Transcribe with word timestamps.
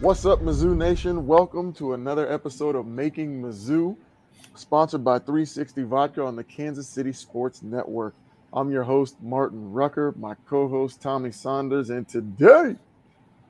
What's 0.00 0.24
up, 0.24 0.40
Mizzou 0.40 0.74
Nation? 0.74 1.26
Welcome 1.26 1.74
to 1.74 1.92
another 1.92 2.32
episode 2.32 2.74
of 2.74 2.86
Making 2.86 3.42
Mizzou, 3.42 3.98
sponsored 4.54 5.04
by 5.04 5.18
360 5.18 5.82
Vodka 5.82 6.22
on 6.24 6.36
the 6.36 6.44
Kansas 6.44 6.88
City 6.88 7.12
Sports 7.12 7.62
Network. 7.62 8.14
I'm 8.54 8.70
your 8.70 8.82
host, 8.82 9.16
Martin 9.20 9.70
Rucker, 9.70 10.14
my 10.18 10.36
co 10.46 10.68
host, 10.68 11.02
Tommy 11.02 11.30
Saunders, 11.30 11.90
and 11.90 12.08
today 12.08 12.76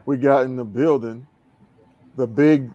we 0.07 0.17
got 0.17 0.45
in 0.45 0.57
the 0.57 0.65
building 0.65 1.25
the 2.17 2.27
big 2.27 2.73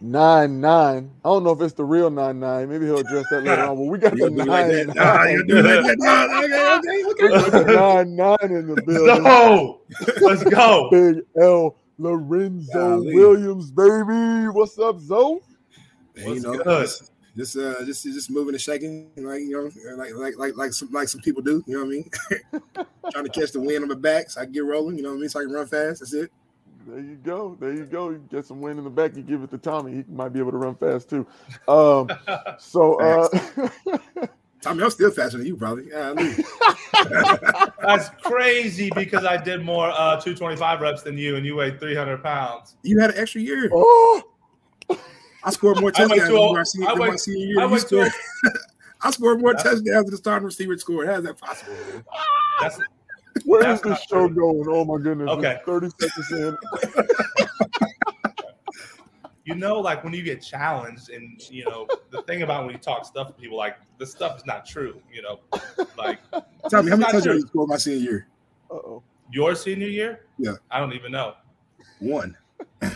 9 0.00 0.60
9. 0.60 1.10
I 1.24 1.28
don't 1.28 1.42
know 1.42 1.50
if 1.50 1.60
it's 1.62 1.74
the 1.74 1.84
real 1.84 2.10
9 2.10 2.38
9. 2.38 2.68
Maybe 2.68 2.84
he'll 2.84 2.98
address 2.98 3.24
that 3.32 3.42
later 3.42 3.62
on, 3.62 3.76
but 3.76 3.86
we 3.86 3.98
got 3.98 4.16
the 4.16 4.30
9 4.30 4.46
9. 4.46 4.86
Nah, 4.94 5.24
you 5.24 5.44
do 5.44 5.62
like 5.62 5.84
that. 5.84 5.96
Nah, 5.98 6.78
okay, 6.78 7.04
okay, 7.04 7.24
We 7.24 7.28
got 7.28 7.50
the 7.50 8.04
9 8.04 8.14
9 8.14 8.36
in 8.42 8.66
the 8.68 8.82
building. 8.86 9.24
No, 9.24 9.80
let's 10.20 10.44
go. 10.44 10.90
Big 10.92 11.24
L. 11.42 11.76
Lorenzo 11.98 12.72
Golly. 12.72 13.14
Williams, 13.14 13.70
baby. 13.70 14.48
What's 14.48 14.78
up, 14.78 15.00
Zoe? 15.00 15.40
Man, 16.14 16.26
What's 16.26 16.42
you 16.42 16.52
know, 16.52 16.62
good? 16.62 16.86
just 16.86 17.12
just 17.36 17.56
uh, 17.56 17.84
just 17.84 18.04
just 18.04 18.30
moving 18.30 18.54
and 18.54 18.60
shaking, 18.60 19.10
like 19.16 19.40
you 19.40 19.52
know, 19.52 19.96
like 19.96 20.12
like 20.14 20.36
like 20.36 20.56
like 20.56 20.72
some 20.72 20.90
like 20.92 21.08
some 21.08 21.20
people 21.20 21.42
do. 21.42 21.62
You 21.66 21.74
know 21.74 21.84
what 21.84 21.86
I 21.86 21.90
mean? 21.90 22.10
Trying 23.12 23.24
to 23.24 23.30
catch 23.30 23.52
the 23.52 23.60
wind 23.60 23.82
on 23.82 23.88
my 23.88 23.94
back 23.94 24.30
so 24.30 24.40
I 24.40 24.44
can 24.44 24.52
get 24.52 24.64
rolling. 24.64 24.96
You 24.96 25.02
know 25.02 25.10
what 25.10 25.16
I 25.16 25.20
mean? 25.20 25.28
So 25.28 25.40
I 25.40 25.44
can 25.44 25.52
run 25.52 25.66
fast. 25.66 26.00
That's 26.00 26.14
it. 26.14 26.30
There 26.86 27.00
you 27.00 27.16
go. 27.16 27.56
There 27.58 27.72
you 27.72 27.84
go. 27.84 28.10
You 28.10 28.24
get 28.30 28.46
some 28.46 28.60
wind 28.60 28.78
in 28.78 28.84
the 28.84 28.90
back. 28.90 29.16
You 29.16 29.22
give 29.22 29.42
it 29.42 29.50
to 29.50 29.58
Tommy. 29.58 29.92
He 29.92 30.04
might 30.08 30.32
be 30.32 30.38
able 30.38 30.52
to 30.52 30.58
run 30.58 30.76
fast 30.76 31.10
too. 31.10 31.26
Um, 31.66 32.08
so 32.58 33.00
uh, 33.00 33.28
Tommy, 34.66 34.82
I'm 34.82 34.90
still 34.90 35.10
faster 35.12 35.38
than 35.38 35.46
you, 35.46 35.56
probably. 35.56 35.88
Yeah, 35.90 36.12
That's 37.82 38.08
crazy 38.22 38.90
because 38.96 39.24
I 39.24 39.36
did 39.36 39.62
more 39.64 39.90
uh, 39.90 40.16
225 40.20 40.80
reps 40.80 41.02
than 41.02 41.16
you, 41.16 41.36
and 41.36 41.46
you 41.46 41.54
weighed 41.54 41.78
300 41.78 42.20
pounds. 42.22 42.74
you 42.82 42.98
had 42.98 43.10
an 43.10 43.18
extra 43.18 43.40
year. 43.40 43.70
oh, 43.72 44.22
I 45.44 45.50
scored 45.50 45.80
more 45.80 45.90
touchdowns 45.92 46.28
than 46.28 46.52
my 46.54 46.62
senior, 46.64 46.88
I 46.88 46.94
than 46.94 47.06
my 47.08 47.16
senior 47.16 47.46
year. 47.46 47.60
I 47.60 47.66
went 47.66 47.82
to 47.82 47.88
scored, 47.88 48.12
I 49.02 49.10
scored 49.12 49.40
more 49.40 49.52
That's- 49.54 49.74
touchdowns 49.76 50.04
than 50.06 50.10
the 50.10 50.16
starting 50.16 50.46
receiver 50.46 50.76
scored. 50.78 51.06
How 51.06 51.14
is 51.14 51.24
that 51.24 51.38
possible? 51.38 51.72
man? 51.74 52.04
That's 52.60 52.80
where 53.44 53.62
That's 53.62 53.80
is 53.84 53.90
this 53.90 54.00
show 54.10 54.26
true. 54.26 54.34
going? 54.34 54.64
Oh 54.68 54.84
my 54.84 55.00
goodness. 55.00 55.28
Okay. 55.28 55.58
It's 55.60 55.64
30 55.64 55.90
seconds 56.00 56.32
in. 56.32 56.56
You 59.46 59.54
know, 59.54 59.78
like 59.78 60.02
when 60.02 60.12
you 60.12 60.22
get 60.22 60.42
challenged, 60.42 61.10
and 61.10 61.40
you 61.50 61.64
know 61.64 61.86
the 62.10 62.20
thing 62.22 62.42
about 62.42 62.64
when 62.64 62.74
you 62.74 62.78
talk 62.78 63.06
stuff 63.06 63.28
to 63.28 63.32
people, 63.32 63.56
like 63.56 63.76
this 63.96 64.10
stuff 64.10 64.36
is 64.36 64.44
not 64.44 64.66
true. 64.66 65.00
You 65.10 65.22
know, 65.22 65.40
like 65.96 66.18
Tommy, 66.70 66.90
how 66.90 66.96
many 66.96 66.98
not 66.98 67.12
touchdowns 67.12 67.24
true. 67.24 67.34
you 67.36 67.46
scored 67.46 67.68
my 67.68 67.76
senior 67.76 68.10
year? 68.10 68.28
Uh-oh. 68.70 69.02
your 69.30 69.54
senior 69.54 69.86
year. 69.86 70.26
Yeah. 70.38 70.54
I 70.70 70.80
don't 70.80 70.92
even 70.92 71.12
know 71.12 71.34
One. 72.00 72.36
how 72.82 72.90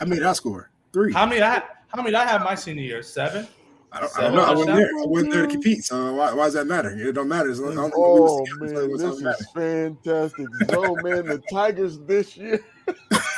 many 0.00 0.16
did 0.16 0.24
I 0.24 0.32
score? 0.32 0.70
Three. 0.94 1.12
how 1.12 1.26
many 1.26 1.42
I 1.42 1.62
how 1.88 1.98
many 1.98 2.10
did 2.10 2.14
I 2.16 2.26
have 2.26 2.42
my 2.42 2.54
senior 2.54 2.82
year. 2.82 3.02
Seven. 3.02 3.46
I 3.92 4.00
don't, 4.00 4.18
I 4.18 4.22
don't 4.22 4.34
know. 4.34 4.44
I 4.44 4.50
wasn't 4.50 4.76
there. 4.76 4.86
I 4.86 5.06
wasn't 5.06 5.32
there 5.32 5.42
to 5.42 5.52
compete. 5.52 5.84
So 5.84 6.14
why, 6.14 6.32
why 6.32 6.46
does 6.46 6.54
that 6.54 6.66
matter? 6.66 6.90
It 6.90 7.12
don't 7.12 7.28
matter. 7.28 7.54
Long, 7.54 7.76
don't 7.76 7.92
Oh 7.94 8.40
was 8.40 8.48
together, 8.48 8.68
so 8.68 8.74
man, 8.74 8.90
this 8.90 9.02
doesn't 9.02 9.24
matter. 9.24 9.36
is 9.38 9.46
fantastic. 9.54 10.46
So 10.70 10.96
man, 10.96 11.26
the 11.26 11.42
Tigers 11.50 11.98
this 12.00 12.36
year. 12.36 12.64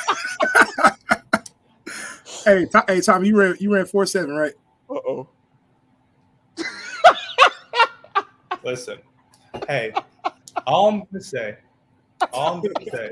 Hey, 2.47 2.65
hey, 2.87 3.01
Tom, 3.01 3.25
you 3.25 3.37
ran 3.37 3.55
you 3.59 3.73
ran 3.73 3.85
four 3.85 4.05
seven, 4.05 4.33
right? 4.33 4.53
Uh-oh. 4.89 5.27
Listen, 8.63 8.99
hey, 9.67 9.91
all 10.65 10.87
I'm 10.87 11.03
gonna 11.11 11.21
say, 11.21 11.57
all 12.31 12.53
I'm 12.53 12.61
gonna 12.61 12.89
say 12.93 13.11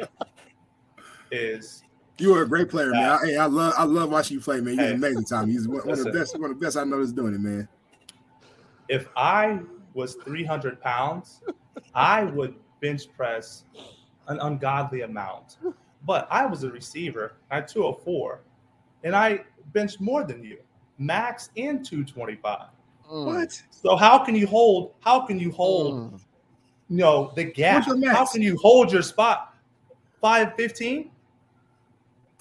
is 1.32 1.84
You 2.18 2.32
were 2.32 2.44
a 2.44 2.48
great 2.48 2.70
player, 2.70 2.92
man. 2.94 3.04
I, 3.10 3.26
hey, 3.26 3.36
I 3.38 3.46
love 3.46 3.74
I 3.78 3.84
love 3.84 4.10
watching 4.10 4.36
you 4.38 4.42
play, 4.42 4.62
man. 4.62 4.76
You're 4.76 4.88
Hey. 4.88 4.94
amazing, 4.94 5.26
Tom. 5.26 5.50
He's 5.50 5.68
one, 5.68 5.82
one 5.86 6.00
of 6.00 6.06
the 6.06 6.12
best. 6.12 6.40
One 6.40 6.52
of 6.52 6.58
the 6.58 6.66
best 6.66 6.78
I 6.78 6.86
know 6.86 7.00
that's 7.00 7.12
doing 7.12 7.34
it, 7.34 7.42
man. 7.42 7.68
if 8.88 9.10
I 9.18 9.60
was 9.94 10.16
300 10.26 10.80
pounds, 10.80 11.42
I 11.94 12.24
would 12.24 12.56
bench 12.82 13.04
press 13.18 13.66
an 14.28 14.40
ungodly 14.40 15.02
amount. 15.02 15.58
But 16.06 16.28
I 16.30 16.46
was 16.46 16.64
a 16.64 16.70
receiver 16.70 17.34
at 17.52 17.68
204, 17.68 18.42
and 19.06 19.16
I 19.16 19.40
benched 19.72 20.02
more 20.02 20.24
than 20.26 20.44
you, 20.44 20.58
max 20.98 21.50
and 21.56 21.86
225. 21.86 22.60
Mm. 23.10 23.26
What? 23.28 23.62
So 23.72 23.96
how 23.96 24.18
can 24.20 24.36
you 24.36 24.48
hold? 24.48 24.94
How 25.00 25.22
can 25.26 25.40
you 25.40 25.52
hold? 25.52 26.12
Mm. 26.14 26.20
You 26.90 26.98
know 26.98 27.32
the 27.36 27.46
gap. 27.46 27.88
What's? 27.88 28.06
How 28.08 28.26
can 28.26 28.42
you 28.42 28.58
hold 28.58 28.92
your 28.92 29.02
spot? 29.04 29.54
515, 30.22 31.12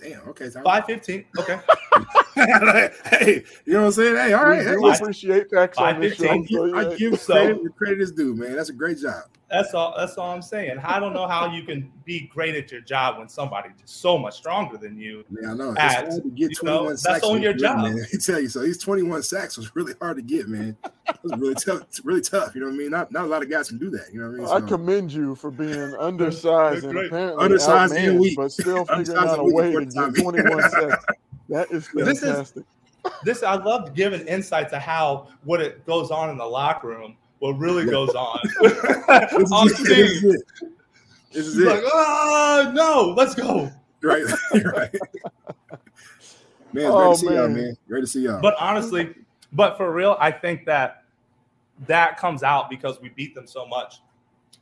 Damn. 0.01 0.21
Okay, 0.29 0.51
Tom. 0.51 0.65
515. 0.65 1.25
Okay, 1.39 1.61
hey, 3.25 3.45
you 3.65 3.73
know 3.75 3.81
what 3.81 3.87
I'm 3.87 3.93
saying? 3.93 4.17
Hey, 4.17 4.33
all 4.33 4.45
right. 4.47 4.59
we 4.59 4.65
Hey, 4.65 4.91
I- 4.91 4.97
appreciate 4.97 5.51
facts 5.51 5.79
on 5.79 6.01
this 6.01 6.17
show. 6.17 6.25
5:15. 6.25 6.75
I 6.93 6.97
give 6.97 7.21
So- 7.21 7.35
credit 7.35 7.61
where 7.63 7.71
credit 7.71 8.01
is 8.01 8.13
due, 8.13 8.35
man. 8.35 8.57
That's 8.57 8.71
a 8.71 8.73
great 8.75 8.99
job. 8.99 9.25
That's 9.55 9.75
all. 9.75 9.95
That's 9.97 10.17
all 10.19 10.31
I'm 10.31 10.43
saying. 10.43 10.79
I 10.79 10.99
don't 10.99 11.13
know 11.13 11.27
how 11.29 11.51
you 11.53 11.63
can 11.63 11.91
be 12.05 12.21
great 12.33 12.55
at 12.55 12.71
your 12.73 12.81
job 12.81 13.19
when 13.19 13.29
somebody's 13.29 13.73
just 13.81 14.01
so 14.01 14.19
much 14.19 14.35
stronger 14.37 14.77
than 14.77 14.99
you. 14.99 15.25
Man, 15.31 15.51
I 15.51 15.55
know. 15.55 15.71
It's 15.71 15.81
At, 15.81 16.09
hard 16.09 16.23
to 16.23 16.29
get 16.31 16.51
you 16.51 16.59
know, 16.63 16.77
21 16.85 16.87
that's 16.89 17.03
sacks. 17.03 17.25
on 17.25 17.43
your 17.43 17.53
good, 17.53 17.61
job. 17.63 17.79
Man. 17.85 17.99
I 18.13 18.17
tell 18.25 18.41
you, 18.41 18.49
so 18.49 18.61
these 18.61 18.79
21 18.79 19.23
sacks 19.23 19.57
was 19.57 19.75
really 19.77 19.95
hard 20.01 20.17
to 20.17 20.23
get, 20.23 20.49
man. 20.49 20.77
It 20.85 21.17
was 21.23 21.33
really 21.39 21.55
tough. 21.55 21.83
It's 21.83 22.05
really 22.05 22.21
tough. 22.21 22.55
You 22.55 22.61
know 22.63 22.67
what 22.69 22.75
I 22.75 22.79
mean? 22.79 22.91
Not 22.91 23.13
not 23.13 23.25
a 23.25 23.29
lot 23.29 23.43
of 23.43 23.51
guys 23.51 23.69
can 23.69 23.79
do 23.79 23.91
that. 23.91 24.13
You 24.13 24.21
know 24.21 24.31
what 24.43 24.51
I 24.53 24.59
mean? 24.61 24.65
I 24.65 24.69
commend 24.69 25.13
you 25.13 25.35
for 25.35 25.51
being 25.51 25.95
undersized 26.01 26.85
and 26.85 26.99
apparently 26.99 27.45
Undersized 27.45 27.95
and 27.95 28.17
outmanned, 28.17 28.21
weak. 28.21 28.37
but 28.37 28.53
still 28.53 28.85
figuring 28.97 29.19
out 29.19 29.39
a 29.39 29.45
way 29.45 29.73
to 29.73 29.85
get 29.85 30.15
21 30.23 30.63
sacks. 30.71 31.05
That 31.49 31.71
is 31.71 31.89
This 31.95 32.09
is- 32.09 32.21
fantastic. 32.21 32.65
this 33.23 33.43
I 33.43 33.55
love 33.55 33.95
giving 33.95 34.27
insight 34.27 34.71
to 34.71 34.79
how 34.79 35.29
what 35.45 35.61
it 35.61 35.85
goes 35.87 36.11
on 36.11 36.31
in 36.31 36.39
the 36.39 36.45
locker 36.47 36.89
room, 36.89 37.17
what 37.45 37.59
really 37.59 37.85
goes 37.85 38.09
on 38.15 38.39
This 38.63 39.53
on 39.53 39.67
is 39.69 39.81
it. 39.81 39.85
This 39.87 40.11
is 40.23 40.25
it. 40.25 40.43
This 41.31 41.47
is 41.47 41.55
He's 41.57 41.65
it. 41.65 41.69
like, 41.69 41.83
oh 41.85 42.73
no, 42.75 43.15
let's 43.17 43.35
go. 43.35 43.71
right, 44.03 44.25
right. 44.55 44.95
Man, 46.73 46.87
it's 46.87 46.87
Oh, 46.87 47.05
great 47.05 47.13
to 47.13 47.19
see 47.19 47.27
y'all, 47.27 47.49
man. 47.49 47.55
man. 47.57 47.77
Great 47.87 48.01
to 48.01 48.07
see 48.07 48.21
y'all. 48.23 48.41
But 48.41 48.55
honestly, 48.59 49.15
but 49.53 49.77
for 49.77 49.93
real, 49.93 50.17
I 50.19 50.31
think 50.31 50.65
that 50.65 51.05
that 51.87 52.17
comes 52.19 52.43
out 52.43 52.71
because 52.71 52.99
we 53.03 53.11
beat 53.11 53.35
them 53.35 53.47
so 53.47 53.67
much, 53.67 53.97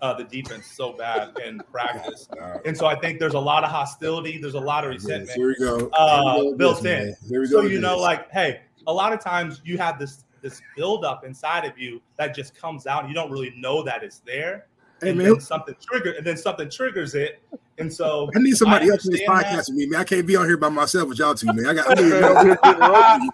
uh, 0.01 0.15
the 0.15 0.25
defense 0.25 0.67
so 0.67 0.93
bad 0.93 1.31
in 1.47 1.59
practice, 1.73 2.29
Uh, 2.41 2.59
and 2.65 2.77
so 2.77 2.87
I 2.87 2.97
think 2.99 3.21
there's 3.21 3.35
a 3.35 3.39
lot 3.39 3.63
of 3.63 3.71
hostility, 3.71 4.39
there's 4.39 4.55
a 4.55 4.61
lot 4.61 4.85
of 4.85 4.93
yes, 4.93 5.03
resentment. 5.05 5.37
here 5.37 5.47
we 5.47 5.55
go. 5.57 5.89
Uh, 5.93 6.35
Here 6.35 6.35
we 6.35 6.41
go 6.43 6.49
with 6.51 6.59
built 6.59 6.83
this, 6.83 7.21
in. 7.23 7.29
Here 7.29 7.41
we 7.43 7.47
go. 7.49 7.59
So 7.59 7.63
with 7.63 7.73
you 7.73 7.81
know, 7.81 7.97
like, 7.99 8.29
hey, 8.33 8.63
a 8.89 8.93
lot 8.93 9.13
of 9.13 9.21
times 9.21 9.61
you 9.65 9.79
have 9.79 9.99
this 10.01 10.25
this 10.43 10.61
buildup 10.77 11.25
inside 11.25 11.65
of 11.65 11.79
you 11.79 12.01
that 12.19 12.35
just 12.35 12.55
comes 12.55 12.87
out. 12.87 13.09
You 13.09 13.15
don't 13.15 13.31
really 13.31 13.53
know 13.57 13.83
that 13.85 14.03
it's 14.03 14.19
there. 14.21 14.67
Hey, 15.01 15.09
and 15.11 15.19
man. 15.19 15.31
then 15.33 15.41
something 15.41 15.75
trigger, 15.81 16.13
and 16.13 16.25
then 16.25 16.37
something 16.37 16.71
triggers 16.71 17.17
it, 17.17 17.43
and 17.79 17.93
so 17.93 18.31
I 18.37 18.39
need 18.39 18.57
somebody 18.57 18.87
I 18.89 18.93
else 18.93 19.05
in 19.05 19.11
this 19.13 19.29
understand 19.29 19.57
podcast 19.57 19.69
with 19.71 19.77
me, 19.77 19.87
man. 19.87 20.01
I 20.01 20.05
can't 20.05 20.25
be 20.25 20.37
on 20.37 20.47
here 20.47 20.57
by 20.57 20.69
myself 20.69 21.09
with 21.09 21.19
y'all 21.19 21.35
two, 21.35 21.47
man. 21.53 21.67
I 21.67 21.75
got. 21.75 21.99
I 21.99 22.01
Man, 22.01 22.11
need, 22.13 22.23
over 22.23 22.45
here 22.45 22.59
getting 22.63 22.81
roasted. 22.81 23.31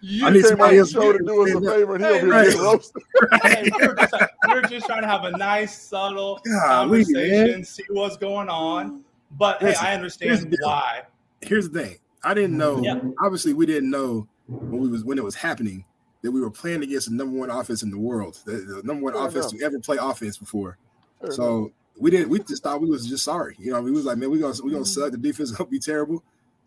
You 0.00 0.26
I 0.26 0.30
need 0.30 0.40
came 0.40 0.48
somebody 0.48 0.78
else 0.78 0.90
show 0.90 1.12
to 1.12 1.18
to 1.18 1.24
do 1.24 1.42
us 1.46 1.50
a 1.54 1.60
favor, 1.60 1.94
and 1.94 2.04
he 2.04 2.10
over 2.10 2.18
here 2.26 2.28
Right. 2.28 2.46
getting 2.46 2.60
roasted. 2.60 3.02
Hey, 3.44 3.70
we're, 3.78 3.94
just, 3.94 4.14
we're 4.48 4.62
just 4.62 4.86
trying 4.86 5.02
to 5.02 5.08
have 5.08 5.24
a 5.24 5.30
nice, 5.36 5.80
subtle 5.80 6.40
Golly, 6.44 7.04
conversation, 7.04 7.50
man. 7.52 7.64
see 7.64 7.84
what's 7.90 8.16
going 8.16 8.48
on. 8.48 9.04
But 9.38 9.62
Listen, 9.62 9.84
hey, 9.84 9.90
I 9.92 9.94
understand 9.94 10.50
deal. 10.50 10.58
why. 10.62 11.02
Here's 11.40 11.70
the 11.70 11.82
thing. 11.82 11.98
I 12.24 12.34
didn't 12.34 12.56
know. 12.56 12.80
Yeah. 12.82 13.00
Obviously, 13.22 13.52
we 13.52 13.66
didn't 13.66 13.90
know 13.90 14.26
when 14.48 14.80
we 14.80 14.88
was 14.88 15.04
when 15.04 15.18
it 15.18 15.24
was 15.24 15.36
happening 15.36 15.84
that 16.22 16.30
we 16.30 16.40
were 16.40 16.50
playing 16.50 16.82
against 16.82 17.08
the 17.10 17.14
number 17.14 17.36
one 17.38 17.50
offense 17.50 17.82
in 17.82 17.90
the 17.90 17.98
world, 17.98 18.40
the, 18.44 18.52
the 18.52 18.82
number 18.84 19.04
one 19.04 19.12
Fair 19.12 19.26
offense 19.26 19.52
enough. 19.52 19.58
to 19.58 19.64
ever 19.64 19.78
play 19.80 19.96
offense 20.00 20.38
before. 20.38 20.78
Fair 21.20 21.26
enough. 21.26 21.36
So 21.36 21.72
we 21.98 22.10
didn't. 22.10 22.28
We 22.30 22.38
just 22.40 22.62
thought 22.62 22.80
we 22.80 22.88
was 22.88 23.06
just 23.06 23.24
sorry. 23.24 23.56
You 23.58 23.72
know, 23.72 23.80
we 23.82 23.90
was 23.90 24.04
like, 24.04 24.18
man, 24.18 24.30
we 24.30 24.38
gonna 24.38 24.54
we 24.64 24.72
gonna 24.72 24.84
suck. 24.84 25.10
The 25.12 25.18
defense 25.18 25.50
gonna 25.50 25.68
be 25.68 25.78
terrible. 25.78 26.22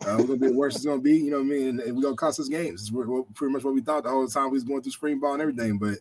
Uh, 0.05 0.15
we're 0.19 0.25
gonna 0.27 0.39
be 0.39 0.51
worse. 0.51 0.75
it's 0.75 0.85
gonna 0.85 0.99
be. 1.01 1.17
You 1.17 1.31
know 1.31 1.37
what 1.37 1.45
I 1.45 1.49
mean? 1.49 1.67
And, 1.69 1.79
and 1.79 1.95
we're 1.95 2.03
gonna 2.03 2.15
cost 2.15 2.39
us 2.39 2.47
games. 2.49 2.81
It's 2.81 2.89
pretty 3.33 3.53
much 3.53 3.63
what 3.63 3.73
we 3.73 3.81
thought 3.81 4.03
the 4.03 4.09
whole 4.09 4.27
time 4.27 4.45
we 4.45 4.55
was 4.55 4.63
going 4.63 4.81
through 4.81 4.91
spring 4.91 5.19
ball 5.19 5.33
and 5.33 5.41
everything. 5.41 5.77
But 5.77 5.99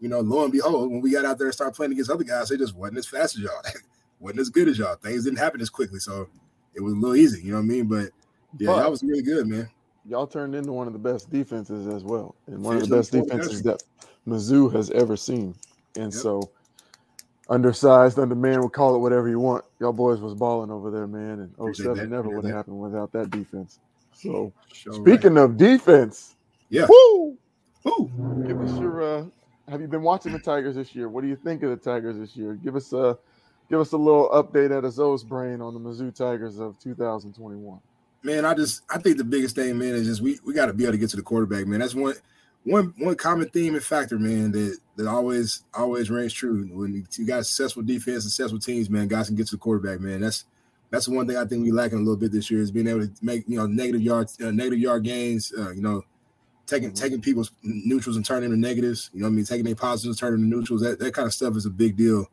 you 0.00 0.08
know, 0.08 0.20
lo 0.20 0.44
and 0.44 0.52
behold, 0.52 0.90
when 0.90 1.00
we 1.00 1.10
got 1.12 1.24
out 1.24 1.38
there 1.38 1.48
and 1.48 1.54
started 1.54 1.74
playing 1.74 1.92
against 1.92 2.10
other 2.10 2.24
guys, 2.24 2.48
they 2.48 2.56
just 2.56 2.74
wasn't 2.74 2.98
as 2.98 3.06
fast 3.06 3.36
as 3.36 3.42
y'all. 3.42 3.62
wasn't 4.20 4.40
as 4.40 4.50
good 4.50 4.68
as 4.68 4.78
y'all. 4.78 4.94
Things 4.96 5.24
didn't 5.24 5.38
happen 5.38 5.60
as 5.60 5.70
quickly, 5.70 5.98
so 5.98 6.28
it 6.74 6.80
was 6.80 6.92
a 6.94 6.96
little 6.96 7.16
easy. 7.16 7.42
You 7.42 7.50
know 7.52 7.58
what 7.58 7.64
I 7.64 7.66
mean? 7.66 7.86
But 7.86 8.10
yeah, 8.58 8.68
But- 8.68 8.82
that 8.82 8.90
was 8.90 9.02
really 9.02 9.22
good, 9.22 9.46
man. 9.46 9.68
Y'all 10.06 10.26
turned 10.26 10.54
into 10.54 10.72
one 10.72 10.86
of 10.86 10.92
the 10.92 10.98
best 10.98 11.30
defenses 11.30 11.86
as 11.88 12.04
well, 12.04 12.34
and 12.46 12.62
one 12.62 12.76
of 12.76 12.88
the 12.88 12.96
best 12.96 13.12
defenses 13.12 13.62
that 13.62 13.82
Mizzou 14.26 14.72
has 14.74 14.90
ever 14.90 15.16
seen. 15.16 15.54
And 15.96 16.12
Yep. 16.12 16.22
so, 16.22 16.50
undersized, 17.48 18.18
undermanned, 18.18 18.60
we'll 18.60 18.70
call 18.70 18.94
it 18.94 18.98
whatever 19.00 19.28
you 19.28 19.38
want. 19.40 19.64
Y'all 19.80 19.92
boys 19.92 20.20
was 20.20 20.34
balling 20.34 20.70
over 20.70 20.90
there, 20.90 21.06
man. 21.06 21.40
And 21.40 21.52
Appreciate 21.58 21.86
07 21.86 22.10
never 22.10 22.30
would 22.30 22.44
have 22.44 22.54
happened 22.54 22.78
without 22.78 23.12
that 23.12 23.30
defense. 23.30 23.80
So, 24.14 24.52
Sure, 24.72 24.92
right. 24.94 25.02
speaking 25.02 25.38
of 25.38 25.56
defense, 25.56 26.36
Yeah. 26.70 26.86
woo, 26.88 27.36
Ooh. 27.88 28.10
give 28.46 28.60
us 28.60 28.78
your. 28.78 29.02
Uh, 29.02 29.24
have 29.68 29.80
you 29.80 29.88
been 29.88 30.02
watching 30.02 30.32
the 30.32 30.38
Tigers 30.38 30.74
this 30.76 30.94
year? 30.94 31.08
What 31.08 31.22
do 31.22 31.28
you 31.28 31.36
think 31.36 31.62
of 31.62 31.70
the 31.70 31.76
Tigers 31.76 32.18
this 32.18 32.36
year? 32.36 32.54
Give 32.54 32.76
us 32.76 32.92
a, 32.92 33.18
give 33.70 33.80
us 33.80 33.92
a 33.92 33.96
little 33.96 34.28
update 34.30 34.76
at 34.76 34.84
a 34.84 34.90
Zoe's 34.90 35.24
brain 35.24 35.60
on 35.60 35.74
the 35.74 35.80
Mizzou 35.80 36.14
Tigers 36.14 36.58
of 36.58 36.78
2021. 36.78 37.80
Man, 38.22 38.44
I 38.44 38.54
just 38.54 38.82
I 38.90 38.98
think 38.98 39.18
the 39.18 39.24
biggest 39.24 39.56
thing, 39.56 39.78
man, 39.78 39.94
is 39.94 40.06
just 40.06 40.20
we 40.20 40.38
we 40.44 40.54
got 40.54 40.66
to 40.66 40.72
be 40.72 40.84
able 40.84 40.92
to 40.92 40.98
get 40.98 41.10
to 41.10 41.16
the 41.16 41.22
quarterback, 41.22 41.66
man. 41.66 41.80
That's 41.80 41.94
one 41.94 42.14
one 42.64 42.94
one 42.98 43.14
common 43.16 43.48
theme 43.48 43.74
and 43.74 43.82
factor, 43.82 44.18
man, 44.18 44.52
that 44.52 44.78
that 44.96 45.06
always 45.06 45.64
always 45.74 46.10
rings 46.10 46.32
true. 46.32 46.68
When 46.72 47.06
you, 47.16 47.26
got 47.26 47.46
successful 47.46 47.82
defense, 47.82 48.24
successful 48.24 48.58
teams, 48.58 48.90
man, 48.90 49.08
guys 49.08 49.26
can 49.26 49.36
get 49.36 49.46
to 49.48 49.56
the 49.56 49.60
quarterback, 49.60 50.00
man. 50.00 50.20
That's 50.20 50.44
that's 50.90 51.06
the 51.06 51.12
one 51.12 51.26
thing 51.26 51.36
I 51.36 51.46
think 51.46 51.64
we 51.64 51.72
lacking 51.72 51.98
a 51.98 52.02
little 52.02 52.16
bit 52.16 52.32
this 52.32 52.50
year 52.50 52.60
is 52.60 52.70
being 52.70 52.86
able 52.86 53.06
to 53.06 53.12
make 53.22 53.44
you 53.48 53.56
know 53.56 53.66
negative 53.66 54.02
yards, 54.02 54.38
uh, 54.40 54.50
negative 54.50 54.78
yard 54.78 55.04
gains, 55.04 55.52
uh, 55.56 55.70
you 55.70 55.80
know, 55.80 56.02
taking 56.66 56.90
Mhm. 56.90 56.96
taking 57.00 57.20
people's 57.20 57.50
neutrals 57.62 58.16
and 58.16 58.24
turning 58.24 58.50
them 58.50 58.54
into 58.58 58.68
negatives. 58.68 59.10
You 59.12 59.20
know, 59.20 59.26
what 59.26 59.32
I 59.32 59.36
mean, 59.36 59.44
taking 59.44 59.64
their 59.64 59.74
positives, 59.74 60.18
turning 60.18 60.40
them 60.40 60.44
into 60.44 60.56
neutrals. 60.58 60.82
That 60.82 60.98
that 60.98 61.14
kind 61.14 61.26
of 61.26 61.34
stuff 61.34 61.56
is 61.56 61.66
a 61.66 61.70
big 61.70 61.96
deal 61.96 62.26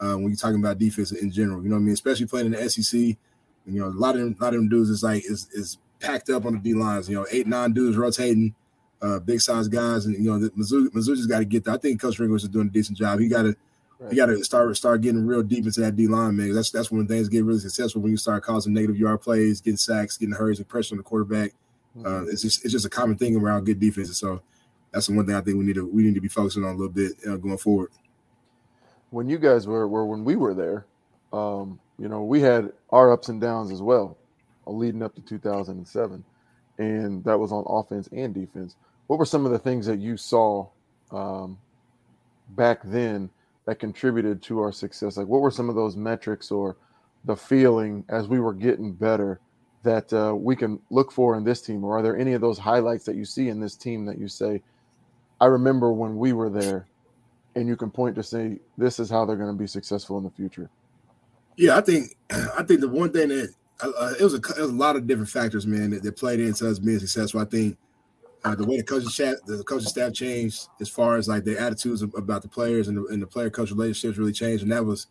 uh, 0.00 0.14
when 0.14 0.28
you're 0.28 0.36
talking 0.36 0.60
about 0.60 0.78
defense 0.78 1.12
in 1.12 1.30
general. 1.30 1.62
You 1.62 1.68
know, 1.68 1.76
what 1.76 1.80
I 1.82 1.84
mean, 1.84 1.94
especially 1.94 2.26
playing 2.26 2.46
in 2.46 2.52
the 2.52 2.62
SEC. 2.70 3.16
You 3.66 3.80
know, 3.80 3.86
a 3.86 3.88
lot 3.88 4.14
of 4.14 4.20
them, 4.20 4.36
a 4.38 4.44
lot 4.44 4.54
of 4.54 4.60
them 4.60 4.68
dudes 4.68 4.90
is 4.90 5.02
like 5.02 5.24
is 5.24 5.48
is 5.52 5.78
packed 6.00 6.30
up 6.30 6.44
on 6.44 6.54
the 6.54 6.58
D 6.58 6.74
lines. 6.74 7.08
You 7.08 7.16
know, 7.16 7.26
eight 7.30 7.46
nine 7.46 7.72
dudes 7.72 7.96
rotating, 7.96 8.54
uh, 9.00 9.18
big 9.20 9.40
size 9.40 9.68
guys, 9.68 10.06
and 10.06 10.14
you 10.16 10.30
know, 10.30 10.38
the 10.38 10.50
Mizzou, 10.50 10.88
Mizzou 10.88 11.16
just 11.16 11.28
got 11.28 11.38
to 11.38 11.44
get 11.44 11.64
there. 11.64 11.74
I 11.74 11.78
think 11.78 12.00
Coach 12.00 12.18
Ringles 12.18 12.42
is 12.42 12.50
doing 12.50 12.68
a 12.68 12.70
decent 12.70 12.98
job. 12.98 13.20
He 13.20 13.28
got 13.28 13.42
to 13.42 13.56
you 14.10 14.16
got 14.16 14.26
to 14.26 14.44
start 14.44 14.76
start 14.76 15.00
getting 15.00 15.24
real 15.24 15.42
deep 15.42 15.64
into 15.64 15.80
that 15.80 15.96
D 15.96 16.06
line, 16.06 16.36
man. 16.36 16.52
That's 16.52 16.70
that's 16.70 16.90
when 16.90 17.06
things 17.06 17.28
get 17.28 17.44
really 17.44 17.60
successful 17.60 18.02
when 18.02 18.10
you 18.10 18.16
start 18.18 18.42
causing 18.42 18.74
negative 18.74 18.98
yard 18.98 19.22
plays, 19.22 19.60
getting 19.60 19.78
sacks, 19.78 20.18
getting 20.18 20.34
hurries, 20.34 20.58
and 20.58 20.68
pressure 20.68 20.94
on 20.94 20.98
the 20.98 21.04
quarterback. 21.04 21.52
Uh, 22.04 22.24
it's 22.26 22.42
just 22.42 22.64
it's 22.64 22.72
just 22.72 22.84
a 22.84 22.90
common 22.90 23.16
thing 23.16 23.36
around 23.36 23.64
good 23.64 23.80
defenses. 23.80 24.18
So 24.18 24.42
that's 24.92 25.06
the 25.06 25.14
one 25.14 25.26
thing 25.26 25.36
I 25.36 25.40
think 25.40 25.56
we 25.56 25.64
need 25.64 25.76
to 25.76 25.86
we 25.86 26.02
need 26.02 26.16
to 26.16 26.20
be 26.20 26.28
focusing 26.28 26.64
on 26.64 26.74
a 26.74 26.76
little 26.76 26.92
bit 26.92 27.12
uh, 27.26 27.36
going 27.36 27.56
forward. 27.56 27.90
when 29.10 29.28
you 29.28 29.38
guys 29.38 29.66
were, 29.66 29.86
were 29.86 30.04
when 30.04 30.24
we 30.24 30.36
were 30.36 30.54
there, 30.54 30.86
um, 31.32 31.78
you 31.98 32.08
know, 32.08 32.22
we 32.22 32.40
had 32.40 32.72
our 32.90 33.12
ups 33.12 33.28
and 33.28 33.40
downs 33.40 33.70
as 33.70 33.80
well, 33.80 34.16
uh, 34.66 34.70
leading 34.70 35.02
up 35.02 35.14
to 35.14 35.20
2007, 35.20 36.24
and 36.78 37.24
that 37.24 37.38
was 37.38 37.52
on 37.52 37.64
offense 37.68 38.08
and 38.12 38.34
defense. 38.34 38.76
What 39.06 39.18
were 39.18 39.26
some 39.26 39.46
of 39.46 39.52
the 39.52 39.58
things 39.58 39.86
that 39.86 40.00
you 40.00 40.16
saw 40.16 40.68
um, 41.12 41.58
back 42.50 42.80
then 42.84 43.30
that 43.66 43.78
contributed 43.78 44.42
to 44.44 44.60
our 44.60 44.72
success? 44.72 45.16
Like, 45.16 45.28
what 45.28 45.40
were 45.40 45.50
some 45.50 45.68
of 45.68 45.76
those 45.76 45.96
metrics 45.96 46.50
or 46.50 46.76
the 47.24 47.36
feeling 47.36 48.04
as 48.08 48.28
we 48.28 48.40
were 48.40 48.54
getting 48.54 48.92
better 48.92 49.40
that 49.82 50.12
uh, 50.12 50.34
we 50.34 50.56
can 50.56 50.80
look 50.90 51.12
for 51.12 51.36
in 51.36 51.44
this 51.44 51.60
team? 51.60 51.84
Or 51.84 51.98
are 51.98 52.02
there 52.02 52.16
any 52.16 52.32
of 52.32 52.40
those 52.40 52.58
highlights 52.58 53.04
that 53.04 53.16
you 53.16 53.24
see 53.24 53.48
in 53.48 53.60
this 53.60 53.76
team 53.76 54.06
that 54.06 54.18
you 54.18 54.28
say, 54.28 54.62
I 55.40 55.46
remember 55.46 55.92
when 55.92 56.16
we 56.16 56.32
were 56.32 56.50
there, 56.50 56.86
and 57.54 57.68
you 57.68 57.76
can 57.76 57.90
point 57.90 58.16
to 58.16 58.22
say 58.22 58.58
this 58.76 58.98
is 58.98 59.10
how 59.10 59.24
they're 59.24 59.36
going 59.36 59.52
to 59.52 59.58
be 59.58 59.66
successful 59.68 60.18
in 60.18 60.24
the 60.24 60.30
future? 60.30 60.70
Yeah, 61.56 61.76
I 61.76 61.80
think 61.80 62.16
I 62.30 62.62
think 62.62 62.80
the 62.80 62.88
one 62.88 63.12
thing 63.12 63.28
that 63.28 63.54
uh, 63.80 64.14
it 64.18 64.22
was 64.22 64.34
a 64.34 64.38
it 64.38 64.60
was 64.60 64.70
a 64.70 64.74
lot 64.74 64.96
of 64.96 65.06
different 65.06 65.30
factors, 65.30 65.66
man, 65.66 65.90
that, 65.90 66.02
that 66.02 66.16
played 66.16 66.40
into 66.40 66.68
us 66.68 66.78
being 66.78 66.98
successful. 66.98 67.40
I 67.40 67.44
think 67.44 67.76
uh, 68.44 68.54
the 68.54 68.64
way 68.64 68.76
the 68.76 68.82
coaching 68.82 69.08
staff 69.08 69.36
the 69.46 69.62
coaching 69.64 69.88
staff 69.88 70.12
changed 70.12 70.68
as 70.80 70.88
far 70.88 71.16
as 71.16 71.28
like 71.28 71.44
their 71.44 71.58
attitudes 71.58 72.02
about 72.02 72.42
the 72.42 72.48
players 72.48 72.88
and 72.88 72.96
the, 72.96 73.06
and 73.06 73.22
the 73.22 73.26
player 73.26 73.50
coach 73.50 73.70
relationships 73.70 74.18
really 74.18 74.32
changed, 74.32 74.62
and 74.62 74.72
that 74.72 74.84
was 74.84 75.06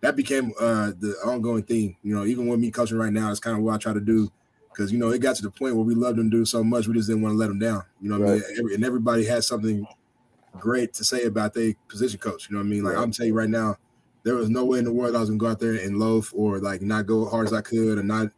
that 0.00 0.16
became 0.16 0.52
uh, 0.60 0.92
the 0.98 1.14
ongoing 1.24 1.62
theme. 1.62 1.96
You 2.02 2.14
know, 2.14 2.24
even 2.24 2.46
with 2.46 2.58
me 2.58 2.70
coaching 2.70 2.98
right 2.98 3.12
now, 3.12 3.30
it's 3.30 3.40
kind 3.40 3.56
of 3.56 3.62
what 3.62 3.74
I 3.74 3.78
try 3.78 3.92
to 3.92 4.00
do 4.00 4.30
because 4.72 4.92
you 4.92 4.98
know 4.98 5.10
it 5.10 5.20
got 5.20 5.36
to 5.36 5.42
the 5.42 5.50
point 5.50 5.76
where 5.76 5.84
we 5.84 5.94
loved 5.94 6.18
them 6.18 6.30
do 6.30 6.44
so 6.44 6.64
much, 6.64 6.86
we 6.86 6.94
just 6.94 7.08
didn't 7.08 7.22
want 7.22 7.34
to 7.34 7.38
let 7.38 7.48
them 7.48 7.58
down. 7.58 7.82
You 8.00 8.10
know, 8.10 8.18
what 8.18 8.30
I 8.30 8.62
mean, 8.62 8.74
and 8.74 8.84
everybody 8.84 9.24
has 9.26 9.46
something 9.46 9.86
great 10.58 10.94
to 10.94 11.04
say 11.04 11.24
about 11.24 11.54
their 11.54 11.74
position 11.88 12.18
coach. 12.18 12.48
You 12.48 12.56
know 12.56 12.60
what 12.60 12.66
I 12.66 12.70
mean? 12.70 12.84
Like 12.84 12.96
I'm 12.96 13.12
telling 13.12 13.32
you 13.32 13.38
right 13.38 13.48
now, 13.48 13.76
there 14.22 14.34
was 14.34 14.50
no 14.50 14.64
way 14.64 14.78
in 14.78 14.84
the 14.84 14.92
world 14.92 15.16
I 15.16 15.20
was 15.20 15.28
gonna 15.28 15.38
go 15.38 15.48
out 15.48 15.60
there 15.60 15.74
and 15.74 15.98
loaf 15.98 16.32
or 16.34 16.58
like 16.58 16.82
not 16.82 17.06
go 17.06 17.24
as 17.26 17.30
hard 17.30 17.46
as 17.46 17.52
I 17.52 17.62
could 17.62 17.98
and 17.98 18.08
not 18.08 18.28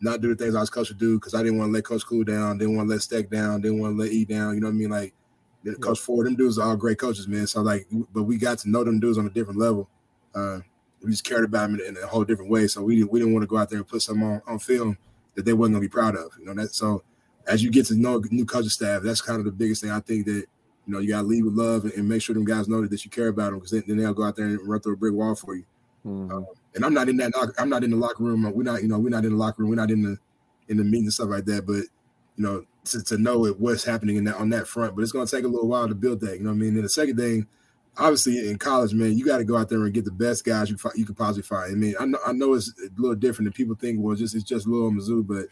not 0.00 0.20
do 0.20 0.34
the 0.34 0.42
things 0.42 0.54
I 0.54 0.60
was 0.60 0.70
coached 0.70 0.88
to 0.88 0.94
do 0.94 1.18
because 1.18 1.34
I 1.34 1.42
didn't 1.42 1.58
want 1.58 1.68
to 1.70 1.74
let 1.74 1.84
Coach 1.84 2.04
Cool 2.06 2.24
down, 2.24 2.58
didn't 2.58 2.76
want 2.76 2.88
to 2.88 2.94
let 2.94 3.02
Steck 3.02 3.28
down, 3.28 3.60
didn't 3.60 3.80
want 3.80 3.96
to 3.96 4.02
let 4.02 4.12
E 4.12 4.24
down. 4.24 4.54
You 4.54 4.60
know 4.60 4.68
what 4.68 4.74
I 4.74 4.76
mean? 4.76 4.90
Like 4.90 5.14
the 5.62 5.74
Coach 5.74 6.00
Ford, 6.00 6.26
them 6.26 6.36
dudes 6.36 6.58
are 6.58 6.68
all 6.68 6.76
great 6.76 6.98
coaches, 6.98 7.28
man. 7.28 7.46
So 7.46 7.60
like, 7.60 7.86
but 8.12 8.22
we 8.22 8.38
got 8.38 8.58
to 8.60 8.70
know 8.70 8.82
them 8.82 8.98
dudes 8.98 9.18
on 9.18 9.26
a 9.26 9.30
different 9.30 9.60
level. 9.60 9.88
Uh, 10.34 10.60
we 11.02 11.10
just 11.10 11.24
cared 11.24 11.44
about 11.44 11.70
them 11.70 11.80
in, 11.80 11.96
in 11.96 12.02
a 12.02 12.06
whole 12.06 12.24
different 12.24 12.50
way. 12.50 12.66
So 12.66 12.82
we 12.82 12.96
didn't 12.96 13.12
we 13.12 13.20
didn't 13.20 13.34
want 13.34 13.42
to 13.42 13.46
go 13.46 13.58
out 13.58 13.68
there 13.68 13.78
and 13.78 13.88
put 13.88 14.02
something 14.02 14.24
on, 14.24 14.42
on 14.46 14.58
film 14.58 14.96
that 15.34 15.44
they 15.44 15.52
wasn't 15.52 15.74
gonna 15.74 15.82
be 15.82 15.88
proud 15.88 16.16
of. 16.16 16.32
You 16.38 16.46
know 16.46 16.54
that. 16.54 16.74
So 16.74 17.02
as 17.46 17.62
you 17.62 17.70
get 17.70 17.86
to 17.86 17.94
know 17.94 18.22
new 18.30 18.44
coaching 18.44 18.70
staff, 18.70 19.02
that's 19.02 19.20
kind 19.20 19.38
of 19.38 19.44
the 19.44 19.52
biggest 19.52 19.82
thing 19.82 19.90
I 19.90 20.00
think 20.00 20.26
that 20.26 20.46
you 20.86 20.92
know 20.94 20.98
you 20.98 21.08
gotta 21.08 21.26
lead 21.26 21.44
with 21.44 21.54
love 21.54 21.84
and, 21.84 21.92
and 21.94 22.08
make 22.08 22.22
sure 22.22 22.34
them 22.34 22.44
guys 22.44 22.68
know 22.68 22.80
that, 22.82 22.90
that 22.90 23.04
you 23.04 23.10
care 23.10 23.28
about 23.28 23.50
them 23.50 23.56
because 23.60 23.70
then, 23.72 23.84
then 23.86 23.96
they'll 23.98 24.14
go 24.14 24.24
out 24.24 24.36
there 24.36 24.46
and 24.46 24.58
run 24.68 24.80
through 24.80 24.94
a 24.94 24.96
brick 24.96 25.12
wall 25.14 25.34
for 25.34 25.54
you 25.54 25.64
Mhm. 26.06 26.46
and 26.74 26.84
I'm 26.84 26.94
not 26.94 27.10
in 27.10 27.18
that. 27.18 27.32
I'm 27.58 27.68
not 27.68 27.84
in 27.84 27.90
the 27.90 27.96
locker 27.96 28.24
room. 28.24 28.50
We're 28.54 28.62
not, 28.62 28.80
you 28.80 28.88
know, 28.88 28.98
we're 28.98 29.10
not 29.10 29.26
in 29.26 29.32
the 29.32 29.36
locker 29.36 29.60
room. 29.62 29.68
We're 29.68 29.76
not 29.76 29.90
in 29.90 30.00
the 30.02 30.16
in 30.68 30.78
the 30.78 30.84
meeting 30.84 31.04
and 31.04 31.12
stuff 31.12 31.28
like 31.28 31.44
that. 31.44 31.66
But 31.66 31.84
you 32.36 32.44
know, 32.44 32.64
to, 32.86 33.02
to 33.04 33.18
know 33.18 33.44
it, 33.44 33.60
what's 33.60 33.84
happening 33.84 34.16
in 34.16 34.24
that 34.24 34.36
on 34.36 34.48
that 34.48 34.66
front. 34.66 34.96
But 34.96 35.02
it's 35.02 35.12
going 35.12 35.26
to 35.26 35.36
take 35.36 35.44
a 35.44 35.48
little 35.48 35.68
while 35.68 35.88
to 35.88 35.94
build 35.94 36.20
that. 36.20 36.38
You 36.38 36.44
know 36.44 36.50
what 36.50 36.56
I 36.56 36.58
mean? 36.60 36.74
And 36.76 36.84
the 36.84 36.88
second 36.88 37.18
thing, 37.18 37.46
obviously, 37.98 38.48
in 38.48 38.56
college, 38.56 38.94
man, 38.94 39.18
you 39.18 39.26
got 39.26 39.38
to 39.38 39.44
go 39.44 39.58
out 39.58 39.68
there 39.68 39.84
and 39.84 39.92
get 39.92 40.06
the 40.06 40.10
best 40.10 40.42
guys 40.42 40.70
you 40.70 40.78
you 40.94 41.04
can 41.04 41.14
possibly 41.14 41.42
find. 41.42 41.70
I 41.70 41.74
mean, 41.74 41.94
I 42.00 42.06
know 42.06 42.18
I 42.26 42.32
know 42.32 42.54
it's 42.54 42.72
a 42.80 42.88
little 42.98 43.14
different 43.14 43.48
than 43.48 43.52
people 43.52 43.74
think. 43.74 43.98
Well, 44.00 44.16
just 44.16 44.34
it's 44.34 44.44
just 44.44 44.66
little 44.66 44.90
Mizzou, 44.90 45.26
but. 45.26 45.48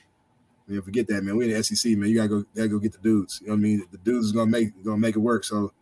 I 0.68 0.72
mean, 0.72 0.82
forget 0.82 1.06
that, 1.08 1.22
man. 1.24 1.36
We 1.36 1.46
in 1.50 1.56
the 1.56 1.62
SEC, 1.64 1.96
man. 1.96 2.10
You 2.10 2.16
gotta 2.16 2.28
go, 2.28 2.44
gotta 2.54 2.68
go 2.68 2.78
get 2.78 2.92
the 2.92 2.98
dudes. 2.98 3.40
You 3.40 3.48
know 3.48 3.54
what 3.54 3.58
I 3.58 3.62
mean? 3.62 3.84
The 3.90 3.98
dudes 3.98 4.26
is 4.26 4.32
gonna 4.32 4.50
make 4.50 4.84
gonna 4.84 4.98
make 4.98 5.16
it 5.16 5.20
work. 5.20 5.44
So, 5.44 5.72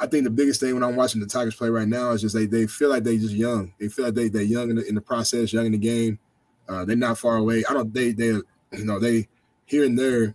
I 0.00 0.06
think 0.06 0.24
the 0.24 0.30
biggest 0.30 0.60
thing 0.60 0.74
when 0.74 0.82
I'm 0.82 0.96
watching 0.96 1.20
the 1.20 1.26
Tigers 1.26 1.54
play 1.56 1.70
right 1.70 1.88
now 1.88 2.10
is 2.10 2.20
just 2.22 2.34
they 2.34 2.46
they 2.46 2.66
feel 2.66 2.88
like 2.88 3.04
they 3.04 3.16
just 3.18 3.34
young. 3.34 3.72
They 3.78 3.88
feel 3.88 4.06
like 4.06 4.14
they 4.14 4.28
they're 4.28 4.42
young 4.42 4.70
in 4.70 4.76
the, 4.76 4.86
in 4.88 4.94
the 4.94 5.00
process, 5.00 5.52
young 5.52 5.66
in 5.66 5.72
the 5.72 5.78
game. 5.78 6.18
Uh, 6.68 6.84
they're 6.84 6.96
not 6.96 7.18
far 7.18 7.36
away. 7.36 7.64
I 7.68 7.72
don't. 7.72 7.92
They 7.94 8.12
they 8.12 8.26
you 8.26 8.44
know 8.84 8.98
they 8.98 9.28
here 9.66 9.84
and 9.84 9.98
there 9.98 10.34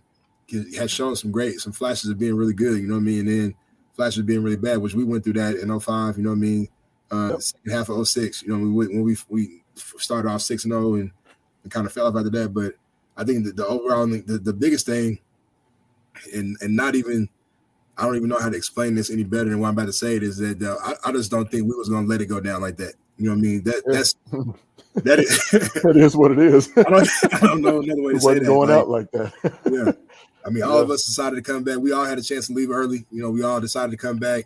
has 0.78 0.90
shown 0.90 1.16
some 1.16 1.30
great 1.30 1.60
some 1.60 1.72
flashes 1.72 2.10
of 2.10 2.18
being 2.18 2.34
really 2.36 2.54
good. 2.54 2.80
You 2.80 2.86
know 2.86 2.94
what 2.94 3.00
I 3.00 3.04
mean? 3.04 3.20
And 3.20 3.28
then 3.28 3.54
flashes 3.94 4.18
of 4.18 4.26
being 4.26 4.42
really 4.42 4.56
bad, 4.56 4.78
which 4.78 4.94
we 4.94 5.04
went 5.04 5.24
through 5.24 5.34
that 5.34 5.56
in 5.56 5.78
05, 5.80 6.16
You 6.16 6.22
know 6.24 6.30
what 6.30 6.36
I 6.36 6.38
mean? 6.38 6.68
Uh, 7.10 7.28
Yep. 7.32 7.42
second 7.42 7.72
half 7.72 7.88
of 7.90 8.08
06, 8.08 8.42
You 8.42 8.48
know 8.48 8.58
when 8.58 8.74
we 8.74 8.86
when 8.88 9.02
we 9.02 9.16
we 9.28 9.62
started 9.76 10.28
off 10.28 10.42
six 10.42 10.64
and 10.64 10.72
zero 10.72 10.94
and, 10.94 11.10
and 11.62 11.72
kind 11.72 11.86
of 11.86 11.92
fell 11.92 12.06
off 12.06 12.16
after 12.16 12.30
that. 12.30 12.52
But 12.52 12.74
I 13.16 13.24
think 13.24 13.44
that 13.44 13.56
the 13.56 13.66
overall 13.66 14.06
the, 14.06 14.38
the 14.38 14.52
biggest 14.52 14.86
thing, 14.86 15.18
and 16.34 16.56
and 16.60 16.74
not 16.76 16.94
even 16.94 17.28
I 17.96 18.04
don't 18.06 18.16
even 18.16 18.28
know 18.28 18.38
how 18.38 18.48
to 18.48 18.56
explain 18.56 18.94
this 18.94 19.10
any 19.10 19.24
better 19.24 19.50
than 19.50 19.60
what 19.60 19.68
I'm 19.68 19.74
about 19.74 19.86
to 19.86 19.92
say 19.92 20.16
it 20.16 20.22
is 20.22 20.38
that 20.38 20.60
uh, 20.62 20.76
I, 20.82 21.08
I 21.08 21.12
just 21.12 21.30
don't 21.30 21.50
think 21.50 21.68
we 21.68 21.74
was 21.76 21.88
gonna 21.88 22.06
let 22.06 22.20
it 22.20 22.26
go 22.26 22.40
down 22.40 22.60
like 22.60 22.76
that. 22.78 22.94
You 23.18 23.26
know 23.26 23.32
what 23.32 23.38
I 23.38 23.42
mean? 23.42 23.62
That 23.64 23.82
Yeah. 23.86 23.92
that's 23.92 24.14
that 24.94 25.18
is 25.20 25.52
It 25.84 25.96
is 25.96 26.16
what 26.16 26.32
it 26.32 26.38
is. 26.38 26.70
I 26.76 26.82
don't, 26.82 27.08
I 27.32 27.38
don't 27.40 27.60
know 27.62 27.80
another 27.80 28.02
way 28.02 28.12
to 28.12 28.16
it 28.16 28.20
say 28.20 28.26
wasn't 28.26 28.40
that. 28.42 28.46
going 28.46 28.68
like, 28.68 28.78
out 28.78 28.88
like 28.88 29.10
that. 29.12 29.32
yeah. 29.70 29.92
I 30.46 30.50
mean, 30.50 30.62
all 30.62 30.78
of 30.78 30.90
us 30.90 31.04
decided 31.06 31.36
to 31.36 31.42
come 31.42 31.64
back. 31.64 31.78
We 31.78 31.92
all 31.92 32.04
had 32.04 32.18
a 32.18 32.22
chance 32.22 32.48
to 32.48 32.52
leave 32.52 32.70
early. 32.70 33.06
You 33.10 33.22
know, 33.22 33.30
we 33.30 33.42
all 33.42 33.60
decided 33.60 33.92
to 33.92 33.96
come 33.96 34.18
back, 34.18 34.44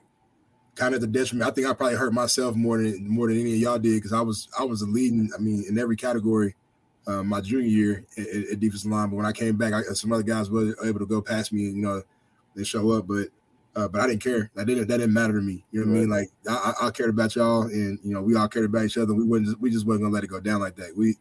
kind 0.77 0.95
of 0.95 1.01
the 1.01 1.07
detriment. 1.09 1.51
I 1.51 1.53
think 1.53 1.67
I 1.67 1.73
probably 1.73 1.97
hurt 1.97 2.13
myself 2.13 2.55
more 2.55 2.79
than 2.79 3.09
more 3.09 3.27
than 3.29 3.41
any 3.41 3.55
of 3.55 3.59
y'all 3.59 3.79
did 3.79 3.97
because 3.97 4.13
I 4.13 4.21
was 4.21 4.49
I 4.59 4.63
was 4.65 4.83
leading. 4.87 5.31
I 5.35 5.39
mean, 5.41 5.65
in 5.69 5.77
every 5.79 5.97
category, 5.97 6.55
uh, 7.09 7.23
my 7.23 7.41
junior 7.41 7.67
year 7.67 8.05
at, 8.19 8.27
at, 8.53 8.61
defensive 8.61 8.91
line. 8.91 9.09
But 9.09 9.17
when 9.17 9.27
I 9.27 9.33
came 9.33 9.57
back, 9.57 9.73
I, 9.73 9.83
some 9.95 10.13
other 10.13 10.23
guys 10.23 10.51
were 10.51 10.75
able 10.85 10.99
to 10.99 11.07
go 11.07 11.23
past 11.23 11.53
me 11.53 11.67
and 11.67 11.77
you 11.77 11.83
know 11.83 12.03
they 12.55 12.65
show 12.65 12.91
up. 12.93 13.07
But 13.09 13.29
uh, 13.75 13.89
but 13.89 14.01
I 14.01 14.07
didn't 14.07 14.23
care. 14.23 14.51
That 14.55 14.67
didn't 14.67 14.89
that 14.89 14.99
didn't 14.99 15.15
matter 15.15 15.33
to 15.33 15.41
me. 15.41 15.65
You 15.73 15.85
know 15.85 15.93
what 15.93 15.93
right. 15.93 15.99
I 15.99 16.01
mean? 16.01 16.11
Like 16.11 16.31
I, 16.81 16.87
I 16.87 16.91
cared 16.91 17.11
about 17.11 17.35
y'all, 17.35 17.63
and 17.63 17.99
you 18.05 18.13
know 18.13 18.21
we 18.21 18.37
all 18.37 18.49
cared 18.49 18.67
about 18.67 18.85
each 18.85 18.99
other. 18.99 19.15
We 19.15 19.25
wouldn't 19.25 19.49
just, 19.49 19.61
we 19.61 19.71
just 19.71 19.87
wasn't 19.87 20.05
gonna 20.05 20.15
let 20.15 20.25
it 20.25 20.29
go 20.29 20.41
down 20.41 20.61
like 20.61 20.77
that. 20.77 20.97
We 20.97 21.17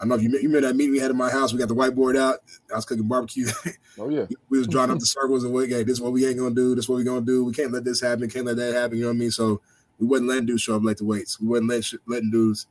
I 0.00 0.04
don't 0.04 0.10
know 0.10 0.14
if 0.14 0.22
you, 0.22 0.30
you 0.30 0.48
remember 0.48 0.68
that 0.68 0.76
meeting 0.76 0.92
we 0.92 1.00
had 1.00 1.10
in 1.10 1.16
my 1.16 1.30
house. 1.30 1.52
We 1.52 1.58
got 1.58 1.68
the 1.68 1.74
whiteboard 1.74 2.16
out. 2.16 2.38
I 2.72 2.76
was 2.76 2.84
cooking 2.84 3.08
barbecue. 3.08 3.46
Oh 4.00 4.08
yeah. 4.08 4.26
we 4.48 4.58
was 4.58 4.68
drawing 4.68 4.92
up 4.92 5.00
the 5.00 5.06
circles 5.18 5.42
and 5.42 5.52
what, 5.52 5.68
hey, 5.68 5.82
this 5.82 5.94
is 5.94 6.00
what 6.00 6.12
we 6.12 6.24
ain't 6.24 6.38
gonna 6.38 6.54
do. 6.54 6.76
This 6.76 6.84
is 6.84 6.88
what 6.88 6.98
we 6.98 7.04
gonna 7.04 7.20
do. 7.20 7.44
We 7.44 7.52
can't 7.52 7.72
let 7.72 7.82
this 7.82 8.00
happen. 8.00 8.30
Can't 8.30 8.46
let 8.46 8.56
that 8.58 8.72
happen. 8.72 8.96
You 8.96 9.02
know 9.02 9.08
what 9.08 9.16
I 9.16 9.18
mean? 9.18 9.32
So 9.32 9.60
we 9.98 10.06
wasn't 10.06 10.28
letting 10.28 10.46
dudes 10.46 10.62
show 10.62 10.76
up 10.76 10.84
late 10.84 10.98
to 10.98 11.04
weights. 11.04 11.40
We 11.40 11.48
wasn't 11.48 11.68
letting 11.68 11.98
letting 12.06 12.30
dudes 12.30 12.68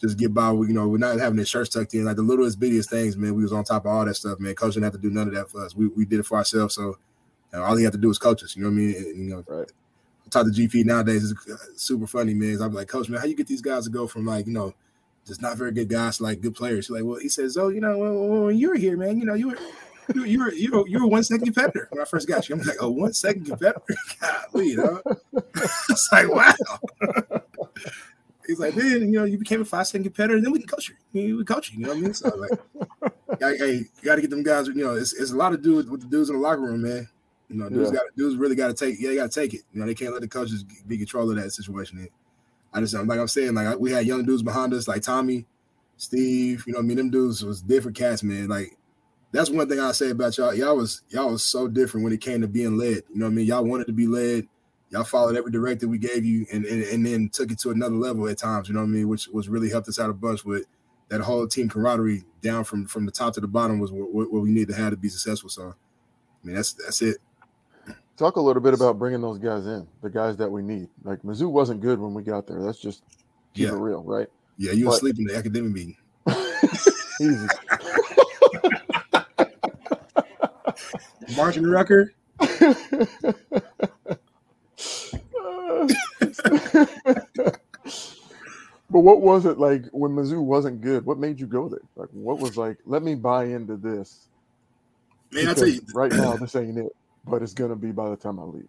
just 0.00 0.18
get 0.18 0.34
by. 0.34 0.52
We, 0.52 0.68
you 0.68 0.74
know, 0.74 0.88
we're 0.88 0.98
not 0.98 1.18
having 1.18 1.36
their 1.36 1.46
shirts 1.46 1.70
tucked 1.70 1.94
in. 1.94 2.04
Like 2.04 2.16
the 2.16 2.22
littlest 2.22 2.60
bittiest 2.60 2.90
things, 2.90 3.16
man. 3.16 3.34
We 3.34 3.42
was 3.42 3.52
on 3.52 3.64
top 3.64 3.84
of 3.84 3.92
all 3.92 4.04
that 4.04 4.14
stuff, 4.14 4.38
man. 4.40 4.54
Coach 4.54 4.74
didn't 4.74 4.84
have 4.84 4.92
to 4.94 4.98
do 4.98 5.10
none 5.10 5.28
of 5.28 5.34
that 5.34 5.50
for 5.50 5.64
us. 5.64 5.74
We, 5.74 5.88
we 5.88 6.04
did 6.04 6.20
it 6.20 6.26
for 6.26 6.38
ourselves. 6.38 6.74
So 6.74 6.96
you 7.52 7.58
know, 7.58 7.64
all 7.64 7.76
he 7.76 7.84
had 7.84 7.92
to 7.92 7.98
do 7.98 8.08
was 8.08 8.18
coach 8.18 8.42
us. 8.42 8.56
You 8.56 8.62
know 8.62 8.68
what 8.68 8.74
I 8.74 8.78
mean? 8.78 8.96
And, 8.96 9.28
you 9.28 9.34
know, 9.36 9.44
right. 9.46 9.70
I 10.26 10.28
talk 10.28 10.46
to 10.46 10.52
GP 10.52 10.84
nowadays. 10.84 11.30
It's 11.30 11.48
uh, 11.48 11.56
super 11.76 12.06
funny, 12.06 12.34
man. 12.34 12.60
I'm 12.60 12.72
like, 12.72 12.88
Coach, 12.88 13.08
man, 13.08 13.20
how 13.20 13.26
you 13.26 13.36
get 13.36 13.46
these 13.46 13.62
guys 13.62 13.84
to 13.84 13.90
go 13.90 14.06
from 14.06 14.26
like, 14.26 14.46
you 14.46 14.52
know, 14.52 14.74
just 15.26 15.40
not 15.40 15.56
very 15.56 15.72
good 15.72 15.88
guys 15.88 16.18
to 16.18 16.24
like 16.24 16.40
good 16.40 16.54
players? 16.54 16.86
He's 16.86 16.94
like, 16.94 17.04
well, 17.04 17.18
he 17.18 17.28
says, 17.28 17.56
oh, 17.56 17.68
you 17.68 17.80
know, 17.80 17.98
when 18.46 18.58
you 18.58 18.70
were 18.70 18.76
here, 18.76 18.96
man, 18.96 19.18
you 19.18 19.24
know, 19.24 19.34
you 19.34 19.48
were 19.50 19.58
you, 20.14 20.24
you 20.24 20.38
were 20.38 20.52
you 20.52 20.72
were 20.72 20.88
you 20.88 21.00
were 21.00 21.06
one 21.06 21.24
second 21.24 21.46
competitor 21.46 21.88
when 21.90 22.00
I 22.00 22.04
first 22.04 22.28
got 22.28 22.48
you. 22.48 22.54
I'm 22.54 22.62
like, 22.62 22.76
oh, 22.80 22.90
one 22.90 23.12
second 23.12 23.46
competitor. 23.46 23.82
Golly, 24.52 24.68
you 24.68 24.76
know? 24.76 25.02
it's 25.88 26.08
like, 26.12 26.28
wow. 26.28 26.54
He's 28.46 28.58
like, 28.58 28.74
then 28.74 29.12
you 29.12 29.18
know, 29.18 29.24
you 29.24 29.38
became 29.38 29.60
a 29.60 29.64
five 29.64 29.86
second 29.86 30.04
competitor, 30.04 30.40
then 30.40 30.52
we 30.52 30.58
can 30.60 30.68
coach 30.68 30.92
you. 31.12 31.36
We 31.36 31.44
coach 31.44 31.72
you. 31.72 31.80
You 31.80 31.86
know 31.86 31.88
what 31.90 31.98
I 31.98 32.00
mean? 32.00 32.14
So 32.14 32.28
like, 32.36 33.40
hey, 33.40 33.72
you 33.74 34.04
got 34.04 34.16
to 34.16 34.20
get 34.20 34.30
them 34.30 34.42
guys. 34.42 34.68
You 34.68 34.74
know, 34.74 34.94
it's, 34.94 35.12
it's 35.14 35.32
a 35.32 35.36
lot 35.36 35.52
of 35.52 35.62
dudes 35.62 35.88
with 35.88 36.02
the 36.02 36.06
dudes 36.06 36.30
in 36.30 36.36
the 36.36 36.42
locker 36.42 36.62
room, 36.62 36.82
man. 36.82 37.08
You 37.48 37.56
know, 37.56 37.68
dudes 37.68 37.90
yeah. 37.90 37.98
got 37.98 38.16
dudes 38.16 38.36
really 38.36 38.56
got 38.56 38.68
to 38.68 38.74
take. 38.74 39.00
Yeah, 39.00 39.10
they 39.10 39.16
got 39.16 39.30
to 39.30 39.40
take 39.40 39.54
it. 39.54 39.62
You 39.72 39.80
know, 39.80 39.86
they 39.86 39.94
can't 39.94 40.12
let 40.12 40.22
the 40.22 40.28
coaches 40.28 40.64
be 40.64 40.98
control 40.98 41.30
of 41.30 41.36
that 41.36 41.50
situation. 41.50 42.08
I 42.72 42.80
just 42.80 42.94
like 42.94 43.18
I'm 43.18 43.28
saying, 43.28 43.54
like 43.54 43.78
we 43.78 43.90
had 43.90 44.06
young 44.06 44.24
dudes 44.24 44.42
behind 44.42 44.74
us, 44.74 44.88
like 44.88 45.02
Tommy, 45.02 45.46
Steve. 45.96 46.64
You 46.66 46.74
know, 46.74 46.80
I 46.80 46.82
mean, 46.82 46.96
them 46.96 47.10
dudes 47.10 47.44
was 47.44 47.62
different 47.62 47.96
cats, 47.96 48.22
man. 48.22 48.48
Like 48.48 48.76
that's 49.32 49.50
one 49.50 49.68
thing 49.68 49.80
I 49.80 49.92
say 49.92 50.10
about 50.10 50.36
y'all. 50.36 50.54
Y'all 50.54 50.76
was 50.76 51.02
y'all 51.08 51.30
was 51.30 51.44
so 51.44 51.68
different 51.68 52.04
when 52.04 52.12
it 52.12 52.20
came 52.20 52.40
to 52.40 52.48
being 52.48 52.76
led. 52.76 53.02
You 53.10 53.20
know 53.20 53.26
what 53.26 53.32
I 53.32 53.34
mean? 53.34 53.46
Y'all 53.46 53.64
wanted 53.64 53.86
to 53.86 53.92
be 53.92 54.06
led. 54.06 54.48
Y'all 54.90 55.04
followed 55.04 55.36
every 55.36 55.50
directive 55.50 55.88
we 55.88 55.98
gave 55.98 56.24
you 56.24 56.46
and, 56.52 56.64
and, 56.64 56.82
and 56.84 57.04
then 57.04 57.28
took 57.28 57.50
it 57.50 57.58
to 57.58 57.70
another 57.70 57.96
level 57.96 58.28
at 58.28 58.38
times, 58.38 58.68
you 58.68 58.74
know 58.74 58.80
what 58.80 58.86
I 58.86 58.90
mean? 58.90 59.08
Which 59.08 59.26
was 59.28 59.48
really 59.48 59.68
helped 59.68 59.88
us 59.88 59.98
out 59.98 60.10
a 60.10 60.14
bunch 60.14 60.44
with 60.44 60.64
that 61.08 61.20
whole 61.20 61.46
team 61.46 61.68
camaraderie 61.68 62.24
down 62.42 62.64
from 62.64 62.86
from 62.86 63.06
the 63.06 63.12
top 63.12 63.34
to 63.34 63.40
the 63.40 63.46
bottom 63.46 63.78
was 63.78 63.92
what, 63.92 64.32
what 64.32 64.42
we 64.42 64.50
need 64.50 64.68
to 64.68 64.74
have 64.74 64.90
to 64.90 64.96
be 64.96 65.08
successful. 65.08 65.48
So 65.48 65.68
I 65.72 66.46
mean 66.46 66.56
that's 66.56 66.72
that's 66.74 67.02
it. 67.02 67.18
Talk 68.16 68.36
a 68.36 68.40
little 68.40 68.62
bit 68.62 68.74
about 68.74 68.98
bringing 68.98 69.20
those 69.20 69.38
guys 69.38 69.66
in, 69.66 69.86
the 70.02 70.08
guys 70.08 70.36
that 70.38 70.50
we 70.50 70.62
need. 70.62 70.88
Like 71.04 71.22
Mizzou 71.22 71.50
wasn't 71.50 71.80
good 71.80 71.98
when 71.98 72.14
we 72.14 72.22
got 72.22 72.46
there. 72.46 72.62
That's 72.62 72.78
just 72.78 73.02
keep 73.54 73.68
yeah. 73.68 73.74
it 73.74 73.78
real, 73.78 74.02
right? 74.02 74.28
Yeah, 74.56 74.72
you 74.72 74.86
were 74.86 74.94
asleep 74.94 75.18
in 75.18 75.26
the 75.26 75.36
academic 75.36 75.72
meeting. 75.72 75.96
Easy. 77.20 77.46
Martin 81.36 81.66
Rucker. 81.66 82.14
but 88.90 89.00
what 89.00 89.20
was 89.20 89.46
it 89.46 89.58
like 89.58 89.84
when 89.92 90.12
Mizzou 90.12 90.42
wasn't 90.42 90.80
good? 90.80 91.04
What 91.04 91.18
made 91.18 91.40
you 91.40 91.46
go 91.46 91.68
there? 91.68 91.80
Like, 91.96 92.08
what 92.12 92.38
was 92.38 92.56
like? 92.56 92.78
Let 92.86 93.02
me 93.02 93.14
buy 93.14 93.44
into 93.44 93.76
this. 93.76 94.28
Man, 95.32 95.48
I 95.48 95.54
tell 95.54 95.68
you, 95.68 95.80
right 95.94 96.12
now 96.12 96.36
this 96.36 96.54
ain't 96.54 96.78
it, 96.78 96.94
but 97.26 97.42
it's 97.42 97.54
gonna 97.54 97.76
be 97.76 97.90
by 97.90 98.10
the 98.10 98.16
time 98.16 98.38
I 98.38 98.44
leave. 98.44 98.68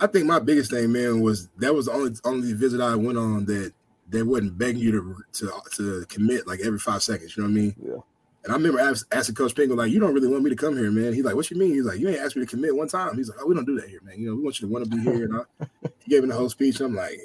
I 0.00 0.06
think 0.06 0.26
my 0.26 0.38
biggest 0.38 0.70
thing, 0.70 0.92
man, 0.92 1.20
was 1.20 1.48
that 1.58 1.74
was 1.74 1.86
the 1.86 1.92
only 1.92 2.12
only 2.24 2.52
visit 2.52 2.80
I 2.80 2.94
went 2.94 3.16
on 3.18 3.44
that 3.46 3.72
they 4.08 4.22
wasn't 4.22 4.58
begging 4.58 4.82
you 4.82 4.92
to 4.92 5.16
to 5.32 5.52
to 5.76 6.06
commit 6.06 6.46
like 6.46 6.60
every 6.60 6.78
five 6.78 7.02
seconds. 7.02 7.36
You 7.36 7.42
know 7.42 7.48
what 7.48 7.58
I 7.58 7.60
mean? 7.62 7.74
Yeah. 7.82 7.96
And 8.44 8.52
I 8.52 8.56
remember 8.56 8.78
asking 9.10 9.34
Coach 9.34 9.54
Pinkel, 9.54 9.76
like, 9.76 9.90
you 9.90 9.98
don't 9.98 10.12
really 10.12 10.28
want 10.28 10.44
me 10.44 10.50
to 10.50 10.56
come 10.56 10.76
here, 10.76 10.90
man. 10.90 11.14
He's 11.14 11.24
like, 11.24 11.34
what 11.34 11.50
you 11.50 11.56
mean? 11.56 11.72
He's 11.72 11.86
like, 11.86 11.98
you 11.98 12.08
ain't 12.10 12.18
asked 12.18 12.36
me 12.36 12.44
to 12.44 12.50
commit 12.50 12.76
one 12.76 12.88
time. 12.88 13.16
He's 13.16 13.30
like, 13.30 13.38
oh, 13.40 13.46
we 13.46 13.54
don't 13.54 13.64
do 13.64 13.80
that 13.80 13.88
here, 13.88 14.00
man. 14.02 14.18
You 14.18 14.28
know, 14.28 14.36
we 14.36 14.42
want 14.42 14.60
you 14.60 14.68
to 14.68 14.72
want 14.72 14.84
to 14.84 14.90
be 14.90 15.02
here. 15.02 15.24
And 15.24 15.36
I, 15.36 15.66
he 16.00 16.10
gave 16.10 16.22
me 16.22 16.28
the 16.28 16.34
whole 16.34 16.50
speech. 16.50 16.80
I'm 16.80 16.94
like, 16.94 17.20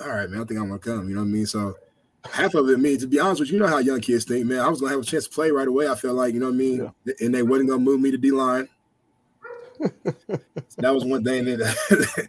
all 0.00 0.08
right, 0.08 0.28
man, 0.28 0.40
I 0.40 0.44
think 0.44 0.58
I'm 0.58 0.68
going 0.68 0.80
to 0.80 0.84
come. 0.84 1.08
You 1.08 1.14
know 1.14 1.20
what 1.20 1.28
I 1.28 1.30
mean? 1.30 1.46
So 1.46 1.76
half 2.28 2.54
of 2.54 2.68
it, 2.68 2.78
me, 2.80 2.96
to 2.96 3.06
be 3.06 3.20
honest 3.20 3.40
with 3.40 3.50
you, 3.50 3.54
you 3.54 3.62
know 3.62 3.68
how 3.68 3.78
young 3.78 4.00
kids 4.00 4.24
think, 4.24 4.46
man. 4.46 4.58
I 4.58 4.68
was 4.68 4.80
going 4.80 4.90
to 4.90 4.96
have 4.96 5.04
a 5.04 5.06
chance 5.06 5.28
to 5.28 5.30
play 5.30 5.52
right 5.52 5.68
away. 5.68 5.88
I 5.88 5.94
felt 5.94 6.16
like, 6.16 6.34
you 6.34 6.40
know 6.40 6.46
what 6.46 6.54
I 6.54 6.58
mean? 6.58 6.92
Yeah. 7.04 7.14
And 7.20 7.32
they 7.32 7.44
wasn't 7.44 7.68
going 7.68 7.80
to 7.80 7.84
move 7.84 8.00
me 8.00 8.10
to 8.10 8.18
D 8.18 8.32
line. 8.32 8.68
so 9.80 9.90
that 10.78 10.92
was 10.92 11.04
one 11.04 11.22
thing 11.22 11.44
that 11.44 12.28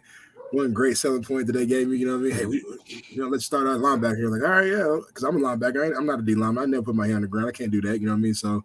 one 0.56 0.72
great 0.72 0.96
selling 0.96 1.22
point 1.22 1.46
that 1.46 1.52
they 1.52 1.66
gave 1.66 1.88
me. 1.88 1.98
You 1.98 2.06
know 2.06 2.12
what 2.12 2.20
I 2.20 2.22
mean? 2.22 2.32
Hey, 2.32 2.46
we, 2.46 2.64
you 3.08 3.22
know, 3.22 3.28
let's 3.28 3.44
start 3.44 3.66
out 3.66 3.80
linebacker. 3.80 4.30
Like, 4.30 4.42
all 4.42 4.56
right, 4.56 4.66
yeah, 4.66 5.00
because 5.06 5.22
I'm 5.24 5.36
a 5.36 5.40
linebacker. 5.40 5.94
I 5.94 5.96
am 5.96 6.06
not 6.06 6.20
a 6.20 6.22
D 6.22 6.34
lineman. 6.34 6.64
I 6.64 6.66
never 6.66 6.82
put 6.82 6.94
my 6.94 7.06
hand 7.06 7.16
on 7.16 7.22
the 7.22 7.28
ground. 7.28 7.48
I 7.48 7.52
can't 7.52 7.70
do 7.70 7.80
that. 7.82 8.00
You 8.00 8.06
know 8.06 8.12
what 8.12 8.18
I 8.18 8.22
mean? 8.22 8.34
So, 8.34 8.64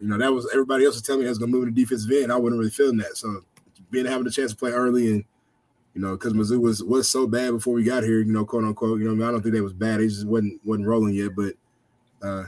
you 0.00 0.08
know, 0.08 0.18
that 0.18 0.32
was 0.32 0.48
everybody 0.52 0.84
else 0.84 0.94
was 0.96 1.02
telling 1.02 1.22
me 1.22 1.26
I 1.26 1.30
was 1.30 1.38
going 1.38 1.50
to 1.50 1.58
move 1.58 1.66
to 1.66 1.72
defensive 1.72 2.10
end. 2.10 2.32
I 2.32 2.36
wasn't 2.36 2.58
really 2.58 2.70
feeling 2.70 2.98
that. 2.98 3.16
So, 3.16 3.42
being 3.90 4.06
having 4.06 4.26
a 4.26 4.30
chance 4.30 4.50
to 4.50 4.56
play 4.56 4.72
early 4.72 5.12
and 5.12 5.24
you 5.96 6.02
know, 6.02 6.12
because 6.12 6.34
Mizzou 6.34 6.60
was 6.60 6.84
was 6.84 7.10
so 7.10 7.26
bad 7.26 7.52
before 7.52 7.72
we 7.72 7.82
got 7.82 8.02
here, 8.02 8.18
you 8.18 8.30
know, 8.30 8.44
quote 8.44 8.64
unquote. 8.64 8.98
You 8.98 9.06
know, 9.06 9.12
I, 9.12 9.14
mean, 9.14 9.26
I 9.26 9.30
don't 9.30 9.40
think 9.40 9.54
they 9.54 9.62
was 9.62 9.72
bad. 9.72 10.00
They 10.00 10.08
just 10.08 10.26
wasn't 10.26 10.60
wasn't 10.62 10.86
rolling 10.86 11.14
yet. 11.14 11.30
But 11.34 11.54
uh, 12.22 12.44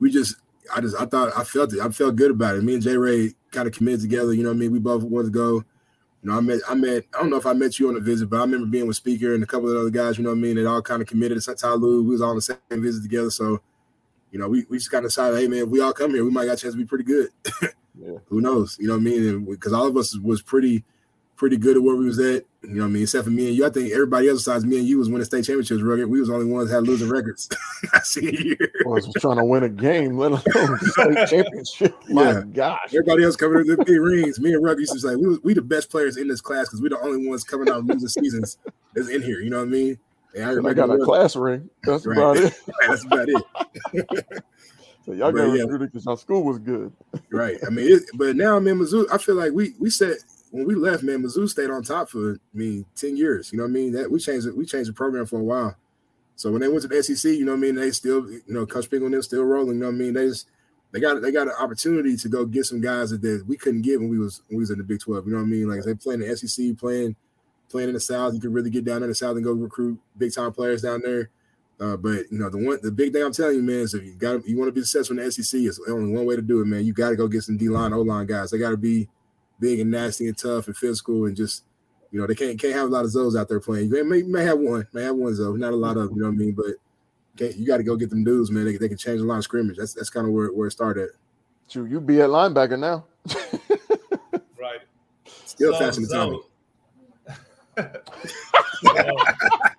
we 0.00 0.10
just, 0.10 0.34
I 0.74 0.80
just, 0.80 0.96
I 0.96 1.06
thought 1.06 1.30
I 1.36 1.44
felt 1.44 1.72
it. 1.72 1.78
I 1.78 1.88
felt 1.90 2.16
good 2.16 2.32
about 2.32 2.56
it. 2.56 2.64
Me 2.64 2.74
and 2.74 2.82
Jay 2.82 2.96
Ray 2.96 3.32
kind 3.52 3.68
of 3.68 3.74
committed 3.74 4.00
together. 4.00 4.34
You 4.34 4.42
know, 4.42 4.48
what 4.48 4.56
I 4.56 4.58
mean, 4.58 4.72
we 4.72 4.80
both 4.80 5.04
wanted 5.04 5.26
to 5.26 5.30
go. 5.30 5.64
You 6.22 6.30
know, 6.30 6.36
I 6.36 6.40
met, 6.40 6.60
I 6.68 6.74
met, 6.74 7.04
I 7.14 7.18
don't 7.18 7.30
know 7.30 7.36
if 7.36 7.46
I 7.46 7.54
met 7.54 7.78
you 7.78 7.88
on 7.88 7.96
a 7.96 8.00
visit, 8.00 8.28
but 8.28 8.36
I 8.36 8.40
remember 8.40 8.66
being 8.66 8.86
with 8.86 8.96
Speaker 8.96 9.34
and 9.34 9.42
a 9.42 9.46
couple 9.46 9.70
of 9.70 9.76
other 9.76 9.90
guys, 9.90 10.18
you 10.18 10.24
know 10.24 10.30
what 10.30 10.36
I 10.36 10.40
mean? 10.40 10.56
They 10.56 10.64
all 10.66 10.82
kind 10.82 11.00
of 11.00 11.08
committed 11.08 11.40
to 11.40 11.50
Tyloo. 11.52 12.04
We 12.04 12.10
was 12.10 12.20
all 12.20 12.30
on 12.30 12.36
the 12.36 12.42
same 12.42 12.58
visit 12.70 13.02
together. 13.02 13.30
So, 13.30 13.60
you 14.30 14.38
know, 14.38 14.48
we, 14.48 14.66
we 14.68 14.78
just 14.78 14.90
kind 14.90 15.04
of 15.04 15.10
decided, 15.10 15.38
hey, 15.38 15.48
man, 15.48 15.60
if 15.60 15.68
we 15.68 15.80
all 15.80 15.92
come 15.92 16.10
here, 16.10 16.24
we 16.24 16.30
might 16.30 16.44
got 16.44 16.54
a 16.54 16.56
chance 16.56 16.74
to 16.74 16.78
be 16.78 16.84
pretty 16.84 17.04
good. 17.04 17.30
yeah. 17.62 18.18
Who 18.28 18.40
knows? 18.40 18.76
You 18.78 18.88
know 18.88 18.94
what 18.94 19.00
I 19.00 19.04
mean? 19.04 19.44
Because 19.46 19.72
all 19.72 19.86
of 19.86 19.96
us 19.96 20.16
was 20.18 20.42
pretty– 20.42 20.84
pretty 21.40 21.56
good 21.56 21.78
at 21.78 21.82
where 21.82 21.96
we 21.96 22.04
was 22.04 22.18
at. 22.18 22.44
You 22.62 22.74
know 22.74 22.82
what 22.82 22.88
I 22.88 22.90
mean? 22.90 23.02
Except 23.04 23.24
for 23.24 23.30
me 23.30 23.48
and 23.48 23.56
you. 23.56 23.64
I 23.64 23.70
think 23.70 23.90
everybody 23.90 24.28
else 24.28 24.40
besides 24.40 24.66
me 24.66 24.78
and 24.78 24.86
you 24.86 24.98
was 24.98 25.08
winning 25.08 25.24
state 25.24 25.44
championships 25.44 25.80
record. 25.80 26.08
We 26.08 26.20
was 26.20 26.28
the 26.28 26.34
only 26.34 26.46
ones 26.46 26.68
that 26.68 26.74
had 26.74 26.86
losing 26.86 27.08
records. 27.08 27.48
I 27.94 28.00
see. 28.00 28.54
I 28.60 28.88
was 28.88 29.10
trying 29.18 29.38
to 29.38 29.44
win 29.46 29.62
a 29.62 29.68
game, 29.70 30.18
let 30.18 30.32
alone 30.32 30.78
state 30.80 31.28
championship. 31.30 31.94
My 32.10 32.32
yeah. 32.32 32.42
gosh. 32.52 32.88
Everybody 32.88 33.24
else 33.24 33.36
coming 33.36 33.64
to 33.64 33.76
the 33.76 33.84
big 33.84 33.98
rings. 33.98 34.38
Me 34.40 34.52
and 34.52 34.62
Rucker 34.62 34.80
used 34.80 34.92
to 34.92 35.00
say 35.00 35.16
we 35.16 35.38
we 35.38 35.54
the 35.54 35.62
best 35.62 35.90
players 35.90 36.18
in 36.18 36.28
this 36.28 36.42
class 36.42 36.68
because 36.68 36.82
we're 36.82 36.90
the 36.90 37.00
only 37.00 37.26
ones 37.26 37.44
coming 37.44 37.70
out 37.70 37.86
losing 37.86 38.08
seasons 38.08 38.58
that's 38.94 39.08
in 39.08 39.22
here. 39.22 39.40
You 39.40 39.48
know 39.48 39.60
what 39.60 39.68
I 39.68 39.70
mean? 39.70 39.98
And 40.34 40.66
I, 40.66 40.70
I 40.70 40.74
got 40.74 40.90
a 40.90 40.98
class 40.98 41.36
ring. 41.36 41.70
That's 41.84 42.06
right. 42.06 42.18
about 42.18 42.36
it. 42.36 42.54
that's 42.88 43.04
about 43.04 43.26
it. 43.26 43.44
so 45.06 45.12
y'all 45.12 45.32
got 45.32 45.46
yeah. 45.46 45.62
recruited 45.62 45.92
because 45.92 46.06
our 46.06 46.18
school 46.18 46.44
was 46.44 46.58
good. 46.58 46.92
right. 47.32 47.56
I 47.66 47.70
mean, 47.70 47.90
it, 47.90 48.02
but 48.14 48.36
now 48.36 48.58
I'm 48.58 48.66
in 48.68 48.78
Mizzou. 48.78 49.06
I 49.10 49.16
feel 49.16 49.34
like 49.34 49.52
we 49.52 49.72
we 49.78 49.88
said 49.88 50.18
when 50.50 50.66
we 50.66 50.74
left, 50.74 51.02
man, 51.02 51.22
Mizzou 51.22 51.48
stayed 51.48 51.70
on 51.70 51.82
top 51.82 52.08
for 52.08 52.34
I 52.34 52.56
mean 52.56 52.86
10 52.96 53.16
years. 53.16 53.52
You 53.52 53.58
know 53.58 53.64
what 53.64 53.70
I 53.70 53.72
mean? 53.72 53.92
That 53.92 54.10
we 54.10 54.18
changed 54.18 54.46
it, 54.46 54.56
we 54.56 54.66
changed 54.66 54.88
the 54.88 54.94
program 54.94 55.26
for 55.26 55.40
a 55.40 55.44
while. 55.44 55.76
So 56.36 56.50
when 56.50 56.60
they 56.60 56.68
went 56.68 56.82
to 56.82 56.88
the 56.88 57.02
SEC, 57.02 57.32
you 57.32 57.44
know 57.44 57.52
what 57.52 57.58
I 57.58 57.60
mean, 57.60 57.74
they 57.74 57.90
still, 57.90 58.30
you 58.30 58.42
know, 58.48 58.64
Coach 58.64 58.88
Pinkel 58.88 59.06
and 59.06 59.14
them 59.14 59.22
still 59.22 59.44
rolling. 59.44 59.74
You 59.74 59.80
know 59.80 59.86
what 59.86 59.96
I 59.96 59.98
mean? 59.98 60.14
They 60.14 60.28
just 60.28 60.48
they 60.92 61.00
got 61.00 61.20
they 61.22 61.30
got 61.30 61.48
an 61.48 61.54
opportunity 61.58 62.16
to 62.16 62.28
go 62.28 62.44
get 62.44 62.64
some 62.64 62.80
guys 62.80 63.10
that, 63.10 63.22
that 63.22 63.44
we 63.46 63.56
couldn't 63.56 63.82
get 63.82 64.00
when 64.00 64.08
we 64.08 64.18
was 64.18 64.42
when 64.48 64.56
we 64.56 64.62
was 64.62 64.70
in 64.70 64.78
the 64.78 64.84
Big 64.84 65.00
12. 65.00 65.26
You 65.26 65.32
know 65.32 65.38
what 65.38 65.44
I 65.44 65.48
mean? 65.48 65.68
Like 65.68 65.84
they 65.84 65.94
playing 65.94 66.20
the 66.20 66.36
SEC, 66.36 66.76
playing 66.78 67.16
playing 67.70 67.88
in 67.88 67.94
the 67.94 68.00
South, 68.00 68.34
you 68.34 68.40
could 68.40 68.52
really 68.52 68.70
get 68.70 68.84
down 68.84 69.02
in 69.02 69.08
the 69.08 69.14
South 69.14 69.36
and 69.36 69.44
go 69.44 69.52
recruit 69.52 69.98
big 70.18 70.34
time 70.34 70.52
players 70.52 70.82
down 70.82 71.00
there. 71.02 71.30
Uh, 71.80 71.96
but 71.96 72.30
you 72.30 72.38
know 72.38 72.50
the 72.50 72.58
one 72.58 72.78
the 72.82 72.90
big 72.90 73.12
thing 73.12 73.22
I'm 73.22 73.32
telling 73.32 73.56
you, 73.56 73.62
man, 73.62 73.76
is 73.76 73.94
if 73.94 74.04
you 74.04 74.14
got 74.14 74.46
you 74.46 74.58
want 74.58 74.68
to 74.68 74.72
be 74.72 74.82
successful 74.82 75.18
in 75.18 75.24
the 75.24 75.32
SEC, 75.32 75.60
it's 75.62 75.80
only 75.88 76.12
one 76.12 76.26
way 76.26 76.36
to 76.36 76.42
do 76.42 76.60
it, 76.60 76.66
man. 76.66 76.84
You 76.84 76.92
got 76.92 77.10
to 77.10 77.16
go 77.16 77.26
get 77.26 77.42
some 77.42 77.56
D 77.56 77.70
line, 77.70 77.94
O 77.94 78.02
line 78.02 78.26
guys. 78.26 78.50
They 78.50 78.58
got 78.58 78.70
to 78.70 78.76
be 78.76 79.08
big 79.60 79.80
and 79.80 79.90
nasty 79.90 80.26
and 80.26 80.36
tough 80.36 80.66
and 80.66 80.76
physical 80.76 81.26
and 81.26 81.36
just 81.36 81.64
you 82.10 82.20
know 82.20 82.26
they 82.26 82.34
can't 82.34 82.58
can't 82.58 82.74
have 82.74 82.88
a 82.88 82.92
lot 82.92 83.04
of 83.04 83.12
those 83.12 83.36
out 83.36 83.48
there 83.48 83.60
playing. 83.60 83.90
You 83.90 84.04
may, 84.04 84.22
may 84.22 84.44
have 84.44 84.58
one, 84.58 84.86
may 84.92 85.02
have 85.02 85.16
one 85.16 85.36
though, 85.36 85.54
not 85.54 85.72
a 85.72 85.76
lot 85.76 85.96
of 85.96 86.10
you 86.10 86.16
know 86.16 86.26
what 86.26 86.34
I 86.34 86.36
mean. 86.36 86.52
But 86.52 86.76
you 87.56 87.66
got 87.66 87.78
to 87.78 87.82
go 87.82 87.96
get 87.96 88.10
them 88.10 88.24
dudes, 88.24 88.50
man. 88.50 88.64
They, 88.64 88.76
they 88.76 88.88
can 88.88 88.98
change 88.98 89.20
a 89.20 89.24
lot 89.24 89.38
of 89.38 89.44
scrimmage. 89.44 89.76
That's 89.76 89.94
that's 89.94 90.10
kind 90.10 90.26
of 90.26 90.32
where 90.32 90.48
where 90.48 90.66
it 90.66 90.72
started. 90.72 91.10
True, 91.68 91.86
you 91.86 92.00
be 92.00 92.20
at 92.20 92.30
linebacker 92.30 92.78
now. 92.78 93.04
right. 94.58 94.80
Still 95.44 95.72
so, 95.72 95.78
faster 95.78 96.00
than 96.00 96.10
so. 96.10 96.44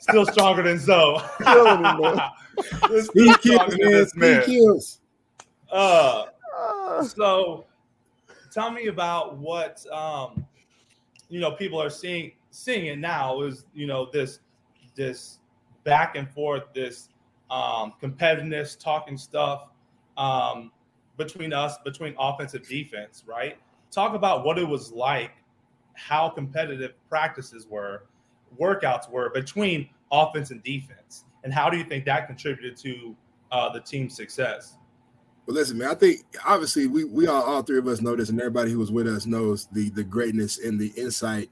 Still 0.00 0.26
stronger 0.26 0.62
than 0.62 0.78
Zoe. 0.78 1.20
Killing 1.42 1.84
him, 1.84 2.00
man. 2.00 3.02
Speed 3.02 3.40
kills, 3.40 4.14
man. 4.16 4.42
Speed 4.42 4.44
kills. 4.44 5.00
Uh, 5.70 6.26
so 7.02 7.64
tell 8.56 8.70
me 8.70 8.86
about 8.86 9.36
what 9.36 9.84
um, 9.92 10.46
you 11.28 11.40
know 11.40 11.52
people 11.52 11.80
are 11.80 11.90
seeing 11.90 12.32
seeing 12.50 12.86
it 12.86 12.98
now 12.98 13.42
is 13.42 13.66
you 13.74 13.86
know 13.86 14.08
this 14.12 14.40
this 14.94 15.40
back 15.84 16.16
and 16.16 16.28
forth, 16.30 16.62
this 16.74 17.10
um, 17.50 17.92
competitiveness, 18.02 18.78
talking 18.78 19.18
stuff 19.18 19.68
um, 20.16 20.72
between 21.18 21.52
us, 21.52 21.76
between 21.84 22.14
offense 22.18 22.54
and 22.54 22.66
defense, 22.66 23.24
right? 23.26 23.58
Talk 23.90 24.14
about 24.14 24.44
what 24.44 24.58
it 24.58 24.66
was 24.66 24.90
like, 24.90 25.32
how 25.92 26.30
competitive 26.30 26.94
practices 27.10 27.66
were, 27.68 28.06
workouts 28.58 29.10
were 29.10 29.30
between 29.30 29.88
offense 30.10 30.50
and 30.50 30.62
defense, 30.62 31.24
and 31.44 31.52
how 31.52 31.68
do 31.68 31.76
you 31.76 31.84
think 31.84 32.06
that 32.06 32.26
contributed 32.26 32.76
to 32.78 33.14
uh, 33.52 33.70
the 33.70 33.80
team's 33.80 34.16
success? 34.16 34.78
Well, 35.46 35.54
listen, 35.54 35.78
man. 35.78 35.88
I 35.88 35.94
think 35.94 36.24
obviously 36.44 36.86
we 36.86 37.04
we 37.04 37.28
all 37.28 37.42
all 37.42 37.62
three 37.62 37.78
of 37.78 37.86
us 37.86 38.00
know 38.00 38.16
this, 38.16 38.30
and 38.30 38.40
everybody 38.40 38.70
who 38.70 38.78
was 38.78 38.90
with 38.90 39.06
us 39.06 39.26
knows 39.26 39.66
the 39.72 39.90
the 39.90 40.04
greatness 40.04 40.58
and 40.58 40.78
the 40.78 40.88
insight 40.96 41.50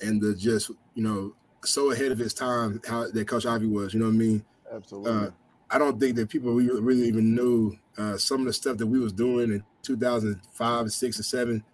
and 0.00 0.20
the 0.20 0.34
just 0.34 0.70
you 0.94 1.02
know 1.02 1.34
so 1.64 1.90
ahead 1.90 2.12
of 2.12 2.18
his 2.18 2.32
time 2.32 2.80
how 2.86 3.10
that 3.10 3.28
Coach 3.28 3.46
Ivey 3.46 3.66
was. 3.66 3.92
You 3.92 4.00
know 4.00 4.06
what 4.06 4.14
I 4.14 4.18
mean? 4.18 4.44
Absolutely. 4.72 5.12
Uh, 5.12 5.30
I 5.70 5.78
don't 5.78 6.00
think 6.00 6.16
that 6.16 6.30
people 6.30 6.54
really, 6.54 6.80
really 6.80 7.08
even 7.08 7.34
knew 7.34 7.76
uh, 7.98 8.16
some 8.16 8.40
of 8.40 8.46
the 8.46 8.52
stuff 8.52 8.78
that 8.78 8.86
we 8.86 8.98
was 8.98 9.12
doing 9.12 9.52
in 9.52 9.64
2005, 9.82 10.80
and 10.80 10.92
six, 10.92 11.16
and 11.16 11.24
seven, 11.26 11.64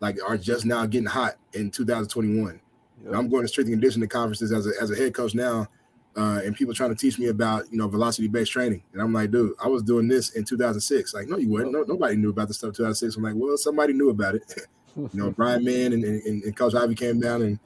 like 0.00 0.18
are 0.26 0.36
just 0.36 0.64
now 0.64 0.84
getting 0.86 1.06
hot 1.06 1.36
in 1.52 1.70
2021. 1.70 2.60
Yep. 3.04 3.14
I'm 3.14 3.28
going 3.28 3.42
to 3.42 3.48
strength 3.48 3.68
and 3.68 3.74
conditioning 3.74 4.08
conferences 4.08 4.50
as 4.50 4.66
a 4.66 4.72
as 4.80 4.90
a 4.90 4.96
head 4.96 5.14
coach 5.14 5.34
now, 5.34 5.68
uh, 6.16 6.40
and 6.44 6.54
people 6.54 6.74
trying 6.74 6.90
to 6.90 6.96
teach 6.96 7.18
me 7.18 7.26
about 7.26 7.70
you 7.72 7.78
know 7.78 7.88
velocity 7.88 8.28
based 8.28 8.52
training, 8.52 8.82
and 8.92 9.02
I'm 9.02 9.12
like, 9.12 9.30
dude, 9.30 9.54
I 9.62 9.68
was 9.68 9.82
doing 9.82 10.08
this 10.08 10.30
in 10.30 10.44
2006. 10.44 11.14
Like, 11.14 11.28
no, 11.28 11.36
you 11.36 11.50
weren't. 11.50 11.72
No, 11.72 11.82
nobody 11.82 12.16
knew 12.16 12.30
about 12.30 12.48
this 12.48 12.58
stuff 12.58 12.74
2006. 12.74 13.16
I'm 13.16 13.22
like, 13.22 13.34
well, 13.36 13.56
somebody 13.56 13.92
knew 13.92 14.10
about 14.10 14.36
it. 14.36 14.66
you 14.96 15.10
know, 15.12 15.30
Bryan 15.30 15.64
Mann 15.64 15.92
and, 15.92 16.04
and, 16.04 16.42
and 16.44 16.56
Coach 16.56 16.74
Ivey 16.74 16.94
came 16.94 17.20
down 17.20 17.42
and 17.42 17.58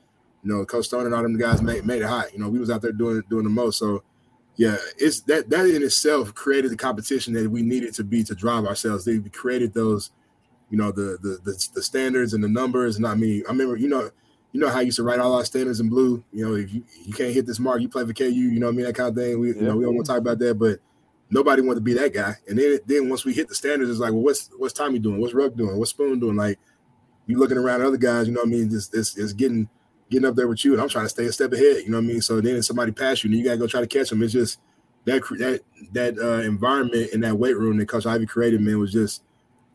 you 0.43 0.53
know, 0.53 0.65
Coach 0.65 0.87
Stone 0.87 1.07
and 1.07 1.15
all 1.15 1.23
them 1.23 1.37
guys 1.37 1.63
made, 1.63 1.85
made 1.85 2.03
it 2.03 2.09
hot. 2.09 2.33
You 2.33 2.39
know, 2.39 2.49
we 2.49 2.59
was 2.59 2.71
out 2.71 2.83
there 2.83 2.93
doing 2.93 3.23
doing 3.29 3.45
the 3.45 3.51
most. 3.51 3.79
So 3.79 4.03
yeah, 4.57 4.77
it's 4.97 5.21
that 5.23 5.51
that 5.51 5.67
in 5.67 5.83
itself 5.83 6.35
created 6.35 6.71
the 6.71 6.77
competition 6.77 7.35
that 7.35 7.51
we 7.51 7.63
needed 7.63 7.95
to 7.95 8.05
be 8.05 8.23
to 8.25 8.35
drive 8.35 8.65
ourselves. 8.65 9.05
They 9.05 9.19
created 9.19 9.75
those, 9.75 10.11
you 10.71 10.79
know, 10.79 10.91
the 10.91 11.19
the 11.23 11.39
the, 11.45 11.69
the 11.75 11.83
standards 11.83 12.35
and 12.35 12.43
the 12.43 12.49
numbers. 12.49 12.97
And 12.97 13.07
I 13.07 13.15
mean, 13.15 13.43
I 13.47 13.53
remember, 13.53 13.77
you 13.77 13.89
know, 13.89 14.11
you 14.53 14.61
know 14.61 14.69
how 14.69 14.79
I 14.79 14.83
used 14.83 14.97
to 14.97 15.03
write 15.03 15.21
all 15.21 15.35
our 15.35 15.45
standards 15.45 15.81
in 15.81 15.89
blue. 15.89 16.25
You 16.33 16.47
know, 16.47 16.55
if 16.55 16.73
you, 16.73 16.83
you 17.05 17.13
can't 17.13 17.35
hit 17.35 17.47
this 17.47 17.59
mark, 17.59 17.81
you 17.81 17.89
play 17.89 18.07
for 18.07 18.13
KU. 18.13 18.25
You 18.25 18.59
know 18.59 18.67
what 18.67 18.73
I 18.73 18.77
mean? 18.77 18.87
That 18.87 18.95
kind 18.95 19.11
of 19.11 19.15
thing. 19.15 19.39
We 19.39 19.49
yeah. 19.49 19.57
you 19.57 19.63
know 19.63 19.77
we 19.77 19.85
don't 19.85 19.95
want 19.95 20.07
to 20.07 20.13
talk 20.13 20.21
about 20.21 20.39
that, 20.39 20.59
but 20.59 20.81
nobody 21.31 21.63
wanted 21.63 21.77
to 21.77 21.81
be 21.83 21.95
that 21.95 22.15
guy. 22.15 22.35
And 22.49 22.59
then 22.59 22.79
then 22.87 23.09
once 23.09 23.25
we 23.25 23.35
hit 23.35 23.49
the 23.49 23.55
standards, 23.55 23.91
it's 23.91 24.01
like, 24.01 24.13
well, 24.13 24.23
what's 24.23 24.51
what's 24.57 24.73
Tommy 24.73 24.99
doing? 24.99 25.21
What's 25.21 25.35
Ruck 25.35 25.55
doing? 25.55 25.77
What's 25.79 25.91
Spoon 25.91 26.19
doing? 26.19 26.37
Like 26.37 26.59
you 27.27 27.39
looking 27.39 27.59
around 27.59 27.83
other 27.83 27.97
guys, 27.97 28.27
you 28.27 28.33
know 28.33 28.41
what 28.41 28.49
I 28.49 28.53
mean? 28.53 28.71
Just 28.71 28.95
it's, 28.95 29.17
it's 29.17 29.33
getting 29.33 29.69
getting 30.11 30.27
up 30.27 30.35
there 30.35 30.49
with 30.49 30.65
you, 30.65 30.73
and 30.73 30.81
I'm 30.81 30.89
trying 30.89 31.05
to 31.05 31.11
stay 31.11 31.27
a 31.27 31.33
step 31.33 31.53
ahead. 31.53 31.85
You 31.85 31.91
know 31.91 31.99
what 31.99 32.05
I 32.05 32.09
mean? 32.09 32.23
So 32.23 32.41
then 32.41 32.63
somebody 32.63 32.93
pass 32.93 33.23
you, 33.23 33.31
and 33.31 33.39
you 33.39 33.45
gotta 33.45 33.59
go 33.59 33.67
try 33.67 33.81
to 33.81 33.87
catch 33.87 34.11
them. 34.11 34.23
It's 34.23 34.33
just 34.33 34.61
that 35.05 35.23
that 35.39 35.61
that 35.93 36.19
uh, 36.19 36.43
environment 36.43 37.11
in 37.13 37.21
that 37.21 37.39
weight 37.39 37.57
room 37.57 37.77
that 37.79 37.87
Coach 37.87 38.07
Ivey 38.07 38.27
created, 38.27 38.61
man, 38.61 38.79
was 38.79 38.93
just 38.93 39.23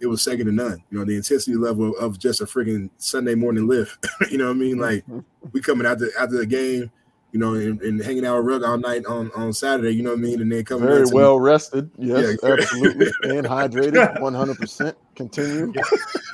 it 0.03 0.07
was 0.07 0.21
second 0.21 0.47
to 0.47 0.51
none. 0.51 0.83
You 0.91 0.99
know, 0.99 1.05
the 1.05 1.15
intensity 1.15 1.55
level 1.55 1.97
of 1.97 2.19
just 2.19 2.41
a 2.41 2.45
freaking 2.45 2.89
Sunday 2.97 3.35
morning 3.35 3.67
lift. 3.67 4.05
you 4.29 4.37
know 4.37 4.47
what 4.47 4.57
I 4.57 4.59
mean? 4.59 4.77
Like 4.77 5.05
we 5.53 5.61
coming 5.61 5.87
after 5.87 6.09
after 6.19 6.37
the 6.37 6.45
game, 6.45 6.91
you 7.31 7.39
know, 7.39 7.53
and, 7.53 7.81
and 7.81 8.03
hanging 8.03 8.25
out 8.25 8.37
with 8.37 8.45
Rug 8.45 8.63
all 8.63 8.77
night 8.77 9.05
on, 9.05 9.31
on 9.33 9.53
Saturday, 9.53 9.91
you 9.91 10.03
know 10.03 10.09
what 10.11 10.19
I 10.19 10.23
mean? 10.23 10.41
And 10.41 10.51
then 10.51 10.65
coming 10.65 10.87
very 10.87 11.05
well 11.11 11.39
rested. 11.39 11.89
Yes, 11.97 12.37
yeah. 12.43 12.51
absolutely. 12.51 13.07
and 13.23 13.47
hydrated 13.47 14.19
100 14.21 14.57
percent 14.57 14.97
Continue. 15.15 15.73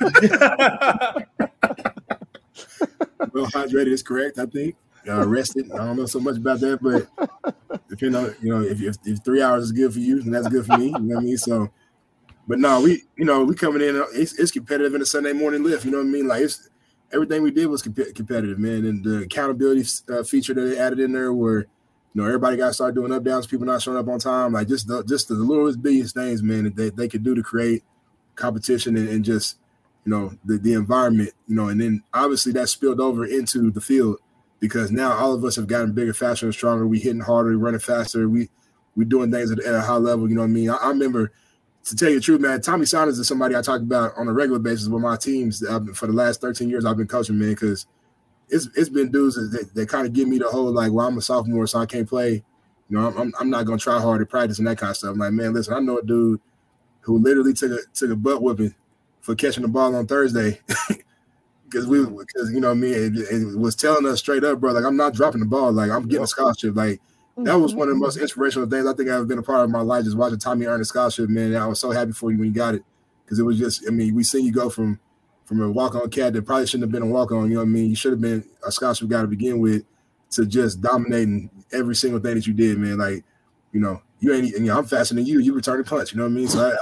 well 3.32 3.46
hydrated 3.46 3.92
is 3.92 4.02
correct, 4.02 4.38
I 4.38 4.46
think. 4.46 4.74
Uh, 5.08 5.26
rested. 5.26 5.70
I 5.72 5.78
don't 5.78 5.96
know 5.96 6.06
so 6.06 6.20
much 6.20 6.36
about 6.36 6.60
that, 6.60 6.82
but 6.82 7.08
depending 7.88 8.22
on 8.22 8.34
you 8.42 8.50
know 8.50 8.60
if, 8.62 8.82
if, 8.82 8.96
if 9.06 9.24
three 9.24 9.40
hours 9.40 9.64
is 9.64 9.72
good 9.72 9.92
for 9.92 9.98
you, 9.98 10.20
then 10.20 10.32
that's 10.32 10.48
good 10.48 10.66
for 10.66 10.76
me. 10.76 10.86
You 10.86 10.92
know 10.92 11.14
what 11.14 11.22
I 11.22 11.24
mean? 11.24 11.38
So, 11.38 11.70
but 12.50 12.58
no, 12.58 12.80
we 12.80 13.04
you 13.16 13.24
know 13.24 13.44
we 13.44 13.54
coming 13.54 13.80
in. 13.80 14.02
It's, 14.12 14.36
it's 14.36 14.50
competitive 14.50 14.92
in 14.96 15.00
a 15.00 15.06
Sunday 15.06 15.32
morning 15.32 15.62
lift. 15.62 15.84
You 15.84 15.92
know 15.92 15.98
what 15.98 16.08
I 16.08 16.10
mean? 16.10 16.26
Like 16.26 16.42
it's 16.42 16.68
everything 17.12 17.44
we 17.44 17.52
did 17.52 17.66
was 17.66 17.80
comp- 17.80 18.12
competitive, 18.16 18.58
man. 18.58 18.84
And 18.86 19.04
the 19.04 19.18
accountability 19.18 19.88
uh, 20.08 20.24
feature 20.24 20.52
that 20.54 20.62
they 20.62 20.76
added 20.76 20.98
in 20.98 21.12
there, 21.12 21.32
where 21.32 21.60
you 21.60 21.66
know 22.14 22.26
everybody 22.26 22.56
got 22.56 22.66
to 22.66 22.74
start 22.74 22.96
doing 22.96 23.12
up 23.12 23.22
downs, 23.22 23.46
people 23.46 23.66
not 23.66 23.82
showing 23.82 23.98
up 23.98 24.08
on 24.08 24.18
time, 24.18 24.52
like 24.54 24.66
just 24.66 24.88
the 24.88 25.04
just 25.04 25.28
the 25.28 25.34
littlest 25.34 25.80
biggest 25.80 26.16
things, 26.16 26.42
man, 26.42 26.64
that 26.64 26.74
they, 26.74 26.90
they 26.90 27.06
could 27.06 27.22
do 27.22 27.36
to 27.36 27.42
create 27.44 27.84
competition 28.34 28.96
and, 28.96 29.08
and 29.08 29.24
just 29.24 29.56
you 30.04 30.10
know 30.10 30.32
the 30.44 30.58
the 30.58 30.72
environment, 30.72 31.30
you 31.46 31.54
know, 31.54 31.68
and 31.68 31.80
then 31.80 32.02
obviously 32.12 32.50
that 32.50 32.68
spilled 32.68 33.00
over 33.00 33.24
into 33.24 33.70
the 33.70 33.80
field 33.80 34.18
because 34.58 34.90
now 34.90 35.12
all 35.12 35.34
of 35.34 35.44
us 35.44 35.54
have 35.54 35.68
gotten 35.68 35.92
bigger, 35.92 36.12
faster, 36.12 36.46
and 36.46 36.54
stronger. 36.54 36.84
We 36.84 36.98
hitting 36.98 37.20
harder, 37.20 37.56
running 37.56 37.78
faster, 37.78 38.28
we 38.28 38.48
we 38.96 39.04
doing 39.04 39.30
things 39.30 39.52
at, 39.52 39.60
at, 39.60 39.72
a 39.76 39.82
high 39.82 39.94
level. 39.94 40.28
You 40.28 40.34
know 40.34 40.40
what 40.40 40.48
I 40.48 40.50
mean? 40.50 40.68
I, 40.68 40.74
I, 40.78 40.88
remember 40.88 41.30
to 41.84 41.96
tell 41.96 42.10
you 42.10 42.16
the 42.16 42.20
truth, 42.20 42.40
man. 42.40 42.60
Tommy 42.60 42.86
Saunders 42.86 43.18
is 43.18 43.28
somebody 43.28 43.56
I 43.56 43.62
talk 43.62 43.80
about 43.80 44.16
on 44.16 44.28
a 44.28 44.32
regular 44.32 44.58
basis 44.58 44.88
with 44.88 45.02
my 45.02 45.16
teams 45.16 45.60
been, 45.60 45.94
for 45.94 46.06
the 46.06 46.12
last 46.12 46.40
13 46.40 46.68
years. 46.68 46.84
I've 46.84 46.96
been 46.96 47.06
coaching, 47.06 47.38
man, 47.38 47.50
because 47.50 47.86
it's 48.48 48.68
it's 48.76 48.88
been 48.88 49.10
dudes 49.10 49.36
that, 49.36 49.74
that 49.74 49.88
kind 49.88 50.06
of 50.06 50.12
give 50.12 50.28
me 50.28 50.38
the 50.38 50.48
whole 50.48 50.72
like, 50.72 50.92
well, 50.92 51.06
I'm 51.06 51.18
a 51.18 51.22
sophomore, 51.22 51.66
so 51.66 51.78
I 51.78 51.86
can't 51.86 52.08
play. 52.08 52.42
You 52.88 52.98
know, 52.98 53.14
I'm, 53.16 53.32
I'm 53.38 53.50
not 53.50 53.64
gonna 53.64 53.78
try 53.78 54.00
hard 54.00 54.20
at 54.20 54.28
practice 54.28 54.58
and 54.58 54.66
that 54.66 54.78
kind 54.78 54.90
of 54.90 54.96
stuff. 54.96 55.12
I'm 55.12 55.18
like, 55.18 55.32
man, 55.32 55.52
listen, 55.52 55.74
I 55.74 55.80
know 55.80 55.98
a 55.98 56.04
dude 56.04 56.40
who 57.00 57.18
literally 57.18 57.54
took 57.54 57.72
a 57.72 57.78
took 57.94 58.10
a 58.10 58.16
butt 58.16 58.42
whooping 58.42 58.74
for 59.20 59.34
catching 59.34 59.62
the 59.62 59.68
ball 59.68 59.94
on 59.94 60.06
Thursday. 60.06 60.60
Because 61.70 61.86
we, 61.86 62.04
because 62.04 62.50
you 62.52 62.58
know, 62.58 62.74
me, 62.74 62.90
it, 62.90 63.16
it, 63.16 63.56
was 63.56 63.76
telling 63.76 64.04
us 64.04 64.18
straight 64.18 64.42
up, 64.42 64.58
bro. 64.58 64.72
Like 64.72 64.84
I'm 64.84 64.96
not 64.96 65.14
dropping 65.14 65.38
the 65.38 65.46
ball. 65.46 65.70
Like 65.70 65.88
I'm 65.88 66.08
getting 66.08 66.24
a 66.24 66.26
scholarship. 66.26 66.74
Like 66.74 67.00
that 67.38 67.58
was 67.58 67.74
one 67.74 67.88
of 67.88 67.94
the 67.94 68.00
most 68.00 68.16
inspirational 68.16 68.68
things 68.68 68.86
I 68.86 68.92
think 68.94 69.08
I've 69.08 69.28
been 69.28 69.38
a 69.38 69.42
part 69.42 69.64
of 69.64 69.70
my 69.70 69.80
life. 69.80 70.04
Just 70.04 70.16
watching 70.16 70.38
Tommy 70.38 70.66
earn 70.66 70.80
a 70.80 70.84
scholarship, 70.84 71.28
man. 71.28 71.56
I 71.56 71.66
was 71.66 71.80
so 71.80 71.90
happy 71.90 72.12
for 72.12 72.30
you 72.30 72.38
when 72.38 72.48
you 72.48 72.54
got 72.54 72.74
it 72.74 72.82
because 73.24 73.38
it 73.38 73.44
was 73.44 73.58
just. 73.58 73.84
I 73.86 73.90
mean, 73.90 74.14
we 74.14 74.22
seen 74.22 74.44
you 74.44 74.52
go 74.52 74.68
from 74.68 74.98
from 75.44 75.62
a 75.62 75.70
walk 75.70 75.94
on 75.94 76.08
cat 76.10 76.32
that 76.32 76.46
probably 76.46 76.66
shouldn't 76.66 76.84
have 76.84 76.92
been 76.92 77.08
a 77.08 77.12
walk 77.12 77.32
on. 77.32 77.48
You 77.48 77.54
know 77.54 77.60
what 77.60 77.66
I 77.66 77.70
mean? 77.70 77.88
You 77.88 77.96
should 77.96 78.12
have 78.12 78.20
been 78.20 78.44
a 78.66 78.70
scholarship 78.70 79.08
guy 79.08 79.22
to 79.22 79.26
begin 79.26 79.58
with 79.60 79.84
to 80.32 80.46
just 80.46 80.80
dominating 80.80 81.50
every 81.72 81.94
single 81.94 82.20
thing 82.20 82.34
that 82.36 82.46
you 82.46 82.52
did, 82.52 82.78
man. 82.78 82.98
Like, 82.98 83.24
you 83.72 83.80
know, 83.80 84.02
you 84.20 84.34
ain't. 84.34 84.48
You 84.48 84.60
know, 84.60 84.78
I'm 84.78 84.84
faster 84.84 85.14
than 85.14 85.26
you. 85.26 85.40
You 85.40 85.54
return 85.54 85.78
the 85.78 85.84
punch. 85.84 86.12
You 86.12 86.18
know 86.18 86.24
what 86.24 86.32
I 86.32 86.34
mean? 86.34 86.48
So 86.48 86.72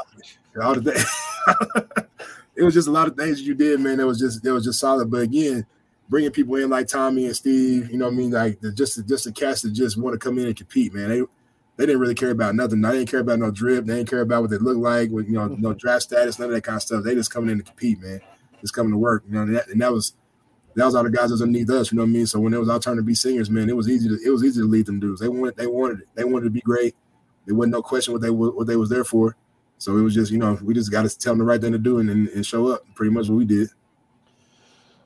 I, 0.57 0.63
all 0.63 0.75
the 0.75 0.93
things. 0.93 2.09
it 2.57 2.65
was 2.65 2.75
just 2.75 2.89
a 2.89 2.93
lot 2.93 3.07
of 3.07 3.17
things 3.17 3.41
you 3.41 3.55
did, 3.55 3.81
man. 3.81 3.99
That 3.99 4.07
was 4.07 4.19
just 4.19 4.45
it 4.45 4.51
was 4.51 4.65
just 4.65 4.81
solid. 4.81 5.11
But 5.11 5.23
again, 5.23 5.65
bringing 6.09 6.31
people 6.31 6.57
in 6.57 6.71
like 6.71 6.89
Tommy 6.89 7.27
and 7.27 7.37
Steve, 7.37 7.91
you 7.91 7.99
know 7.99 8.07
what 8.07 8.15
I 8.15 8.17
mean? 8.17 8.31
Like 8.31 8.61
the, 8.61 8.73
just 8.73 9.07
just 9.07 9.25
the 9.25 9.33
cast 9.33 9.63
that 9.63 9.73
just 9.73 9.97
want 9.97 10.15
to 10.15 10.19
come 10.19 10.39
in 10.39 10.47
and 10.47 10.57
compete, 10.57 10.95
man. 10.95 11.09
They 11.09 11.23
they 11.77 11.87
didn't 11.87 12.01
really 12.01 12.15
care 12.15 12.31
about 12.31 12.55
nothing. 12.55 12.81
They 12.81 12.91
didn't 12.91 13.11
care 13.11 13.21
about 13.21 13.39
no 13.39 13.51
drip. 13.51 13.85
They 13.85 13.97
didn't 13.97 14.11
care 14.11 14.21
about 14.21 14.43
what 14.43 14.51
they 14.51 14.59
look 14.59 14.79
like, 14.79 15.11
with 15.11 15.27
you 15.27 15.35
know, 15.35 15.47
no 15.47 15.69
mm-hmm. 15.69 15.79
draft 15.79 16.03
status, 16.03 16.39
none 16.39 16.49
of 16.49 16.55
that 16.55 16.65
kind 16.65 16.77
of 16.77 16.83
stuff. 16.83 17.05
They 17.05 17.15
just 17.15 17.31
coming 17.31 17.51
in 17.51 17.59
to 17.59 17.65
compete, 17.65 18.01
man. 18.01 18.21
Just 18.61 18.75
coming 18.75 18.93
to 18.93 18.99
work, 18.99 19.23
you 19.29 19.35
know. 19.35 19.43
And 19.43 19.57
that, 19.57 19.69
and 19.69 19.81
that 19.81 19.93
was 19.93 20.15
that 20.75 20.85
was 20.85 20.95
all 20.95 21.05
the 21.05 21.11
guys 21.11 21.29
that 21.29 21.35
was 21.35 21.43
underneath 21.43 21.71
us, 21.71 21.91
you 21.91 21.97
know 21.97 22.03
what 22.03 22.11
I 22.11 22.13
mean? 22.13 22.27
So 22.27 22.41
when 22.41 22.55
it 22.55 22.59
was 22.59 22.69
our 22.69 22.79
turn 22.79 22.97
to 22.97 23.03
be 23.03 23.15
singers, 23.15 23.51
man, 23.51 23.69
it 23.69 23.77
was 23.77 23.89
easy 23.89 24.09
to 24.09 24.19
it 24.25 24.31
was 24.31 24.45
easy 24.45 24.61
to 24.61 24.67
lead 24.67 24.87
them 24.87 25.01
dudes. 25.01 25.21
They 25.21 25.29
wanted 25.29 25.57
they 25.57 25.67
wanted 25.67 26.01
it. 26.01 26.09
They 26.15 26.25
wanted 26.25 26.45
to 26.45 26.51
be 26.51 26.61
great. 26.61 26.95
There 27.47 27.55
wasn't 27.55 27.73
no 27.73 27.83
question 27.83 28.13
what 28.13 28.23
they 28.23 28.31
what 28.31 28.67
they 28.67 28.77
was 28.77 28.91
there 28.91 29.05
for. 29.05 29.37
So 29.79 29.97
it 29.97 30.03
was 30.03 30.13
just, 30.13 30.33
you 30.33 30.39
know, 30.39 30.59
we 30.63 30.75
just 30.75 30.91
got 30.91 31.09
to 31.09 31.19
tell 31.19 31.33
them 31.33 31.39
the 31.39 31.45
right 31.45 31.61
thing 31.61 31.73
to 31.73 31.79
do 31.79 31.99
and, 32.01 32.11
and 32.11 32.45
show 32.45 32.67
up. 32.67 32.83
Pretty 32.97 33.13
much 33.13 33.29
what 33.29 33.37
we 33.37 33.45
did. 33.45 33.69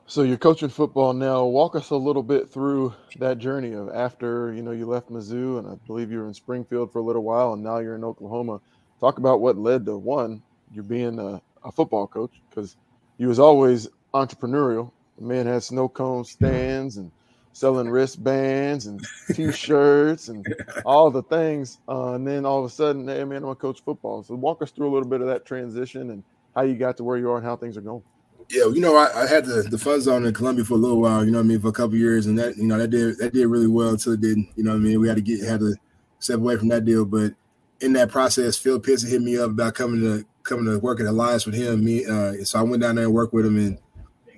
So 0.05 0.23
you're 0.23 0.37
coaching 0.37 0.69
football 0.69 1.13
now. 1.13 1.45
Walk 1.45 1.75
us 1.75 1.89
a 1.89 1.95
little 1.95 2.23
bit 2.23 2.49
through 2.49 2.93
that 3.19 3.37
journey 3.37 3.71
of 3.73 3.89
after 3.89 4.53
you 4.53 4.61
know 4.61 4.71
you 4.71 4.85
left 4.85 5.09
Mizzou, 5.09 5.59
and 5.59 5.67
I 5.67 5.75
believe 5.87 6.11
you 6.11 6.19
were 6.19 6.27
in 6.27 6.33
Springfield 6.33 6.91
for 6.91 6.99
a 6.99 7.03
little 7.03 7.23
while, 7.23 7.53
and 7.53 7.63
now 7.63 7.79
you're 7.79 7.95
in 7.95 8.03
Oklahoma. 8.03 8.59
Talk 8.99 9.17
about 9.17 9.39
what 9.39 9.57
led 9.57 9.85
to 9.85 9.97
one 9.97 10.43
you 10.73 10.83
being 10.83 11.19
a, 11.19 11.41
a 11.63 11.71
football 11.71 12.05
coach 12.05 12.31
because 12.49 12.75
you 13.17 13.29
was 13.29 13.39
always 13.39 13.87
entrepreneurial. 14.13 14.91
The 15.17 15.25
man 15.25 15.47
had 15.47 15.63
snow 15.63 15.87
cone 15.87 16.25
stands 16.25 16.97
and 16.97 17.09
selling 17.53 17.89
wristbands 17.89 18.87
and 18.87 19.01
t-shirts 19.33 20.27
and 20.27 20.45
all 20.85 21.11
the 21.11 21.23
things. 21.23 21.79
Uh, 21.87 22.13
and 22.15 22.27
then 22.27 22.45
all 22.45 22.59
of 22.59 22.65
a 22.65 22.69
sudden, 22.69 23.07
hey 23.07 23.23
man, 23.23 23.37
I'm 23.37 23.43
gonna 23.43 23.55
coach 23.55 23.81
football. 23.85 24.21
So 24.23 24.35
walk 24.35 24.61
us 24.61 24.71
through 24.71 24.91
a 24.91 24.93
little 24.93 25.09
bit 25.09 25.21
of 25.21 25.27
that 25.27 25.45
transition 25.45 26.09
and 26.09 26.23
how 26.55 26.63
you 26.63 26.75
got 26.75 26.97
to 26.97 27.05
where 27.05 27.17
you 27.17 27.31
are 27.31 27.37
and 27.37 27.45
how 27.45 27.55
things 27.55 27.77
are 27.77 27.81
going. 27.81 28.03
Yeah, 28.49 28.65
you 28.67 28.79
know, 28.79 28.95
I, 28.95 29.23
I 29.23 29.27
had 29.27 29.45
the, 29.45 29.63
the 29.63 29.77
fun 29.77 30.01
zone 30.01 30.25
in 30.25 30.33
Columbia 30.33 30.65
for 30.65 30.75
a 30.75 30.77
little 30.77 31.01
while, 31.01 31.25
you 31.25 31.31
know 31.31 31.39
what 31.39 31.45
I 31.45 31.47
mean, 31.47 31.61
for 31.61 31.69
a 31.69 31.73
couple 31.73 31.95
years, 31.95 32.25
and 32.25 32.37
that 32.37 32.57
you 32.57 32.65
know 32.65 32.77
that 32.77 32.89
did 32.89 33.17
that 33.17 33.33
did 33.33 33.47
really 33.47 33.67
well 33.67 33.89
until 33.89 34.13
it 34.13 34.21
didn't. 34.21 34.49
You 34.55 34.63
know 34.63 34.71
what 34.71 34.77
I 34.77 34.81
mean? 34.81 34.99
We 34.99 35.07
had 35.07 35.17
to 35.17 35.21
get 35.21 35.43
had 35.43 35.61
to 35.61 35.75
step 36.19 36.37
away 36.37 36.57
from 36.57 36.69
that 36.69 36.85
deal. 36.85 37.05
But 37.05 37.33
in 37.81 37.93
that 37.93 38.09
process, 38.09 38.57
Phil 38.57 38.79
Pitts 38.79 39.03
hit 39.03 39.21
me 39.21 39.37
up 39.37 39.51
about 39.51 39.75
coming 39.75 40.01
to 40.01 40.25
coming 40.43 40.65
to 40.65 40.79
work 40.79 40.99
at 40.99 41.05
Alliance 41.05 41.45
with 41.45 41.55
him. 41.55 41.83
Me, 41.83 42.05
uh, 42.05 42.43
so 42.43 42.59
I 42.59 42.63
went 42.63 42.81
down 42.81 42.95
there 42.95 43.05
and 43.05 43.13
worked 43.13 43.33
with 43.33 43.45
him 43.45 43.57
and 43.57 43.77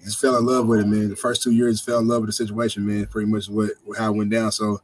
just 0.03 0.21
fell 0.21 0.37
in 0.37 0.45
love 0.45 0.67
with 0.67 0.81
it, 0.81 0.87
man. 0.87 1.09
The 1.09 1.15
first 1.15 1.41
two 1.41 1.51
years, 1.51 1.81
fell 1.81 1.99
in 1.99 2.07
love 2.07 2.21
with 2.21 2.29
the 2.29 2.33
situation, 2.33 2.85
man. 2.85 3.07
Pretty 3.07 3.29
much 3.29 3.49
what 3.49 3.71
how 3.97 4.13
it 4.13 4.17
went 4.17 4.29
down. 4.29 4.51
So 4.51 4.81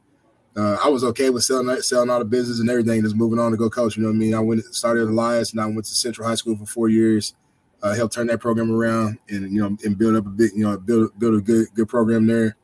uh, 0.56 0.76
I 0.84 0.88
was 0.88 1.04
okay 1.04 1.30
with 1.30 1.44
selling 1.44 1.80
selling 1.80 2.10
all 2.10 2.18
the 2.18 2.24
business 2.24 2.60
and 2.60 2.68
everything, 2.68 3.02
just 3.02 3.16
moving 3.16 3.38
on 3.38 3.52
to 3.52 3.56
go 3.56 3.70
coach. 3.70 3.96
You 3.96 4.02
know 4.02 4.08
what 4.08 4.16
I 4.16 4.18
mean? 4.18 4.34
I 4.34 4.40
went 4.40 4.64
started 4.74 5.08
Elias, 5.08 5.52
and 5.52 5.60
I 5.60 5.66
went 5.66 5.84
to 5.84 5.94
Central 5.94 6.26
High 6.26 6.34
School 6.34 6.56
for 6.56 6.66
four 6.66 6.88
years. 6.88 7.34
Uh, 7.82 7.94
help 7.94 8.12
turn 8.12 8.28
that 8.28 8.40
program 8.40 8.70
around 8.70 9.18
and 9.28 9.52
you 9.52 9.60
know 9.60 9.76
and 9.84 9.98
build 9.98 10.16
up 10.16 10.26
a 10.26 10.28
big 10.30 10.52
you 10.54 10.64
know 10.64 10.78
build 10.78 11.18
build 11.18 11.34
a 11.34 11.40
good 11.40 11.66
good 11.74 11.88
program 11.88 12.26
there, 12.26 12.56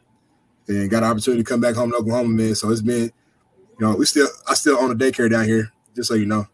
and 0.68 0.90
got 0.90 1.02
an 1.02 1.10
opportunity 1.10 1.42
to 1.42 1.48
come 1.48 1.60
back 1.60 1.74
home 1.74 1.90
to 1.90 1.96
Oklahoma, 1.96 2.28
man. 2.28 2.54
So 2.54 2.70
it's 2.70 2.80
been, 2.80 3.04
you 3.04 3.80
know, 3.80 3.96
we 3.96 4.06
still 4.06 4.28
I 4.48 4.54
still 4.54 4.78
own 4.78 4.90
a 4.90 4.94
daycare 4.94 5.30
down 5.30 5.44
here, 5.44 5.72
just 5.94 6.08
so 6.08 6.14
you 6.14 6.26
know. 6.26 6.46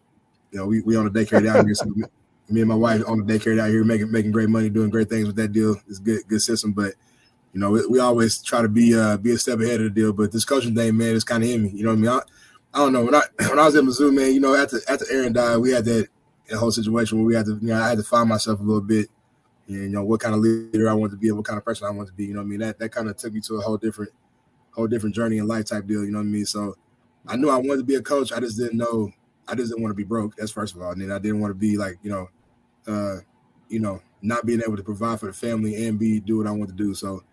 You 0.51 0.59
know, 0.59 0.67
we, 0.67 0.81
we 0.81 0.97
own 0.97 1.05
a 1.05 1.11
daycare 1.11 1.43
down 1.43 1.65
here. 1.65 1.75
So 1.75 1.85
me 2.49 2.61
and 2.61 2.67
my 2.67 2.75
wife 2.75 3.03
own 3.05 3.21
a 3.21 3.23
daycare 3.23 3.55
down 3.55 3.69
here, 3.69 3.83
making 3.83 4.11
making 4.11 4.31
great 4.31 4.49
money, 4.49 4.69
doing 4.69 4.89
great 4.89 5.09
things 5.09 5.27
with 5.27 5.35
that 5.35 5.51
deal. 5.51 5.75
It's 5.87 5.99
good 5.99 6.27
good 6.27 6.41
system, 6.41 6.71
but 6.71 6.93
you 7.53 7.59
know, 7.61 7.69
we, 7.71 7.85
we 7.85 7.99
always 7.99 8.41
try 8.41 8.61
to 8.61 8.67
be 8.67 8.97
uh 8.97 9.17
be 9.17 9.31
a 9.31 9.37
step 9.37 9.59
ahead 9.59 9.79
of 9.79 9.83
the 9.83 9.89
deal. 10.01 10.11
But 10.11 10.31
this 10.31 10.43
coaching 10.43 10.75
thing, 10.75 10.97
man, 10.97 11.15
is 11.15 11.23
kind 11.23 11.43
of 11.43 11.49
in 11.49 11.63
me. 11.63 11.69
You 11.69 11.83
know 11.83 11.89
what 11.91 11.97
I 11.97 12.01
mean? 12.01 12.09
I, 12.09 12.19
I 12.73 12.77
don't 12.79 12.93
know 12.93 13.05
when 13.05 13.15
I 13.15 13.21
when 13.49 13.59
I 13.59 13.65
was 13.65 13.75
at 13.75 13.83
Mizzou, 13.83 14.13
man. 14.13 14.33
You 14.33 14.39
know, 14.39 14.55
after 14.55 14.79
after 14.89 15.05
Aaron 15.11 15.33
died, 15.33 15.57
we 15.57 15.71
had 15.71 15.85
that 15.85 16.09
a 16.51 16.57
whole 16.57 16.71
situation 16.71 17.17
where 17.17 17.25
we 17.25 17.35
had 17.35 17.45
to, 17.45 17.57
you 17.61 17.67
know, 17.67 17.81
I 17.81 17.89
had 17.89 17.97
to 17.97 18.03
find 18.03 18.29
myself 18.29 18.59
a 18.59 18.63
little 18.63 18.81
bit, 18.81 19.09
and 19.67 19.83
you 19.83 19.89
know, 19.89 20.03
what 20.03 20.19
kind 20.19 20.35
of 20.35 20.41
leader 20.41 20.89
I 20.89 20.93
wanted 20.93 21.11
to 21.11 21.17
be, 21.17 21.31
what 21.31 21.45
kind 21.45 21.57
of 21.57 21.65
person 21.65 21.87
I 21.87 21.91
wanted 21.91 22.11
to 22.11 22.13
be. 22.13 22.25
You 22.25 22.35
know, 22.35 22.41
I 22.41 22.43
mean, 22.43 22.59
that 22.59 22.79
that 22.79 22.89
kind 22.89 23.09
of 23.09 23.17
took 23.17 23.33
me 23.33 23.41
to 23.41 23.55
a 23.55 23.61
whole 23.61 23.77
different, 23.77 24.11
whole 24.71 24.87
different 24.87 25.15
journey 25.15 25.37
in 25.37 25.47
life 25.47 25.65
type 25.65 25.87
deal. 25.87 26.03
You 26.03 26.11
know 26.11 26.19
what 26.19 26.25
I 26.25 26.29
mean? 26.29 26.45
So, 26.45 26.75
I 27.27 27.35
knew 27.35 27.49
I 27.49 27.57
wanted 27.57 27.77
to 27.77 27.83
be 27.83 27.95
a 27.95 28.01
coach. 28.01 28.31
I 28.31 28.39
just 28.39 28.57
didn't 28.57 28.77
know. 28.77 29.11
I 29.47 29.55
just 29.55 29.71
didn't 29.71 29.83
want 29.83 29.91
to 29.91 29.95
be 29.95 30.03
broke. 30.03 30.35
That's 30.35 30.51
first 30.51 30.75
of 30.75 30.81
all, 30.81 30.91
and 30.91 31.01
then 31.01 31.11
I 31.11 31.19
didn't 31.19 31.39
want 31.39 31.51
to 31.51 31.59
be 31.59 31.77
like, 31.77 31.97
you 32.03 32.11
know, 32.11 32.29
uh, 32.87 33.21
you 33.69 33.79
know, 33.79 34.01
not 34.21 34.45
being 34.45 34.61
able 34.61 34.77
to 34.77 34.83
provide 34.83 35.19
for 35.19 35.27
the 35.27 35.33
family 35.33 35.87
and 35.87 35.99
be 35.99 36.19
do 36.19 36.37
what 36.37 36.47
I 36.47 36.51
want 36.51 36.69
to 36.69 36.75
do. 36.75 36.93
So, 36.93 37.23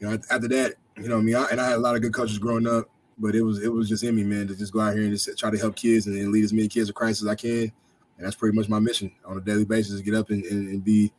you 0.00 0.08
know, 0.08 0.18
after 0.30 0.48
that, 0.48 0.74
you 0.96 1.08
know, 1.08 1.18
I 1.18 1.20
mean, 1.20 1.36
I, 1.36 1.46
and 1.50 1.60
I 1.60 1.68
had 1.68 1.76
a 1.76 1.80
lot 1.80 1.96
of 1.96 2.02
good 2.02 2.14
coaches 2.14 2.38
growing 2.38 2.66
up, 2.66 2.88
but 3.18 3.34
it 3.34 3.42
was 3.42 3.62
it 3.62 3.72
was 3.72 3.88
just 3.88 4.04
in 4.04 4.16
me, 4.16 4.24
man, 4.24 4.48
to 4.48 4.56
just 4.56 4.72
go 4.72 4.80
out 4.80 4.94
here 4.94 5.02
and 5.02 5.12
just 5.12 5.38
try 5.38 5.50
to 5.50 5.58
help 5.58 5.76
kids 5.76 6.06
and, 6.06 6.16
and 6.16 6.32
lead 6.32 6.44
as 6.44 6.52
many 6.52 6.68
kids 6.68 6.88
to 6.88 6.94
Christ 6.94 7.22
as 7.22 7.28
I 7.28 7.34
can 7.34 7.72
and 8.16 8.26
that's 8.26 8.36
pretty 8.36 8.56
much 8.56 8.68
my 8.68 8.78
mission 8.78 9.10
on 9.24 9.36
a 9.36 9.40
daily 9.40 9.64
basis: 9.64 9.98
to 9.98 10.04
get 10.04 10.14
up 10.14 10.30
and, 10.30 10.44
and, 10.44 10.68
and, 10.68 10.84
be 10.84 11.12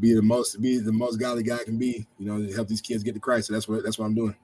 be 0.00 0.14
the 0.14 0.22
most 0.22 0.60
be 0.60 0.78
the 0.78 0.92
most 0.92 1.16
godly 1.16 1.42
guy 1.42 1.58
I 1.58 1.64
can 1.64 1.78
be. 1.78 2.06
You 2.18 2.26
know, 2.26 2.52
help 2.54 2.68
these 2.68 2.80
kids 2.80 3.02
get 3.02 3.14
to 3.14 3.20
Christ. 3.20 3.48
So 3.48 3.52
that's 3.52 3.68
what 3.68 3.82
that's 3.84 3.98
what 3.98 4.06
I'm 4.06 4.14
doing. 4.14 4.34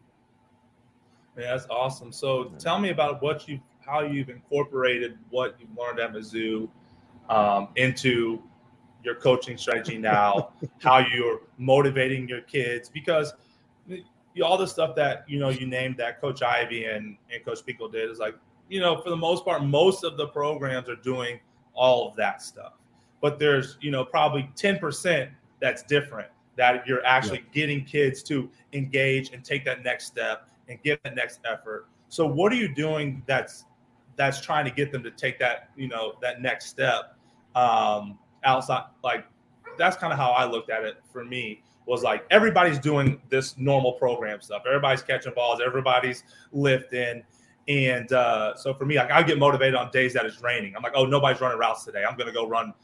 Yeah, 1.39 1.57
that's 1.57 1.67
awesome. 1.71 2.13
So 2.13 2.53
tell 2.59 2.79
me 2.79 2.91
about 2.91 3.23
what 3.23 3.49
you 3.49 3.61
how 3.85 4.01
you've 4.01 4.29
incorporated 4.29 5.19
what 5.31 5.57
you've 5.59 5.77
learned 5.77 5.99
at 5.99 6.13
Mizzou 6.13 6.69
um, 7.29 7.69
into 7.77 8.43
your 9.03 9.15
coaching 9.15 9.57
strategy 9.57 9.99
now, 9.99 10.51
how 10.81 10.99
you're 10.99 11.41
motivating 11.59 12.29
your 12.29 12.43
kids 12.43 12.89
because 12.89 13.33
all 14.43 14.57
the 14.57 14.67
stuff 14.67 14.95
that 14.95 15.25
you 15.29 15.39
know 15.39 15.49
you 15.49 15.67
named 15.67 15.97
that 15.97 16.21
Coach 16.21 16.43
Ivey 16.43 16.85
and, 16.85 17.17
and 17.33 17.45
Coach 17.45 17.65
Pico 17.67 17.89
did 17.89 18.11
is 18.11 18.19
like 18.19 18.35
you 18.69 18.81
know 18.81 19.01
for 19.01 19.11
the 19.11 19.17
most 19.17 19.45
part 19.45 19.65
most 19.65 20.05
of 20.05 20.17
the 20.17 20.29
programs 20.29 20.89
are 20.89 20.97
doing 20.97 21.41
all 21.75 22.09
of 22.09 22.17
that 22.17 22.43
stuff. 22.43 22.75
But 23.21 23.39
there's, 23.39 23.77
you 23.81 23.91
know, 23.91 24.05
probably 24.05 24.51
10% 24.57 25.31
that's 25.61 25.83
different 25.83 26.29
that 26.57 26.87
you're 26.87 27.05
actually 27.07 27.39
yeah. 27.39 27.53
getting 27.53 27.85
kids 27.85 28.23
to 28.25 28.51
engage 28.73 29.33
and 29.33 29.45
take 29.45 29.65
that 29.65 29.83
next 29.83 30.07
step 30.07 30.49
and 30.69 30.83
get 30.83 31.03
that 31.05 31.15
next 31.15 31.41
effort. 31.51 31.87
So 32.09 32.27
what 32.27 32.53
are 32.53 32.57
you 32.57 32.75
doing 32.75 33.23
that's 33.27 33.65
that's 34.17 34.41
trying 34.41 34.67
to 34.67 34.71
get 34.71 34.93
them 34.93 35.03
to 35.03 35.11
take 35.11 35.39
that, 35.39 35.71
you 35.77 35.89
know, 35.89 36.15
that 36.21 36.43
next 36.43 36.67
step 36.67 37.17
um 37.55 38.19
outside 38.45 38.85
like 39.03 39.27
that's 39.77 39.97
kind 39.97 40.13
of 40.13 40.19
how 40.19 40.31
I 40.31 40.45
looked 40.45 40.71
at 40.71 40.85
it 40.85 40.99
for 41.13 41.25
me 41.25 41.63
was 41.87 42.03
like 42.03 42.25
everybody's 42.31 42.79
doing 42.79 43.21
this 43.31 43.57
normal 43.57 43.93
program 43.95 44.41
stuff. 44.41 44.63
Everybody's 44.67 45.03
catching 45.03 45.33
balls, 45.35 45.61
everybody's 45.65 46.25
lifting 46.53 47.23
and 47.71 48.13
uh, 48.13 48.57
so 48.57 48.75
for 48.75 48.85
me, 48.85 48.97
like 48.97 49.13
I 49.13 49.23
get 49.23 49.39
motivated 49.39 49.77
on 49.77 49.93
days 49.93 50.13
that 50.15 50.27
it's 50.27 50.43
raining. 50.43 50.75
I'm 50.75 50.83
like, 50.83 50.95
oh, 50.97 51.05
nobody's 51.05 51.41
running 51.41 51.57
routes 51.57 51.85
today. 51.85 52.03
I'm 52.05 52.17
gonna 52.17 52.33
go 52.33 52.49
run 52.49 52.75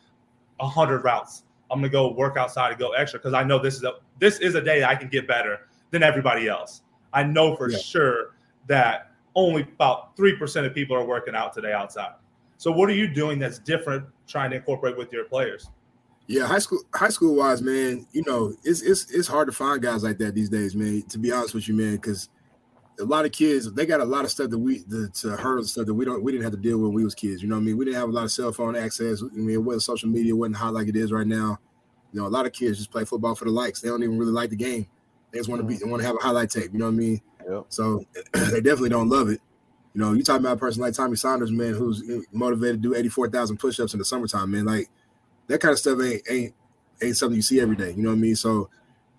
hundred 0.60 1.02
routes. 1.02 1.42
I'm 1.70 1.80
gonna 1.80 1.88
go 1.88 2.12
work 2.12 2.36
outside 2.36 2.70
and 2.70 2.78
go 2.78 2.92
extra 2.92 3.18
because 3.18 3.34
I 3.34 3.42
know 3.42 3.58
this 3.58 3.74
is 3.74 3.82
a 3.82 3.94
this 4.20 4.38
is 4.38 4.54
a 4.54 4.60
day 4.60 4.78
that 4.78 4.88
I 4.88 4.94
can 4.94 5.08
get 5.08 5.26
better 5.26 5.66
than 5.90 6.04
everybody 6.04 6.46
else. 6.46 6.82
I 7.12 7.24
know 7.24 7.56
for 7.56 7.68
yeah. 7.68 7.78
sure 7.78 8.36
that 8.68 9.10
only 9.34 9.62
about 9.62 10.16
three 10.16 10.36
percent 10.36 10.66
of 10.66 10.72
people 10.74 10.96
are 10.96 11.04
working 11.04 11.34
out 11.34 11.52
today 11.52 11.72
outside. 11.72 12.12
So 12.56 12.70
what 12.70 12.88
are 12.88 12.94
you 12.94 13.08
doing 13.08 13.40
that's 13.40 13.58
different 13.58 14.06
trying 14.28 14.50
to 14.50 14.56
incorporate 14.56 14.96
with 14.96 15.12
your 15.12 15.24
players? 15.24 15.68
Yeah, 16.28 16.46
high 16.46 16.60
school 16.60 16.84
high 16.94 17.08
school 17.08 17.34
wise, 17.34 17.60
man, 17.60 18.06
you 18.12 18.22
know, 18.24 18.54
it's 18.62 18.82
it's 18.82 19.10
it's 19.10 19.26
hard 19.26 19.48
to 19.48 19.52
find 19.52 19.82
guys 19.82 20.04
like 20.04 20.18
that 20.18 20.36
these 20.36 20.48
days, 20.48 20.76
man. 20.76 21.02
To 21.08 21.18
be 21.18 21.32
honest 21.32 21.54
with 21.54 21.66
you, 21.66 21.74
man, 21.74 21.96
because 21.96 22.28
a 22.98 23.04
lot 23.04 23.24
of 23.24 23.32
kids 23.32 23.70
they 23.72 23.84
got 23.84 24.00
a 24.00 24.04
lot 24.04 24.24
of 24.24 24.30
stuff 24.30 24.50
that 24.50 24.58
we 24.58 24.78
the, 24.88 25.08
to 25.10 25.30
hurdles 25.36 25.72
stuff 25.72 25.86
that 25.86 25.94
we 25.94 26.04
don't 26.04 26.22
we 26.22 26.32
didn't 26.32 26.44
have 26.44 26.52
to 26.52 26.58
deal 26.58 26.78
with 26.78 26.88
when 26.88 26.94
we 26.94 27.04
was 27.04 27.14
kids. 27.14 27.42
You 27.42 27.48
know 27.48 27.56
what 27.56 27.62
I 27.62 27.64
mean? 27.64 27.76
We 27.76 27.84
didn't 27.84 28.00
have 28.00 28.08
a 28.08 28.12
lot 28.12 28.24
of 28.24 28.30
cell 28.30 28.52
phone 28.52 28.76
access. 28.76 29.22
I 29.22 29.26
mean, 29.34 29.50
it 29.50 29.62
wasn't 29.62 29.82
social 29.82 30.08
media 30.08 30.34
wasn't 30.34 30.56
hot 30.56 30.74
like 30.74 30.88
it 30.88 30.96
is 30.96 31.12
right 31.12 31.26
now. 31.26 31.58
You 32.12 32.20
know, 32.20 32.26
a 32.26 32.30
lot 32.30 32.46
of 32.46 32.52
kids 32.52 32.78
just 32.78 32.90
play 32.90 33.04
football 33.04 33.34
for 33.34 33.44
the 33.44 33.50
likes. 33.50 33.80
They 33.80 33.88
don't 33.88 34.02
even 34.02 34.18
really 34.18 34.32
like 34.32 34.50
the 34.50 34.56
game. 34.56 34.86
They 35.30 35.38
just 35.38 35.48
want 35.48 35.60
to 35.60 35.66
be 35.66 35.76
they 35.76 35.84
want 35.84 36.00
to 36.00 36.06
have 36.06 36.16
a 36.16 36.22
highlight 36.22 36.50
tape. 36.50 36.72
You 36.72 36.78
know 36.78 36.86
what 36.86 36.92
I 36.92 36.94
mean? 36.94 37.20
Yep. 37.48 37.66
So 37.68 38.04
they 38.32 38.60
definitely 38.60 38.90
don't 38.90 39.08
love 39.08 39.28
it. 39.28 39.40
You 39.94 40.00
know, 40.02 40.12
you 40.12 40.22
talking 40.22 40.44
about 40.44 40.56
a 40.56 40.60
person 40.60 40.82
like 40.82 40.94
Tommy 40.94 41.16
Saunders, 41.16 41.50
man, 41.50 41.72
who's 41.74 42.02
motivated 42.32 42.82
to 42.82 42.88
do 42.88 42.94
eighty 42.94 43.08
four 43.08 43.28
thousand 43.28 43.58
push 43.58 43.80
ups 43.80 43.92
in 43.94 43.98
the 43.98 44.04
summertime, 44.04 44.50
man. 44.50 44.64
Like 44.64 44.88
that 45.48 45.60
kind 45.60 45.72
of 45.72 45.78
stuff 45.78 46.00
ain't 46.00 46.22
ain't 46.30 46.54
ain't 47.02 47.16
something 47.16 47.36
you 47.36 47.42
see 47.42 47.60
every 47.60 47.76
day. 47.76 47.90
You 47.90 48.02
know 48.02 48.10
what 48.10 48.16
I 48.16 48.20
mean? 48.20 48.36
So 48.36 48.70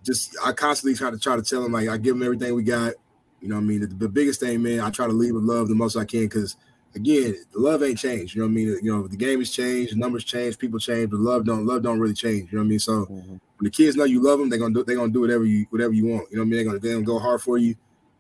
just 0.03 0.35
I 0.43 0.53
constantly 0.53 0.95
try 0.95 1.11
to 1.11 1.19
try 1.19 1.35
to 1.35 1.41
tell 1.41 1.61
them 1.63 1.71
like 1.71 1.89
I 1.89 1.97
give 1.97 2.15
them 2.15 2.23
everything 2.23 2.55
we 2.55 2.63
got 2.63 2.93
you 3.41 3.49
know 3.49 3.55
what 3.55 3.61
I 3.61 3.65
mean? 3.65 3.81
The, 3.81 3.87
the, 3.87 4.09
biggest 4.09 4.39
thing, 4.39 4.61
man, 4.63 4.79
I 4.79 4.89
try 4.89 5.05
to 5.05 5.13
leave 5.13 5.33
with 5.33 5.43
love 5.43 5.67
the 5.67 5.75
most 5.75 5.95
I 5.95 6.05
can 6.05 6.23
because 6.23 6.55
again, 6.95 7.35
the 7.53 7.59
love 7.59 7.83
ain't 7.83 7.97
changed. 7.97 8.35
You 8.35 8.41
know 8.41 8.47
what 8.47 8.51
I 8.51 8.55
mean? 8.55 8.67
You 8.81 8.91
know, 8.91 9.07
the 9.07 9.17
game 9.17 9.39
has 9.39 9.51
changed, 9.51 9.93
the 9.93 9.97
numbers 9.97 10.23
change, 10.23 10.57
people 10.57 10.79
change, 10.79 11.11
but 11.11 11.19
love 11.19 11.45
don't 11.45 11.65
love 11.65 11.83
don't 11.83 11.99
really 11.99 12.13
change. 12.13 12.51
You 12.51 12.57
know 12.57 12.63
what 12.63 12.67
I 12.67 12.69
mean? 12.69 12.79
So 12.79 13.05
mm-hmm. 13.05 13.29
when 13.29 13.39
the 13.61 13.69
kids 13.69 13.95
know 13.95 14.05
you 14.05 14.21
love 14.21 14.39
them, 14.39 14.49
they're 14.49 14.59
gonna 14.59 14.73
do 14.73 14.83
they're 14.83 14.95
gonna 14.95 15.11
do 15.11 15.21
whatever 15.21 15.45
you 15.45 15.65
whatever 15.69 15.93
you 15.93 16.05
want. 16.05 16.29
You 16.31 16.37
know 16.37 16.43
what 16.43 16.47
I 16.47 16.49
mean? 16.49 16.57
They're 16.57 16.65
gonna, 16.65 16.79
they're 16.79 16.93
gonna 16.93 17.05
go 17.05 17.19
hard 17.19 17.41
for 17.41 17.57
you. 17.57 17.75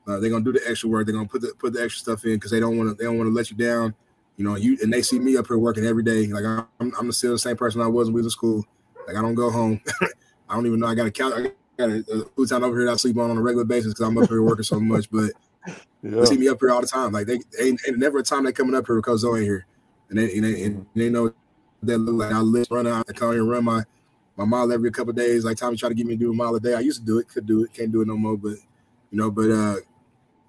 Uh, 0.07 0.19
they're 0.19 0.29
gonna 0.29 0.45
do 0.45 0.53
the 0.53 0.61
extra 0.67 0.89
work. 0.89 1.05
They're 1.05 1.15
gonna 1.15 1.27
put 1.27 1.41
the 1.41 1.53
put 1.57 1.73
the 1.73 1.83
extra 1.83 2.01
stuff 2.01 2.25
in 2.25 2.35
because 2.35 2.51
they 2.51 2.59
don't 2.59 2.77
want 2.77 2.89
to 2.89 2.95
they 2.95 3.03
don't 3.03 3.17
want 3.17 3.27
to 3.27 3.33
let 3.33 3.49
you 3.49 3.57
down. 3.57 3.93
You 4.37 4.45
know, 4.45 4.55
you 4.55 4.77
and 4.81 4.93
they 4.93 5.01
see 5.01 5.19
me 5.19 5.35
up 5.35 5.47
here 5.47 5.57
working 5.57 5.85
every 5.85 6.03
day. 6.03 6.27
Like 6.27 6.45
I'm 6.45 6.93
I'm 6.97 7.11
still 7.11 7.31
the 7.31 7.39
same 7.39 7.57
person 7.57 7.81
I 7.81 7.87
was 7.87 8.07
when 8.07 8.15
we 8.15 8.19
was 8.19 8.27
in 8.27 8.31
school. 8.31 8.65
Like 9.07 9.17
I 9.17 9.21
don't 9.21 9.35
go 9.35 9.49
home. 9.49 9.81
I 10.49 10.55
don't 10.55 10.65
even 10.65 10.79
know 10.79 10.87
I 10.87 10.95
got 10.95 11.07
a 11.07 11.11
couch. 11.11 11.33
I 11.35 11.51
got 11.77 11.89
a, 11.89 12.25
food 12.35 12.49
time 12.49 12.63
over 12.63 12.77
here 12.77 12.85
that 12.87 12.93
I 12.93 12.95
sleep 12.97 13.17
on 13.17 13.31
on 13.31 13.37
a 13.37 13.41
regular 13.41 13.65
basis 13.65 13.93
because 13.93 14.07
I'm 14.07 14.17
up 14.17 14.29
here 14.29 14.41
working 14.41 14.63
so 14.63 14.79
much. 14.81 15.09
But 15.09 15.31
yeah. 16.03 16.19
They 16.19 16.25
see 16.25 16.37
me 16.37 16.47
up 16.47 16.59
here 16.59 16.71
all 16.71 16.81
the 16.81 16.87
time. 16.87 17.11
Like 17.11 17.27
they 17.27 17.39
ain't, 17.59 17.81
ain't 17.87 17.97
never 17.97 18.19
a 18.19 18.23
time 18.23 18.43
they 18.43 18.51
coming 18.51 18.75
up 18.75 18.87
here 18.87 18.95
because 18.97 19.21
Zoe 19.21 19.43
here, 19.43 19.65
and 20.09 20.19
they 20.19 20.35
and 20.35 20.43
they, 20.43 20.63
and 20.63 20.85
they 20.95 21.09
know 21.09 21.33
that 21.83 21.97
look 21.97 22.15
like 22.15 22.33
I 22.33 22.39
live 22.39 22.67
run 22.69 22.87
out. 22.87 23.05
I 23.09 23.13
come 23.13 23.31
here 23.31 23.41
and 23.41 23.49
run 23.49 23.63
my 23.65 23.83
my 24.35 24.45
mile 24.45 24.71
every 24.71 24.91
couple 24.91 25.13
days. 25.13 25.43
Like 25.43 25.57
Tommy 25.57 25.77
tried 25.77 25.89
to 25.89 25.95
get 25.95 26.05
me 26.05 26.13
to 26.13 26.19
do 26.19 26.31
a 26.31 26.33
mile 26.33 26.55
a 26.55 26.59
day. 26.59 26.75
I 26.75 26.79
used 26.79 26.99
to 26.99 27.05
do 27.05 27.19
it, 27.19 27.27
could 27.27 27.45
do 27.45 27.63
it, 27.63 27.73
can't 27.73 27.91
do 27.91 28.01
it 28.01 28.07
no 28.07 28.15
more. 28.15 28.37
But 28.37 28.57
you 29.11 29.17
know, 29.17 29.31
but 29.31 29.49
uh, 29.49 29.75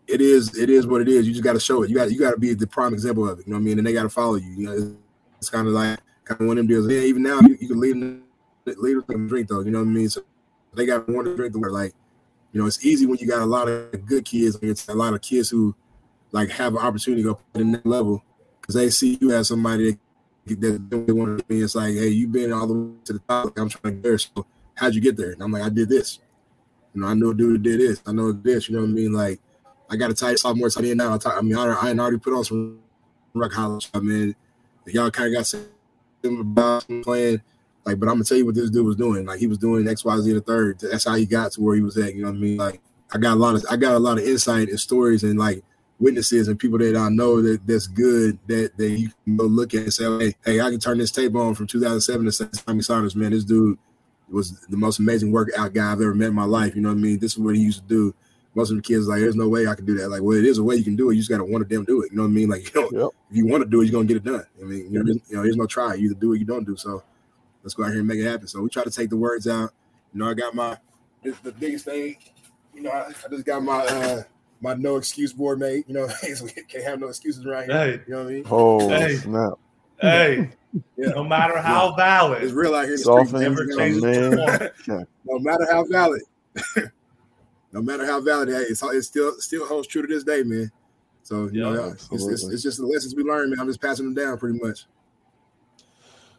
it 0.06 0.20
is 0.20 0.56
it 0.56 0.70
is 0.70 0.86
what 0.86 1.00
it 1.00 1.08
is. 1.08 1.26
You 1.26 1.32
just 1.32 1.44
got 1.44 1.54
to 1.54 1.60
show 1.60 1.82
it. 1.82 1.90
You 1.90 1.96
got 1.96 2.10
you 2.10 2.18
got 2.18 2.32
to 2.32 2.38
be 2.38 2.54
the 2.54 2.66
prime 2.66 2.92
example 2.92 3.28
of 3.28 3.40
it. 3.40 3.46
You 3.46 3.52
know 3.52 3.58
what 3.58 3.62
I 3.62 3.64
mean? 3.64 3.78
And 3.78 3.86
they 3.86 3.92
got 3.92 4.04
to 4.04 4.10
follow 4.10 4.36
you. 4.36 4.50
You 4.50 4.66
know, 4.66 4.96
it's 5.38 5.50
kind 5.50 5.66
of 5.66 5.72
like 5.72 5.98
kind 6.24 6.40
of 6.40 6.46
one 6.46 6.58
of 6.58 6.66
them 6.66 6.66
deals. 6.66 6.90
Yeah, 6.90 7.00
even 7.00 7.22
now 7.22 7.40
you, 7.40 7.56
you 7.60 7.68
can 7.68 7.80
leave 7.80 7.94
them 7.94 8.24
leave 8.66 9.06
them 9.06 9.26
drink 9.26 9.48
though. 9.48 9.60
You 9.60 9.70
know 9.70 9.78
what 9.78 9.88
I 9.88 9.92
mean? 9.92 10.08
So 10.08 10.22
they 10.74 10.86
got 10.86 11.08
one 11.08 11.24
to 11.24 11.36
drink 11.36 11.52
the 11.52 11.58
water. 11.58 11.72
Like 11.72 11.94
you 12.52 12.60
know, 12.60 12.66
it's 12.66 12.84
easy 12.84 13.06
when 13.06 13.18
you 13.18 13.26
got 13.26 13.42
a 13.42 13.46
lot 13.46 13.68
of 13.68 14.06
good 14.06 14.24
kids 14.24 14.56
against 14.56 14.88
a 14.88 14.94
lot 14.94 15.14
of 15.14 15.20
kids 15.20 15.50
who 15.50 15.74
like 16.32 16.50
have 16.50 16.74
an 16.74 16.80
opportunity 16.80 17.22
to 17.22 17.30
go 17.30 17.34
to 17.34 17.58
the 17.58 17.64
next 17.64 17.86
level 17.86 18.24
because 18.60 18.74
they 18.74 18.90
see 18.90 19.18
you 19.20 19.32
as 19.32 19.48
somebody 19.48 19.98
that, 20.46 20.90
they 21.06 21.12
want 21.12 21.38
to 21.38 21.44
be. 21.44 21.60
It's 21.60 21.74
like, 21.74 21.94
hey, 21.94 22.08
you've 22.08 22.32
been 22.32 22.52
all 22.52 22.66
the 22.66 22.74
way 22.74 22.90
to 23.04 23.12
the 23.14 23.18
top. 23.20 23.46
Like, 23.46 23.58
I'm 23.58 23.68
trying 23.68 23.82
to 23.82 23.90
get 23.92 24.02
there. 24.02 24.18
So 24.18 24.46
how'd 24.74 24.94
you 24.94 25.00
get 25.00 25.16
there? 25.16 25.32
And 25.32 25.42
I'm 25.42 25.52
like, 25.52 25.62
I 25.62 25.68
did 25.68 25.88
this. 25.88 26.20
You 26.94 27.02
know, 27.02 27.08
I 27.08 27.14
know 27.14 27.30
a 27.30 27.34
dude 27.34 27.62
did 27.62 27.80
this. 27.80 28.02
I 28.06 28.12
know 28.12 28.32
this. 28.32 28.68
You 28.68 28.76
know 28.76 28.82
what 28.82 28.90
I 28.90 28.92
mean? 28.92 29.12
Like, 29.12 29.40
I 29.90 29.96
got 29.96 30.10
a 30.10 30.14
tight 30.14 30.38
sophomore 30.38 30.70
tight 30.70 30.84
end 30.84 30.98
now. 30.98 31.18
I 31.24 31.42
mean, 31.42 31.56
I, 31.56 31.64
I 31.64 31.92
already 31.92 32.18
put 32.18 32.32
on 32.32 32.44
some 32.44 32.78
rock 33.34 33.52
college. 33.52 33.88
I 33.94 34.00
mean, 34.00 34.34
y'all 34.86 35.10
kind 35.10 35.34
of 35.34 35.38
got 35.38 35.46
some 35.46 35.66
about 36.24 36.86
playing 37.02 37.42
like, 37.88 37.98
but 37.98 38.06
I'm 38.06 38.16
gonna 38.16 38.24
tell 38.24 38.36
you 38.36 38.44
what 38.44 38.54
this 38.54 38.68
dude 38.68 38.84
was 38.84 38.96
doing. 38.96 39.24
Like, 39.24 39.40
he 39.40 39.46
was 39.46 39.56
doing 39.56 39.88
X, 39.88 40.04
Y, 40.04 40.20
Z 40.20 40.30
the 40.30 40.42
third. 40.42 40.78
That's 40.80 41.06
how 41.06 41.14
he 41.14 41.24
got 41.24 41.52
to 41.52 41.62
where 41.62 41.74
he 41.74 41.80
was 41.80 41.96
at. 41.96 42.14
You 42.14 42.20
know 42.20 42.28
what 42.28 42.36
I 42.36 42.40
mean? 42.40 42.56
Like, 42.58 42.82
I 43.14 43.16
got 43.16 43.32
a 43.32 43.40
lot 43.40 43.54
of 43.54 43.64
I 43.70 43.76
got 43.76 43.94
a 43.94 43.98
lot 43.98 44.18
of 44.18 44.24
insight 44.24 44.68
and 44.68 44.78
stories 44.78 45.24
and 45.24 45.38
like 45.38 45.64
witnesses 45.98 46.48
and 46.48 46.58
people 46.58 46.76
that 46.78 46.96
I 46.96 47.08
know 47.08 47.40
that 47.40 47.66
that's 47.66 47.86
good 47.86 48.38
that 48.46 48.76
that 48.76 48.90
you 48.90 49.10
can 49.24 49.38
go 49.38 49.44
look 49.44 49.72
at 49.72 49.84
and 49.84 49.92
say, 49.92 50.04
hey, 50.18 50.34
hey, 50.44 50.60
I 50.60 50.68
can 50.68 50.80
turn 50.80 50.98
this 50.98 51.10
tape 51.10 51.34
on 51.34 51.54
from 51.54 51.66
2007 51.66 52.26
to 52.26 52.32
say 52.32 52.44
Tommy 52.66 52.82
Saunders, 52.82 53.16
man. 53.16 53.30
This 53.30 53.44
dude 53.44 53.78
was 54.30 54.60
the 54.66 54.76
most 54.76 54.98
amazing 54.98 55.32
workout 55.32 55.72
guy 55.72 55.90
I've 55.90 56.02
ever 56.02 56.14
met 56.14 56.28
in 56.28 56.34
my 56.34 56.44
life. 56.44 56.76
You 56.76 56.82
know 56.82 56.90
what 56.90 56.98
I 56.98 57.00
mean? 57.00 57.18
This 57.18 57.32
is 57.32 57.38
what 57.38 57.56
he 57.56 57.62
used 57.62 57.80
to 57.80 57.88
do. 57.88 58.14
Most 58.54 58.70
of 58.70 58.76
the 58.76 58.82
kids 58.82 59.08
like, 59.08 59.20
there's 59.20 59.34
no 59.34 59.48
way 59.48 59.66
I 59.66 59.74
can 59.74 59.86
do 59.86 59.96
that. 59.96 60.10
Like, 60.10 60.20
well, 60.20 60.36
it 60.36 60.44
is 60.44 60.58
a 60.58 60.64
way 60.64 60.74
you 60.74 60.84
can 60.84 60.96
do 60.96 61.08
it. 61.08 61.14
You 61.14 61.20
just 61.20 61.30
gotta 61.30 61.44
want 61.44 61.66
to 61.66 61.74
damn 61.74 61.86
do 61.86 62.02
it. 62.02 62.10
You 62.10 62.18
know 62.18 62.24
what 62.24 62.30
I 62.30 62.32
mean? 62.32 62.50
Like, 62.50 62.74
you 62.74 62.80
know, 62.82 63.04
yep. 63.04 63.10
if 63.30 63.36
you 63.38 63.46
want 63.46 63.62
to 63.62 63.70
do 63.70 63.80
it, 63.80 63.84
you're 63.84 63.92
gonna 63.92 64.04
get 64.04 64.18
it 64.18 64.24
done. 64.24 64.44
I 64.60 64.64
mean, 64.64 64.92
you 64.92 65.02
know, 65.02 65.06
you 65.06 65.36
know, 65.36 65.42
there's 65.42 65.56
no 65.56 65.66
try. 65.66 65.94
You 65.94 66.10
either 66.10 66.20
do 66.20 66.34
it, 66.34 66.40
you 66.40 66.44
don't 66.44 66.64
do. 66.64 66.76
So 66.76 67.02
let's 67.62 67.74
go 67.74 67.84
out 67.84 67.90
here 67.90 67.98
and 67.98 68.08
make 68.08 68.18
it 68.18 68.28
happen. 68.28 68.46
So 68.46 68.60
we 68.62 68.68
try 68.68 68.84
to 68.84 68.90
take 68.90 69.10
the 69.10 69.16
words 69.16 69.46
out. 69.46 69.72
You 70.12 70.20
know, 70.20 70.30
I 70.30 70.34
got 70.34 70.54
my 70.54 70.78
the 71.22 71.52
biggest 71.52 71.84
thing. 71.84 72.16
You 72.74 72.82
know, 72.82 72.90
I, 72.90 73.08
I 73.08 73.28
just 73.30 73.44
got 73.44 73.62
my 73.62 73.80
uh 73.80 74.22
my 74.60 74.74
no 74.74 74.96
excuse 74.96 75.32
board 75.32 75.58
made. 75.58 75.84
You 75.86 75.94
know, 75.94 76.08
we 76.42 76.50
can't 76.50 76.84
have 76.84 77.00
no 77.00 77.08
excuses 77.08 77.44
around 77.44 77.70
here. 77.70 77.76
Hey. 77.76 78.00
You 78.06 78.14
know 78.14 78.24
what 78.24 78.28
I 78.28 78.32
mean? 78.32 78.44
Oh 78.50 78.88
hey. 78.88 79.16
snap! 79.16 79.52
Hey, 80.00 80.50
yeah. 80.96 81.08
no 81.08 81.24
matter 81.24 81.58
how 81.58 81.90
yeah. 81.90 81.96
valid, 81.96 82.42
it's 82.42 82.52
real 82.52 82.74
out 82.74 82.86
here. 82.86 82.96
Soften, 82.96 83.40
never 83.40 83.66
changes 83.66 84.02
man. 84.02 84.70
No 85.24 85.38
matter 85.38 85.66
how 85.70 85.84
valid, 85.84 86.22
no 87.72 87.82
matter 87.82 88.06
how 88.06 88.20
valid, 88.20 88.48
it's, 88.48 88.82
it 88.82 89.02
still 89.02 89.34
still 89.40 89.66
holds 89.66 89.88
true 89.88 90.02
to 90.02 90.08
this 90.08 90.24
day, 90.24 90.42
man. 90.42 90.70
So 91.22 91.50
you 91.52 91.66
yeah, 91.66 91.72
know, 91.72 91.88
it's, 91.88 92.08
it's, 92.10 92.44
it's, 92.44 92.62
just 92.62 92.78
the 92.78 92.86
lessons 92.86 93.14
we 93.14 93.22
learn, 93.22 93.50
man. 93.50 93.60
I'm 93.60 93.66
just 93.66 93.82
passing 93.82 94.06
them 94.06 94.14
down, 94.14 94.38
pretty 94.38 94.58
much. 94.58 94.86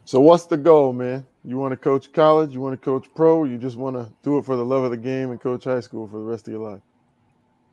So 0.04 0.20
what's 0.20 0.46
the 0.46 0.56
goal, 0.56 0.92
man? 0.92 1.26
You 1.44 1.56
want 1.56 1.72
to 1.72 1.76
coach 1.76 2.12
college? 2.12 2.52
You 2.52 2.60
want 2.60 2.80
to 2.80 2.84
coach 2.84 3.06
pro? 3.14 3.44
you 3.44 3.58
just 3.58 3.76
want 3.76 3.96
to 3.96 4.12
do 4.22 4.38
it 4.38 4.44
for 4.44 4.56
the 4.56 4.64
love 4.64 4.84
of 4.84 4.90
the 4.90 4.96
game 4.96 5.30
and 5.30 5.40
coach 5.40 5.64
high 5.64 5.80
school 5.80 6.06
for 6.08 6.18
the 6.18 6.24
rest 6.24 6.46
of 6.48 6.52
your 6.52 6.70
life? 6.70 6.80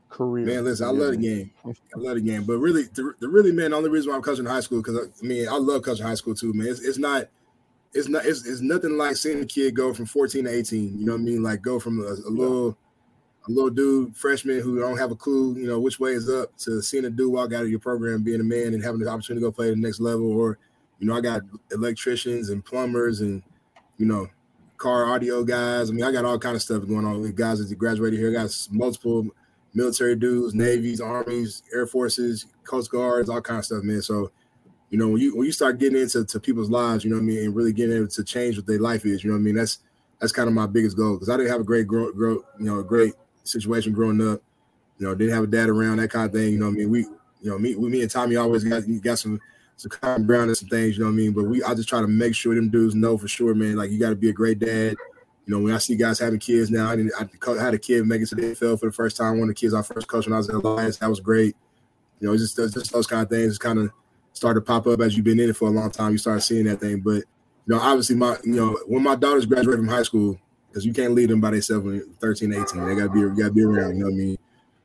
Career. 0.09 0.45
Man, 0.45 0.63
listen, 0.63 0.87
I 0.87 0.91
love 0.91 1.11
the 1.11 1.17
game. 1.17 1.51
I 1.65 1.73
love 1.97 2.15
the 2.15 2.21
game. 2.21 2.43
But 2.43 2.59
really, 2.59 2.83
the, 2.83 3.13
the 3.19 3.27
really, 3.27 3.51
man, 3.51 3.71
the 3.71 3.77
only 3.77 3.89
reason 3.89 4.09
why 4.09 4.15
I'm 4.15 4.21
coaching 4.21 4.45
high 4.45 4.61
school 4.61 4.81
because 4.81 4.97
I, 4.97 5.01
I, 5.01 5.27
mean, 5.27 5.49
I 5.49 5.57
love 5.57 5.81
coaching 5.81 6.05
high 6.05 6.15
school 6.15 6.33
too, 6.33 6.53
man. 6.53 6.67
It's, 6.67 6.79
it's 6.79 6.97
not, 6.97 7.27
it's 7.93 8.07
not, 8.07 8.25
it's, 8.25 8.45
it's 8.47 8.61
nothing 8.61 8.97
like 8.97 9.17
seeing 9.17 9.41
a 9.41 9.45
kid 9.45 9.75
go 9.75 9.93
from 9.93 10.05
14 10.05 10.45
to 10.45 10.49
18. 10.49 10.97
You 10.97 11.05
know 11.05 11.13
what 11.13 11.21
I 11.21 11.23
mean? 11.23 11.43
Like 11.43 11.61
go 11.61 11.79
from 11.79 11.99
a, 11.99 12.03
a 12.03 12.31
little 12.31 12.77
a 13.47 13.51
little 13.51 13.69
dude, 13.69 14.15
freshman 14.15 14.59
who 14.59 14.79
don't 14.79 14.97
have 14.97 15.11
a 15.11 15.15
clue, 15.15 15.55
you 15.55 15.67
know, 15.67 15.79
which 15.79 15.99
way 15.99 16.11
is 16.11 16.29
up 16.29 16.55
to 16.57 16.81
seeing 16.81 17.05
a 17.05 17.09
dude 17.09 17.31
walk 17.31 17.53
out 17.53 17.63
of 17.63 17.69
your 17.69 17.79
program, 17.79 18.23
being 18.23 18.41
a 18.41 18.43
man 18.43 18.73
and 18.73 18.83
having 18.83 18.99
the 18.99 19.09
opportunity 19.09 19.41
to 19.41 19.47
go 19.47 19.51
play 19.51 19.69
the 19.69 19.75
next 19.75 19.99
level. 19.99 20.31
Or, 20.31 20.57
you 20.99 21.07
know, 21.07 21.15
I 21.15 21.21
got 21.21 21.41
electricians 21.71 22.49
and 22.49 22.63
plumbers 22.63 23.21
and, 23.21 23.43
you 23.97 24.05
know, 24.05 24.27
car 24.77 25.05
audio 25.05 25.43
guys. 25.43 25.89
I 25.89 25.93
mean, 25.93 26.03
I 26.03 26.11
got 26.11 26.25
all 26.25 26.39
kind 26.39 26.55
of 26.55 26.61
stuff 26.61 26.87
going 26.87 27.05
on 27.05 27.21
with 27.21 27.35
guys 27.35 27.67
that 27.67 27.75
graduated 27.75 28.19
here. 28.19 28.29
I 28.29 28.43
got 28.43 28.67
multiple 28.71 29.27
military 29.73 30.15
dudes, 30.15 30.53
navies, 30.53 31.01
armies, 31.01 31.63
air 31.73 31.87
forces, 31.87 32.47
coast 32.63 32.91
guards, 32.91 33.29
all 33.29 33.41
kind 33.41 33.59
of 33.59 33.65
stuff, 33.65 33.83
man. 33.83 34.01
So, 34.01 34.31
you 34.89 34.97
know, 34.97 35.09
when 35.09 35.21
you 35.21 35.35
when 35.35 35.45
you 35.45 35.51
start 35.51 35.79
getting 35.79 35.99
into 36.01 36.23
to 36.25 36.39
people's 36.39 36.69
lives, 36.69 37.03
you 37.03 37.09
know 37.09 37.17
what 37.17 37.23
I 37.23 37.25
mean, 37.25 37.39
and 37.39 37.55
really 37.55 37.73
getting 37.73 37.95
able 37.95 38.07
to 38.07 38.23
change 38.23 38.55
what 38.55 38.65
their 38.65 38.79
life 38.79 39.05
is, 39.05 39.23
you 39.23 39.29
know 39.29 39.35
what 39.35 39.41
I 39.41 39.43
mean. 39.43 39.55
That's 39.55 39.79
that's 40.19 40.31
kind 40.31 40.47
of 40.47 40.53
my 40.53 40.65
biggest 40.65 40.97
goal 40.97 41.15
because 41.15 41.29
I 41.29 41.37
didn't 41.37 41.51
have 41.51 41.61
a 41.61 41.65
great 41.65 41.87
grow, 41.87 42.11
grow, 42.11 42.43
you 42.57 42.65
know, 42.65 42.79
a 42.79 42.83
great 42.83 43.13
situation 43.43 43.93
growing 43.93 44.21
up. 44.25 44.41
You 44.97 45.05
know, 45.05 45.13
didn't 45.13 45.35
have 45.35 45.43
a 45.43 45.47
dad 45.47 45.69
around, 45.69 45.97
that 45.97 46.09
kind 46.09 46.25
of 46.25 46.31
thing. 46.31 46.53
You 46.53 46.59
know, 46.59 46.65
what 46.65 46.75
I 46.75 46.77
mean, 46.77 46.89
we, 46.89 46.99
you 46.99 47.51
know, 47.51 47.59
me, 47.59 47.75
we, 47.75 47.89
me 47.89 48.01
and 48.01 48.09
Tommy 48.09 48.35
always 48.35 48.63
got 48.63 48.83
got 49.01 49.19
some 49.19 49.39
some 49.77 49.91
common 49.91 50.27
ground 50.27 50.49
and 50.49 50.57
some 50.57 50.67
things. 50.67 50.97
You 50.97 51.03
know 51.03 51.09
what 51.09 51.13
I 51.13 51.17
mean? 51.17 51.31
But 51.31 51.45
we, 51.45 51.63
I 51.63 51.73
just 51.73 51.87
try 51.87 52.01
to 52.01 52.07
make 52.07 52.35
sure 52.35 52.53
them 52.55 52.69
dudes 52.69 52.95
know 52.95 53.17
for 53.17 53.27
sure, 53.27 53.53
man. 53.55 53.75
Like 53.75 53.91
you 53.91 53.99
got 53.99 54.09
to 54.09 54.15
be 54.15 54.29
a 54.29 54.33
great 54.33 54.59
dad. 54.59 54.95
You 55.45 55.55
know, 55.55 55.61
when 55.61 55.73
I 55.73 55.77
see 55.77 55.95
guys 55.95 56.19
having 56.19 56.39
kids 56.39 56.69
now, 56.69 56.91
I, 56.91 56.93
I 56.93 57.63
had 57.63 57.73
a 57.73 57.79
kid 57.79 58.05
make 58.05 58.21
it 58.21 58.27
to 58.27 58.35
the 58.35 58.41
NFL 58.41 58.79
for 58.81 58.87
the 58.87 58.91
first 58.91 59.15
time. 59.15 59.39
One 59.39 59.49
of 59.49 59.55
the 59.55 59.59
kids 59.59 59.73
I 59.73 59.81
first 59.81 60.07
coached 60.07 60.27
when 60.27 60.33
I 60.33 60.37
was 60.37 60.49
in 60.49 60.55
Alliance, 60.55 60.97
that 60.97 61.09
was 61.09 61.21
great. 61.21 61.55
You 62.19 62.27
know, 62.27 62.37
just, 62.37 62.57
just 62.57 62.91
those 62.91 63.07
kind 63.07 63.21
of 63.21 63.29
things 63.29 63.51
just 63.51 63.61
kind 63.61 63.79
of 63.79 63.91
start 64.33 64.55
to 64.55 64.61
pop 64.61 64.87
up 64.87 64.99
as 64.99 65.15
you've 65.15 65.25
been 65.25 65.39
in 65.39 65.49
it 65.49 65.55
for 65.55 65.69
a 65.69 65.71
long 65.71 65.91
time. 65.91 66.11
You 66.11 66.17
start 66.17 66.43
seeing 66.43 66.65
that 66.65 66.81
thing. 66.81 66.99
But 66.99 67.23
you 67.65 67.75
know, 67.75 67.79
obviously, 67.79 68.15
my 68.15 68.37
you 68.43 68.55
know, 68.55 68.77
when 68.87 69.03
my 69.03 69.15
daughters 69.15 69.45
graduate 69.45 69.77
from 69.77 69.87
high 69.87 70.03
school, 70.03 70.39
because 70.69 70.85
you 70.85 70.93
can't 70.93 71.13
leave 71.13 71.29
them 71.29 71.39
by 71.39 71.51
themselves 71.51 71.85
when 71.85 72.13
13, 72.19 72.53
18. 72.53 72.85
They 72.85 72.95
gotta 72.95 73.09
be 73.09 73.41
gotta 73.41 73.53
be 73.53 73.63
around, 73.63 73.97
you 73.97 74.03
know 74.03 74.05
what 74.05 74.13
I 74.13 74.17
mean? 74.17 74.37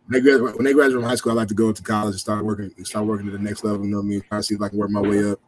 When 0.07 0.13
they 0.13 0.21
graduate, 0.21 0.57
when 0.57 0.73
graduate 0.73 1.01
from 1.01 1.09
high 1.09 1.15
school, 1.15 1.33
I 1.33 1.35
like 1.37 1.49
to 1.49 1.55
go 1.55 1.73
to 1.73 1.83
college 1.83 2.13
and 2.13 2.21
start 2.21 2.45
working 2.45 2.73
start 2.85 3.07
working 3.07 3.27
to 3.27 3.33
the 3.33 3.39
next 3.39 3.65
level, 3.65 3.85
you 3.85 3.91
know 3.91 3.99
what 3.99 4.05
I 4.05 4.09
mean? 4.09 4.23
Try 4.23 4.39
to 4.39 4.43
see 4.43 4.55
if 4.55 4.63
I 4.63 4.69
can 4.69 4.79
work 4.79 4.91
my 4.91 5.01
way 5.01 5.31
up. 5.31 5.41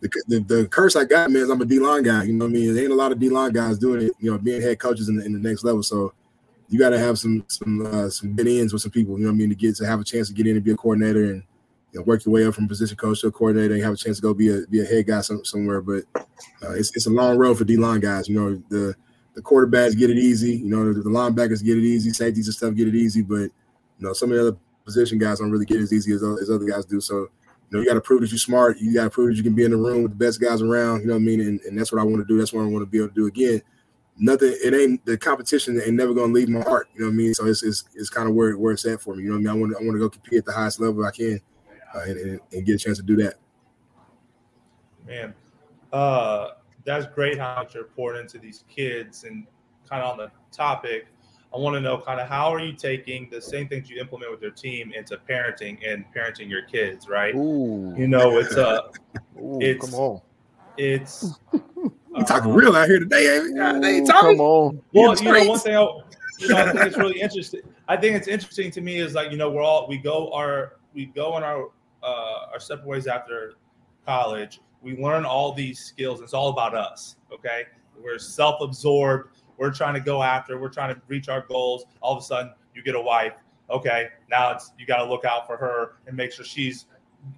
The, 0.00 0.08
the, 0.28 0.40
the 0.40 0.68
curse 0.68 0.94
I 0.94 1.04
got, 1.04 1.30
man, 1.30 1.42
is 1.42 1.50
I'm 1.50 1.60
a 1.60 1.64
D 1.64 1.80
line 1.80 2.04
guy. 2.04 2.22
You 2.22 2.32
know 2.32 2.44
what 2.44 2.50
I 2.50 2.54
mean? 2.54 2.74
There 2.74 2.84
ain't 2.84 2.92
a 2.92 2.96
lot 2.96 3.12
of 3.12 3.18
D 3.18 3.28
line 3.28 3.52
guys 3.52 3.78
doing 3.78 4.06
it, 4.06 4.12
you 4.20 4.30
know, 4.30 4.38
being 4.38 4.62
head 4.62 4.78
coaches 4.78 5.08
in 5.08 5.16
the, 5.16 5.24
in 5.24 5.32
the 5.32 5.38
next 5.40 5.64
level. 5.64 5.82
So 5.82 6.12
you 6.68 6.78
got 6.78 6.90
to 6.90 6.98
have 6.98 7.18
some 7.18 7.44
some 7.48 7.84
uh, 7.84 8.08
some 8.10 8.34
good 8.34 8.46
ends 8.46 8.72
with 8.72 8.82
some 8.82 8.90
people. 8.90 9.18
You 9.18 9.24
know 9.24 9.30
what 9.30 9.36
I 9.36 9.38
mean? 9.38 9.48
To 9.50 9.54
get 9.54 9.76
to 9.76 9.86
have 9.86 10.00
a 10.00 10.04
chance 10.04 10.28
to 10.28 10.34
get 10.34 10.46
in 10.46 10.56
and 10.56 10.64
be 10.64 10.72
a 10.72 10.76
coordinator 10.76 11.24
and 11.24 11.42
you 11.92 12.00
know, 12.00 12.04
work 12.04 12.24
your 12.24 12.32
way 12.32 12.46
up 12.46 12.54
from 12.54 12.68
position 12.68 12.96
coach 12.96 13.22
to 13.22 13.28
a 13.28 13.32
coordinator 13.32 13.74
and 13.74 13.82
have 13.82 13.94
a 13.94 13.96
chance 13.96 14.18
to 14.18 14.22
go 14.22 14.34
be 14.34 14.50
a 14.50 14.66
be 14.66 14.80
a 14.80 14.84
head 14.84 15.06
guy 15.06 15.20
some, 15.20 15.44
somewhere. 15.44 15.80
But 15.80 16.04
uh, 16.62 16.72
it's 16.72 16.94
it's 16.94 17.06
a 17.06 17.10
long 17.10 17.38
road 17.38 17.58
for 17.58 17.64
D 17.64 17.76
line 17.76 18.00
guys. 18.00 18.28
You 18.28 18.38
know 18.38 18.62
the 18.68 18.94
the 19.34 19.42
quarterbacks 19.42 19.96
get 19.96 20.10
it 20.10 20.18
easy. 20.18 20.56
You 20.56 20.68
know, 20.68 20.92
the, 20.92 21.00
the, 21.00 21.10
linebackers 21.10 21.64
get 21.64 21.78
it 21.78 21.84
easy. 21.84 22.10
Safeties 22.10 22.48
and 22.48 22.54
stuff 22.56 22.74
get 22.74 22.88
it 22.88 22.96
easy. 22.96 23.22
But 23.22 23.50
you 23.98 24.06
know, 24.06 24.12
some 24.12 24.30
of 24.30 24.36
the 24.36 24.48
other 24.48 24.56
position 24.84 25.18
guys 25.18 25.38
don't 25.38 25.50
really 25.50 25.66
get 25.66 25.80
as 25.80 25.92
easy 25.92 26.12
as, 26.12 26.22
as 26.22 26.50
other 26.50 26.64
guys 26.64 26.84
do. 26.84 27.00
So 27.00 27.28
you 27.70 27.76
know, 27.76 27.80
you 27.80 27.86
got 27.86 27.94
to 27.94 28.00
prove 28.00 28.22
that 28.22 28.30
you're 28.30 28.38
smart. 28.38 28.78
You 28.78 28.94
got 28.94 29.04
to 29.04 29.10
prove 29.10 29.28
that 29.28 29.36
you 29.36 29.42
can 29.42 29.54
be 29.54 29.64
in 29.64 29.70
the 29.72 29.76
room 29.76 30.02
with 30.02 30.12
the 30.12 30.24
best 30.24 30.40
guys 30.40 30.62
around. 30.62 31.00
You 31.00 31.08
know 31.08 31.14
what 31.14 31.20
I 31.20 31.24
mean? 31.24 31.40
And, 31.40 31.60
and 31.60 31.78
that's 31.78 31.92
what 31.92 32.00
I 32.00 32.04
want 32.04 32.18
to 32.18 32.24
do. 32.24 32.38
That's 32.38 32.52
what 32.52 32.62
I 32.62 32.66
want 32.66 32.82
to 32.82 32.86
be 32.86 32.98
able 32.98 33.08
to 33.08 33.14
do 33.14 33.26
again. 33.26 33.60
Nothing. 34.16 34.56
It 34.64 34.74
ain't 34.74 35.04
the 35.04 35.16
competition 35.16 35.80
ain't 35.80 35.94
never 35.94 36.12
gonna 36.12 36.32
leave 36.32 36.48
my 36.48 36.62
heart. 36.62 36.88
You 36.94 37.02
know 37.02 37.06
what 37.06 37.12
I 37.12 37.16
mean? 37.16 37.34
So 37.34 37.46
it's 37.46 37.62
it's, 37.62 37.84
it's 37.94 38.10
kind 38.10 38.28
of 38.28 38.34
where 38.34 38.56
where 38.58 38.72
it's 38.72 38.84
at 38.84 39.00
for 39.00 39.14
me. 39.14 39.22
You 39.22 39.28
know 39.28 39.36
what 39.36 39.50
I 39.50 39.54
mean? 39.54 39.56
I 39.56 39.60
want 39.60 39.76
I 39.80 39.84
want 39.84 39.94
to 39.94 40.00
go 40.00 40.08
compete 40.08 40.38
at 40.38 40.44
the 40.44 40.52
highest 40.52 40.80
level 40.80 41.04
I 41.04 41.12
can, 41.12 41.40
uh, 41.94 42.00
and, 42.00 42.18
and, 42.18 42.40
and 42.52 42.66
get 42.66 42.74
a 42.74 42.78
chance 42.78 42.98
to 42.98 43.04
do 43.04 43.14
that. 43.16 43.34
Man, 45.06 45.34
uh, 45.92 46.48
that's 46.84 47.06
great 47.14 47.38
how 47.38 47.64
you're 47.72 47.84
pouring 47.84 48.20
into 48.20 48.38
these 48.38 48.64
kids 48.68 49.22
and 49.22 49.46
kind 49.88 50.02
of 50.02 50.10
on 50.10 50.16
the 50.18 50.30
topic. 50.50 51.06
I 51.54 51.58
want 51.58 51.74
to 51.74 51.80
know 51.80 51.98
kind 51.98 52.20
of 52.20 52.28
how 52.28 52.52
are 52.52 52.60
you 52.60 52.72
taking 52.74 53.28
the 53.30 53.40
same 53.40 53.68
things 53.68 53.88
you 53.88 54.00
implement 54.00 54.30
with 54.30 54.42
your 54.42 54.50
team 54.50 54.92
into 54.92 55.16
parenting 55.16 55.78
and 55.86 56.04
parenting 56.14 56.48
your 56.48 56.62
kids, 56.62 57.08
right? 57.08 57.34
Ooh. 57.34 57.94
You 57.96 58.06
know, 58.06 58.38
it's 58.38 58.54
a, 58.54 58.68
uh, 58.68 58.90
it's, 59.60 59.90
come 59.90 59.94
on. 59.94 60.20
it's. 60.76 61.38
You 62.16 62.24
talking 62.24 62.50
um, 62.50 62.56
real 62.56 62.74
out 62.74 62.88
here 62.88 62.98
today, 62.98 63.36
ain't 63.36 63.50
you? 63.50 64.06
Come 64.10 64.40
on. 64.40 64.82
Well, 64.92 65.14
you 65.14 65.32
know, 65.32 65.44
one 65.44 65.58
thing 65.60 65.76
I, 65.76 65.86
you 66.40 66.48
know, 66.48 66.56
I 66.56 66.72
think 66.72 66.84
it's 66.86 66.96
really 66.96 67.20
interesting. 67.20 67.60
I 67.86 67.96
think 67.96 68.16
it's 68.16 68.26
interesting 68.26 68.70
to 68.72 68.80
me 68.80 68.98
is 68.98 69.14
like 69.14 69.30
you 69.30 69.36
know 69.36 69.50
we're 69.50 69.62
all 69.62 69.86
we 69.88 69.98
go 69.98 70.32
our 70.32 70.78
we 70.94 71.06
go 71.06 71.36
in 71.36 71.44
our 71.44 71.70
uh, 72.02 72.46
our 72.52 72.58
separate 72.58 72.88
ways 72.88 73.06
after 73.06 73.54
college. 74.06 74.60
We 74.82 74.96
learn 74.96 75.24
all 75.24 75.52
these 75.52 75.78
skills. 75.80 76.20
It's 76.20 76.34
all 76.34 76.48
about 76.48 76.74
us. 76.74 77.16
Okay, 77.32 77.64
we're 78.00 78.18
self-absorbed. 78.18 79.30
We're 79.58 79.72
trying 79.72 79.94
to 79.94 80.00
go 80.00 80.22
after. 80.22 80.58
We're 80.58 80.68
trying 80.68 80.94
to 80.94 81.00
reach 81.08 81.28
our 81.28 81.42
goals. 81.42 81.84
All 82.00 82.16
of 82.16 82.22
a 82.22 82.24
sudden, 82.24 82.52
you 82.74 82.82
get 82.82 82.94
a 82.94 83.00
wife. 83.00 83.34
Okay, 83.70 84.08
now 84.30 84.52
it's 84.52 84.72
you 84.78 84.86
got 84.86 84.98
to 84.98 85.04
look 85.04 85.24
out 85.24 85.46
for 85.46 85.56
her 85.56 85.96
and 86.06 86.16
make 86.16 86.32
sure 86.32 86.44
she's 86.44 86.86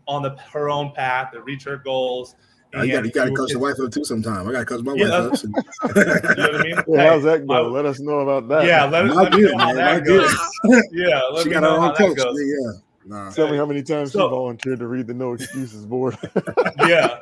on 0.07 0.23
the 0.23 0.37
her 0.53 0.71
own 0.71 0.93
path 0.93 1.33
to 1.33 1.43
reach 1.43 1.65
her 1.65 1.77
goals. 1.77 2.37
Uh, 2.73 2.83
you 2.83 2.93
got 2.93 3.05
you 3.05 3.11
got 3.11 3.25
to 3.25 3.33
coach 3.33 3.51
the 3.51 3.59
wife 3.59 3.81
up 3.81 3.91
too 3.91 4.05
sometime. 4.05 4.49
I 4.49 4.53
got 4.53 4.59
to 4.61 4.65
coach 4.65 4.85
my 4.85 4.95
yeah. 4.95 5.27
wife 5.27 5.33
up. 5.33 5.43
you 5.97 6.05
know 6.05 6.53
what 6.53 6.55
I 6.55 6.63
mean? 6.63 6.77
hey, 6.77 7.07
how's 7.09 7.25
that 7.25 7.47
go? 7.47 7.69
let 7.69 7.85
us 7.85 7.99
know 7.99 8.21
about 8.21 8.49
that. 8.49 8.65
Yeah, 8.65 8.85
let, 8.85 9.07
us, 9.07 9.17
let 9.17 9.33
me 9.33 9.43
know 9.43 9.59
how 9.59 9.75
that 9.75 10.05
goes. 10.05 10.33
yeah, 10.93 11.21
let 11.33 11.43
she 11.43 11.49
me 11.49 11.61
know 11.61 11.77
own 11.79 11.95
coach. 11.95 12.17
Yeah. 12.19 12.73
Nah. 13.07 13.31
Tell 13.31 13.51
me 13.51 13.57
how 13.57 13.67
many 13.67 13.83
times 13.83 14.13
so, 14.13 14.21
she 14.21 14.31
volunteered 14.31 14.79
to 14.79 14.87
read 14.87 15.09
the 15.09 15.15
no 15.15 15.33
excuses 15.33 15.85
board. 15.85 16.17
yeah. 16.87 17.19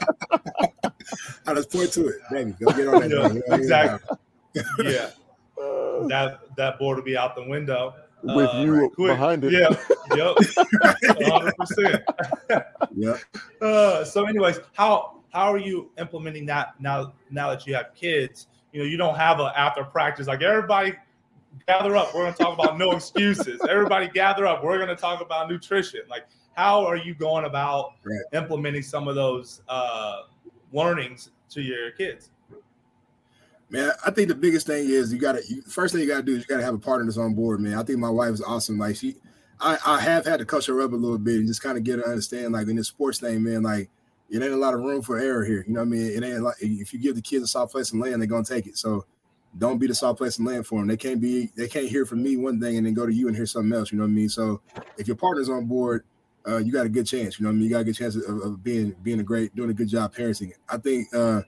I 1.46 1.54
just 1.54 1.70
point 1.70 1.92
to 1.92 2.08
it, 2.08 2.16
baby. 2.30 2.54
Go 2.61 2.70
get 2.72 2.88
on 2.88 3.08
that. 3.08 3.42
Yeah, 3.48 3.54
exactly. 3.54 4.18
Yeah. 4.54 5.11
that 6.08 6.40
that 6.56 6.78
board 6.78 6.96
will 6.96 7.04
be 7.04 7.16
out 7.16 7.34
the 7.34 7.48
window 7.48 7.94
with 8.22 8.50
uh, 8.52 8.58
you 8.58 8.74
right, 8.74 8.96
behind 8.96 9.44
it. 9.44 9.52
Yeah, 9.52 9.70
yep, 10.14 10.37
hundred 11.26 11.54
percent. 11.56 12.04
Yeah. 12.94 13.16
Uh, 13.61 14.04
so, 14.04 14.24
anyways, 14.24 14.61
how 14.74 15.20
how 15.32 15.52
are 15.52 15.58
you 15.58 15.90
implementing 15.98 16.46
that 16.46 16.80
now? 16.80 17.12
Now 17.28 17.50
that 17.50 17.66
you 17.66 17.74
have 17.74 17.92
kids, 17.94 18.46
you 18.72 18.78
know 18.80 18.87
you 18.87 18.96
don't 18.96 19.16
have 19.16 19.40
a 19.40 19.52
after 19.56 19.82
practice 19.82 20.28
like 20.28 20.42
everybody 20.42 20.94
gather 21.66 21.96
up. 21.96 22.14
We're 22.14 22.22
going 22.22 22.34
to 22.34 22.42
talk 22.42 22.58
about 22.58 22.78
no 22.78 22.92
excuses. 22.92 23.61
Everybody 23.68 24.08
gather 24.08 24.46
up. 24.46 24.62
We're 24.62 24.76
going 24.76 24.88
to 24.88 24.96
talk 24.96 25.20
about 25.20 25.48
nutrition. 25.48 26.02
Like, 26.08 26.26
how 26.54 26.84
are 26.87 26.96
you 26.96 27.14
going 27.14 27.44
about 27.44 27.94
right. 28.04 28.20
implementing 28.32 28.82
some 28.82 29.08
of 29.08 29.14
those 29.14 29.62
uh, 29.68 30.22
learnings 30.72 31.30
to 31.50 31.62
your 31.62 31.90
kids? 31.92 32.30
Man, 33.70 33.92
I 34.07 34.11
think 34.11 34.28
the 34.28 34.35
biggest 34.35 34.66
thing 34.66 34.88
is 34.88 35.12
you 35.12 35.18
got 35.18 35.33
to. 35.33 35.62
First 35.62 35.92
thing 35.92 36.02
you 36.02 36.09
got 36.09 36.18
to 36.18 36.22
do 36.22 36.37
is 36.37 36.38
you 36.40 36.46
got 36.46 36.57
to 36.57 36.64
have 36.64 36.74
a 36.74 36.78
partner 36.78 37.04
that's 37.04 37.18
on 37.18 37.35
board, 37.35 37.61
man. 37.61 37.74
I 37.74 37.83
think 37.83 37.98
my 37.98 38.09
wife 38.09 38.33
is 38.33 38.40
awesome. 38.40 38.78
Like 38.78 38.96
she, 38.96 39.16
I, 39.61 39.76
I 39.85 40.00
have 40.00 40.24
had 40.24 40.38
to 40.38 40.46
coach 40.46 40.66
her 40.66 40.81
up 40.81 40.92
a 40.92 40.96
little 40.96 41.18
bit 41.18 41.37
and 41.37 41.46
just 41.46 41.62
kind 41.62 41.76
of 41.76 41.85
get 41.85 41.96
her 41.98 42.04
to 42.04 42.09
understand, 42.09 42.52
like 42.52 42.66
in 42.68 42.76
this 42.76 42.88
sports 42.88 43.20
thing, 43.20 43.42
man. 43.42 43.62
Like 43.62 43.90
it 44.31 44.42
ain't 44.42 44.54
a 44.54 44.57
lot 44.57 44.72
of 44.72 44.81
room 44.81 45.02
for 45.02 45.18
error 45.18 45.44
here. 45.44 45.64
You 45.68 45.74
know 45.74 45.81
what 45.81 45.87
I 45.87 45.90
mean? 45.90 46.07
It 46.07 46.24
ain't 46.24 46.42
like 46.42 46.57
if 46.61 46.94
you 46.94 46.98
give 46.98 47.14
the 47.14 47.20
kids 47.20 47.44
a 47.44 47.46
soft 47.46 47.72
place 47.72 47.92
and 47.92 48.00
land, 48.00 48.22
they're 48.22 48.26
gonna 48.26 48.42
take 48.42 48.66
it. 48.66 48.78
So 48.78 49.04
don't 49.59 49.78
be 49.78 49.87
the 49.87 49.94
soft 49.94 50.16
place 50.16 50.38
and 50.38 50.46
land 50.46 50.66
for 50.66 50.78
them. 50.78 50.88
They 50.88 50.96
can't 50.96 51.20
be. 51.20 51.50
They 51.54 51.68
can't 51.68 51.88
hear 51.88 52.07
from 52.07 52.22
me 52.22 52.38
one 52.38 52.59
thing 52.61 52.78
and 52.78 52.87
then 52.87 52.94
go 52.94 53.04
to 53.04 53.12
you 53.12 53.26
and 53.28 53.37
hear 53.37 53.46
something 53.46 53.76
else. 53.76 53.92
You 53.92 53.98
know 53.98 54.04
what 54.04 54.11
I 54.11 54.14
mean? 54.14 54.31
So 54.31 54.62
if 54.96 55.07
your 55.07 55.16
partner's 55.16 55.50
on 55.50 55.66
board, 55.66 56.04
uh, 56.46 56.57
you 56.57 56.72
got 56.72 56.87
a 56.87 56.90
good 56.90 57.07
chance. 57.07 57.38
You 57.38 57.44
know 57.44 57.50
what 57.50 57.57
I 57.57 57.57
mean? 57.57 57.64
You 57.64 57.70
got 57.70 57.81
a 57.81 57.85
good 57.85 57.96
chance 57.96 58.16
of, 58.16 58.40
of 58.40 58.64
being 58.64 58.96
being 59.02 59.20
a 59.20 59.24
great, 59.24 59.54
doing 59.54 59.68
a 59.68 59.74
good 59.74 59.88
job 59.88 60.14
parenting. 60.14 60.52
I 60.70 60.78
think. 60.78 61.14
uh 61.14 61.42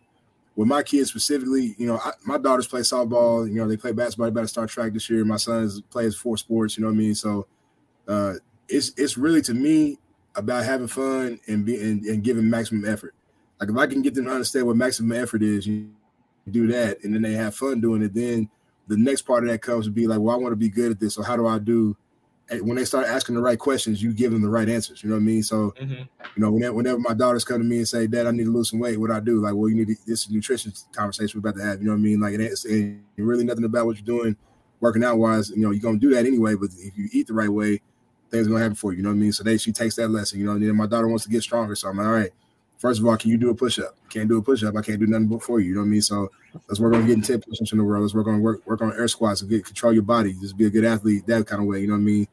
with 0.56 0.68
my 0.68 0.82
kids 0.82 1.10
specifically, 1.10 1.74
you 1.78 1.86
know, 1.86 1.98
I, 1.98 2.12
my 2.24 2.38
daughters 2.38 2.66
play 2.66 2.80
softball. 2.80 3.48
You 3.48 3.56
know, 3.56 3.68
they 3.68 3.76
play 3.76 3.92
basketball. 3.92 4.26
They 4.26 4.32
better 4.32 4.46
start 4.46 4.68
track 4.68 4.92
this 4.92 5.08
year. 5.08 5.24
My 5.24 5.36
sons 5.36 5.80
plays 5.90 6.16
four 6.16 6.36
sports. 6.36 6.76
You 6.76 6.82
know 6.82 6.88
what 6.88 6.94
I 6.94 6.98
mean? 6.98 7.14
So 7.14 7.46
uh, 8.08 8.34
it's 8.68 8.92
it's 8.96 9.16
really 9.16 9.42
to 9.42 9.54
me 9.54 9.98
about 10.36 10.64
having 10.64 10.88
fun 10.88 11.40
and 11.48 11.64
being 11.64 11.80
and, 11.80 12.04
and, 12.04 12.22
giving 12.22 12.48
maximum 12.48 12.90
effort. 12.90 13.14
Like 13.58 13.70
if 13.70 13.76
I 13.76 13.86
can 13.86 14.02
get 14.02 14.14
them 14.14 14.26
to 14.26 14.30
understand 14.30 14.66
what 14.66 14.76
maximum 14.76 15.12
effort 15.12 15.42
is, 15.42 15.66
you 15.66 15.90
do 16.50 16.66
that, 16.68 17.02
and 17.04 17.14
then 17.14 17.22
they 17.22 17.32
have 17.32 17.54
fun 17.54 17.80
doing 17.80 18.02
it. 18.02 18.14
Then 18.14 18.48
the 18.88 18.96
next 18.96 19.22
part 19.22 19.44
of 19.44 19.50
that 19.50 19.62
comes 19.62 19.86
to 19.86 19.90
be 19.90 20.06
like, 20.06 20.18
well, 20.18 20.34
I 20.34 20.38
want 20.38 20.52
to 20.52 20.56
be 20.56 20.68
good 20.68 20.92
at 20.92 21.00
this. 21.00 21.14
So 21.14 21.22
how 21.22 21.36
do 21.36 21.46
I 21.46 21.58
do 21.58 21.96
when 22.58 22.76
they 22.76 22.84
start 22.84 23.06
asking 23.06 23.36
the 23.36 23.40
right 23.40 23.58
questions, 23.58 24.02
you 24.02 24.12
give 24.12 24.32
them 24.32 24.42
the 24.42 24.48
right 24.48 24.68
answers. 24.68 25.02
You 25.02 25.10
know 25.10 25.16
what 25.16 25.22
I 25.22 25.24
mean? 25.24 25.42
So, 25.42 25.72
mm-hmm. 25.80 25.92
you 25.92 26.08
know, 26.36 26.50
whenever, 26.50 26.74
whenever 26.74 26.98
my 26.98 27.14
daughters 27.14 27.44
come 27.44 27.58
to 27.58 27.64
me 27.64 27.78
and 27.78 27.88
say, 27.88 28.06
"Dad, 28.06 28.26
I 28.26 28.32
need 28.32 28.44
to 28.44 28.52
lose 28.52 28.70
some 28.70 28.80
weight," 28.80 28.98
what 28.98 29.10
I 29.10 29.20
do? 29.20 29.40
Like, 29.40 29.54
well, 29.54 29.68
you 29.68 29.76
need 29.76 29.88
to, 29.88 29.96
this 30.06 30.28
nutrition 30.28 30.72
conversation 30.92 31.40
we're 31.40 31.48
about 31.48 31.58
to 31.60 31.64
have. 31.64 31.80
You 31.80 31.86
know 31.86 31.92
what 31.92 31.98
I 31.98 32.02
mean? 32.02 32.20
Like, 32.20 32.34
it 32.34 32.40
ain't, 32.40 32.52
it 32.64 32.74
ain't 32.74 33.02
really 33.16 33.44
nothing 33.44 33.64
about 33.64 33.86
what 33.86 33.96
you're 33.96 34.04
doing, 34.04 34.36
working 34.80 35.04
out 35.04 35.18
wise. 35.18 35.50
You 35.50 35.58
know, 35.58 35.70
you're 35.70 35.80
gonna 35.80 35.98
do 35.98 36.10
that 36.10 36.26
anyway. 36.26 36.54
But 36.54 36.70
if 36.78 36.98
you 36.98 37.08
eat 37.12 37.28
the 37.28 37.34
right 37.34 37.50
way, 37.50 37.80
things 38.30 38.46
are 38.46 38.50
gonna 38.50 38.62
happen 38.62 38.74
for 38.74 38.92
you. 38.92 38.98
You 38.98 39.02
know 39.04 39.10
what 39.10 39.16
I 39.16 39.18
mean? 39.18 39.32
So 39.32 39.44
they 39.44 39.56
she 39.56 39.72
takes 39.72 39.94
that 39.96 40.08
lesson. 40.08 40.40
You 40.40 40.46
know, 40.46 40.52
and 40.52 40.62
then 40.62 40.76
my 40.76 40.86
daughter 40.86 41.08
wants 41.08 41.24
to 41.24 41.30
get 41.30 41.42
stronger, 41.42 41.74
so 41.74 41.88
I'm 41.88 41.98
like, 41.98 42.06
all 42.06 42.12
right. 42.12 42.30
First 42.78 42.98
of 42.98 43.06
all, 43.06 43.14
can 43.18 43.30
you 43.30 43.36
do 43.36 43.50
a 43.50 43.54
push 43.54 43.78
up? 43.78 43.94
Can't 44.08 44.26
do 44.26 44.38
a 44.38 44.42
push 44.42 44.64
up. 44.64 44.74
I 44.74 44.80
can't 44.80 44.98
do 44.98 45.06
nothing 45.06 45.38
for 45.38 45.60
you. 45.60 45.68
You 45.68 45.74
know 45.74 45.80
what 45.82 45.88
I 45.88 45.90
mean? 45.90 46.00
So 46.00 46.30
let's 46.66 46.80
work 46.80 46.94
on 46.94 47.06
getting 47.06 47.22
10 47.22 47.42
push 47.42 47.60
ups 47.60 47.72
in 47.72 47.78
the 47.78 47.84
world. 47.84 48.00
Let's 48.00 48.14
work 48.14 48.26
on 48.26 48.40
work 48.40 48.66
work 48.66 48.80
on 48.80 48.90
air 48.92 49.06
squats 49.06 49.42
and 49.42 49.50
get 49.50 49.66
control 49.66 49.92
your 49.92 50.02
body. 50.02 50.32
Just 50.40 50.56
be 50.56 50.64
a 50.64 50.70
good 50.70 50.86
athlete 50.86 51.26
that 51.26 51.46
kind 51.46 51.60
of 51.60 51.68
way. 51.68 51.80
You 51.80 51.88
know 51.88 51.92
what 51.92 51.98
I 51.98 52.04
mean? 52.04 52.26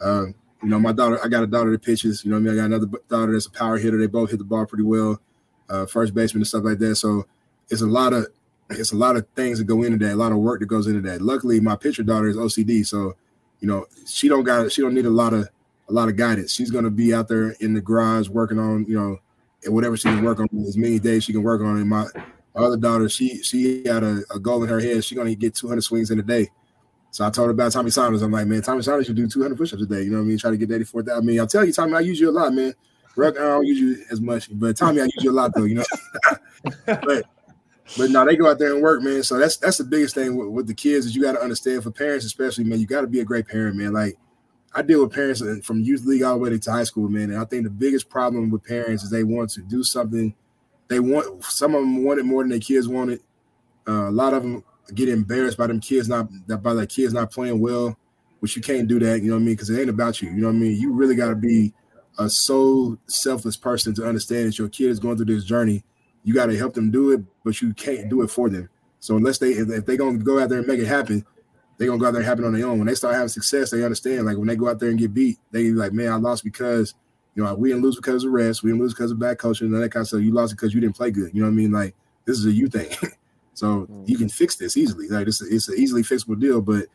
Um, 0.00 0.34
you 0.62 0.68
know, 0.68 0.80
my 0.80 0.92
daughter, 0.92 1.18
I 1.24 1.28
got 1.28 1.44
a 1.44 1.46
daughter 1.46 1.70
that 1.70 1.82
pitches. 1.82 2.24
You 2.24 2.30
know, 2.30 2.36
I 2.36 2.40
mean, 2.40 2.52
I 2.52 2.56
got 2.56 2.64
another 2.66 2.86
daughter 3.08 3.32
that's 3.32 3.46
a 3.46 3.50
power 3.50 3.78
hitter. 3.78 3.98
They 3.98 4.06
both 4.06 4.30
hit 4.30 4.38
the 4.38 4.44
ball 4.44 4.66
pretty 4.66 4.84
well, 4.84 5.20
uh, 5.68 5.86
first 5.86 6.14
baseman 6.14 6.40
and 6.40 6.46
stuff 6.46 6.64
like 6.64 6.78
that. 6.78 6.96
So 6.96 7.26
it's 7.70 7.82
a 7.82 7.86
lot 7.86 8.12
of 8.12 8.26
it's 8.70 8.92
a 8.92 8.96
lot 8.96 9.16
of 9.16 9.26
things 9.34 9.58
that 9.58 9.64
go 9.64 9.82
into 9.82 10.04
that, 10.04 10.14
a 10.14 10.16
lot 10.16 10.32
of 10.32 10.38
work 10.38 10.60
that 10.60 10.66
goes 10.66 10.86
into 10.86 11.00
that. 11.02 11.22
Luckily, 11.22 11.60
my 11.60 11.76
pitcher 11.76 12.02
daughter 12.02 12.28
is 12.28 12.36
OCD, 12.36 12.86
so 12.86 13.14
you 13.60 13.68
know 13.68 13.86
she 14.06 14.28
don't 14.28 14.44
got 14.44 14.70
she 14.72 14.82
don't 14.82 14.94
need 14.94 15.06
a 15.06 15.10
lot 15.10 15.32
of 15.32 15.48
a 15.88 15.92
lot 15.92 16.08
of 16.08 16.16
guidance. 16.16 16.52
She's 16.52 16.70
gonna 16.70 16.90
be 16.90 17.14
out 17.14 17.28
there 17.28 17.50
in 17.60 17.74
the 17.74 17.80
garage 17.80 18.28
working 18.28 18.58
on 18.58 18.84
you 18.86 18.98
know 18.98 19.18
whatever 19.66 19.96
she 19.96 20.08
can 20.08 20.22
work 20.22 20.40
on 20.40 20.48
as 20.66 20.76
many 20.76 20.98
days 20.98 21.24
she 21.24 21.32
can 21.32 21.42
work 21.42 21.60
on. 21.60 21.78
And 21.78 21.88
my, 21.88 22.06
my 22.54 22.64
other 22.64 22.76
daughter, 22.76 23.08
she 23.08 23.42
she 23.42 23.84
had 23.86 24.02
a, 24.02 24.22
a 24.34 24.38
goal 24.38 24.62
in 24.62 24.68
her 24.68 24.80
head. 24.80 25.04
She's 25.04 25.16
gonna 25.16 25.34
get 25.34 25.54
200 25.54 25.80
swings 25.82 26.10
in 26.10 26.18
a 26.18 26.22
day. 26.22 26.50
So 27.10 27.26
I 27.26 27.30
told 27.30 27.50
about 27.50 27.72
Tommy 27.72 27.90
Saunders. 27.90 28.22
I'm 28.22 28.30
like, 28.30 28.46
man, 28.46 28.62
Tommy 28.62 28.82
Saunders 28.82 29.06
should 29.06 29.16
do 29.16 29.26
200 29.26 29.56
push-ups 29.56 29.82
a 29.82 29.86
day. 29.86 30.02
You 30.02 30.10
know 30.10 30.18
what 30.18 30.24
I 30.24 30.26
mean? 30.26 30.38
Try 30.38 30.50
to 30.50 30.56
get 30.56 30.70
84. 30.70 31.04
I 31.14 31.20
mean, 31.20 31.40
I'll 31.40 31.46
tell 31.46 31.64
you, 31.64 31.72
Tommy, 31.72 31.94
I 31.94 32.00
use 32.00 32.20
you 32.20 32.30
a 32.30 32.32
lot, 32.32 32.52
man. 32.52 32.74
Ruck, 33.16 33.36
I 33.38 33.42
don't 33.42 33.66
use 33.66 33.80
you 33.80 34.04
as 34.12 34.20
much, 34.20 34.48
but 34.52 34.76
Tommy, 34.76 35.00
I 35.00 35.04
use 35.04 35.24
you 35.24 35.30
a 35.30 35.32
lot 35.32 35.52
though. 35.54 35.64
You 35.64 35.76
know, 35.76 35.84
but 36.86 37.24
but 37.96 38.10
no, 38.10 38.24
they 38.24 38.36
go 38.36 38.48
out 38.48 38.58
there 38.58 38.74
and 38.74 38.82
work, 38.82 39.02
man. 39.02 39.22
So 39.22 39.38
that's 39.38 39.56
that's 39.56 39.78
the 39.78 39.84
biggest 39.84 40.14
thing 40.14 40.36
with, 40.36 40.48
with 40.48 40.66
the 40.68 40.74
kids 40.74 41.06
is 41.06 41.16
you 41.16 41.22
got 41.22 41.32
to 41.32 41.40
understand 41.40 41.82
for 41.82 41.90
parents, 41.90 42.24
especially, 42.24 42.64
man. 42.64 42.78
You 42.78 42.86
got 42.86 43.00
to 43.00 43.06
be 43.06 43.20
a 43.20 43.24
great 43.24 43.48
parent, 43.48 43.76
man. 43.76 43.92
Like 43.92 44.16
I 44.74 44.82
deal 44.82 45.02
with 45.02 45.12
parents 45.12 45.42
from 45.66 45.80
youth 45.80 46.04
league 46.04 46.22
all 46.22 46.34
the 46.34 46.40
way 46.40 46.56
to 46.56 46.70
high 46.70 46.84
school, 46.84 47.08
man. 47.08 47.30
And 47.30 47.38
I 47.38 47.44
think 47.44 47.64
the 47.64 47.70
biggest 47.70 48.08
problem 48.08 48.50
with 48.50 48.62
parents 48.62 49.02
is 49.02 49.10
they 49.10 49.24
want 49.24 49.50
to 49.50 49.62
do 49.62 49.82
something. 49.82 50.34
They 50.88 51.00
want 51.00 51.42
some 51.44 51.74
of 51.74 51.80
them 51.80 52.04
want 52.04 52.20
it 52.20 52.24
more 52.24 52.42
than 52.42 52.50
their 52.50 52.60
kids 52.60 52.86
want 52.86 53.10
it. 53.10 53.22
Uh, 53.88 54.08
a 54.08 54.12
lot 54.12 54.34
of 54.34 54.42
them 54.42 54.62
get 54.94 55.08
embarrassed 55.08 55.58
by 55.58 55.66
them 55.66 55.80
kids 55.80 56.08
not 56.08 56.28
that 56.46 56.58
by 56.58 56.74
the 56.74 56.86
kids 56.86 57.12
not 57.12 57.30
playing 57.30 57.60
well, 57.60 57.98
which 58.40 58.56
you 58.56 58.62
can't 58.62 58.88
do 58.88 58.98
that. 58.98 59.20
You 59.22 59.28
know 59.28 59.34
what 59.34 59.42
I 59.42 59.44
mean? 59.44 59.54
Because 59.54 59.70
it 59.70 59.80
ain't 59.80 59.90
about 59.90 60.22
you. 60.22 60.30
You 60.30 60.36
know 60.36 60.48
what 60.48 60.56
I 60.56 60.58
mean? 60.58 60.80
You 60.80 60.92
really 60.92 61.14
got 61.14 61.28
to 61.28 61.36
be 61.36 61.72
a 62.18 62.28
so 62.28 62.98
selfless 63.06 63.56
person 63.56 63.94
to 63.94 64.06
understand 64.06 64.48
that 64.48 64.58
your 64.58 64.68
kid 64.68 64.90
is 64.90 64.98
going 64.98 65.16
through 65.16 65.26
this 65.26 65.44
journey. 65.44 65.84
You 66.24 66.34
got 66.34 66.46
to 66.46 66.56
help 66.56 66.74
them 66.74 66.90
do 66.90 67.12
it, 67.12 67.22
but 67.44 67.60
you 67.60 67.72
can't 67.74 68.08
do 68.08 68.22
it 68.22 68.30
for 68.30 68.50
them. 68.50 68.68
So 69.00 69.16
unless 69.16 69.38
they 69.38 69.50
if, 69.50 69.86
they're 69.86 69.96
gonna 69.96 70.18
go 70.18 70.40
out 70.40 70.48
there 70.48 70.58
and 70.58 70.66
make 70.66 70.80
it 70.80 70.86
happen, 70.86 71.24
they're 71.76 71.86
gonna 71.86 72.00
go 72.00 72.06
out 72.06 72.12
there 72.12 72.20
and 72.20 72.28
happen 72.28 72.44
on 72.44 72.52
their 72.52 72.66
own. 72.66 72.78
When 72.78 72.86
they 72.86 72.94
start 72.94 73.14
having 73.14 73.28
success, 73.28 73.70
they 73.70 73.84
understand. 73.84 74.26
Like 74.26 74.36
when 74.36 74.48
they 74.48 74.56
go 74.56 74.68
out 74.68 74.80
there 74.80 74.90
and 74.90 74.98
get 74.98 75.14
beat, 75.14 75.38
they 75.52 75.64
be 75.64 75.72
like, 75.72 75.92
man, 75.92 76.12
I 76.12 76.16
lost 76.16 76.44
because 76.44 76.94
you 77.34 77.44
know 77.44 77.54
we 77.54 77.68
didn't 77.68 77.82
lose 77.82 77.96
because 77.96 78.24
of 78.24 78.32
rest, 78.32 78.62
we 78.62 78.70
didn't 78.70 78.82
lose 78.82 78.94
because 78.94 79.12
of 79.12 79.18
bad 79.18 79.38
coaching, 79.38 79.72
and 79.72 79.82
that 79.82 79.92
kind 79.92 80.02
of 80.02 80.08
stuff. 80.08 80.22
You 80.22 80.32
lost 80.32 80.56
because 80.56 80.74
you 80.74 80.80
didn't 80.80 80.96
play 80.96 81.10
good. 81.10 81.32
You 81.32 81.42
know 81.42 81.48
what 81.48 81.52
I 81.52 81.56
mean? 81.56 81.72
Like 81.72 81.94
this 82.24 82.38
is 82.38 82.46
a 82.46 82.52
you 82.52 82.68
thing. 82.68 82.90
so 83.58 83.82
mm-hmm. 83.82 84.04
you 84.06 84.16
can 84.16 84.28
fix 84.28 84.56
this 84.56 84.76
easily. 84.76 85.08
Like 85.08 85.26
it's 85.26 85.40
it's 85.40 85.68
an 85.68 85.78
easily 85.78 86.02
fixable 86.02 86.38
deal. 86.40 86.60
But 86.60 86.86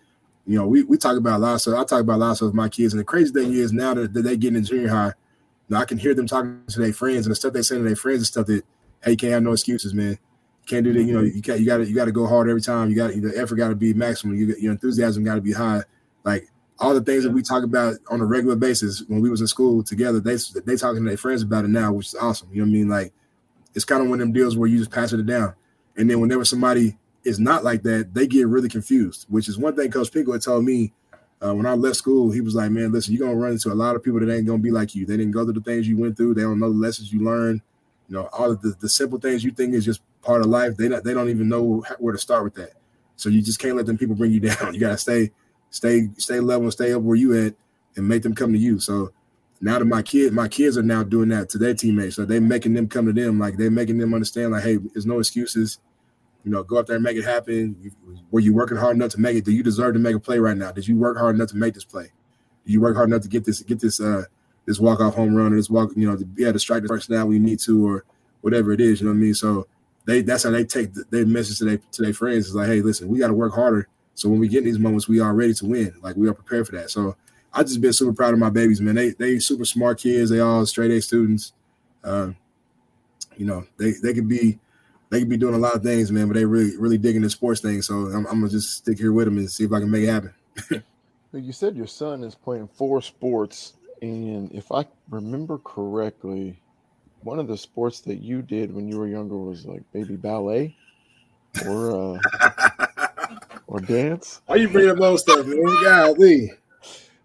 you 0.46 0.58
know, 0.58 0.68
we, 0.68 0.84
we 0.84 0.98
talk 0.98 1.18
about 1.18 1.38
a 1.38 1.40
lot. 1.40 1.62
So 1.62 1.78
I 1.78 1.84
talk 1.84 2.02
about 2.02 2.16
a 2.16 2.18
lot 2.18 2.32
of 2.32 2.38
stuff 2.38 2.48
with 2.48 2.56
my 2.56 2.70
kids. 2.70 2.94
And 2.94 3.00
the 3.00 3.06
crazy 3.06 3.32
thing 3.32 3.54
is 3.54 3.72
now 3.72 3.94
that, 3.94 4.14
that 4.14 4.22
they 4.24 4.36
get 4.36 4.56
in 4.56 4.64
junior 4.64 4.90
high, 4.90 5.14
now 5.70 5.80
I 5.80 5.86
can 5.86 5.98
hear 5.98 6.14
them 6.14 6.28
talking 6.28 6.62
to 6.68 6.80
their 6.80 6.94
friends 6.94 7.26
and 7.26 7.32
the 7.32 7.36
stuff 7.36 7.54
they 7.54 7.62
say 7.62 7.78
to 7.78 7.84
their 7.84 7.96
friends 7.96 8.20
and 8.20 8.28
stuff 8.28 8.48
that, 8.48 8.64
hey, 9.04 9.12
you 9.12 9.18
can't 9.18 9.34
have 9.34 9.44
no 9.44 9.54
excuses, 9.54 9.94
man 9.94 10.18
can't 10.66 10.84
do 10.84 10.94
that. 10.94 11.04
You 11.04 11.14
know, 11.14 11.22
you 11.22 11.42
can't. 11.42 11.60
You 11.60 11.66
got 11.66 11.78
to. 11.78 11.86
You 11.86 11.96
got 11.96 12.06
to 12.06 12.12
go 12.12 12.26
hard 12.26 12.50
every 12.50 12.62
time. 12.62 12.90
You 12.90 12.96
got 12.96 13.12
the 13.12 13.34
effort. 13.36 13.56
Got 13.56 13.70
to 13.70 13.76
be 13.76 13.94
maximum. 13.94 14.36
You, 14.36 14.56
your 14.60 14.72
enthusiasm 14.72 15.24
got 15.24 15.36
to 15.36 15.42
be 15.42 15.52
high. 15.52 15.84
Like 16.24 16.50
all 16.80 16.94
the 16.94 17.02
things 17.02 17.24
that 17.24 17.32
we 17.32 17.42
talk 17.42 17.64
about 17.64 17.96
on 18.10 18.22
a 18.22 18.26
regular 18.26 18.56
basis 18.56 19.04
when 19.08 19.22
we 19.22 19.30
was 19.30 19.42
in 19.42 19.48
school 19.48 19.84
together. 19.84 20.20
They 20.20 20.38
they 20.66 20.76
talking 20.76 21.04
to 21.04 21.10
their 21.10 21.18
friends 21.18 21.42
about 21.42 21.66
it 21.66 21.70
now, 21.70 21.92
which 21.92 22.08
is 22.08 22.16
awesome. 22.16 22.50
You 22.52 22.62
know 22.62 22.66
what 22.66 22.70
I 22.70 22.74
mean? 22.74 22.90
Like 22.90 23.14
it's 23.76 23.86
kind 23.86 24.02
of 24.02 24.10
one 24.10 24.20
of 24.20 24.26
them 24.26 24.34
deals 24.34 24.56
where 24.56 24.70
you 24.70 24.78
just 24.78 24.92
pass 24.92 25.12
it 25.12 25.26
down. 25.26 25.54
And 25.98 26.10
then 26.10 26.20
whenever 26.20 26.46
somebody 26.46 26.98
is 27.24 27.40
not 27.40 27.64
like 27.64 27.84
that, 27.84 28.14
they 28.14 28.28
get 28.28 28.48
really 28.48 28.70
confused. 28.70 29.26
Which 29.30 29.48
is 29.48 29.58
one 29.58 29.76
thing 29.76 29.92
Coach 29.92 30.12
Pinkel 30.12 30.34
had 30.34 30.42
told 30.42 30.66
me 30.66 30.94
uh, 31.46 31.54
when 31.54 31.66
I 31.66 31.74
left 31.74 31.98
school. 31.98 32.32
He 32.32 32.42
was 32.42 32.56
like, 32.56 32.72
"Man, 32.72 32.92
listen, 32.92 33.14
you're 33.14 33.28
gonna 33.28 33.40
run 33.40 33.54
into 33.54 33.72
a 33.72 33.74
lot 33.76 33.96
of 33.96 34.04
people 34.04 34.20
that 34.20 34.34
ain't 34.34 34.48
gonna 34.48 34.60
be 34.60 34.72
like 34.72 34.96
you. 34.96 35.06
They 35.06 35.18
didn't 35.18 35.32
go 35.32 35.44
through 35.44 35.54
the 35.54 35.62
things 35.62 35.88
you 35.88 35.98
went 35.98 36.18
through. 36.18 36.36
They 36.36 36.42
don't 36.42 36.60
know 36.60 36.72
the 36.72 36.78
lessons 36.78 37.12
you 37.12 37.24
learned. 37.24 37.62
You 38.10 38.18
know, 38.18 38.30
all 38.34 38.52
of 38.52 38.62
the, 38.62 38.76
the 38.80 38.90
simple 38.90 39.20
things 39.20 39.44
you 39.44 39.52
think 39.52 39.74
is 39.74 39.86
just 39.86 40.02
part 40.22 40.42
of 40.42 40.48
life. 40.48 40.78
They 40.78 40.88
not, 40.88 41.04
they 41.04 41.14
don't 41.14 41.30
even 41.30 41.50
know 41.50 41.84
where 42.00 42.14
to 42.14 42.20
start 42.20 42.44
with 42.44 42.56
that. 42.56 42.74
So 43.16 43.30
you 43.30 43.42
just 43.42 43.60
can't 43.60 43.76
let 43.76 43.86
them 43.86 43.98
people 43.98 44.16
bring 44.16 44.32
you 44.32 44.40
down. 44.42 44.74
You 44.74 44.80
gotta 44.80 44.98
stay, 44.98 45.32
stay, 45.70 46.10
stay 46.18 46.40
level 46.40 46.72
stay 46.72 46.94
up 46.94 47.02
where 47.02 47.16
you 47.16 47.46
at, 47.46 47.56
and 47.96 48.08
make 48.08 48.24
them 48.24 48.36
come 48.36 48.54
to 48.54 48.60
you. 48.60 48.80
So 48.80 49.12
now 49.62 49.80
that 49.80 49.86
my 49.86 50.02
kid, 50.02 50.34
my 50.34 50.48
kids 50.48 50.78
are 50.78 50.84
now 50.84 51.04
doing 51.04 51.30
that 51.30 51.50
to 51.50 51.58
their 51.58 51.74
teammates. 51.74 52.16
So 52.16 52.26
they 52.26 52.40
making 52.40 52.74
them 52.74 52.88
come 52.88 53.06
to 53.06 53.14
them. 53.14 53.40
Like 53.40 53.58
they're 53.58 53.72
making 53.72 53.98
them 53.98 54.14
understand, 54.14 54.52
like, 54.52 54.64
hey, 54.64 54.78
there's 54.78 55.06
no 55.06 55.20
excuses. 55.20 55.80
You 56.44 56.52
know, 56.52 56.64
go 56.64 56.78
up 56.78 56.88
there 56.88 56.98
and 56.98 57.04
make 57.04 57.16
it 57.16 57.24
happen. 57.24 57.92
were 58.32 58.42
you 58.42 58.54
working 58.54 58.76
hard 58.76 58.98
enough 58.98 59.12
to 59.12 59.20
make 59.20 59.38
it? 59.38 59.46
Do 59.46 59.52
you 59.52 59.64
deserve 59.64 59.94
to 59.94 60.00
make 60.00 60.16
a 60.16 60.20
play 60.20 60.40
right 60.40 60.58
now? 60.58 60.72
Did 60.74 60.88
you 60.88 60.98
work 60.98 61.18
hard 61.18 61.36
enough 61.36 61.50
to 61.50 61.56
make 61.56 61.74
this 61.74 61.86
play? 61.86 62.12
Do 62.66 62.74
you 62.74 62.82
work 62.82 62.96
hard 62.98 63.10
enough 63.10 63.22
to 63.22 63.30
get 63.30 63.46
this, 63.46 63.62
get 63.62 63.80
this, 63.80 64.02
uh, 64.02 64.24
this 64.66 64.80
walk 64.80 65.00
off 65.00 65.16
home 65.16 65.36
run 65.36 65.54
or 65.54 65.56
this 65.56 65.70
walk, 65.70 65.92
you 65.96 66.10
know, 66.10 66.18
to 66.18 66.26
be 66.26 66.44
able 66.44 66.54
to 66.54 66.60
strike 66.60 66.84
the 66.84 67.26
when 67.26 67.32
you 67.32 67.40
need 67.40 67.60
to, 67.60 67.88
or 67.88 68.06
whatever 68.42 68.72
it 68.72 68.82
is. 68.82 69.00
You 69.00 69.08
know 69.08 69.14
what 69.14 69.18
I 69.18 69.22
mean? 69.22 69.34
So 69.34 69.68
they 70.06 70.22
that's 70.22 70.44
how 70.44 70.52
they 70.52 70.66
take 70.66 70.94
the, 70.94 71.06
their 71.10 71.26
message 71.26 71.60
to 71.60 71.66
their 71.66 71.78
to 71.78 72.02
their 72.02 72.14
friends 72.14 72.48
is 72.48 72.56
like, 72.56 72.68
hey, 72.68 72.82
listen, 72.82 73.08
we 73.08 73.20
got 73.20 73.28
to 73.28 73.34
work 73.34 73.54
harder. 73.54 73.88
So 74.16 74.30
when 74.30 74.40
we 74.40 74.48
get 74.48 74.60
in 74.60 74.66
these 74.66 74.80
moments, 74.80 75.08
we 75.08 75.20
are 75.20 75.34
ready 75.34 75.54
to 75.56 75.66
win. 75.66 75.94
Like 76.02 76.16
we 76.16 76.28
are 76.28 76.34
prepared 76.34 76.68
for 76.68 76.76
that. 76.76 76.92
So 76.92 77.16
I 77.54 77.64
just 77.64 77.82
been 77.82 77.94
super 77.94 78.14
proud 78.14 78.34
of 78.34 78.40
my 78.40 78.50
babies, 78.50 78.82
man. 78.82 78.96
They 78.96 79.12
they 79.12 79.40
super 79.40 79.66
smart 79.66 80.00
kids. 80.00 80.30
They 80.30 80.40
all 80.40 80.66
straight 80.66 80.92
A 80.92 81.02
students. 81.02 81.54
Uh, 82.04 82.32
you 83.38 83.46
know, 83.46 83.66
they 83.78 83.94
they 84.02 84.14
could 84.14 84.28
be 84.28 84.60
they 85.10 85.20
could 85.20 85.30
be 85.30 85.38
doing 85.38 85.54
a 85.54 85.60
lot 85.60 85.76
of 85.76 85.84
things, 85.84 86.12
man. 86.12 86.28
But 86.28 86.36
they 86.36 86.46
really 86.46 86.76
really 86.78 86.98
digging 86.98 87.22
the 87.22 87.30
sports 87.30 87.62
thing. 87.62 87.82
So 87.82 87.94
I'm, 88.08 88.26
I'm 88.28 88.40
gonna 88.40 88.50
just 88.50 88.78
stick 88.78 88.98
here 88.98 89.14
with 89.14 89.26
them 89.26 89.38
and 89.38 89.50
see 89.50 89.64
if 89.64 89.72
I 89.72 89.80
can 89.80 89.92
make 89.92 90.04
it 90.04 90.12
happen. 90.12 90.34
you 91.34 91.54
said 91.54 91.76
your 91.76 91.88
son 91.88 92.24
is 92.24 92.36
playing 92.36 92.68
four 92.68 93.02
sports, 93.02 93.74
and 94.02 94.52
if 94.52 94.72
I 94.72 94.86
remember 95.10 95.60
correctly, 95.60 96.60
one 97.22 97.40
of 97.40 97.48
the 97.48 97.58
sports 97.58 98.00
that 98.02 98.22
you 98.22 98.42
did 98.42 98.74
when 98.74 98.88
you 98.88 98.98
were 98.98 99.08
younger 99.08 99.38
was 99.38 99.66
like 99.66 99.84
maybe 99.94 100.16
ballet 100.16 100.76
or 101.68 102.16
uh 102.16 102.20
or 103.68 103.80
dance. 103.80 104.42
Why 104.48 104.56
you 104.56 104.70
bring 104.70 104.90
up 104.90 104.98
those 104.98 105.22
stuff, 105.22 105.46
man? 105.46 105.64
Golly. 105.84 106.52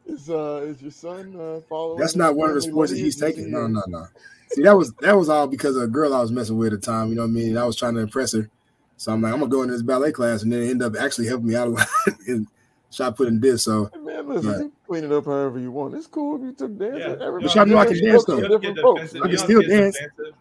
Is 0.09 0.31
uh 0.31 0.65
is 0.67 0.81
your 0.81 0.91
son 0.91 1.37
uh 1.39 1.61
following? 1.69 2.01
That's 2.01 2.17
not 2.17 2.35
one 2.35 2.49
of 2.49 2.55
the 2.55 2.63
sports 2.63 2.91
that 2.91 2.99
he's 2.99 3.17
taking. 3.17 3.51
No, 3.51 3.67
no, 3.67 3.83
no. 3.87 4.07
See, 4.53 4.63
that 4.63 4.77
was 4.77 4.93
that 4.95 5.17
was 5.17 5.29
all 5.29 5.47
because 5.47 5.77
of 5.77 5.83
a 5.83 5.87
girl 5.87 6.15
I 6.15 6.21
was 6.21 6.33
messing 6.33 6.57
with 6.57 6.73
at 6.73 6.81
the 6.81 6.87
time. 6.87 7.11
You 7.11 7.17
know 7.17 7.23
what 7.23 7.29
I 7.29 7.33
mean? 7.33 7.59
I 7.59 7.65
was 7.65 7.77
trying 7.77 7.95
to 7.95 8.01
impress 8.01 8.33
her. 8.33 8.49
So 8.97 9.13
I'm 9.13 9.21
like, 9.21 9.33
I'm 9.33 9.39
gonna 9.39 9.51
go 9.51 9.63
into 9.63 9.75
this 9.75 9.83
ballet 9.83 10.13
class, 10.13 10.43
and 10.43 10.53
then 10.53 10.63
end 10.63 10.83
up 10.83 10.97
actually 10.99 11.27
helping 11.27 11.49
me 11.49 11.57
out 11.57 11.69
a 11.69 11.71
lot 11.71 11.87
and 12.27 12.47
shot 12.91 13.17
putting 13.17 13.39
this. 13.39 13.65
So 13.65 13.91
hey 13.93 14.01
man, 14.01 14.29
listen, 14.29 14.73
clean 14.87 15.05
it 15.05 15.13
up 15.13 15.27
however 15.27 15.59
you 15.59 15.71
want. 15.71 15.95
It's 15.95 16.07
cool 16.07 16.37
if 16.37 16.43
you 16.43 16.53
took 16.55 16.79
dance. 16.79 16.99
Yeah. 16.99 17.31
But 17.41 17.55
y'all 17.55 17.67
know 17.67 17.77
I 17.77 17.85
can 17.85 18.03
dance 18.03 18.25
though. 18.25 18.41
Different 18.41 18.79
folks. 18.79 19.15
I 19.15 19.29
can 19.29 19.39
still 19.39 19.61
dance. 19.61 19.99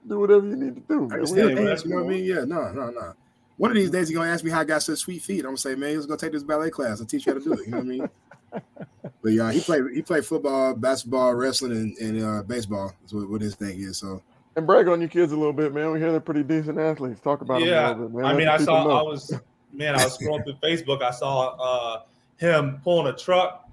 Do 0.07 0.19
whatever 0.19 0.47
you 0.47 0.55
need 0.55 0.75
to 0.75 0.81
do. 0.87 1.09
I 1.11 1.17
can 1.17 1.27
still 1.27 1.53
dance. 1.53 1.83
You 1.83 1.89
know 1.91 1.95
what 1.97 2.05
I 2.05 2.09
mean? 2.09 2.23
Yeah. 2.23 2.45
No, 2.45 2.71
no, 2.71 2.89
no. 2.89 3.13
One 3.57 3.71
of 3.71 3.75
these 3.75 3.89
days, 3.89 4.09
you're 4.09 4.19
gonna 4.19 4.31
ask 4.31 4.45
me 4.45 4.51
how 4.51 4.61
I 4.61 4.63
got 4.63 4.83
such 4.83 4.99
sweet 4.99 5.21
feet. 5.21 5.39
I'm 5.39 5.47
gonna 5.47 5.57
say, 5.57 5.75
man, 5.75 5.95
let's 5.95 6.05
go 6.05 6.15
take 6.15 6.31
this 6.31 6.43
ballet 6.43 6.69
class. 6.69 7.01
I'll 7.01 7.07
teach 7.07 7.25
you 7.25 7.33
how 7.33 7.39
to 7.39 7.43
do 7.43 7.53
it. 7.53 7.65
You 7.65 7.71
know 7.71 7.77
what 7.77 7.85
I 7.85 7.89
mean? 7.89 8.09
But 8.51 9.31
yeah, 9.31 9.51
he 9.51 9.59
played 9.59 9.83
he 9.93 10.01
played 10.01 10.25
football, 10.25 10.73
basketball, 10.75 11.33
wrestling, 11.33 11.71
and, 11.71 11.97
and 11.97 12.23
uh, 12.23 12.43
baseball. 12.43 12.93
Is 13.05 13.13
what, 13.13 13.29
what 13.29 13.41
his 13.41 13.55
thing 13.55 13.79
is. 13.79 13.97
So 13.97 14.21
and 14.57 14.65
brag 14.65 14.87
on 14.87 14.99
your 14.99 15.09
kids 15.09 15.31
a 15.31 15.37
little 15.37 15.53
bit, 15.53 15.71
man. 15.71 15.91
We 15.91 15.99
hear 15.99 16.11
they're 16.11 16.19
pretty 16.19 16.41
decent 16.43 16.79
athletes. 16.79 17.21
Talk 17.21 17.41
about 17.41 17.61
yeah. 17.61 17.89
them 17.89 17.99
a 17.99 18.01
little 18.01 18.07
bit, 18.09 18.15
man. 18.15 18.25
I 18.25 18.33
mean, 18.33 18.47
I 18.47 18.57
saw, 18.57 18.85
know. 18.85 18.91
I 18.91 19.03
was, 19.03 19.31
man, 19.71 19.93
I 19.93 20.03
was 20.03 20.17
scrolling 20.17 20.43
through 20.43 20.55
Facebook. 20.63 21.03
I 21.03 21.11
saw 21.11 21.55
uh, 21.59 22.01
him 22.37 22.81
pulling 22.83 23.13
a 23.13 23.15
truck 23.15 23.69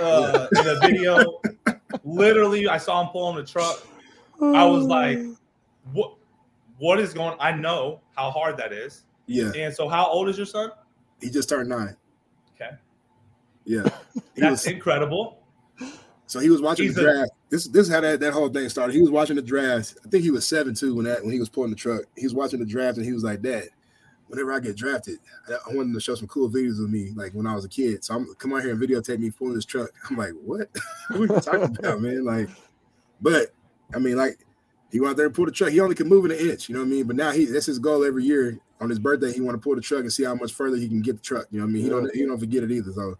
uh, 0.00 0.46
in 0.58 0.66
a 0.66 0.80
video. 0.80 1.40
Literally, 2.02 2.66
I 2.66 2.78
saw 2.78 3.02
him 3.02 3.08
pulling 3.08 3.36
the 3.36 3.44
truck. 3.44 3.86
I 4.40 4.64
was 4.64 4.84
like, 4.84 5.18
"What? 5.92 6.14
What 6.78 6.98
is 6.98 7.12
going?" 7.12 7.36
I 7.38 7.52
know 7.52 8.00
how 8.16 8.30
hard 8.30 8.56
that 8.56 8.72
is. 8.72 9.04
Yeah. 9.26 9.52
And 9.54 9.74
so, 9.74 9.86
how 9.86 10.06
old 10.06 10.30
is 10.30 10.38
your 10.38 10.46
son? 10.46 10.70
He 11.20 11.28
just 11.28 11.48
turned 11.48 11.68
nine. 11.68 11.94
Yeah. 13.66 13.82
That's 14.36 14.64
was, 14.64 14.66
incredible. 14.66 15.42
So 16.26 16.40
he 16.40 16.50
was 16.50 16.60
watching 16.60 16.86
He's 16.86 16.94
the 16.94 17.02
draft. 17.02 17.30
A, 17.30 17.50
this 17.50 17.66
this 17.66 17.86
is 17.86 17.92
how 17.92 18.00
that, 18.00 18.20
that 18.20 18.32
whole 18.32 18.48
thing 18.48 18.68
started. 18.68 18.94
He 18.94 19.02
was 19.02 19.10
watching 19.10 19.36
the 19.36 19.42
draft. 19.42 19.98
I 20.04 20.08
think 20.08 20.24
he 20.24 20.30
was 20.30 20.46
seven 20.46 20.74
too 20.74 20.94
when 20.94 21.04
that 21.04 21.22
when 21.22 21.32
he 21.32 21.38
was 21.38 21.48
pulling 21.48 21.70
the 21.70 21.76
truck. 21.76 22.02
He 22.16 22.24
was 22.24 22.34
watching 22.34 22.58
the 22.58 22.66
draft 22.66 22.96
and 22.96 23.06
he 23.06 23.12
was 23.12 23.22
like, 23.22 23.42
"Dad, 23.42 23.68
whenever 24.28 24.52
I 24.52 24.60
get 24.60 24.76
drafted, 24.76 25.18
I 25.48 25.74
wanted 25.74 25.94
to 25.94 26.00
show 26.00 26.14
some 26.14 26.28
cool 26.28 26.50
videos 26.50 26.82
of 26.82 26.90
me, 26.90 27.12
like 27.14 27.32
when 27.32 27.46
I 27.46 27.54
was 27.54 27.64
a 27.64 27.68
kid. 27.68 28.04
So 28.04 28.14
I'm 28.14 28.34
come 28.34 28.52
out 28.54 28.62
here 28.62 28.72
and 28.72 28.80
videotape 28.80 29.18
me 29.18 29.30
pulling 29.30 29.54
this 29.54 29.64
truck. 29.64 29.90
I'm 30.08 30.16
like, 30.16 30.32
what? 30.44 30.68
what 31.10 31.30
are 31.30 31.34
you 31.34 31.40
talking 31.40 31.76
about, 31.78 32.00
man? 32.00 32.24
Like, 32.24 32.48
but 33.20 33.52
I 33.94 33.98
mean, 33.98 34.16
like, 34.16 34.38
he 34.90 35.00
went 35.00 35.12
out 35.12 35.16
there 35.16 35.26
and 35.26 35.34
pulled 35.34 35.48
the 35.48 35.52
truck. 35.52 35.70
He 35.70 35.80
only 35.80 35.94
could 35.94 36.06
move 36.06 36.24
an 36.24 36.32
inch, 36.32 36.68
you 36.68 36.74
know 36.74 36.80
what 36.80 36.88
I 36.88 36.90
mean? 36.90 37.06
But 37.06 37.16
now 37.16 37.30
he 37.30 37.44
that's 37.44 37.66
his 37.66 37.78
goal 37.78 38.04
every 38.04 38.24
year. 38.24 38.58
On 38.78 38.90
his 38.90 38.98
birthday, 38.98 39.32
he 39.32 39.40
want 39.40 39.54
to 39.54 39.58
pull 39.58 39.74
the 39.74 39.80
truck 39.80 40.00
and 40.00 40.12
see 40.12 40.24
how 40.24 40.34
much 40.34 40.52
further 40.52 40.76
he 40.76 40.86
can 40.86 41.00
get 41.00 41.16
the 41.16 41.22
truck. 41.22 41.46
You 41.50 41.60
know 41.60 41.64
what 41.64 41.70
I 41.70 41.72
mean? 41.72 41.82
He 41.82 41.88
don't 41.88 42.14
he 42.14 42.26
don't 42.26 42.38
forget 42.38 42.62
it 42.62 42.70
either. 42.70 42.92
So 42.92 43.16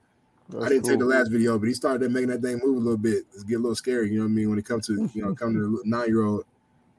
that's 0.48 0.64
I 0.64 0.68
didn't 0.68 0.82
cool. 0.82 0.90
take 0.90 0.98
the 1.00 1.06
last 1.06 1.30
video, 1.30 1.58
but 1.58 1.66
he 1.66 1.74
started 1.74 2.10
making 2.10 2.28
that 2.28 2.42
thing 2.42 2.60
move 2.62 2.76
a 2.76 2.80
little 2.80 2.96
bit. 2.96 3.24
It's 3.34 3.42
get 3.42 3.56
a 3.56 3.58
little 3.58 3.74
scary, 3.74 4.10
you 4.10 4.18
know 4.18 4.24
what 4.24 4.30
I 4.30 4.34
mean, 4.34 4.50
when 4.50 4.58
it 4.58 4.64
comes 4.64 4.86
to 4.86 5.10
you 5.12 5.22
know, 5.22 5.34
coming 5.34 5.56
to 5.56 5.82
nine 5.84 6.08
year 6.08 6.24
old 6.24 6.44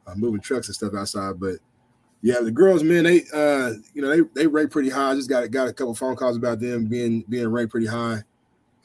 uh, 0.05 0.15
moving 0.15 0.41
trucks 0.41 0.67
and 0.67 0.75
stuff 0.75 0.93
outside. 0.93 1.39
But 1.39 1.55
yeah, 2.21 2.39
the 2.41 2.51
girls, 2.51 2.83
man, 2.83 3.03
they 3.03 3.23
uh, 3.33 3.73
you 3.93 4.01
know, 4.01 4.09
they 4.09 4.21
they 4.33 4.47
rate 4.47 4.71
pretty 4.71 4.89
high. 4.89 5.11
I 5.11 5.15
just 5.15 5.29
got 5.29 5.49
got 5.51 5.67
a 5.67 5.73
couple 5.73 5.95
phone 5.95 6.15
calls 6.15 6.37
about 6.37 6.59
them 6.59 6.87
being 6.87 7.23
being 7.29 7.47
ranked 7.47 7.71
pretty 7.71 7.87
high. 7.87 8.23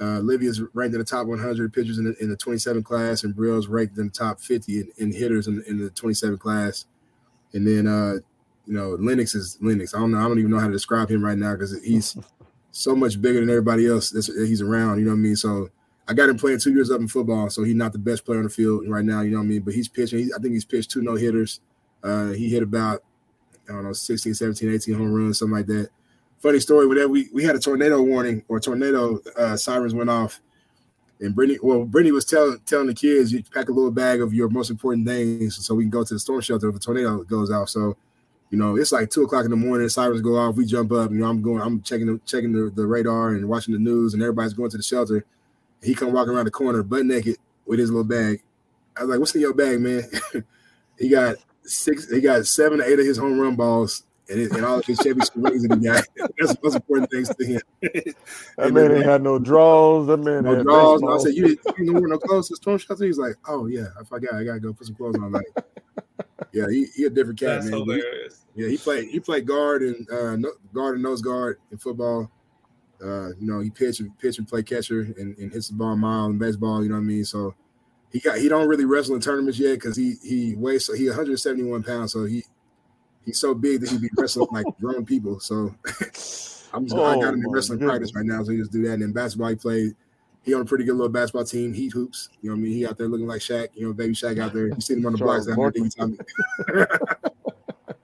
Uh, 0.01 0.19
Livia's 0.19 0.61
ranked 0.75 0.95
in 0.95 0.99
the 0.99 1.05
top 1.05 1.29
100 1.29 1.73
pitchers 1.73 1.99
in 1.99 2.05
the, 2.05 2.17
in 2.21 2.29
the 2.29 2.37
27 2.37 2.83
class, 2.83 3.23
and 3.23 3.37
Brill's 3.37 3.69
ranked 3.69 3.97
in 3.99 4.07
the 4.07 4.11
top 4.11 4.41
50 4.41 4.81
in, 4.81 4.93
in 4.99 5.13
hitters 5.13 5.47
in, 5.47 5.63
in, 5.69 5.79
the 5.79 5.91
27 5.91 6.39
class. 6.39 6.87
And 7.53 7.65
then, 7.65 7.87
uh, 7.87 8.15
you 8.67 8.73
know, 8.73 8.97
Lennox 8.99 9.37
is 9.37 9.59
Lennox. 9.61 9.95
I 9.95 10.01
don't 10.01 10.11
know. 10.11 10.19
I 10.19 10.23
don't 10.27 10.41
even 10.41 10.51
know 10.51 10.59
how 10.59 10.67
to 10.67 10.73
describe 10.73 11.09
him 11.09 11.25
right 11.25 11.39
now 11.39 11.53
because 11.53 11.81
he's 11.85 12.17
so 12.73 12.97
much 12.97 13.21
bigger 13.21 13.41
than 13.41 13.51
everybody 13.51 13.87
else 13.87 14.11
that 14.11 14.27
he's 14.27 14.63
around. 14.63 14.99
You 14.99 15.05
know 15.05 15.13
what 15.13 15.19
I 15.19 15.21
mean? 15.21 15.37
So 15.37 15.69
I 16.09 16.15
got 16.15 16.29
him 16.29 16.39
playing 16.39 16.59
two 16.59 16.73
years 16.73 16.91
up 16.91 17.01
in 17.01 17.07
football, 17.07 17.49
so 17.51 17.63
he's 17.63 17.77
not 17.77 17.93
the 17.93 17.99
best 17.99 18.25
player 18.25 18.39
on 18.39 18.45
the 18.45 18.51
field 18.51 18.89
right 18.89 19.05
now. 19.05 19.21
You 19.21 19.31
know 19.31 19.39
what 19.39 19.45
I 19.45 19.47
mean? 19.47 19.61
But 19.63 19.75
he's 19.75 19.89
pitching. 19.89 20.31
I 20.35 20.41
think 20.41 20.55
he's 20.55 20.65
pitched 20.65 20.91
two 20.91 21.03
no 21.03 21.15
hitters. 21.15 21.61
Uh, 22.03 22.31
he 22.31 22.49
hit 22.49 22.63
about 22.63 23.05
I 23.69 23.73
don't 23.73 23.85
know, 23.85 23.93
16, 23.93 24.35
17, 24.35 24.75
18 24.75 24.95
home 24.95 25.13
runs, 25.13 25.39
something 25.39 25.57
like 25.57 25.67
that. 25.67 25.91
Funny 26.41 26.59
story, 26.59 26.87
whenever 26.87 27.09
we, 27.09 27.29
we 27.33 27.45
had 27.45 27.55
a 27.55 27.61
tornado 27.61 28.03
warning 28.03 28.43
or 28.49 28.59
tornado 28.59 29.21
uh, 29.37 29.57
sirens 29.57 29.95
went 29.95 30.11
off, 30.11 30.41
and 31.21 31.35
Brittany, 31.37 31.61
well, 31.63 31.85
Brittany 31.85 32.11
was 32.11 32.25
telling 32.25 32.59
telling 32.67 32.89
the 32.89 32.95
kids, 32.95 33.33
you 33.33 33.45
pack 33.45 33.69
a 33.69 33.73
little 33.73 33.93
bag 33.93 34.21
of 34.21 34.35
your 34.35 34.49
most 34.49 34.71
important 34.71 35.07
things 35.07 35.65
so 35.65 35.75
we 35.75 35.85
can 35.85 35.91
go 35.91 36.03
to 36.03 36.15
the 36.15 36.19
storm 36.19 36.41
shelter 36.41 36.69
if 36.69 36.75
a 36.75 36.81
tornado 36.81 37.23
goes 37.23 37.49
off. 37.53 37.69
So, 37.69 37.97
you 38.53 38.59
know, 38.59 38.77
it's 38.77 38.93
like 38.93 39.09
two 39.09 39.23
o'clock 39.23 39.47
in 39.47 39.51
the 39.51 39.57
morning, 39.57 39.89
sirens 39.89 40.21
go 40.21 40.37
off, 40.37 40.57
we 40.57 40.67
jump 40.67 40.93
up, 40.93 41.11
you 41.11 41.17
know, 41.17 41.27
I'm 41.27 41.41
going, 41.41 41.63
I'm 41.63 41.81
checking 41.81 42.07
the 42.07 42.21
checking 42.27 42.53
the, 42.53 42.71
the 42.71 42.87
radar 42.87 43.31
and 43.31 43.49
watching 43.49 43.73
the 43.73 43.81
news, 43.81 44.13
and 44.13 44.23
everybody's 44.23 44.53
going 44.53 44.71
to 44.71 44.77
the 44.77 44.83
shelter. 44.83 45.25
He 45.83 45.95
come 45.95 46.13
walking 46.13 46.35
around 46.35 46.45
the 46.45 46.51
corner, 46.51 46.83
butt 46.83 47.07
naked, 47.07 47.39
with 47.67 47.79
his 47.79 47.91
little 47.91 48.05
bag. 48.05 48.43
I 48.95 49.01
was 49.01 49.11
like, 49.11 49.19
"What's 49.21 49.35
in 49.35 49.41
your 49.41 49.55
bag, 49.55 49.81
man?" 49.81 50.05
he 50.99 51.09
got 51.09 51.37
six. 51.65 52.11
He 52.11 52.21
got 52.21 52.47
seven 52.47 52.83
or 52.83 52.85
eight 52.85 53.01
of 53.01 53.07
his 53.07 53.17
home 53.17 53.41
run 53.41 53.57
balls 53.57 54.05
and, 54.29 54.39
it, 54.39 54.53
and 54.53 54.65
all 54.65 54.79
of 54.79 54.85
his 54.85 54.99
championship 54.99 55.33
rings 55.35 55.65
in 55.65 55.71
the 55.71 55.77
got. 55.77 56.05
That's 56.39 56.53
the 56.53 56.59
most 56.63 56.75
important 56.77 57.11
things 57.11 57.35
to 57.35 57.45
him. 57.45 57.61
that 57.81 58.73
man 58.73 58.93
ain't 58.93 59.05
had 59.05 59.23
no 59.23 59.39
draws. 59.39 60.07
That 60.07 60.19
man 60.19 60.45
no 60.45 60.63
draws. 60.63 61.01
No, 61.01 61.15
I 61.15 61.19
said, 61.19 61.35
"You 61.35 61.49
didn't, 61.49 61.61
you 61.79 61.87
didn't 61.87 61.95
wear 61.95 62.09
no 62.09 62.19
clothes 62.19 62.49
to 62.49 62.57
storm 62.57 62.79
shelter." 62.79 63.05
He's 63.05 63.19
like, 63.19 63.37
"Oh 63.47 63.67
yeah, 63.67 63.87
I 63.99 64.05
forgot. 64.05 64.35
I 64.35 64.45
gotta 64.45 64.61
go 64.61 64.73
put 64.73 64.87
some 64.87 64.97
clothes 64.97 65.17
on." 65.17 65.33
Like, 65.33 65.47
yeah, 66.53 66.67
he, 66.69 66.87
he 66.95 67.05
a 67.05 67.11
different 67.11 67.39
cat, 67.39 67.61
That's 67.61 67.67
man. 67.67 67.81
Hilarious. 67.81 68.45
He, 68.55 68.63
yeah, 68.63 68.69
he 68.69 68.77
played 68.77 69.09
he 69.09 69.21
played 69.21 69.47
guard 69.47 69.83
and 69.83 70.09
uh, 70.11 70.37
no, 70.37 70.51
guard 70.73 70.95
and 70.95 71.03
nose 71.03 71.23
guard 71.23 71.59
in 71.71 71.79
football. 71.79 72.31
Uh, 73.03 73.29
you 73.41 73.47
know, 73.47 73.61
he 73.61 73.71
pitch 73.71 74.01
and 74.01 74.17
pitch 74.19 74.39
and 74.39 74.47
play 74.47 74.63
catcher 74.63 75.01
and, 75.01 75.37
and 75.37 75.53
hits 75.53 75.69
the 75.69 75.75
ball 75.75 75.97
mile 75.97 76.27
in 76.27 76.39
baseball. 76.39 76.83
You 76.83 76.89
know 76.89 76.97
what 76.97 77.03
I 77.03 77.05
mean? 77.05 77.25
So 77.25 77.55
he 78.13 78.21
got 78.21 78.39
he 78.39 78.49
don't 78.49 78.69
really 78.69 78.85
wrestle 78.85 79.15
in 79.15 79.21
tournaments 79.21 79.59
yet 79.59 79.75
because 79.75 79.97
he 79.97 80.17
he 80.23 80.55
weighs 80.55 80.87
so 80.87 80.95
he 80.95 81.09
171 81.09 81.83
pounds, 81.83 82.13
so 82.13 82.25
he 82.25 82.45
he's 83.25 83.39
so 83.39 83.55
big 83.55 83.81
that 83.81 83.91
he 83.91 83.99
be 83.99 84.11
wrestling 84.17 84.49
like 84.53 84.67
grown 84.81 85.05
people. 85.05 85.41
So 85.41 85.75
I'm 86.75 86.85
just 86.87 86.97
oh, 86.97 87.05
I 87.05 87.15
got 87.21 87.35
him 87.35 87.45
in 87.45 87.51
wrestling 87.51 87.79
goodness. 87.79 88.13
practice 88.13 88.15
right 88.15 88.27
now, 88.27 88.43
so 88.45 88.53
he 88.53 88.59
just 88.59 88.73
do 88.73 88.83
that. 88.83 88.95
And 88.95 89.03
then 89.03 89.13
basketball, 89.13 89.49
he 89.49 89.57
played. 89.57 89.97
He 90.43 90.55
on 90.55 90.61
a 90.61 90.65
pretty 90.65 90.85
good 90.85 90.95
little 90.95 91.09
basketball 91.09 91.45
team, 91.45 91.73
Heat 91.73 91.93
Hoops. 91.93 92.31
You 92.41 92.51
know 92.51 92.57
what 92.57 92.61
I 92.61 92.63
mean? 92.63 92.73
He 92.73 92.87
out 92.87 92.99
there 92.99 93.07
looking 93.07 93.29
like 93.29 93.41
Shaq. 93.41 93.69
You 93.75 93.87
know, 93.87 93.93
baby 93.93 94.13
Shaq 94.13 94.41
out 94.41 94.53
there. 94.53 94.69
You 94.69 94.81
see 94.81 94.95
him 94.95 95.07
on 95.07 95.13
the 95.13 95.19
blocks 95.19 95.47
down 95.47 96.19
there. 96.67 96.89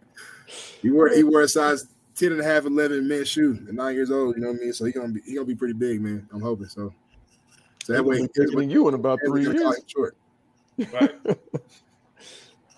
he 0.83 0.91
wore 0.91 1.09
he 1.09 1.25
wore 1.25 1.43
a 1.43 1.49
size 1.49 1.87
10 2.15 2.33
and 2.33 2.41
a 2.41 2.45
half, 2.45 2.65
11 2.65 3.07
man 3.07 3.25
shoe 3.25 3.59
at 3.69 3.75
nine 3.75 3.95
years 3.95 4.11
old. 4.11 4.37
You 4.37 4.43
know 4.43 4.49
what 4.49 4.61
I 4.61 4.65
mean? 4.65 4.73
So 4.73 4.85
he 4.85 4.93
gonna 4.93 5.09
be 5.09 5.21
he 5.23 5.35
gonna 5.35 5.47
be 5.47 5.55
pretty 5.55 5.75
big, 5.75 6.01
man. 6.01 6.29
I'm 6.33 6.41
hoping 6.41 6.67
so. 6.67 6.93
So 7.85 7.93
that 7.93 8.05
way, 8.05 8.27
taking 8.27 8.71
you 8.71 8.87
in 8.89 8.95
about 8.95 9.19
three 9.25 9.43
years. 9.43 9.81
Short. 9.87 10.17
Right. 10.93 11.11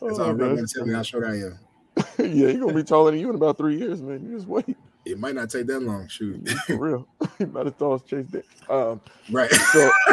That's 0.01 0.19
oh, 0.19 0.25
all 0.25 0.33
Red 0.33 0.57
gonna 0.57 0.67
tell 0.67 0.87
me 0.87 0.95
how 0.95 1.03
short 1.03 1.25
I 1.25 1.35
am. 1.35 1.59
yeah, 2.19 2.49
he's 2.49 2.59
gonna 2.59 2.73
be 2.73 2.83
taller 2.83 3.11
than 3.11 3.21
you 3.21 3.29
in 3.29 3.35
about 3.35 3.59
three 3.59 3.77
years, 3.77 4.01
man. 4.01 4.25
You 4.25 4.37
just 4.37 4.47
wait. 4.47 4.77
It 5.11 5.19
might 5.19 5.35
not 5.35 5.51
take 5.51 5.67
that 5.67 5.81
long. 5.81 6.09
Shoot, 6.09 6.49
for 6.67 6.77
real. 6.77 7.09
he 7.39 7.45
might 7.47 7.67
have 7.67 7.77
thought 7.77 8.07
Chase 8.07 8.27
did. 8.27 8.45
Um, 8.69 9.01
right. 9.31 9.51
So, 9.51 9.91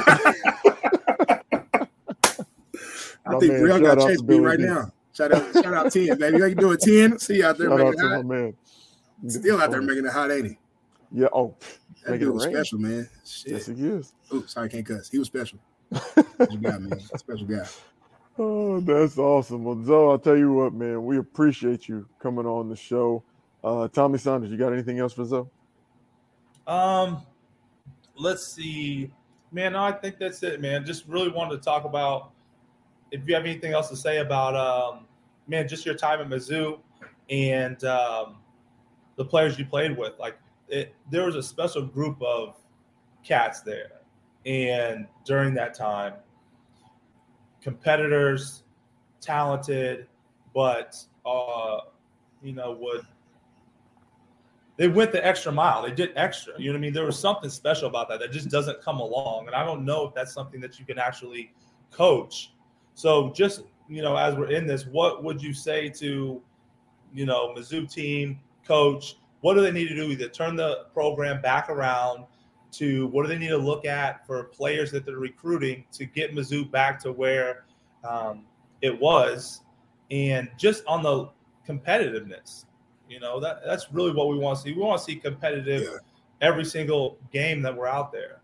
I 3.26 3.40
think 3.40 3.54
Real 3.54 3.80
got 3.80 4.00
Chase 4.00 4.22
beat 4.22 4.40
right 4.40 4.60
now. 4.60 4.92
Shout 5.14 5.32
out, 5.32 5.54
shout 5.54 5.74
out 5.74 5.92
10, 5.92 6.18
baby. 6.20 6.38
You 6.38 6.50
can 6.50 6.58
do 6.58 6.72
a 6.72 6.78
10. 6.78 7.18
See 7.20 7.38
you 7.38 7.46
out 7.46 7.58
there 7.58 7.70
shout 7.70 7.80
making 7.80 8.00
out 8.02 8.06
it 8.06 8.16
hot. 8.18 8.26
man. 8.26 8.54
Still 9.28 9.60
out 9.60 9.72
there 9.72 9.82
making 9.82 10.06
it 10.06 10.12
hot, 10.12 10.32
ain't 10.32 10.46
he? 10.46 10.58
Yeah. 11.12 11.28
Oh, 11.34 11.56
that 12.06 12.20
dude 12.20 12.34
was 12.34 12.44
special, 12.44 12.80
man. 12.80 13.10
Shit. 13.26 13.52
Yes, 13.54 13.66
he 13.66 13.74
is. 13.74 14.14
Oh, 14.32 14.44
sorry, 14.46 14.70
can't 14.70 14.86
cuss. 14.86 15.10
He 15.10 15.18
was 15.18 15.28
special. 15.28 15.60
special 15.94 16.58
guy, 16.58 16.78
man. 16.78 17.00
Special 17.18 17.48
guy. 17.48 17.66
Oh, 18.38 18.80
that's 18.82 19.18
awesome. 19.18 19.64
Well, 19.64 19.84
Zoe, 19.84 20.12
I'll 20.12 20.20
tell 20.20 20.38
you 20.38 20.54
what, 20.54 20.74
man. 20.74 21.04
We 21.06 21.18
appreciate 21.18 21.88
you 21.90 22.08
coming 22.20 22.46
on 22.46 22.70
the 22.70 22.76
show. 22.76 23.24
Uh, 23.68 23.88
Tommy 23.90 24.18
Saunders, 24.18 24.50
you 24.50 24.56
got 24.56 24.72
anything 24.72 25.00
else 25.00 25.12
for 25.12 25.26
Zoe? 25.26 25.46
Um, 26.68 27.22
let's 28.16 28.48
see, 28.48 29.12
man. 29.52 29.74
No, 29.74 29.84
I 29.84 29.92
think 29.92 30.18
that's 30.20 30.42
it, 30.42 30.62
man. 30.62 30.86
Just 30.86 31.06
really 31.06 31.28
wanted 31.30 31.58
to 31.58 31.62
talk 31.62 31.84
about 31.84 32.32
if 33.12 33.28
you 33.28 33.36
have 33.36 33.44
anything 33.44 33.74
else 33.74 33.90
to 33.90 33.98
say 33.98 34.20
about, 34.20 34.56
um, 34.56 35.06
man, 35.48 35.68
just 35.68 35.86
your 35.86 35.96
time 35.96 36.22
at 36.22 36.30
Mizzou 36.30 36.80
and 37.30 37.84
um, 37.84 38.38
the 39.18 39.26
players 39.26 39.60
you 39.60 39.66
played 39.66 39.98
with. 39.98 40.14
Like, 40.18 40.38
it, 40.70 40.96
there 41.12 41.26
was 41.26 41.36
a 41.36 41.44
special 41.44 41.82
group 41.82 42.22
of 42.22 42.56
cats 43.26 43.62
there, 43.62 44.02
and 44.46 45.08
during 45.26 45.54
that 45.56 45.74
time, 45.74 46.14
competitors, 47.62 48.64
talented, 49.20 50.08
but 50.54 50.96
uh, 51.26 51.80
you 52.42 52.54
know 52.54 52.72
would 52.72 53.06
they 54.78 54.88
went 54.88 55.12
the 55.12 55.26
extra 55.26 55.52
mile. 55.52 55.82
They 55.82 55.92
did 55.92 56.12
extra. 56.16 56.54
You 56.58 56.68
know 56.68 56.74
what 56.74 56.78
I 56.78 56.82
mean? 56.82 56.94
There 56.94 57.06
was 57.06 57.20
something 57.20 57.50
special 57.50 57.88
about 57.88 58.08
that 58.10 58.20
that 58.20 58.32
just 58.32 58.50
doesn't 58.50 58.82
come 58.82 59.00
along, 59.00 59.48
and 59.48 59.56
I 59.56 59.66
don't 59.66 59.84
know 59.84 60.06
if 60.08 60.14
that's 60.14 60.34
something 60.34 60.62
that 60.62 60.80
you 60.80 60.86
can 60.86 61.00
actually 61.00 61.52
coach. 61.92 62.54
So 62.94 63.32
just 63.32 63.64
you 63.90 64.02
know, 64.02 64.16
as 64.16 64.36
we're 64.36 64.52
in 64.52 64.68
this, 64.68 64.86
what 64.86 65.24
would 65.24 65.42
you 65.42 65.54
say 65.54 65.90
to 65.90 66.42
you 67.14 67.26
know 67.26 67.54
Mizzou 67.58 67.92
team 67.92 68.40
coach? 68.66 69.18
What 69.42 69.56
do 69.56 69.62
they 69.62 69.72
need 69.72 69.88
to 69.90 69.96
do? 69.96 70.12
Either 70.12 70.30
turn 70.30 70.56
the 70.56 70.86
program 70.94 71.42
back 71.42 71.70
around 71.70 72.26
to 72.74 73.08
what 73.08 73.24
do 73.24 73.30
they 73.30 73.38
need 73.38 73.50
to 73.50 73.58
look 73.58 73.86
at 73.86 74.28
for 74.28 74.44
players 74.46 74.92
that 74.92 75.06
they're 75.06 75.18
recruiting 75.18 75.86
to 75.94 76.06
get 76.06 76.36
Mizzou 76.36 76.70
back 76.70 77.00
to 77.02 77.12
where 77.12 77.66
um, 78.08 78.44
it 78.82 79.00
was, 79.00 79.62
and 80.12 80.50
just 80.58 80.84
on 80.86 81.02
the 81.02 81.30
competitiveness. 81.68 82.66
You 83.10 83.20
know 83.20 83.40
that 83.40 83.62
that's 83.66 83.92
really 83.92 84.12
what 84.12 84.28
we 84.30 84.38
want 84.38 84.58
to 84.58 84.64
see. 84.64 84.74
We 84.74 84.82
want 84.82 85.00
to 85.00 85.06
see 85.06 85.16
competitive 85.16 85.84
yeah. 85.84 85.98
every 86.42 86.66
single 86.66 87.18
game 87.32 87.62
that 87.62 87.76
we're 87.76 87.88
out 87.88 88.12
there. 88.12 88.42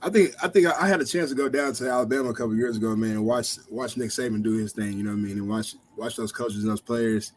I 0.00 0.10
think 0.10 0.34
I 0.42 0.48
think 0.48 0.66
I 0.66 0.86
had 0.86 1.00
a 1.00 1.04
chance 1.04 1.30
to 1.30 1.36
go 1.36 1.48
down 1.48 1.72
to 1.74 1.90
Alabama 1.90 2.30
a 2.30 2.34
couple 2.34 2.54
years 2.54 2.76
ago, 2.76 2.94
man, 2.94 3.12
and 3.12 3.24
watch 3.24 3.58
watch 3.68 3.96
Nick 3.96 4.10
Saban 4.10 4.42
do 4.42 4.52
his 4.52 4.72
thing. 4.72 4.92
You 4.92 5.02
know 5.02 5.10
what 5.10 5.18
I 5.18 5.20
mean, 5.20 5.38
and 5.38 5.48
watch 5.48 5.74
watch 5.96 6.16
those 6.16 6.32
coaches 6.32 6.62
and 6.62 6.70
those 6.70 6.80
players. 6.80 7.32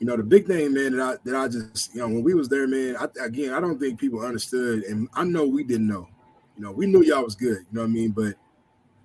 You 0.00 0.06
know, 0.06 0.16
the 0.16 0.24
big 0.24 0.46
thing, 0.46 0.74
man, 0.74 0.96
that 0.96 1.02
I 1.02 1.16
that 1.24 1.36
I 1.36 1.48
just 1.48 1.94
you 1.94 2.00
know 2.00 2.08
when 2.08 2.24
we 2.24 2.34
was 2.34 2.48
there, 2.48 2.66
man. 2.66 2.96
I, 2.96 3.06
again, 3.24 3.52
I 3.52 3.60
don't 3.60 3.78
think 3.78 4.00
people 4.00 4.20
understood, 4.20 4.82
and 4.84 5.08
I 5.14 5.24
know 5.24 5.46
we 5.46 5.62
didn't 5.62 5.86
know. 5.86 6.08
You 6.56 6.64
know, 6.64 6.72
we 6.72 6.86
knew 6.86 7.02
y'all 7.02 7.24
was 7.24 7.36
good. 7.36 7.58
You 7.58 7.66
know 7.72 7.82
what 7.82 7.90
I 7.90 7.92
mean, 7.92 8.10
but 8.10 8.34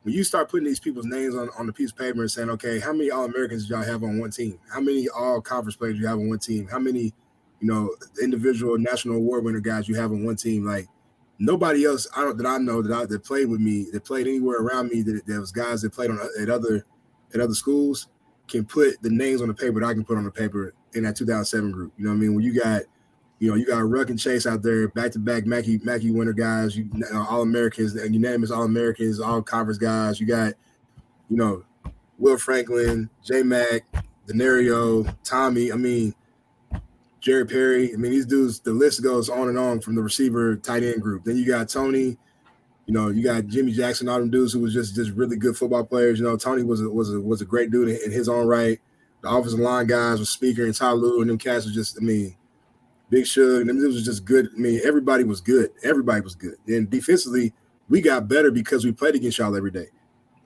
when 0.10 0.18
you 0.18 0.24
start 0.24 0.50
putting 0.50 0.66
these 0.66 0.80
people's 0.80 1.06
names 1.06 1.36
on, 1.36 1.52
on 1.56 1.68
the 1.68 1.72
piece 1.72 1.92
of 1.92 1.98
paper 1.98 2.22
and 2.22 2.32
saying, 2.32 2.50
okay, 2.50 2.80
how 2.80 2.92
many 2.92 3.12
All 3.12 3.26
Americans 3.26 3.68
do 3.68 3.76
y'all 3.76 3.84
have 3.84 4.04
on 4.04 4.20
one 4.20 4.32
team? 4.32 4.58
How 4.74 4.80
many 4.80 5.08
All 5.08 5.40
Conference 5.40 5.76
players 5.76 5.98
do 5.98 6.02
you 6.02 6.08
have 6.08 6.18
on 6.18 6.30
one 6.30 6.40
team? 6.40 6.68
How 6.68 6.80
many, 6.80 7.14
you 7.60 7.68
know, 7.68 7.96
individual 8.20 8.80
national 8.80 9.18
award 9.18 9.44
winner 9.44 9.60
guys 9.60 9.88
you 9.88 9.94
have 9.94 10.12
on 10.12 10.26
one 10.26 10.36
team? 10.36 10.66
Like 10.66 10.88
nobody 11.38 11.86
else 11.86 12.08
I 12.18 12.22
don't 12.22 12.38
that 12.38 12.48
I 12.48 12.58
know 12.58 12.82
that 12.82 12.92
I, 12.92 13.06
that 13.06 13.24
played 13.24 13.50
with 13.50 13.62
me 13.62 13.86
that 13.92 14.04
played 14.04 14.26
anywhere 14.26 14.58
around 14.58 14.90
me 14.90 15.04
that 15.04 15.28
there 15.28 15.40
was 15.40 15.52
guys 15.52 15.84
that 15.84 15.94
played 15.94 16.10
on 16.10 16.20
at 16.42 16.50
other 16.50 16.88
at 17.36 17.40
other 17.40 17.54
schools 17.54 18.08
can 18.48 18.66
put 18.66 19.00
the 19.04 19.12
names 19.12 19.44
on 19.44 19.48
the 19.48 19.54
paper 19.54 19.80
that 19.80 19.86
I 19.86 19.94
can 19.94 20.04
put 20.04 20.18
on 20.18 20.24
the 20.24 20.32
paper 20.32 20.74
in 20.96 21.04
that 21.04 21.18
2007 21.18 21.72
group. 21.72 21.94
You 21.98 22.06
know 22.06 22.10
what 22.10 22.16
I 22.16 22.20
mean? 22.20 22.34
When 22.34 22.44
you 22.44 22.60
got 22.60 22.82
you 23.40 23.50
know, 23.50 23.56
you 23.56 23.66
got 23.66 23.88
Ruck 23.88 24.10
and 24.10 24.20
Chase 24.20 24.46
out 24.46 24.62
there, 24.62 24.90
back 24.90 25.12
to 25.14 25.20
back 25.20 25.46
Mackey 25.46 25.80
Mackey 25.84 26.12
winner 26.12 26.34
guys, 26.34 26.76
you 26.76 26.90
uh, 27.14 27.26
all 27.30 27.42
Americans, 27.42 27.96
and 27.96 28.14
unanimous 28.14 28.52
all 28.52 28.64
Americans, 28.64 29.20
all 29.20 29.42
conference 29.42 29.78
guys. 29.78 30.20
You 30.20 30.28
got, 30.28 30.54
you 31.30 31.38
know, 31.38 31.64
Will 32.18 32.38
Franklin, 32.38 33.10
J 33.24 33.44
Mac, 33.44 33.86
Danario, 34.28 35.16
Tommy. 35.24 35.72
I 35.72 35.76
mean, 35.76 36.14
Jerry 37.22 37.46
Perry. 37.46 37.94
I 37.94 37.98
mean, 37.98 38.12
these 38.12 38.26
dudes, 38.26 38.60
the 38.60 38.72
list 38.72 39.02
goes 39.02 39.30
on 39.30 39.48
and 39.48 39.58
on 39.58 39.80
from 39.80 39.96
the 39.96 40.02
receiver 40.02 40.58
tight 40.58 40.84
end 40.84 41.02
group. 41.02 41.24
Then 41.24 41.38
you 41.38 41.46
got 41.46 41.70
Tony, 41.70 42.18
you 42.86 42.94
know, 42.94 43.08
you 43.08 43.24
got 43.24 43.48
Jimmy 43.48 43.72
Jackson, 43.72 44.10
all 44.10 44.20
them 44.20 44.30
dudes 44.30 44.52
who 44.52 44.60
was 44.60 44.74
just 44.74 44.96
just 44.96 45.12
really 45.12 45.38
good 45.38 45.56
football 45.56 45.86
players. 45.86 46.20
You 46.20 46.26
know, 46.26 46.36
Tony 46.36 46.64
was 46.64 46.82
a, 46.82 46.90
was 46.90 47.14
a, 47.14 47.22
was 47.22 47.40
a 47.40 47.46
great 47.46 47.72
dude 47.72 47.88
in, 47.88 48.12
his 48.12 48.28
own 48.28 48.48
right. 48.48 48.80
The 49.22 49.30
offensive 49.30 49.60
line 49.60 49.88
guys 49.88 50.20
was 50.20 50.36
Spieker 50.36 50.66
and 50.66 50.76
Ty 50.76 50.92
Lue, 50.92 51.22
and 51.22 51.30
them 51.30 51.38
cats 51.38 51.66
was 51.66 51.74
just, 51.74 51.98
I 51.98 52.04
mean, 52.04 52.36
Big 53.10 53.26
Shug, 53.26 53.62
and 53.62 53.70
them 53.70 53.82
was 53.82 54.06
just 54.06 54.26
good. 54.26 54.50
I 54.56 54.60
mean, 54.60 54.82
everybody 54.84 55.24
was 55.24 55.42
good. 55.42 55.72
Everybody 55.84 56.22
was 56.22 56.36
good. 56.36 56.56
And 56.68 56.90
defensively, 56.90 57.54
we 57.90 58.02
got 58.02 58.28
better 58.28 58.52
because 58.52 58.86
we 58.86 58.92
played 58.92 59.16
against 59.16 59.40
y'all 59.40 59.56
every 59.56 59.72
day. 59.72 59.88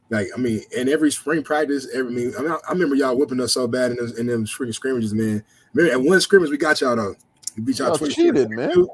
Like, 0.10 0.28
I 0.34 0.38
mean, 0.38 0.62
and 0.78 0.90
every 0.90 1.12
spring 1.12 1.44
practice, 1.44 1.88
every 1.94 2.12
I 2.12 2.16
mean, 2.16 2.34
I, 2.38 2.42
mean, 2.42 2.52
I 2.52 2.72
remember 2.72 2.96
y'all 2.96 3.18
whipping 3.18 3.42
us 3.42 3.54
so 3.54 3.68
bad 3.68 3.92
in, 3.92 3.98
those, 3.98 4.18
in 4.18 4.28
them 4.28 4.46
freaking 4.46 4.74
scrimmages, 4.74 5.14
man. 5.14 5.44
Remember, 5.74 5.94
at 5.94 6.02
one 6.02 6.22
scrimmage 6.22 6.50
we 6.50 6.58
got 6.58 6.80
y'all 6.82 6.96
though. 6.96 7.16
We 7.58 7.64
beat 7.64 7.80
y'all, 7.80 7.98
y'all 7.98 8.08
cheated, 8.08 8.50
man. 8.50 8.86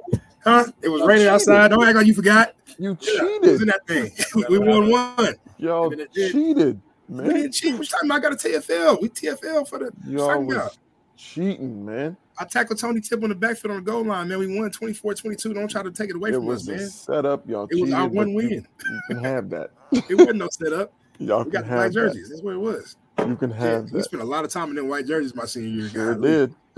Huh? 0.44 0.66
It 0.82 0.90
was 0.90 1.00
y'all 1.00 1.08
raining 1.08 1.24
cheated. 1.24 1.34
outside. 1.34 1.68
Don't 1.70 1.86
act 1.86 1.98
like 1.98 2.08
you 2.08 2.14
forgot. 2.14 2.54
You 2.78 2.96
cheated. 2.96 3.42
was 3.42 3.62
in 3.62 3.68
that 3.68 3.86
thing. 3.86 4.12
we 4.50 4.60
won 4.60 4.90
one. 4.90 5.36
Y'all 5.58 5.94
cheated, 6.14 6.80
man. 7.10 7.28
We 7.28 7.34
didn't 7.34 7.52
cheat. 7.52 7.78
Which 7.78 7.90
time 7.90 8.12
I 8.12 8.20
got 8.20 8.34
a 8.34 8.36
TFL? 8.36 9.02
We 9.02 9.10
TFL 9.10 9.68
for 9.68 9.80
the 9.80 9.92
y'all 10.08 10.42
was 10.42 10.78
cheating, 11.20 11.86
man. 11.86 12.16
I 12.38 12.46
tackled 12.46 12.80
Tony 12.80 13.02
Tip 13.02 13.22
on 13.22 13.30
the 13.30 13.36
backfield 13.36 13.72
on 13.72 13.84
the 13.84 13.92
goal 13.92 14.06
line, 14.06 14.30
man. 14.30 14.40
We 14.40 14.48
won 14.58 14.72
24-22. 14.72 15.54
Don't 15.54 15.68
try 15.68 15.84
to 15.84 15.92
take 15.92 16.10
it 16.10 16.16
away 16.16 16.30
it 16.30 16.36
from 16.36 16.50
us, 16.50 16.66
man. 16.66 16.90
Set 16.90 17.26
up, 17.26 17.48
y'all. 17.48 17.68
It 17.70 17.82
was 17.82 17.92
our 17.92 18.08
one 18.08 18.34
win. 18.34 18.50
You, 18.50 18.64
you, 18.90 19.02
can 19.10 19.24
have 19.24 19.50
that. 19.50 19.72
it 19.92 20.16
wasn't 20.18 20.38
no 20.38 20.48
setup. 20.50 20.94
Y'all 21.22 21.44
we 21.44 21.52
got 21.52 21.68
the 21.68 21.76
white 21.76 21.92
jerseys. 21.92 22.30
That. 22.30 22.36
That's 22.36 22.44
what 22.44 22.54
it 22.54 22.60
was. 22.60 22.96
You 23.28 23.36
can 23.36 23.52
have 23.52 23.62
yeah, 23.62 23.80
that. 23.82 23.94
We 23.94 24.02
spent 24.04 24.24
a 24.24 24.26
lot 24.26 24.46
of 24.46 24.52
time 24.52 24.70
in 24.70 24.78
them 24.78 24.88
white 24.88 25.06
jerseys 25.06 25.36
my 25.36 25.44
senior 25.44 25.82
year. 25.82 25.90
Sure 25.90 26.16
did. 26.16 26.56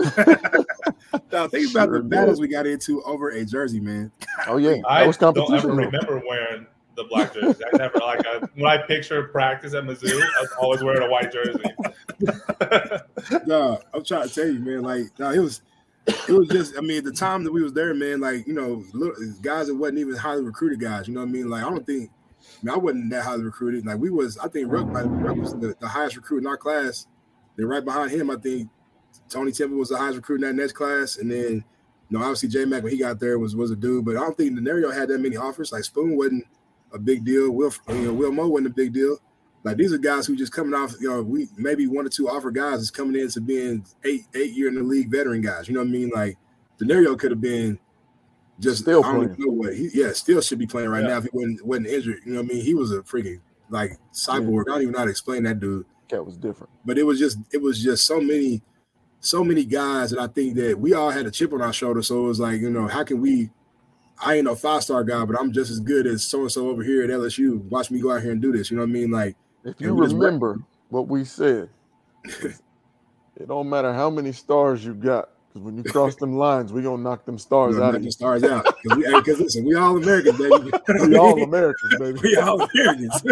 now 1.30 1.46
think 1.46 1.70
about 1.70 1.92
the 1.92 2.02
battles 2.02 2.40
we 2.40 2.48
got 2.48 2.66
into 2.66 3.04
over 3.04 3.30
a 3.30 3.44
jersey, 3.44 3.78
man. 3.78 4.10
Oh 4.48 4.56
yeah, 4.56 4.70
that 4.72 4.82
I 4.88 5.06
was 5.06 5.16
competition. 5.16 5.68
don't 5.68 5.80
ever 5.80 5.84
remember 5.84 6.20
wearing 6.28 6.66
the 6.94 7.04
black 7.04 7.34
jersey. 7.34 7.62
I 7.72 7.76
never 7.76 7.98
like 7.98 8.26
I, 8.26 8.38
when 8.54 8.66
I 8.66 8.78
picture 8.78 9.24
practice 9.24 9.74
at 9.74 9.84
Mizzou, 9.84 10.20
I 10.20 10.40
was 10.40 10.52
always 10.60 10.82
wearing 10.82 11.02
a 11.02 11.10
white 11.10 11.32
jersey. 11.32 11.62
no, 13.46 13.80
I'm 13.92 14.04
trying 14.04 14.28
to 14.28 14.34
tell 14.34 14.46
you, 14.46 14.58
man. 14.58 14.82
Like, 14.82 15.18
no, 15.18 15.30
it 15.30 15.38
was 15.38 15.62
it 16.06 16.30
was 16.30 16.48
just, 16.48 16.76
I 16.76 16.80
mean, 16.80 17.04
the 17.04 17.12
time 17.12 17.44
that 17.44 17.52
we 17.52 17.62
was 17.62 17.72
there, 17.72 17.94
man, 17.94 18.20
like, 18.20 18.46
you 18.46 18.54
know, 18.54 18.84
guys 19.40 19.68
that 19.68 19.74
wasn't 19.74 19.98
even 19.98 20.16
highly 20.16 20.42
recruited 20.42 20.80
guys, 20.80 21.06
you 21.06 21.14
know 21.14 21.20
what 21.20 21.28
I 21.28 21.32
mean? 21.32 21.48
Like, 21.48 21.64
I 21.64 21.70
don't 21.70 21.86
think, 21.86 22.10
I, 22.40 22.66
mean, 22.66 22.74
I 22.74 22.78
wasn't 22.78 23.10
that 23.10 23.24
highly 23.24 23.44
recruited. 23.44 23.86
Like, 23.86 23.98
we 23.98 24.10
was, 24.10 24.36
I 24.38 24.48
think 24.48 24.70
Ruck, 24.70 24.86
Ruck 24.88 25.36
was 25.36 25.52
the, 25.54 25.76
the, 25.78 25.88
highest 25.88 26.16
recruit 26.16 26.38
in 26.38 26.46
our 26.46 26.56
class. 26.56 27.06
Then 27.56 27.66
right 27.66 27.84
behind 27.84 28.10
him, 28.10 28.30
I 28.30 28.36
think 28.36 28.68
Tony 29.28 29.52
Temple 29.52 29.78
was 29.78 29.90
the 29.90 29.96
highest 29.96 30.16
recruit 30.16 30.42
in 30.42 30.48
that 30.48 30.60
next 30.60 30.72
class. 30.72 31.18
And 31.18 31.30
then, 31.30 31.64
you 32.10 32.18
know, 32.18 32.20
obviously 32.20 32.48
J 32.48 32.64
Mac, 32.64 32.82
when 32.82 32.92
he 32.92 32.98
got 32.98 33.20
there, 33.20 33.38
was 33.38 33.54
was 33.54 33.70
a 33.70 33.76
dude. 33.76 34.04
But 34.04 34.16
I 34.16 34.20
don't 34.20 34.36
think 34.36 34.58
Danario 34.58 34.92
had 34.92 35.08
that 35.08 35.20
many 35.20 35.36
offers. 35.36 35.70
Like, 35.70 35.84
Spoon 35.84 36.16
wasn't 36.16 36.46
a 36.92 36.98
big 36.98 37.24
deal. 37.24 37.50
Will, 37.50 37.72
you 37.88 37.94
know, 37.94 38.12
Will 38.12 38.32
Mo 38.32 38.46
wasn't 38.46 38.68
a 38.68 38.74
big 38.74 38.92
deal. 38.92 39.18
Like 39.64 39.76
these 39.76 39.92
are 39.92 39.98
guys 39.98 40.26
who 40.26 40.34
just 40.34 40.52
coming 40.52 40.74
off, 40.74 40.92
you 41.00 41.08
know, 41.08 41.22
we 41.22 41.48
maybe 41.56 41.86
one 41.86 42.06
or 42.06 42.08
two 42.08 42.28
offer 42.28 42.50
guys 42.50 42.80
is 42.80 42.90
coming 42.90 43.20
into 43.20 43.40
being 43.40 43.84
eight 44.04 44.22
eight 44.34 44.52
year 44.52 44.68
in 44.68 44.74
the 44.74 44.82
league 44.82 45.10
veteran 45.10 45.40
guys. 45.40 45.68
You 45.68 45.74
know 45.74 45.80
what 45.80 45.88
I 45.88 45.92
mean? 45.92 46.10
Like 46.12 46.36
Danario 46.80 47.18
could 47.18 47.30
have 47.30 47.40
been 47.40 47.78
just 48.58 48.82
still 48.82 49.04
I 49.04 49.12
don't 49.12 49.38
know 49.38 49.52
what 49.52 49.74
he 49.74 49.90
yeah, 49.94 50.12
still 50.12 50.40
should 50.40 50.58
be 50.58 50.66
playing 50.66 50.88
right 50.88 51.02
yeah. 51.02 51.10
now 51.10 51.18
if 51.18 51.24
he 51.24 51.30
wasn't 51.32 51.64
wasn't 51.64 51.86
injured. 51.86 52.20
You 52.24 52.32
know 52.32 52.42
what 52.42 52.50
I 52.50 52.54
mean? 52.54 52.64
He 52.64 52.74
was 52.74 52.92
a 52.92 53.02
freaking 53.02 53.40
like 53.70 53.92
cyborg. 54.12 54.64
Yeah. 54.66 54.72
I 54.72 54.74
don't 54.74 54.82
even 54.82 54.92
know 54.92 54.98
how 54.98 55.04
to 55.04 55.10
explain 55.10 55.44
that 55.44 55.60
dude. 55.60 55.86
That 56.10 56.24
was 56.24 56.36
different. 56.36 56.70
But 56.84 56.98
it 56.98 57.04
was 57.04 57.20
just 57.20 57.38
it 57.52 57.62
was 57.62 57.82
just 57.82 58.04
so 58.04 58.20
many 58.20 58.62
so 59.20 59.44
many 59.44 59.64
guys 59.64 60.10
that 60.10 60.18
I 60.18 60.26
think 60.26 60.56
that 60.56 60.78
we 60.78 60.92
all 60.92 61.10
had 61.10 61.26
a 61.26 61.30
chip 61.30 61.52
on 61.52 61.62
our 61.62 61.72
shoulder. 61.72 62.02
So 62.02 62.24
it 62.24 62.28
was 62.28 62.40
like, 62.40 62.60
you 62.60 62.70
know, 62.70 62.88
how 62.88 63.04
can 63.04 63.20
we 63.20 63.50
I 64.18 64.36
ain't 64.36 64.44
no 64.44 64.54
five 64.54 64.82
star 64.82 65.04
guy, 65.04 65.24
but 65.24 65.38
I'm 65.38 65.52
just 65.52 65.70
as 65.70 65.80
good 65.80 66.06
as 66.06 66.24
so 66.24 66.40
and 66.42 66.52
so 66.52 66.68
over 66.68 66.82
here 66.82 67.02
at 67.02 67.10
LSU. 67.10 67.62
Watch 67.64 67.90
me 67.90 68.00
go 68.00 68.12
out 68.12 68.22
here 68.22 68.32
and 68.32 68.40
do 68.40 68.52
this. 68.52 68.70
You 68.70 68.76
know 68.76 68.82
what 68.82 68.90
I 68.90 68.92
mean? 68.92 69.10
Like 69.10 69.36
if 69.64 69.80
you 69.80 69.94
remember 69.94 70.58
what 70.88 71.08
we 71.08 71.24
said, 71.24 71.68
it 72.24 73.48
don't 73.48 73.68
matter 73.68 73.92
how 73.92 74.10
many 74.10 74.32
stars 74.32 74.84
you 74.84 74.94
got. 74.94 75.30
Because 75.48 75.66
when 75.66 75.76
you 75.76 75.82
cross 75.82 76.16
them 76.16 76.36
lines, 76.36 76.72
we 76.72 76.80
gonna 76.80 77.02
knock 77.02 77.26
them 77.26 77.38
stars 77.38 77.78
out 77.78 77.94
of 77.94 78.02
you. 78.02 78.10
Stars 78.10 78.42
out. 78.42 78.64
Because 78.82 79.38
we, 79.38 79.44
listen, 79.44 79.64
we 79.66 79.74
all 79.74 79.98
Americans, 79.98 80.38
baby. 80.38 80.70
we 81.08 81.16
all 81.16 81.42
Americans, 81.42 81.96
baby. 81.98 82.20
we 82.22 82.36
all 82.36 82.62
Americans. 82.62 83.22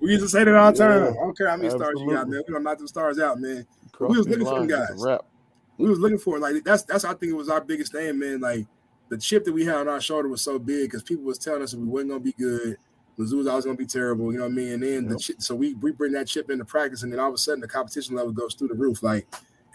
we 0.00 0.10
used 0.10 0.22
to 0.22 0.28
say 0.28 0.44
that 0.44 0.54
all 0.54 0.70
the 0.70 0.78
time. 0.78 1.02
Yeah, 1.02 1.10
I 1.10 1.14
don't 1.14 1.36
care 1.36 1.48
how 1.48 1.56
many 1.56 1.66
absolutely. 1.66 2.02
stars 2.02 2.06
you 2.06 2.14
got, 2.14 2.28
man. 2.28 2.42
We 2.46 2.52
gonna 2.52 2.64
knock 2.64 2.78
them 2.78 2.86
stars 2.86 3.18
out, 3.18 3.40
man. 3.40 3.66
We 3.98 4.16
was 4.16 4.28
looking 4.28 4.46
for 4.46 4.58
them 4.60 4.68
guys. 4.68 5.20
We 5.76 5.88
was 5.88 5.98
looking 5.98 6.18
for 6.18 6.36
it. 6.36 6.40
Like 6.40 6.62
that's 6.62 6.84
that's 6.84 7.04
I 7.04 7.14
think 7.14 7.32
it 7.32 7.36
was 7.36 7.48
our 7.48 7.60
biggest 7.60 7.92
thing, 7.92 8.18
man. 8.18 8.40
Like 8.40 8.66
the 9.10 9.18
chip 9.18 9.44
that 9.44 9.52
we 9.52 9.66
had 9.66 9.76
on 9.76 9.88
our 9.88 10.00
shoulder 10.00 10.28
was 10.28 10.40
so 10.40 10.58
big 10.58 10.90
because 10.90 11.02
people 11.02 11.24
was 11.24 11.38
telling 11.38 11.62
us 11.62 11.74
we 11.74 11.84
wasn't 11.84 12.10
gonna 12.10 12.20
be 12.20 12.32
good. 12.32 12.78
Mizzou 13.18 13.36
was 13.36 13.46
always 13.46 13.66
going 13.66 13.76
to 13.76 13.82
be 13.82 13.86
terrible. 13.86 14.32
You 14.32 14.38
know 14.38 14.44
what 14.44 14.52
I 14.52 14.54
mean? 14.54 14.72
And 14.72 14.82
then 14.82 15.02
yep. 15.02 15.08
the 15.08 15.18
chip, 15.18 15.42
so 15.42 15.54
we, 15.54 15.74
we 15.74 15.92
bring 15.92 16.12
that 16.12 16.26
chip 16.26 16.48
into 16.50 16.64
practice, 16.64 17.02
and 17.02 17.12
then 17.12 17.20
all 17.20 17.28
of 17.28 17.34
a 17.34 17.38
sudden 17.38 17.60
the 17.60 17.68
competition 17.68 18.16
level 18.16 18.32
goes 18.32 18.54
through 18.54 18.68
the 18.68 18.74
roof. 18.74 19.02
Like, 19.02 19.26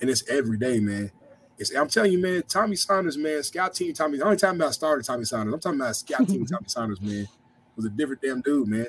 and 0.01 0.09
it's 0.09 0.27
every 0.27 0.57
day, 0.57 0.79
man. 0.79 1.11
It's, 1.59 1.73
I'm 1.75 1.87
telling 1.87 2.11
you, 2.11 2.17
man. 2.17 2.43
Tommy 2.47 2.75
Saunders, 2.75 3.17
man, 3.17 3.43
scout 3.43 3.75
team 3.75 3.93
Tommy. 3.93 4.17
The 4.17 4.25
only 4.25 4.37
time 4.37 4.55
about 4.55 4.73
starter 4.73 5.03
Tommy 5.03 5.25
Saunders. 5.25 5.53
I'm 5.53 5.59
talking 5.59 5.79
about 5.79 5.95
scout 5.95 6.27
team 6.27 6.45
Tommy 6.47 6.67
Saunders, 6.67 7.01
man. 7.01 7.27
Was 7.75 7.85
a 7.85 7.89
different 7.89 8.21
damn 8.21 8.41
dude, 8.41 8.67
man. 8.67 8.87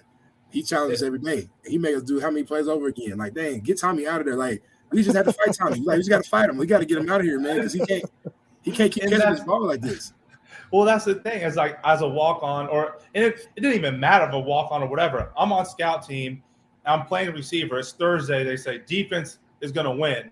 He 0.50 0.62
challenges 0.62 1.02
every 1.02 1.18
day. 1.18 1.48
He 1.66 1.76
made 1.76 1.94
us 1.94 2.02
do 2.02 2.20
how 2.20 2.30
many 2.30 2.44
plays 2.44 2.68
over 2.68 2.86
again. 2.86 3.18
Like, 3.18 3.34
dang, 3.34 3.60
get 3.60 3.78
Tommy 3.78 4.06
out 4.06 4.20
of 4.20 4.26
there. 4.26 4.36
Like, 4.36 4.62
we 4.90 5.02
just 5.02 5.16
had 5.16 5.26
to 5.26 5.32
fight 5.32 5.54
Tommy. 5.54 5.80
Like, 5.80 5.96
we 5.96 6.00
just 6.00 6.10
got 6.10 6.24
to 6.24 6.30
fight 6.30 6.48
him. 6.48 6.56
We 6.56 6.66
got 6.66 6.78
to 6.78 6.86
get 6.86 6.98
him 6.98 7.10
out 7.10 7.20
of 7.20 7.26
here, 7.26 7.38
man, 7.40 7.56
because 7.56 7.72
he 7.72 7.80
can't 7.80 8.04
he 8.62 8.70
can't 8.72 8.90
keep 8.90 9.02
catching 9.02 9.18
this 9.18 9.40
ball 9.40 9.66
like 9.66 9.80
this. 9.80 10.12
Well, 10.72 10.84
that's 10.84 11.04
the 11.04 11.16
thing. 11.16 11.42
Is 11.42 11.56
like 11.56 11.78
as 11.84 12.02
a 12.02 12.08
walk 12.08 12.42
on, 12.42 12.68
or 12.68 12.98
and 13.14 13.24
it, 13.24 13.48
it 13.56 13.60
didn't 13.60 13.76
even 13.76 14.00
matter 14.00 14.26
if 14.26 14.32
a 14.32 14.38
walk 14.38 14.72
on 14.72 14.82
or 14.82 14.88
whatever. 14.88 15.32
I'm 15.36 15.52
on 15.52 15.66
scout 15.66 16.06
team. 16.06 16.42
I'm 16.84 17.06
playing 17.06 17.32
receiver. 17.32 17.78
It's 17.78 17.92
Thursday. 17.92 18.44
They 18.44 18.56
say 18.56 18.78
defense 18.86 19.38
is 19.60 19.72
going 19.72 19.86
to 19.86 19.92
win. 19.92 20.30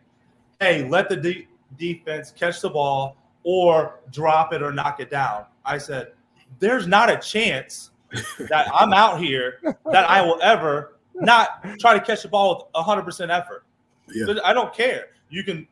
Hey, 0.61 0.89
let 0.89 1.09
the 1.09 1.17
de- 1.17 1.49
defense 1.79 2.31
catch 2.31 2.61
the 2.61 2.71
ball 2.71 3.17
or 3.43 4.01
drop 4.13 4.53
it 4.53 4.63
or 4.63 4.73
knock 4.73 5.01
it 5.01 5.11
down. 5.11 5.47
I 5.65 5.79
said, 5.79 6.13
there's 6.61 6.87
not 6.87 7.11
a 7.11 7.17
chance 7.17 7.91
that 8.39 8.69
I'm 8.73 8.93
out 8.93 9.21
here 9.21 9.61
that 9.91 10.09
I 10.09 10.23
will 10.23 10.39
ever 10.43 10.99
not 11.15 11.65
try 11.79 11.95
to 11.95 12.01
catch 12.01 12.23
the 12.23 12.29
ball 12.29 12.71
with 12.75 12.87
100% 12.87 13.31
effort. 13.31 13.65
Yeah. 14.09 14.35
I 14.45 14.53
don't 14.53 14.73
care. 14.73 15.09
You 15.31 15.43
can, 15.43 15.67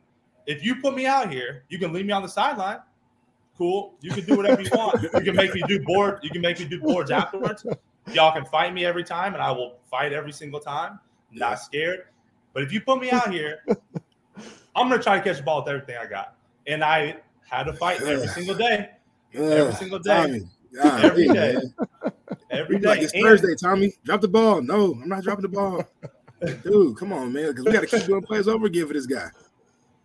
if 0.47 0.63
you 0.65 0.75
put 0.75 0.95
me 0.95 1.05
out 1.05 1.31
here, 1.31 1.63
you 1.69 1.79
can 1.79 1.93
leave 1.93 2.05
me 2.05 2.11
on 2.11 2.21
the 2.21 2.29
sideline 2.29 2.79
cool. 3.57 3.95
You 4.01 4.11
can 4.11 4.25
do 4.25 4.37
whatever 4.37 4.61
you 4.61 4.69
want. 4.73 5.01
You 5.01 5.09
can 5.09 5.35
make 5.35 5.53
me 5.53 5.61
do 5.67 5.79
board. 5.83 6.19
You 6.23 6.29
can 6.29 6.41
make 6.41 6.59
me 6.59 6.65
do 6.65 6.79
boards 6.79 7.11
afterwards. 7.11 7.65
Y'all 8.11 8.33
can 8.33 8.45
fight 8.45 8.73
me 8.73 8.85
every 8.85 9.03
time, 9.03 9.33
and 9.33 9.41
I 9.41 9.51
will 9.51 9.77
fight 9.89 10.13
every 10.13 10.33
single 10.33 10.59
time. 10.59 10.99
Not 11.31 11.59
scared. 11.59 12.05
But 12.53 12.63
if 12.63 12.71
you 12.71 12.81
put 12.81 12.99
me 12.99 13.09
out 13.11 13.31
here, 13.31 13.65
I'm 14.75 14.89
gonna 14.89 15.01
try 15.01 15.17
to 15.17 15.23
catch 15.23 15.37
the 15.37 15.43
ball 15.43 15.61
with 15.61 15.69
everything 15.69 15.97
I 15.97 16.05
got. 16.05 16.35
And 16.67 16.83
I 16.83 17.17
had 17.49 17.63
to 17.63 17.73
fight 17.73 18.01
every 18.01 18.27
single 18.27 18.55
day. 18.55 18.89
Every 19.33 19.73
single 19.73 19.99
day. 19.99 20.41
God, 20.75 21.05
every 21.05 21.27
day. 21.27 21.57
Every 22.49 22.79
day. 22.79 22.87
Like 22.87 23.01
it's 23.01 23.13
and, 23.13 23.23
Thursday, 23.23 23.55
Tommy. 23.55 23.93
Drop 24.03 24.21
the 24.21 24.27
ball. 24.27 24.61
No, 24.61 24.93
I'm 24.93 25.07
not 25.07 25.23
dropping 25.23 25.43
the 25.43 25.49
ball. 25.49 25.83
Dude, 26.63 26.97
come 26.97 27.13
on, 27.13 27.31
man. 27.31 27.49
Because 27.49 27.65
we 27.65 27.71
got 27.71 27.81
to 27.81 27.87
keep 27.87 28.05
doing 28.05 28.21
plays 28.21 28.47
over 28.47 28.65
again 28.65 28.87
for 28.87 28.93
this 28.93 29.05
guy. 29.05 29.29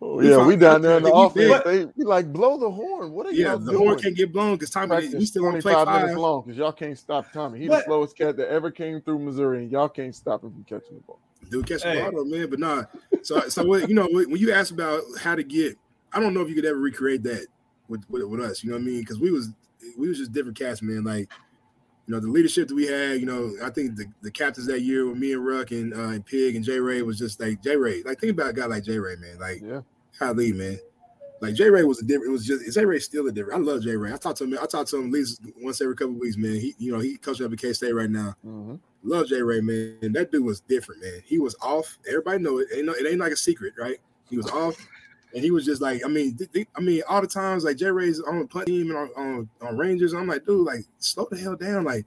Oh, 0.01 0.21
yeah, 0.21 0.45
we 0.45 0.55
down 0.55 0.81
there 0.81 0.97
in 0.97 1.03
the 1.03 1.11
offense. 1.11 1.61
They 1.65 1.85
we 1.97 2.05
like 2.05 2.31
blow 2.31 2.57
the 2.57 2.71
horn. 2.71 3.11
What 3.11 3.25
are 3.25 3.33
yeah, 3.33 3.47
y'all 3.47 3.57
doing? 3.57 3.59
Yeah, 3.59 3.65
the 3.65 3.71
doing? 3.71 3.87
horn 3.87 3.99
can't 3.99 4.15
get 4.15 4.31
blown 4.31 4.53
because 4.55 4.69
Tommy 4.69 4.87
Practice 4.87 5.13
we 5.13 5.25
still 5.25 5.45
only 5.45 5.61
play 5.61 5.73
five 5.73 5.87
five 5.87 6.01
minutes 6.03 6.17
long 6.17 6.43
because 6.43 6.57
y'all 6.57 6.71
can't 6.71 6.97
stop 6.97 7.31
Tommy. 7.33 7.59
He's 7.59 7.69
the 7.69 7.83
slowest 7.83 8.17
cat 8.17 8.37
that 8.37 8.49
ever 8.49 8.71
came 8.71 9.01
through 9.01 9.19
Missouri, 9.19 9.63
and 9.63 9.71
y'all 9.71 9.89
can't 9.89 10.15
stop 10.15 10.43
him 10.43 10.51
from 10.51 10.63
catching 10.63 10.95
the 10.95 11.01
ball. 11.01 11.19
Dude, 11.49 11.67
catch 11.67 11.81
the 11.81 12.09
ball, 12.11 12.23
though, 12.23 12.29
man. 12.29 12.49
But 12.49 12.59
nah. 12.59 12.83
So, 13.23 13.41
so 13.49 13.65
what, 13.65 13.89
you 13.89 13.95
know, 13.95 14.07
when 14.09 14.37
you 14.37 14.53
ask 14.53 14.71
about 14.71 15.01
how 15.19 15.35
to 15.35 15.43
get, 15.43 15.77
I 16.13 16.21
don't 16.21 16.33
know 16.33 16.41
if 16.41 16.49
you 16.49 16.55
could 16.55 16.65
ever 16.65 16.79
recreate 16.79 17.23
that 17.23 17.47
with 17.89 18.05
with, 18.09 18.23
with 18.23 18.39
us. 18.39 18.63
You 18.63 18.69
know 18.69 18.77
what 18.77 18.83
I 18.83 18.85
mean? 18.85 18.99
Because 19.01 19.19
we 19.19 19.31
was 19.31 19.49
we 19.97 20.07
was 20.07 20.17
just 20.17 20.31
different 20.31 20.57
cats, 20.57 20.81
man. 20.81 21.03
Like 21.03 21.29
you 22.09 22.15
know, 22.15 22.19
the 22.19 22.27
leadership 22.27 22.67
that 22.67 22.73
we 22.73 22.87
had, 22.87 23.19
you 23.19 23.27
know, 23.27 23.53
I 23.63 23.69
think 23.69 23.95
the, 23.95 24.05
the 24.23 24.31
captains 24.31 24.65
that 24.65 24.81
year 24.81 25.07
with 25.07 25.19
me 25.19 25.33
and 25.33 25.45
Ruck 25.45 25.69
and 25.69 25.93
uh, 25.93 26.07
and 26.07 26.25
Pig 26.25 26.55
and 26.55 26.65
J 26.65 26.79
Ray 26.79 27.03
was 27.03 27.19
just 27.19 27.39
like 27.39 27.61
J 27.61 27.75
Ray. 27.75 28.01
Like 28.01 28.19
think 28.19 28.31
about 28.31 28.49
a 28.49 28.53
guy 28.53 28.65
like 28.65 28.83
J 28.83 28.97
Ray, 28.97 29.15
man. 29.17 29.37
Like 29.37 29.61
yeah. 29.61 29.81
Golly, 30.19 30.51
man. 30.51 30.79
Like 31.39 31.53
J 31.53 31.69
Ray 31.69 31.83
was 31.83 32.01
a 32.01 32.03
different. 32.03 32.29
It 32.29 32.31
was 32.31 32.47
just 32.47 32.73
J 32.73 32.83
Ray 32.83 32.97
still 32.97 33.27
a 33.27 33.31
different. 33.31 33.59
I 33.59 33.63
love 33.63 33.83
J 33.83 33.95
Ray. 33.95 34.11
I 34.11 34.17
talk 34.17 34.35
to 34.37 34.45
him. 34.45 34.57
I 34.59 34.65
talk 34.65 34.87
to 34.87 34.97
him 34.97 35.05
at 35.05 35.11
least 35.11 35.41
once 35.61 35.81
every 35.81 35.95
couple 35.95 36.15
weeks, 36.15 36.35
man. 36.35 36.55
He, 36.55 36.73
you 36.79 36.91
know, 36.91 36.97
he 36.97 37.15
coaching 37.15 37.45
up 37.45 37.53
at 37.53 37.59
K 37.59 37.73
State 37.73 37.93
right 37.93 38.09
now. 38.09 38.35
Mm-hmm. 38.43 38.77
Love 39.03 39.27
J 39.27 39.43
Ray, 39.43 39.61
man. 39.61 40.11
That 40.13 40.31
dude 40.31 40.43
was 40.43 40.61
different, 40.61 41.03
man. 41.03 41.21
He 41.25 41.37
was 41.37 41.55
off. 41.61 41.95
Everybody 42.07 42.41
know 42.41 42.57
it. 42.57 42.69
Ain't 42.73 42.87
no, 42.87 42.93
it 42.93 43.05
ain't 43.05 43.19
like 43.19 43.33
a 43.33 43.37
secret, 43.37 43.75
right? 43.77 43.97
He 44.31 44.35
was 44.35 44.49
off, 44.49 44.75
and 45.33 45.43
he 45.43 45.51
was 45.51 45.65
just 45.65 45.81
like, 45.81 46.01
I 46.03 46.07
mean, 46.07 46.35
th- 46.35 46.51
th- 46.51 46.67
I 46.75 46.81
mean, 46.81 47.03
all 47.07 47.21
the 47.21 47.27
times 47.27 47.63
like 47.63 47.77
Jay 47.77 47.91
Ray's 47.91 48.19
on 48.19 48.39
the 48.39 48.47
punt 48.47 48.65
team 48.65 48.89
and 48.89 48.97
on, 48.97 49.09
on, 49.15 49.49
on 49.61 49.77
Rangers. 49.77 50.13
I'm 50.13 50.27
like, 50.27 50.45
dude, 50.45 50.65
like 50.65 50.85
slow 50.97 51.27
the 51.29 51.37
hell 51.37 51.55
down. 51.55 51.83
Like 51.83 52.05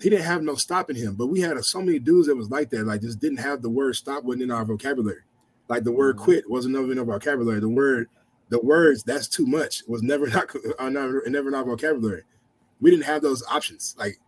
he 0.00 0.08
didn't 0.08 0.24
have 0.24 0.42
no 0.42 0.54
stopping 0.54 0.96
him, 0.96 1.14
but 1.14 1.26
we 1.26 1.40
had 1.40 1.62
so 1.64 1.82
many 1.82 1.98
dudes 1.98 2.28
that 2.28 2.36
was 2.36 2.50
like 2.50 2.70
that. 2.70 2.86
Like 2.86 3.00
just 3.00 3.20
didn't 3.20 3.38
have 3.38 3.62
the 3.62 3.70
word 3.70 3.96
stop 3.96 4.24
wasn't 4.24 4.44
in 4.44 4.50
our 4.50 4.64
vocabulary. 4.64 5.22
Like 5.68 5.84
the 5.84 5.92
word 5.92 6.16
mm-hmm. 6.16 6.24
quit 6.24 6.50
wasn't 6.50 6.76
even 6.76 6.92
in 6.92 6.98
our 6.98 7.04
vocabulary. 7.04 7.60
The 7.60 7.68
word 7.68 8.08
the 8.50 8.60
words 8.60 9.02
"that's 9.02 9.28
too 9.28 9.46
much" 9.46 9.82
was 9.88 10.02
never 10.02 10.26
not 10.28 10.54
uh, 10.78 10.88
never, 10.88 11.22
never 11.26 11.48
in 11.48 11.54
our 11.54 11.64
vocabulary. 11.64 12.22
We 12.80 12.90
didn't 12.90 13.04
have 13.04 13.22
those 13.22 13.42
options. 13.46 13.96
Like 13.98 14.20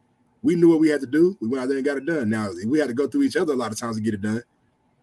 we 0.43 0.57
knew 0.57 0.69
what 0.69 0.81
we 0.81 0.89
had 0.89 1.01
to 1.01 1.07
do. 1.07 1.37
We 1.41 1.49
went 1.49 1.63
out 1.63 1.69
there 1.69 1.77
and 1.77 1.87
got 1.87 1.97
it 1.97 2.07
done. 2.07 2.29
Now 2.29 2.51
we 2.67 2.81
had 2.81 2.89
to 2.89 2.95
go 2.95 3.07
through 3.07 3.23
each 3.23 3.37
other 3.37 3.53
a 3.53 3.57
lot 3.57 3.73
of 3.73 3.79
times 3.79 3.97
to 3.97 4.03
get 4.03 4.15
it 4.15 4.21
done, 4.23 4.43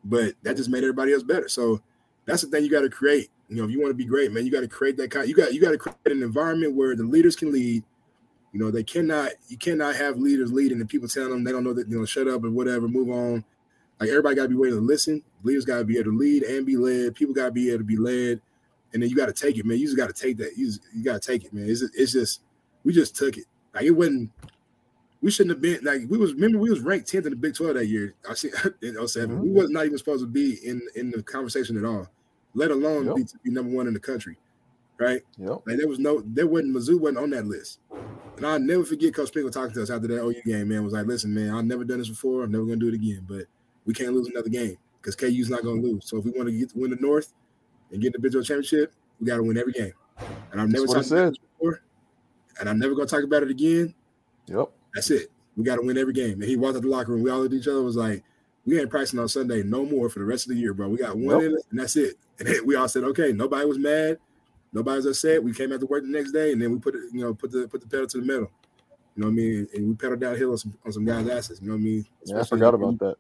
but 0.04 0.34
that 0.44 0.58
just 0.58 0.70
made 0.70 0.84
everybody 0.84 1.14
else 1.14 1.24
better. 1.24 1.48
So 1.48 1.82
that's 2.26 2.42
the 2.42 2.48
thing 2.48 2.64
you 2.64 2.70
got 2.70 2.82
to 2.82 2.90
create. 2.90 3.30
You 3.48 3.58
know, 3.58 3.64
if 3.64 3.72
you 3.72 3.80
want 3.80 3.92
to 3.92 3.96
be 3.96 4.06
great, 4.06 4.32
man, 4.32 4.46
you 4.46 4.52
got 4.52 4.62
to 4.62 4.68
create 4.68 4.98
that 4.98 5.12
kind. 5.12 5.28
You 5.28 5.36
got 5.36 5.54
you 5.54 5.62
got 5.62 5.72
to 5.72 5.78
create 5.78 5.98
an 6.06 6.22
environment 6.24 6.76
where 6.76 6.96
the 6.96 7.04
leaders 7.04 7.36
can 7.36 7.52
lead. 7.52 7.84
You 8.54 8.60
know, 8.60 8.72
they 8.72 8.84
cannot. 8.84 9.32
You 9.48 9.58
cannot 9.58 9.96
have 9.96 10.18
leaders 10.18 10.52
leading 10.52 10.80
and 10.80 10.90
people 10.90 11.08
telling 11.08 11.32
them 11.32 11.44
they 11.44 11.52
don't 11.52 11.64
know 11.64 11.74
that. 11.74 11.88
You 11.88 12.00
know, 12.00 12.06
shut 12.06 12.28
up 12.28 12.44
or 12.44 12.52
whatever, 12.52 12.88
move 12.88 13.10
on. 13.10 13.44
Like 14.00 14.10
everybody 14.10 14.36
got 14.36 14.44
to 14.44 14.50
be 14.50 14.56
willing 14.56 14.80
to 14.80 14.86
listen. 14.86 15.24
Leaders 15.44 15.66
got 15.66 15.80
to 15.80 15.84
be 15.84 15.98
able 15.98 16.12
to 16.12 16.18
lead 16.18 16.44
and 16.44 16.66
be 16.66 16.78
led. 16.78 17.16
People 17.16 17.34
got 17.34 17.46
to 17.46 17.52
be 17.52 17.70
able 17.70 17.80
to 17.80 17.84
be 17.84 17.98
led, 17.98 18.40
and 18.94 19.02
then 19.02 19.10
you 19.10 19.16
got 19.16 19.26
to 19.28 19.34
take 19.34 19.58
it, 19.58 19.66
man. 19.66 19.78
You 19.78 19.86
just 19.86 19.98
got 19.98 20.08
to 20.08 20.14
take 20.14 20.38
that. 20.38 20.58
You 20.58 20.68
just, 20.68 20.82
you 20.96 21.04
got 21.04 21.22
to 21.22 21.32
take 21.32 21.44
it, 21.44 21.54
man. 21.54 21.70
It's 21.70 21.82
it's 21.82 22.14
just 22.14 22.42
we 22.84 22.94
just 22.94 23.16
took 23.16 23.38
it. 23.38 23.46
Like 23.74 23.86
it 23.86 23.92
wasn't 23.92 24.32
we 25.22 25.32
shouldn't 25.32 25.56
have 25.56 25.62
been 25.62 25.84
like 25.84 26.10
we 26.10 26.18
was 26.18 26.34
remember 26.34 26.60
we 26.60 26.70
was 26.70 26.80
ranked 26.80 27.12
10th 27.12 27.26
in 27.26 27.32
the 27.32 27.36
Big 27.36 27.54
12 27.54 27.76
that 27.76 27.88
year. 27.88 28.16
I 28.30 28.34
see 28.34 28.50
in 28.82 29.08
7 29.08 29.30
mm-hmm. 29.30 29.42
We 29.42 29.52
was 29.52 29.70
not 29.70 29.86
even 29.86 29.98
supposed 29.98 30.22
to 30.22 30.28
be 30.28 30.56
in 30.66 30.82
in 30.96 31.12
the 31.12 31.22
conversation 31.24 31.78
at 31.78 31.86
all, 31.86 32.08
let 32.54 32.72
alone 32.72 33.08
yep. 33.08 33.16
be, 33.16 33.24
be, 33.44 33.52
number 33.52 33.76
one 33.76 33.88
in 33.88 33.94
the 33.94 34.00
country. 34.00 34.38
Right? 34.98 35.22
Yep. 35.38 35.62
Like 35.66 35.78
there 35.78 35.88
was 35.88 36.00
no 36.00 36.22
there 36.26 36.48
wasn't 36.48 36.76
Mizzou 36.76 37.00
wasn't 37.00 37.20
on 37.20 37.30
that 37.32 37.46
list. 37.46 37.80
And 38.38 38.46
I'll 38.46 38.60
never 38.60 38.86
forget 38.86 39.14
Coach 39.14 39.32
Pinkel 39.32 39.52
talking 39.52 39.74
to 39.74 39.84
us 39.84 39.90
after 39.90 40.08
that 40.08 40.24
OU 40.24 40.42
game, 40.46 40.70
man. 40.70 40.84
Was 40.84 40.94
like, 40.94 41.06
listen, 41.06 41.34
man, 41.34 41.54
I've 41.54 41.66
never 41.66 41.84
done 41.84 42.00
this 42.00 42.10
before. 42.10 42.44
I'm 42.44 42.52
never 42.52 42.66
gonna 42.66 42.78
do 42.78 42.88
it 42.88 42.94
again. 42.94 43.26
But 43.28 43.46
we 43.86 43.94
can't 43.94 44.14
lose 44.14 44.28
another 44.28 44.50
game 44.50 44.78
because 45.02 45.16
KU's 45.16 45.50
not 45.50 45.64
gonna 45.64 45.82
lose. 45.82 46.08
So 46.08 46.18
if 46.18 46.26
we 46.26 46.32
want 46.32 46.48
to 46.48 46.58
get 46.58 46.76
win 46.76 46.92
the 46.92 46.98
North 46.98 47.34
and 47.92 48.02
get 48.02 48.14
the 48.14 48.20
Big 48.20 48.32
12 48.32 48.46
championship, 48.46 48.94
we 49.20 49.28
gotta 49.28 49.44
win 49.44 49.58
every 49.58 49.74
game. 49.74 49.94
And 50.52 50.62
I've 50.62 50.70
never 50.70 50.86
talked 50.86 51.12
about 51.12 51.34
it 51.34 51.40
before, 51.58 51.82
and 52.60 52.70
I'm 52.70 52.80
never 52.80 52.94
gonna 52.94 53.08
talk 53.08 53.24
about 53.24 53.44
it 53.44 53.50
again. 53.50 53.94
Yep. 54.48 54.72
That's 55.00 55.12
it. 55.12 55.32
We 55.56 55.64
got 55.64 55.78
to 55.78 55.82
win 55.82 55.98
every 55.98 56.12
game. 56.12 56.34
And 56.34 56.44
he 56.44 56.58
walked 56.58 56.76
out 56.76 56.82
the 56.82 56.90
locker 56.90 57.14
room. 57.14 57.24
We 57.24 57.32
all 57.32 57.40
looked 57.40 57.54
at 57.54 57.62
each 57.62 57.68
other. 57.70 57.82
Was 57.82 57.96
like, 57.96 58.22
we 58.66 58.78
ain't 58.78 58.90
practicing 58.90 59.18
on 59.20 59.30
Sunday 59.30 59.64
no 59.64 59.86
more 59.86 60.10
for 60.10 60.20
the 60.20 60.26
rest 60.26 60.46
of 60.46 60.50
the 60.50 60.60
year, 60.60 60.74
bro. 60.74 60.90
We 60.90 60.98
got 60.98 61.16
one 61.16 61.28
nope. 61.28 61.44
in 61.44 61.52
it, 61.54 61.62
and 61.72 61.80
that's 61.80 61.96
it. 61.96 62.16
And 62.40 62.66
we 62.66 62.76
all 62.76 62.88
said, 62.88 63.04
okay. 63.04 63.34
Nobody 63.34 63.66
was 63.66 63.78
mad. 63.78 64.18
Nobody 64.72 64.98
was 64.98 65.06
upset. 65.06 65.44
We 65.44 65.54
came 65.54 65.74
out 65.74 65.80
to 65.80 65.86
work 65.86 66.04
the 66.04 66.10
next 66.10 66.32
day, 66.32 66.52
and 66.52 66.62
then 66.62 66.72
we 66.72 66.80
put 66.80 66.96
it, 66.96 67.02
you 67.12 67.22
know, 67.22 67.34
put 67.34 67.52
the 67.52 67.68
put 67.68 67.82
the 67.82 67.88
pedal 67.88 68.08
to 68.08 68.18
the 68.20 68.26
metal. 68.26 68.52
You 69.16 69.24
know 69.24 69.28
what 69.28 69.32
I 69.32 69.36
mean? 69.36 69.68
And 69.74 69.90
we 69.90 69.96
pedaled 69.96 70.20
downhill 70.20 70.52
on 70.52 70.58
some 70.58 70.78
on 70.86 70.92
some 70.94 71.06
guys' 71.06 71.28
asses. 71.28 71.62
You 71.62 71.68
know 71.68 71.74
what 71.74 71.80
I 71.80 71.84
mean? 71.84 72.06
Especially 72.24 72.36
yeah, 72.36 72.42
I 72.42 72.48
forgot 72.48 72.74
about 72.76 73.00
that. 73.00 73.16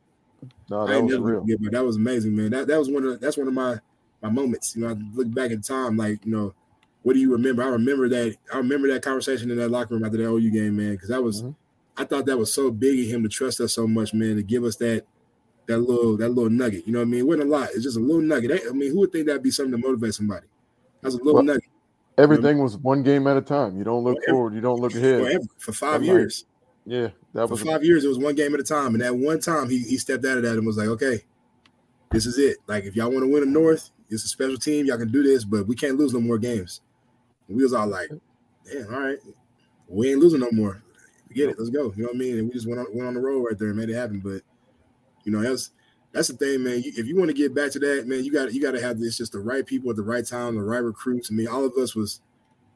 No, 0.70 0.88
that 0.88 1.04
was 1.04 1.18
real. 1.18 1.42
Forget, 1.42 1.62
but 1.62 1.72
that 1.72 1.84
was 1.84 1.96
amazing, 1.96 2.36
man. 2.36 2.52
That 2.52 2.68
that 2.68 2.80
was 2.80 2.90
one 2.90 3.04
of 3.04 3.20
that's 3.20 3.38
one 3.38 3.48
of 3.48 3.54
my 3.54 3.78
my 4.22 4.30
moments. 4.30 4.76
You 4.76 4.84
know, 4.84 4.90
I 4.90 4.96
look 5.14 5.34
back 5.34 5.52
in 5.52 5.62
time, 5.62 5.98
like 5.98 6.26
you 6.26 6.32
know, 6.32 6.54
what 7.02 7.14
do 7.14 7.20
you 7.20 7.32
remember? 7.32 7.64
I 7.64 7.68
remember 7.68 8.08
that. 8.10 8.38
I 8.54 8.58
remember 8.58 8.88
that 8.94 9.02
conversation 9.02 9.50
in 9.52 9.58
that 9.58 9.70
locker 9.70 9.96
room 9.96 10.06
after 10.06 10.18
that 10.18 10.30
OU 10.30 10.52
game, 10.52 10.78
man, 10.78 10.92
because 10.92 11.10
that 11.10 11.22
was. 11.22 11.42
Mm-hmm 11.42 11.52
I 12.00 12.06
thought 12.06 12.26
that 12.28 12.38
was 12.38 12.54
so 12.54 12.72
big 12.72 12.98
of 13.02 13.08
him 13.08 13.24
to 13.24 13.30
trust 13.30 13.60
us 13.60 13.74
so 13.74 13.86
much, 13.86 14.14
man, 14.14 14.38
to 14.38 14.42
give 14.42 14.64
us 14.64 14.78
that 14.78 15.06
that 15.68 15.80
little 15.80 16.16
that 16.16 16.30
little 16.30 16.50
nugget. 16.50 16.88
You 16.88 16.94
know 16.94 17.00
what 17.00 17.08
I 17.08 17.10
mean? 17.10 17.20
It 17.20 17.28
wasn't 17.28 17.50
a 17.50 17.52
lot. 17.52 17.70
It's 17.74 17.84
just 17.84 17.98
a 17.98 18.00
little 18.00 18.22
nugget. 18.22 18.62
I 18.68 18.72
mean, 18.72 18.90
who 18.92 19.00
would 19.00 19.12
think 19.12 19.28
that'd 19.28 19.44
be 19.44 19.52
something 19.52 19.74
to 19.74 19.78
motivate 19.78 20.14
somebody? 20.14 20.48
That's 21.02 21.16
a 21.16 21.18
little 21.18 21.34
well, 21.34 21.44
nugget. 21.44 21.70
Everything 22.18 22.52
you 22.52 22.56
know? 22.56 22.64
was 22.64 22.78
one 22.78 23.04
game 23.04 23.28
at 23.28 23.36
a 23.36 23.42
time. 23.42 23.78
You 23.78 23.84
don't 23.84 24.06
look 24.06 24.16
Forever. 24.24 24.32
forward. 24.32 24.54
You 24.54 24.62
don't 24.62 24.80
look 24.80 24.96
ahead. 24.96 25.24
Forever. 25.24 25.44
For 25.58 25.74
five 25.74 26.02
years. 26.02 26.46
yeah, 26.86 27.10
that 27.34 27.50
was 27.50 27.60
for 27.60 27.66
five 27.66 27.84
years. 27.84 28.06
It 28.06 28.08
was 28.08 28.18
one 28.18 28.34
game 28.34 28.54
at 28.54 28.62
a 28.62 28.64
time, 28.64 28.96
and 28.96 29.02
that 29.02 29.14
one 29.14 29.42
time 29.42 29.70
he 29.70 29.80
he 29.80 29.98
stepped 29.98 30.24
out 30.24 30.38
of 30.38 30.44
that 30.44 30.54
and 30.54 30.66
was 30.66 30.78
like, 30.78 30.88
okay, 30.88 31.20
this 32.12 32.26
is 32.26 32.38
it. 32.38 32.60
Like 32.66 32.86
if 32.86 32.96
y'all 32.96 33.12
want 33.12 33.24
to 33.24 33.28
win 33.28 33.42
the 33.42 33.60
North, 33.60 33.92
it's 34.10 34.24
a 34.24 34.30
special 34.30 34.58
team. 34.58 34.86
Y'all 34.86 34.98
can 34.98 35.12
do 35.12 35.22
this, 35.22 35.44
but 35.44 35.68
we 35.68 35.76
can't 35.76 35.98
lose 35.98 36.14
no 36.14 36.22
more 36.22 36.38
games. 36.38 36.80
And 37.50 37.58
we 37.58 37.64
was 37.64 37.74
all 37.74 37.88
like, 37.88 38.10
damn, 38.72 38.94
all 38.94 39.02
right, 39.02 39.20
we 39.90 40.12
ain't 40.12 40.20
losing 40.20 40.40
no 40.40 40.52
more 40.52 40.82
forget 41.30 41.50
it. 41.50 41.56
Let's 41.58 41.70
go. 41.70 41.94
You 41.96 42.04
know 42.04 42.10
what 42.10 42.16
I 42.16 42.20
mean? 42.20 42.40
And 42.40 42.48
we 42.48 42.54
just 42.54 42.68
went 42.68 42.80
on, 42.80 42.88
went 42.94 43.08
on 43.08 43.14
the 43.14 43.22
road 43.22 43.44
right 43.44 43.58
there 43.58 43.70
and 43.70 43.78
made 43.78 43.90
it 43.90 43.96
happen. 43.96 44.20
But 44.20 44.42
you 45.24 45.32
know, 45.32 45.42
that's 45.42 45.72
that's 46.12 46.28
the 46.28 46.36
thing, 46.36 46.64
man. 46.64 46.82
if 46.84 47.06
you 47.06 47.16
want 47.16 47.30
to 47.30 47.36
get 47.36 47.54
back 47.54 47.72
to 47.72 47.80
that, 47.80 48.08
man, 48.08 48.24
you 48.24 48.34
got 48.34 48.52
you 48.52 48.62
got 48.62 48.72
to 48.72 48.82
have 48.82 49.00
this 49.00 49.18
just 49.18 49.32
the 49.32 49.40
right 49.40 49.66
people 49.66 49.90
at 49.92 49.96
the 49.96 50.04
right 50.04 50.26
time, 50.26 50.56
the 50.56 50.62
right 50.62 50.84
recruits. 50.84 51.30
I 51.32 51.36
mean, 51.36 51.48
all 51.48 51.64
of 51.64 51.74
us 51.78 51.96
was 51.96 52.22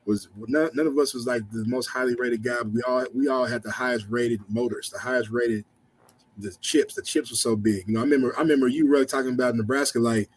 was 0.05 0.29
none, 0.47 0.69
none 0.73 0.87
of 0.87 0.97
us 0.97 1.13
was 1.13 1.25
like 1.25 1.41
the 1.51 1.65
most 1.65 1.87
highly 1.87 2.15
rated 2.15 2.43
guy. 2.43 2.57
But 2.59 2.71
we 2.71 2.81
all 2.83 3.05
we 3.13 3.27
all 3.27 3.45
had 3.45 3.63
the 3.63 3.71
highest 3.71 4.05
rated 4.09 4.41
motors, 4.49 4.89
the 4.89 4.99
highest 4.99 5.29
rated 5.29 5.65
the 6.37 6.55
chips. 6.61 6.93
The 6.93 7.01
chips 7.01 7.31
were 7.31 7.37
so 7.37 7.55
big. 7.55 7.87
You 7.87 7.95
know, 7.95 8.01
I 8.01 8.03
remember 8.03 8.37
I 8.37 8.41
remember 8.41 8.67
you 8.67 8.87
really 8.87 9.05
talking 9.05 9.33
about 9.33 9.55
Nebraska 9.55 9.99
like 9.99 10.29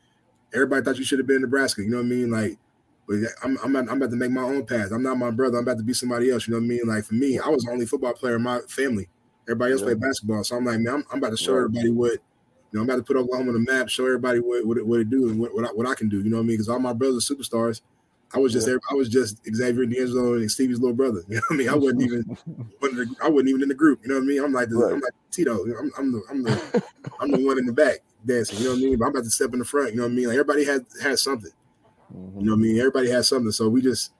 everybody 0.55 0.83
thought 0.83 0.99
you 0.99 1.05
should 1.05 1.19
have 1.19 1.27
been 1.27 1.37
in 1.37 1.43
Nebraska. 1.43 1.83
You 1.83 1.91
know 1.91 1.99
what 1.99 2.07
I 2.07 2.09
mean? 2.09 2.31
Like 2.31 2.59
but 3.07 3.19
I'm 3.43 3.59
I'm, 3.63 3.77
I'm 3.77 3.89
about 3.89 4.11
to 4.11 4.17
make 4.17 4.31
my 4.31 4.43
own 4.43 4.67
path. 4.67 4.91
I'm 4.91 5.03
not 5.03 5.19
my 5.19 5.31
brother. 5.31 5.59
I'm 5.59 5.65
about 5.65 5.79
to 5.79 5.85
be 5.85 5.95
somebody 5.95 6.31
else. 6.31 6.47
You 6.47 6.55
know 6.55 6.61
what 6.61 6.65
I 6.65 6.69
mean? 6.69 6.87
Like 6.87 7.05
for 7.05 7.15
me, 7.15 7.39
I 7.39 7.49
was 7.49 7.65
the 7.65 7.71
only 7.71 7.87
football 7.87 8.13
player 8.13 8.37
in 8.37 8.43
my 8.43 8.61
family. 8.69 9.09
Everybody 9.49 9.73
else 9.73 9.81
yeah. 9.83 9.87
played 9.87 10.01
basketball. 10.01 10.45
So 10.45 10.57
I'm 10.57 10.65
like, 10.65 10.81
man, 10.81 10.95
I'm, 10.95 11.05
I'm 11.13 11.19
about 11.19 11.31
to 11.31 11.37
show 11.37 11.57
everybody 11.57 11.91
what 11.91 12.13
you 12.13 12.19
know. 12.73 12.81
I'm 12.81 12.91
about 12.91 12.97
to 12.97 13.03
put 13.03 13.17
Oklahoma 13.17 13.51
on 13.51 13.65
the 13.65 13.73
map, 13.73 13.89
show 13.89 14.05
everybody 14.07 14.41
what 14.41 14.67
what 14.67 14.77
it, 14.77 14.87
what 14.87 15.01
it 15.01 15.11
do 15.11 15.29
and 15.29 15.39
what 15.39 15.55
what 15.55 15.65
I, 15.65 15.69
what 15.69 15.87
I 15.87 15.95
can 15.95 16.09
do. 16.09 16.21
You 16.21 16.31
know 16.31 16.37
what 16.37 16.43
I 16.43 16.47
mean? 16.47 16.55
Because 16.57 16.69
all 16.69 16.81
my 16.81 16.93
brothers 16.93 17.31
are 17.31 17.35
superstars. 17.35 17.81
I 18.35 18.39
was 18.39 18.53
just 18.53 18.67
yeah. 18.67 18.77
I 18.91 18.95
was 18.95 19.09
just 19.09 19.39
Xavier 19.55 19.87
D'Angelo 19.87 20.35
and 20.35 20.51
Stevie's 20.51 20.81
little 20.81 20.97
brother. 20.97 21.23
You 21.29 21.37
know 21.37 21.43
what 21.49 21.55
I 21.55 21.59
mean? 21.59 21.69
I 21.69 21.75
wasn't 21.77 22.03
even 22.03 23.17
I 23.23 23.29
wasn't 23.29 23.49
even 23.51 23.63
in 23.63 23.69
the 23.69 23.75
group. 23.75 24.01
You 24.03 24.09
know 24.09 24.17
what 24.17 24.25
I 24.25 24.27
mean? 24.27 24.43
I'm 24.43 24.53
like 24.53 24.69
the, 24.69 24.77
right. 24.77 24.95
I'm 24.95 25.01
like 25.01 25.13
Tito. 25.31 25.65
I'm, 25.65 25.93
I'm 25.97 26.13
the 26.13 26.23
I'm 26.31 26.43
the 26.43 26.83
I'm 27.21 27.31
the 27.31 27.47
one 27.47 27.59
in 27.59 27.67
the 27.67 27.73
back 27.73 28.01
dancing. 28.25 28.59
You 28.59 28.65
know 28.65 28.71
what 28.71 28.79
I 28.79 28.81
mean? 28.81 28.99
But 28.99 29.05
I'm 29.05 29.11
about 29.13 29.25
to 29.25 29.31
step 29.31 29.53
in 29.53 29.61
the 29.61 29.65
front. 29.65 29.91
You 29.93 29.99
know 29.99 30.03
what 30.03 30.13
I 30.13 30.15
mean? 30.15 30.27
Like 30.27 30.35
everybody 30.35 30.65
has 30.65 30.83
has 31.03 31.23
something. 31.23 31.53
Mm-hmm. 32.15 32.41
You 32.41 32.47
know 32.47 32.53
what 32.53 32.59
I 32.59 32.63
mean? 32.63 32.79
Everybody 32.79 33.11
has 33.11 33.29
something. 33.29 33.53
So 33.53 33.69
we 33.69 33.83
just 33.83 34.13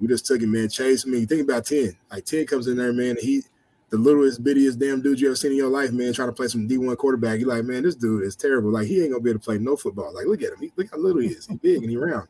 we 0.00 0.08
just 0.08 0.26
took 0.26 0.42
it, 0.42 0.48
man. 0.48 0.68
Chase, 0.68 1.04
I 1.06 1.10
mean, 1.10 1.26
think 1.26 1.42
about 1.42 1.66
10. 1.66 1.96
Like 2.10 2.24
10 2.24 2.46
comes 2.46 2.66
in 2.66 2.76
there, 2.76 2.92
man. 2.92 3.16
He 3.20 3.42
the 3.90 3.98
littlest, 3.98 4.42
bittiest 4.42 4.78
damn 4.78 5.00
dude 5.02 5.20
you 5.20 5.28
ever 5.28 5.36
seen 5.36 5.52
in 5.52 5.56
your 5.56 5.68
life, 5.68 5.92
man, 5.92 6.12
trying 6.12 6.28
to 6.28 6.32
play 6.32 6.48
some 6.48 6.68
D1 6.68 6.96
quarterback. 6.96 7.38
You're 7.38 7.48
like, 7.48 7.64
man, 7.64 7.84
this 7.84 7.94
dude 7.94 8.24
is 8.24 8.34
terrible. 8.34 8.72
Like, 8.72 8.88
he 8.88 9.00
ain't 9.00 9.12
gonna 9.12 9.22
be 9.22 9.30
able 9.30 9.38
to 9.38 9.44
play 9.44 9.58
no 9.58 9.76
football. 9.76 10.12
Like, 10.12 10.26
look 10.26 10.42
at 10.42 10.52
him. 10.52 10.58
He, 10.60 10.72
look 10.76 10.90
how 10.90 10.98
little 10.98 11.20
he 11.20 11.28
is. 11.28 11.46
He's 11.46 11.58
big 11.58 11.82
and 11.82 11.90
he 11.90 11.96
round. 11.96 12.26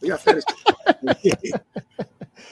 He 0.00 0.08
got 0.08 0.20
fat 0.22 0.44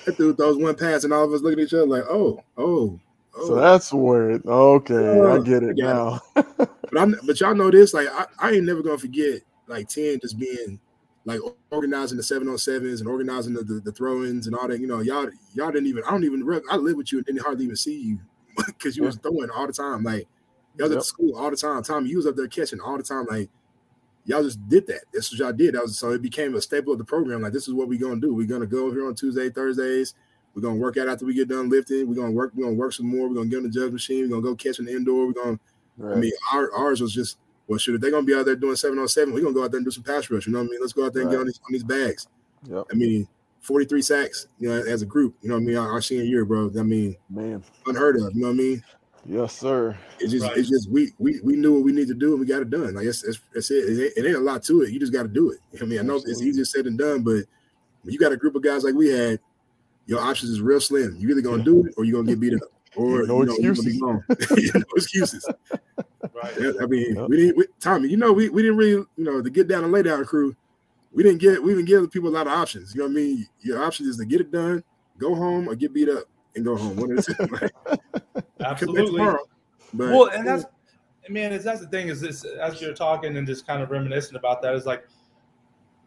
That 0.07 0.17
dude 0.17 0.37
throws 0.39 0.57
one 0.57 0.77
pass, 0.77 1.05
and 1.05 1.13
all 1.13 1.25
of 1.25 1.33
us 1.33 1.43
look 1.43 1.53
at 1.53 1.59
each 1.59 1.75
other 1.75 1.87
like, 1.87 2.05
oh, 2.09 2.43
oh, 2.57 2.99
oh. 3.37 3.47
So 3.47 3.55
that's 3.57 3.93
where 3.93 4.31
it 4.31 4.47
okay, 4.47 5.21
uh, 5.21 5.35
I 5.35 5.41
get 5.41 5.63
it 5.63 5.77
I 5.83 5.93
now. 5.93 6.21
it. 6.37 6.47
but 6.57 6.99
I'm 6.99 7.17
but 7.27 7.39
y'all 7.41 7.55
know 7.55 7.71
this, 7.71 7.93
like 7.93 8.09
I, 8.09 8.27
I 8.39 8.53
ain't 8.53 8.65
never 8.65 8.83
gonna 8.83 8.97
forget 8.97 9.43
like 9.67 9.89
10 9.89 10.21
just 10.21 10.39
being 10.39 10.81
like 11.25 11.41
organizing 11.71 12.17
the 12.17 12.23
seven 12.23 12.49
on 12.49 12.59
sevens 12.59 13.01
and 13.01 13.09
organizing 13.09 13.55
the, 13.55 13.63
the, 13.63 13.81
the 13.81 13.93
throw-ins 13.93 14.47
and 14.47 14.55
all 14.55 14.69
that. 14.69 14.81
You 14.81 14.87
know, 14.87 15.01
y'all 15.01 15.29
y'all 15.55 15.71
didn't 15.71 15.87
even 15.87 16.05
I 16.05 16.11
don't 16.11 16.25
even 16.25 16.63
I 16.71 16.77
live 16.77 16.97
with 16.97 17.13
you 17.13 17.19
and 17.19 17.27
didn't 17.27 17.43
hardly 17.43 17.65
even 17.65 17.77
see 17.77 17.99
you 17.99 18.19
because 18.67 18.97
you 18.97 19.03
yeah. 19.03 19.09
was 19.09 19.17
throwing 19.17 19.51
all 19.51 19.67
the 19.67 19.73
time. 19.73 20.03
Like 20.03 20.29
y'all 20.79 20.89
yep. 20.89 20.99
at 20.99 21.05
school 21.05 21.37
all 21.37 21.51
the 21.51 21.57
time. 21.57 21.83
Tommy, 21.83 22.11
you 22.11 22.19
was 22.19 22.27
up 22.27 22.37
there 22.37 22.49
catching 22.49 22.81
all 22.81 22.97
the 22.97 23.03
time. 23.03 23.27
Like 23.29 23.49
y'all 24.27 24.43
just 24.43 24.67
did 24.69 24.87
that. 24.89 25.03
That's 25.13 25.33
what 25.33 25.39
y'all 25.39 25.53
did. 25.53 25.75
That 25.75 25.83
was 25.83 25.99
so 25.99 26.11
it 26.13 26.23
became 26.23 26.55
a 26.55 26.61
staple 26.61 26.93
of 26.93 26.99
the 26.99 27.05
program. 27.05 27.43
Like 27.43 27.53
this 27.53 27.69
is 27.69 27.75
what 27.75 27.89
we're 27.89 28.01
gonna 28.01 28.21
do. 28.21 28.35
We're 28.35 28.47
gonna 28.47 28.67
go 28.67 28.91
here 28.91 29.07
on 29.07 29.15
Tuesday, 29.15 29.49
Thursdays. 29.49 30.15
We're 30.55 30.63
gonna 30.63 30.77
work 30.77 30.97
out 30.99 31.09
after 31.09 31.25
we 31.25 31.35
get 31.35 31.49
done 31.49 31.69
lifting. 31.69 32.07
We're 32.07 32.15
gonna 32.15 32.31
work. 32.31 32.53
We're 32.55 32.65
gonna 32.65 32.77
work 32.77 32.93
some 32.93 33.07
more. 33.07 33.29
We're 33.29 33.37
gonna 33.37 33.49
get 33.49 33.59
on 33.59 33.63
the 33.65 33.71
Jugs 33.71 33.93
machine. 33.93 34.23
We're 34.23 34.37
gonna 34.37 34.43
go 34.43 34.55
catch 34.55 34.79
an 34.79 34.89
indoor. 34.89 35.27
We're 35.27 35.33
gonna. 35.33 35.59
Right. 35.97 36.17
I 36.17 36.21
mean, 36.21 36.33
our, 36.53 36.73
ours 36.75 37.01
was 37.01 37.15
just 37.15 37.39
well, 37.67 37.79
shoot, 37.79 37.95
if 37.95 38.01
they're 38.01 38.11
gonna 38.11 38.27
be 38.27 38.35
out 38.35 38.45
there 38.45 38.57
doing 38.57 38.77
seven 38.77 38.99
on 38.99 39.09
seven, 39.09 39.33
we're 39.33 39.41
gonna 39.41 39.55
go 39.55 39.65
out 39.65 39.71
there 39.71 39.79
and 39.79 39.87
do 39.87 39.91
some 39.91 40.03
pass 40.03 40.31
rush. 40.31 40.47
You 40.47 40.53
know 40.53 40.61
what 40.61 40.69
I 40.69 40.71
mean? 40.71 40.81
Let's 40.81 40.93
go 40.93 41.07
out 41.07 41.13
there 41.13 41.23
and 41.23 41.31
right. 41.31 41.37
get 41.37 41.41
on 41.41 41.47
these 41.47 41.61
on 41.67 41.73
these 41.73 41.85
bags. 41.85 42.29
Yep. 42.69 42.87
I 42.91 42.95
mean, 42.95 43.29
43 43.61 44.03
sacks, 44.03 44.47
you 44.59 44.69
know, 44.69 44.83
as 44.83 45.03
a 45.03 45.07
group, 45.07 45.35
you 45.43 45.49
know 45.49 45.55
what 45.57 45.63
I 45.63 45.65
mean? 45.65 45.77
Our, 45.77 45.93
our 45.93 46.03
senior 46.03 46.25
year, 46.25 46.45
bro. 46.45 46.71
I 46.79 46.83
mean, 46.83 47.17
man, 47.31 47.65
unheard 47.87 48.17
of, 48.17 48.35
you 48.35 48.43
know 48.43 48.49
what 48.49 48.55
I 48.55 48.57
mean? 48.57 48.83
Yes, 49.27 49.59
sir. 49.59 49.97
It's 50.21 50.33
just, 50.33 50.45
right. 50.45 50.57
it's 50.57 50.69
just 50.69 50.91
we 50.91 51.13
we 51.19 51.41
we 51.41 51.57
knew 51.57 51.75
what 51.75 51.85
we 51.85 51.93
need 51.93 52.09
to 52.09 52.15
do 52.15 52.33
and 52.33 52.41
we 52.41 52.47
got 52.47 52.61
it 52.61 52.69
done. 52.69 52.95
Like 52.95 53.07
it's, 53.07 53.25
it's, 53.25 53.41
it's 53.55 53.71
it. 53.71 53.85
It 53.89 54.05
ain't, 54.05 54.13
it 54.19 54.29
ain't 54.29 54.37
a 54.37 54.41
lot 54.41 54.63
to 54.65 54.83
it. 54.83 54.91
You 54.91 55.01
just 55.01 55.13
got 55.13 55.23
to 55.23 55.29
do 55.29 55.51
it. 55.51 55.59
I 55.81 55.87
mean, 55.87 55.99
I 55.99 56.03
know 56.03 56.17
Absolutely. 56.17 56.33
it's 56.33 56.43
easier 56.43 56.65
said 56.67 56.85
than 56.85 56.99
done, 56.99 57.23
but 57.23 57.45
when 58.03 58.13
you 58.13 58.19
got 58.19 58.33
a 58.33 58.37
group 58.37 58.55
of 58.55 58.63
guys 58.63 58.85
like 58.85 58.95
we 58.95 59.09
had, 59.09 59.41
your 60.07 60.21
options 60.21 60.51
is 60.51 60.61
real 60.61 60.81
slim. 60.81 61.17
You 61.19 61.31
either 61.31 61.41
gonna 61.41 61.65
do 61.65 61.87
it 61.87 61.95
or 61.97 62.05
you're 62.05 62.21
gonna 62.21 62.33
get 62.33 62.41
beat 62.41 62.55
up, 62.55 62.69
or 62.97 63.27
no 63.27 63.41
you 63.41 63.47
know, 63.47 63.55
excuses. 63.55 64.01
no 64.75 64.85
excuses. 64.97 65.47
Right. 66.33 66.53
Yeah, 66.59 66.73
I 66.81 66.87
mean, 66.87 67.17
yep. 67.17 67.29
we 67.29 67.37
didn't, 67.37 67.57
we, 67.57 67.67
Tommy. 67.81 68.09
You 68.09 68.17
know, 68.17 68.33
we, 68.33 68.49
we 68.49 68.63
didn't 68.63 68.77
really, 68.77 68.91
you 68.91 69.09
know, 69.19 69.43
to 69.43 69.51
get 69.51 69.69
down 69.69 69.85
and 69.85 69.93
lay 69.93 70.03
down 70.03 70.25
crew. 70.25 70.55
We 71.13 71.23
didn't 71.23 71.39
get, 71.39 71.63
we 71.63 71.71
didn't 71.75 71.87
give 71.87 72.11
people 72.11 72.29
a 72.29 72.31
lot 72.31 72.47
of 72.47 72.53
options. 72.53 72.95
You 72.95 73.01
know 73.01 73.07
what 73.07 73.13
I 73.13 73.15
mean? 73.15 73.47
Your 73.61 73.85
option 73.85 74.09
is 74.09 74.17
to 74.17 74.25
get 74.25 74.41
it 74.41 74.51
done, 74.51 74.83
go 75.19 75.35
home, 75.35 75.69
or 75.69 75.75
get 75.75 75.93
beat 75.93 76.09
up 76.09 76.25
and 76.57 76.65
go 76.65 76.77
home. 76.77 76.97
What 76.97 77.11
is 77.11 77.29
it? 77.29 77.73
Absolutely. 78.61 79.23
But, 79.93 80.11
well, 80.11 80.31
and 80.31 80.47
that's, 80.47 80.65
man, 81.29 81.53
is 81.53 81.63
that's 81.63 81.81
the 81.81 81.87
thing 81.87 82.09
is 82.09 82.21
this 82.21 82.45
as 82.45 82.81
you're 82.81 82.95
talking 82.95 83.37
and 83.37 83.47
just 83.47 83.67
kind 83.67 83.83
of 83.83 83.91
reminiscing 83.91 84.37
about 84.37 84.61
that 84.63 84.75
is 84.75 84.87
like 84.87 85.07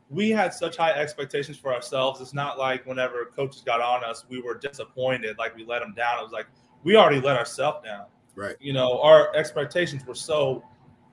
we 0.09 0.29
had 0.29 0.53
such 0.53 0.77
high 0.77 0.91
expectations 0.91 1.57
for 1.57 1.73
ourselves. 1.73 2.21
It's 2.21 2.33
not 2.33 2.57
like 2.57 2.85
whenever 2.85 3.25
coaches 3.35 3.61
got 3.65 3.81
on 3.81 4.03
us, 4.03 4.25
we 4.29 4.41
were 4.41 4.57
disappointed, 4.57 5.37
like 5.37 5.55
we 5.55 5.65
let 5.65 5.79
them 5.79 5.93
down. 5.93 6.19
It 6.19 6.23
was 6.23 6.31
like 6.31 6.47
we 6.83 6.95
already 6.95 7.21
let 7.21 7.37
ourselves 7.37 7.85
down. 7.85 8.05
Right. 8.35 8.55
You 8.59 8.73
know, 8.73 9.01
our 9.01 9.35
expectations 9.35 10.05
were 10.05 10.15
so 10.15 10.63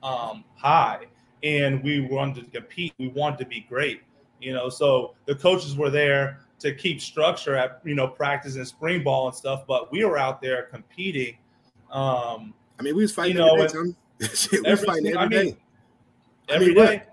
um, 0.03 0.43
high, 0.55 1.05
and 1.43 1.83
we 1.83 2.01
wanted 2.01 2.45
to 2.45 2.51
compete. 2.51 2.93
We 2.99 3.07
wanted 3.07 3.39
to 3.39 3.45
be 3.45 3.65
great. 3.67 4.01
You 4.39 4.53
know, 4.53 4.69
so 4.69 5.15
the 5.25 5.35
coaches 5.35 5.75
were 5.75 5.89
there 5.89 6.39
to 6.59 6.73
keep 6.73 7.01
structure 7.01 7.55
at 7.55 7.81
you 7.83 7.95
know 7.95 8.07
practice 8.07 8.55
and 8.55 8.67
spring 8.67 9.03
ball 9.03 9.27
and 9.27 9.35
stuff, 9.35 9.65
but 9.67 9.91
we 9.91 10.05
were 10.05 10.17
out 10.17 10.41
there 10.41 10.63
competing. 10.63 11.37
Um, 11.91 12.53
I 12.79 12.83
mean, 12.83 12.95
we 12.95 13.01
was 13.01 13.11
fighting 13.13 13.37
you 13.37 13.41
know, 13.41 13.55
every 13.55 13.91
day. 13.91 13.95
we 14.51 14.71
was 14.71 14.83
fighting 14.83 15.07
every 15.07 15.17
I 15.17 15.27
mean, 15.27 15.29
day. 15.29 15.57
Every 16.49 16.65
I 16.65 16.67
mean, 16.67 16.75
day. 16.75 17.03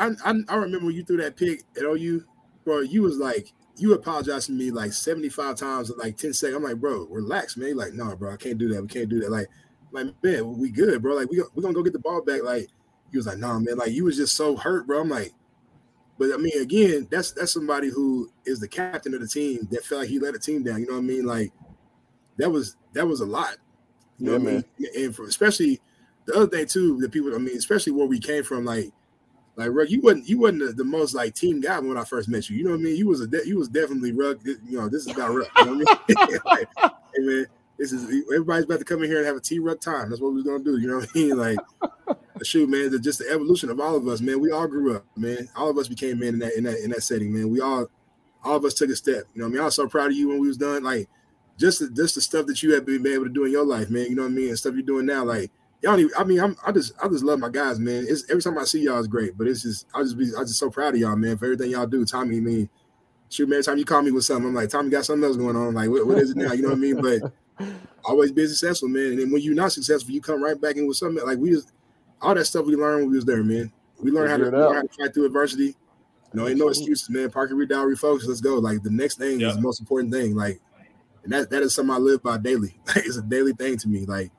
I, 0.00 0.10
I, 0.24 0.34
I 0.48 0.56
remember 0.56 0.86
when 0.86 0.94
you 0.94 1.04
threw 1.04 1.16
that 1.18 1.36
pick 1.36 1.62
at 1.76 1.82
OU, 1.82 2.24
bro. 2.64 2.80
You 2.80 3.02
was 3.02 3.16
like, 3.16 3.52
you 3.78 3.94
apologized 3.94 4.46
to 4.46 4.52
me 4.52 4.70
like 4.70 4.92
75 4.92 5.56
times 5.56 5.90
in 5.90 5.98
like 5.98 6.16
10 6.16 6.32
seconds. 6.32 6.56
I'm 6.56 6.62
like, 6.62 6.80
bro, 6.80 7.06
relax, 7.10 7.56
man. 7.56 7.68
You're 7.68 7.76
like, 7.76 7.94
no, 7.94 8.14
bro, 8.16 8.32
I 8.32 8.36
can't 8.36 8.58
do 8.58 8.68
that. 8.68 8.82
We 8.82 8.88
can't 8.88 9.08
do 9.08 9.20
that. 9.20 9.30
Like, 9.30 9.48
like, 9.92 10.06
man, 10.22 10.58
we 10.58 10.70
good, 10.70 11.00
bro. 11.00 11.14
Like, 11.14 11.30
we 11.30 11.42
we're 11.54 11.62
gonna 11.62 11.74
go 11.74 11.82
get 11.82 11.92
the 11.92 11.98
ball 11.98 12.22
back. 12.22 12.42
Like, 12.42 12.68
he 13.10 13.16
was 13.16 13.26
like, 13.26 13.38
nah, 13.38 13.58
man. 13.58 13.78
Like, 13.78 13.92
you 13.92 14.04
was 14.04 14.16
just 14.16 14.36
so 14.36 14.56
hurt, 14.56 14.86
bro. 14.86 15.00
I'm 15.00 15.08
like, 15.08 15.32
but 16.18 16.32
I 16.34 16.36
mean, 16.36 16.60
again, 16.60 17.06
that's 17.10 17.32
that's 17.32 17.52
somebody 17.52 17.88
who 17.88 18.30
is 18.44 18.60
the 18.60 18.68
captain 18.68 19.14
of 19.14 19.20
the 19.20 19.28
team 19.28 19.68
that 19.70 19.84
felt 19.84 20.02
like 20.02 20.10
he 20.10 20.18
let 20.18 20.34
a 20.34 20.38
team 20.38 20.62
down. 20.64 20.80
You 20.80 20.86
know 20.86 20.94
what 20.94 20.98
I 20.98 21.02
mean? 21.02 21.24
Like, 21.24 21.52
that 22.36 22.50
was 22.50 22.76
that 22.92 23.06
was 23.06 23.20
a 23.20 23.26
lot. 23.26 23.56
You 24.18 24.26
know 24.26 24.32
yeah, 24.32 24.38
what 24.38 24.48
I 24.48 24.52
mean? 24.52 25.04
And 25.04 25.14
for 25.14 25.24
especially 25.24 25.80
the 26.24 26.34
other 26.34 26.48
thing 26.48 26.66
too, 26.66 26.98
the 27.00 27.08
people. 27.08 27.34
I 27.34 27.38
mean, 27.38 27.56
especially 27.56 27.92
where 27.92 28.06
we 28.06 28.18
came 28.18 28.42
from, 28.42 28.64
like 28.64 28.92
like 29.58 29.70
Ruck, 29.72 29.90
you 29.90 30.00
wasn't 30.00 30.28
you 30.28 30.38
wasn't 30.38 30.60
the, 30.60 30.72
the, 30.72 30.84
most 30.84 31.14
like 31.14 31.34
team 31.34 31.60
guy 31.60 31.80
when 31.80 31.98
I 31.98 32.04
first 32.04 32.28
met 32.28 32.48
you. 32.48 32.56
You 32.56 32.64
know 32.64 32.70
what 32.70 32.78
I 32.78 32.82
mean? 32.84 32.96
You 32.96 33.08
was 33.08 33.20
a 33.20 33.26
de- 33.26 33.44
you 33.44 33.58
was 33.58 33.68
definitely 33.68 34.12
Ruck. 34.12 34.38
You 34.44 34.78
know, 34.78 34.88
this 34.88 35.04
is 35.04 35.08
about 35.08 35.34
Ruck. 35.34 35.48
You 35.58 35.64
know 35.64 35.84
what 35.84 36.00
I 36.16 36.28
mean? 36.28 36.38
like, 36.44 36.68
hey 36.78 37.22
man, 37.22 37.46
this 37.76 37.92
is 37.92 38.04
everybody's 38.32 38.66
about 38.66 38.78
to 38.78 38.84
come 38.84 39.02
in 39.02 39.10
here 39.10 39.18
and 39.18 39.26
have 39.26 39.34
a 39.34 39.40
T 39.40 39.58
Ruck 39.58 39.80
time. 39.80 40.10
That's 40.10 40.22
what 40.22 40.32
we're 40.32 40.44
gonna 40.44 40.62
do. 40.62 40.78
You 40.78 40.86
know 40.86 40.98
what 40.98 41.08
I 41.12 41.18
mean? 41.18 41.36
Like, 41.36 41.58
shoot, 42.44 42.68
man, 42.68 42.92
the, 42.92 43.00
just 43.00 43.18
the 43.18 43.28
evolution 43.32 43.68
of 43.68 43.80
all 43.80 43.96
of 43.96 44.06
us, 44.06 44.20
man. 44.20 44.40
We 44.40 44.52
all 44.52 44.68
grew 44.68 44.94
up, 44.94 45.04
man. 45.16 45.48
All 45.56 45.68
of 45.68 45.76
us 45.76 45.88
became 45.88 46.20
men 46.20 46.34
in 46.34 46.38
that 46.38 46.56
in 46.56 46.62
that 46.62 46.78
in 46.78 46.90
that 46.90 47.02
setting, 47.02 47.34
man. 47.34 47.50
We 47.50 47.60
all 47.60 47.88
all 48.44 48.54
of 48.54 48.64
us 48.64 48.74
took 48.74 48.90
a 48.90 48.96
step. 48.96 49.24
You 49.34 49.40
know 49.40 49.46
what 49.46 49.50
I 49.50 49.52
mean? 49.54 49.60
I 49.62 49.64
was 49.64 49.74
so 49.74 49.88
proud 49.88 50.12
of 50.12 50.16
you 50.16 50.28
when 50.28 50.38
we 50.38 50.46
was 50.46 50.56
done. 50.56 50.84
Like, 50.84 51.08
just 51.58 51.80
the, 51.80 51.90
just 51.90 52.14
the 52.14 52.20
stuff 52.20 52.46
that 52.46 52.62
you 52.62 52.74
have 52.74 52.86
been 52.86 53.04
able 53.08 53.24
to 53.24 53.30
do 53.30 53.44
in 53.44 53.50
your 53.50 53.66
life, 53.66 53.90
man. 53.90 54.04
You 54.04 54.14
know 54.14 54.22
what 54.22 54.30
I 54.30 54.34
mean? 54.34 54.50
And 54.50 54.58
stuff 54.58 54.74
you're 54.74 54.82
doing 54.82 55.06
now, 55.06 55.24
like 55.24 55.50
y'all. 55.82 55.98
Even, 55.98 56.12
I 56.18 56.24
mean, 56.24 56.40
I'm, 56.40 56.56
I 56.64 56.72
just, 56.72 56.92
I 57.02 57.08
just 57.08 57.24
love 57.24 57.38
my 57.38 57.48
guys, 57.48 57.78
man. 57.78 58.06
It's 58.08 58.28
every 58.30 58.42
time 58.42 58.58
I 58.58 58.64
see 58.64 58.82
y'all 58.82 58.98
is 58.98 59.06
great, 59.06 59.36
but 59.36 59.46
it's 59.46 59.62
just, 59.62 59.86
I 59.94 60.02
just 60.02 60.18
be, 60.18 60.30
I 60.36 60.42
just 60.42 60.58
so 60.58 60.70
proud 60.70 60.94
of 60.94 61.00
y'all, 61.00 61.16
man, 61.16 61.36
for 61.36 61.46
everything 61.46 61.70
y'all 61.70 61.86
do. 61.86 62.04
Tommy, 62.04 62.38
I 62.38 62.40
mean, 62.40 62.68
shoot, 63.28 63.48
man, 63.48 63.62
time 63.62 63.78
you 63.78 63.84
call 63.84 64.02
me 64.02 64.10
with 64.10 64.24
something, 64.24 64.48
I'm 64.48 64.54
like, 64.54 64.70
Tommy 64.70 64.90
got 64.90 65.04
something 65.04 65.24
else 65.24 65.36
going 65.36 65.56
on. 65.56 65.74
Like, 65.74 65.90
what, 65.90 66.06
what 66.06 66.18
is 66.18 66.30
it 66.30 66.36
now? 66.36 66.52
You 66.52 66.62
know 66.62 66.68
what 66.70 66.78
I 66.78 66.80
mean? 66.80 67.00
But 67.00 67.32
always 68.04 68.32
be 68.32 68.46
successful, 68.46 68.88
man. 68.88 69.12
And 69.12 69.18
then 69.20 69.32
when 69.32 69.42
you're 69.42 69.54
not 69.54 69.72
successful, 69.72 70.12
you 70.12 70.20
come 70.20 70.42
right 70.42 70.60
back 70.60 70.76
in 70.76 70.86
with 70.86 70.96
something 70.96 71.24
like 71.24 71.38
we 71.38 71.50
just, 71.50 71.72
all 72.20 72.34
that 72.34 72.46
stuff 72.46 72.66
we 72.66 72.74
learned 72.74 73.02
when 73.02 73.10
we 73.10 73.16
was 73.16 73.24
there, 73.24 73.44
man. 73.44 73.72
We 74.00 74.10
learned 74.10 74.30
how 74.30 74.36
to, 74.36 74.44
learn 74.44 74.74
how 74.74 74.82
to 74.82 74.88
fight 74.88 75.14
through 75.14 75.26
adversity. 75.26 75.76
You 76.32 76.40
know, 76.40 76.48
ain't 76.48 76.58
no 76.58 76.68
excuses, 76.68 77.08
man. 77.08 77.30
Parker 77.30 77.54
Redow, 77.54 77.90
refocus. 77.90 78.26
Let's 78.26 78.40
go. 78.40 78.56
Like 78.56 78.82
the 78.82 78.90
next 78.90 79.18
thing 79.18 79.40
yeah. 79.40 79.48
is 79.48 79.56
the 79.56 79.62
most 79.62 79.80
important 79.80 80.12
thing. 80.12 80.36
Like, 80.36 80.60
and 81.24 81.32
that 81.32 81.50
that 81.50 81.62
is 81.62 81.74
something 81.74 81.94
I 81.94 81.98
live 81.98 82.22
by 82.22 82.36
daily. 82.36 82.78
it's 82.96 83.16
a 83.16 83.22
daily 83.22 83.52
thing 83.52 83.78
to 83.78 83.88
me. 83.88 84.04
Like, 84.04 84.30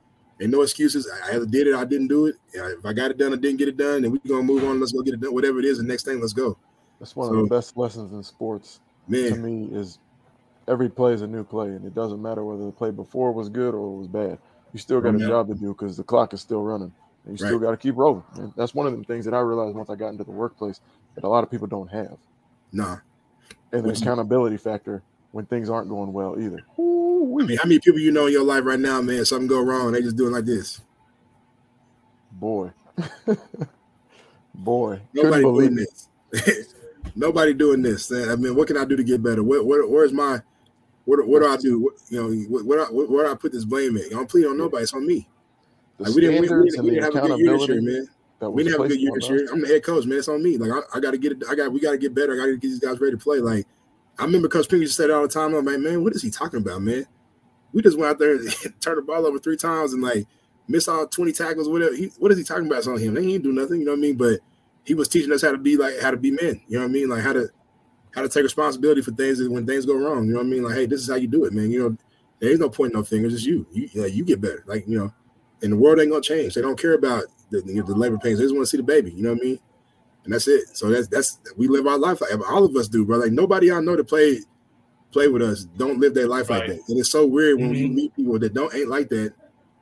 Ain't 0.41 0.51
no 0.51 0.61
excuses. 0.61 1.09
I 1.25 1.35
either 1.35 1.45
did 1.45 1.67
it, 1.67 1.75
I 1.75 1.83
didn't 1.83 2.07
do 2.07 2.27
it. 2.27 2.35
If 2.53 2.85
I 2.85 2.93
got 2.93 3.11
it 3.11 3.17
done, 3.17 3.33
I 3.33 3.35
didn't 3.35 3.57
get 3.57 3.67
it 3.67 3.75
done, 3.75 4.05
and 4.05 4.13
we're 4.13 4.19
gonna 4.27 4.43
move 4.43 4.63
on. 4.63 4.79
Let's 4.79 4.93
go 4.93 5.01
get 5.01 5.15
it 5.15 5.19
done. 5.19 5.33
Whatever 5.33 5.59
it 5.59 5.65
is, 5.65 5.77
the 5.77 5.83
next 5.83 6.03
thing, 6.03 6.21
let's 6.21 6.33
go. 6.33 6.57
That's 6.99 7.15
one 7.15 7.27
so, 7.29 7.35
of 7.35 7.49
the 7.49 7.55
best 7.55 7.75
lessons 7.75 8.13
in 8.13 8.23
sports 8.23 8.79
man. 9.07 9.33
to 9.33 9.37
me 9.37 9.69
is 9.71 9.99
every 10.67 10.89
play 10.89 11.13
is 11.13 11.21
a 11.21 11.27
new 11.27 11.43
play, 11.43 11.67
and 11.67 11.85
it 11.85 11.93
doesn't 11.93 12.21
matter 12.21 12.43
whether 12.45 12.65
the 12.65 12.71
play 12.71 12.91
before 12.91 13.33
was 13.33 13.49
good 13.49 13.73
or 13.73 13.93
it 13.93 13.97
was 13.97 14.07
bad. 14.07 14.37
You 14.71 14.79
still 14.79 15.01
got 15.01 15.15
a 15.15 15.19
job 15.19 15.47
to 15.47 15.55
do 15.55 15.69
because 15.69 15.97
the 15.97 16.03
clock 16.03 16.33
is 16.33 16.41
still 16.41 16.61
running, 16.61 16.93
and 17.25 17.39
you 17.39 17.43
right. 17.43 17.49
still 17.49 17.59
got 17.59 17.71
to 17.71 17.77
keep 17.77 17.97
rolling. 17.97 18.23
And 18.35 18.53
that's 18.55 18.73
one 18.73 18.87
of 18.87 18.97
the 18.97 19.03
things 19.03 19.25
that 19.25 19.33
I 19.33 19.39
realized 19.39 19.75
once 19.75 19.89
I 19.89 19.95
got 19.95 20.09
into 20.09 20.23
the 20.23 20.31
workplace 20.31 20.79
that 21.15 21.23
a 21.23 21.27
lot 21.27 21.43
of 21.43 21.51
people 21.51 21.67
don't 21.67 21.89
have. 21.89 22.17
Nah. 22.71 22.97
And 23.71 23.83
the 23.83 23.89
accountability 23.89 24.57
factor 24.57 25.01
when 25.31 25.45
things 25.45 25.69
aren't 25.69 25.89
going 25.89 26.13
well 26.13 26.39
either. 26.39 26.61
I 26.77 27.45
mean, 27.45 27.57
how 27.57 27.65
many 27.65 27.79
people 27.79 27.99
you 27.99 28.11
know 28.11 28.27
in 28.27 28.33
your 28.33 28.43
life 28.43 28.63
right 28.65 28.79
now, 28.79 29.01
man? 29.01 29.23
Something 29.25 29.47
go 29.47 29.61
wrong, 29.61 29.91
they 29.91 30.01
just 30.01 30.15
doing 30.15 30.33
like 30.33 30.45
this. 30.45 30.81
Boy, 32.31 32.71
boy, 34.53 35.01
nobody 35.13 35.43
doing 35.43 35.75
this. 35.75 36.07
nobody 37.15 37.53
doing 37.53 37.81
this. 37.81 38.11
I 38.11 38.35
mean, 38.35 38.55
what 38.55 38.67
can 38.67 38.77
I 38.77 38.85
do 38.85 38.95
to 38.95 39.03
get 39.03 39.21
better? 39.21 39.43
Where, 39.43 39.63
where 39.63 39.85
where's 39.87 40.13
my 40.13 40.41
what, 41.09 41.27
what 41.27 41.41
do 41.41 41.47
I 41.47 41.57
do? 41.57 41.79
What, 41.79 41.93
you 42.09 42.21
know, 42.21 42.29
what, 42.49 42.65
where, 42.65 42.85
where 42.85 43.25
do 43.25 43.31
I 43.31 43.35
put 43.35 43.51
this 43.51 43.65
blame 43.65 43.97
at? 43.97 44.05
I 44.05 44.09
don't 44.09 44.29
plead 44.29 44.45
on 44.45 44.57
nobody. 44.57 44.83
It's 44.83 44.93
on 44.93 45.07
me. 45.07 45.27
Like 45.97 46.13
we 46.13 46.21
didn't, 46.21 46.41
we, 46.41 46.47
we, 46.47 46.81
we 46.81 46.89
didn't 46.91 47.15
have 47.15 47.23
a 47.23 47.27
good 47.27 47.39
year 47.39 47.57
this 47.57 47.67
year, 47.67 47.81
man. 47.81 48.07
We 48.53 48.63
didn't 48.63 48.79
have 48.79 48.85
a 48.85 48.87
good 48.87 49.01
year 49.01 49.11
this 49.15 49.27
year. 49.27 49.47
I'm 49.51 49.59
the 49.59 49.67
head 49.67 49.83
coach, 49.83 50.05
man. 50.05 50.19
It's 50.19 50.27
on 50.27 50.41
me. 50.41 50.57
Like 50.57 50.71
I, 50.71 50.97
I 50.97 50.99
got 51.01 51.11
to 51.11 51.17
get 51.17 51.31
it. 51.33 51.43
I 51.49 51.55
got. 51.55 51.73
We 51.73 51.79
got 51.81 51.91
to 51.91 51.97
get 51.97 52.13
better. 52.13 52.33
I 52.33 52.37
got 52.37 52.45
to 52.45 52.51
get 52.53 52.61
these 52.61 52.79
guys 52.79 53.01
ready 53.01 53.17
to 53.17 53.21
play. 53.21 53.39
Like 53.39 53.65
I 54.19 54.25
remember 54.25 54.49
Coach 54.49 54.67
Pinkel 54.67 54.89
said 54.89 55.09
it 55.09 55.13
all 55.13 55.21
the 55.21 55.29
time. 55.29 55.53
I'm 55.53 55.65
like, 55.65 55.79
man, 55.79 56.03
what 56.03 56.13
is 56.13 56.21
he 56.21 56.29
talking 56.29 56.59
about, 56.59 56.81
man? 56.81 57.05
We 57.71 57.81
just 57.81 57.97
went 57.97 58.11
out 58.11 58.19
there 58.19 58.35
and 58.35 58.49
turned 58.81 58.97
the 58.97 59.01
ball 59.01 59.25
over 59.25 59.39
three 59.39 59.55
times 59.57 59.93
and 59.93 60.03
like 60.03 60.25
missed 60.67 60.89
all 60.89 61.07
20 61.07 61.31
tackles, 61.31 61.69
whatever. 61.69 61.95
He, 61.95 62.11
what 62.19 62.31
is 62.31 62.37
he 62.37 62.43
talking 62.43 62.65
about? 62.67 62.79
It's 62.79 62.87
on 62.87 62.99
him. 62.99 63.13
They 63.13 63.21
ain't 63.25 63.43
do 63.43 63.53
nothing, 63.53 63.79
you 63.79 63.85
know 63.85 63.93
what 63.93 63.99
I 63.99 64.01
mean? 64.01 64.17
But 64.17 64.39
he 64.83 64.93
was 64.93 65.07
teaching 65.07 65.31
us 65.31 65.41
how 65.41 65.51
to 65.51 65.57
be 65.57 65.77
like 65.77 65.99
how 65.99 66.11
to 66.11 66.17
be 66.17 66.31
men, 66.31 66.61
you 66.67 66.77
know 66.77 66.83
what 66.83 66.89
I 66.89 66.93
mean? 66.93 67.09
Like 67.09 67.21
how 67.21 67.33
to 67.33 67.49
how 68.11 68.21
to 68.21 68.29
take 68.29 68.43
responsibility 68.43 69.01
for 69.01 69.11
things 69.11 69.41
when 69.47 69.65
things 69.65 69.85
go 69.85 69.95
wrong. 69.95 70.25
You 70.25 70.33
know 70.33 70.39
what 70.39 70.47
I 70.47 70.49
mean? 70.49 70.63
Like, 70.63 70.75
hey, 70.75 70.85
this 70.85 71.01
is 71.01 71.09
how 71.09 71.15
you 71.15 71.27
do 71.27 71.45
it, 71.45 71.53
man. 71.53 71.71
You 71.71 71.83
know, 71.83 71.97
there's 72.39 72.59
no 72.59 72.69
point, 72.69 72.93
no 72.93 73.03
fingers. 73.03 73.33
It's 73.33 73.45
you. 73.45 73.65
You 73.71 74.05
you 74.05 74.25
get 74.25 74.41
better. 74.41 74.63
Like, 74.67 74.87
you 74.87 74.97
know, 74.97 75.13
and 75.61 75.73
the 75.73 75.77
world 75.77 75.99
ain't 75.99 76.09
gonna 76.09 76.21
change. 76.21 76.55
They 76.55 76.61
don't 76.61 76.79
care 76.79 76.95
about 76.95 77.25
the, 77.51 77.61
the 77.61 77.95
labor 77.95 78.17
pains. 78.17 78.39
They 78.39 78.45
just 78.45 78.55
want 78.55 78.65
to 78.65 78.69
see 78.69 78.77
the 78.77 78.83
baby. 78.83 79.11
You 79.11 79.23
know 79.23 79.33
what 79.33 79.41
I 79.41 79.45
mean? 79.45 79.59
And 80.29 80.35
that's 80.35 80.47
it. 80.47 80.77
So 80.77 80.91
that's 80.91 81.07
that's 81.07 81.39
we 81.57 81.67
live 81.67 81.87
our 81.87 81.97
life 81.97 82.21
like 82.21 82.51
all 82.51 82.63
of 82.63 82.75
us 82.75 82.87
do, 82.87 83.03
bro. 83.03 83.17
Like 83.17 83.31
nobody 83.31 83.71
I 83.71 83.79
know 83.79 83.95
that 83.95 84.03
played 84.03 84.43
play 85.11 85.27
with 85.27 85.41
us 85.41 85.63
don't 85.63 85.99
live 85.99 86.13
their 86.13 86.27
life 86.27 86.51
right. 86.51 86.59
like 86.59 86.67
that. 86.67 86.87
And 86.87 86.99
it's 86.99 87.11
so 87.11 87.25
weird 87.25 87.57
when 87.57 87.73
mm-hmm. 87.73 87.81
you 87.81 87.87
meet 87.87 88.15
people 88.15 88.37
that 88.37 88.53
don't 88.53 88.71
ain't 88.75 88.89
like 88.89 89.09
that. 89.09 89.33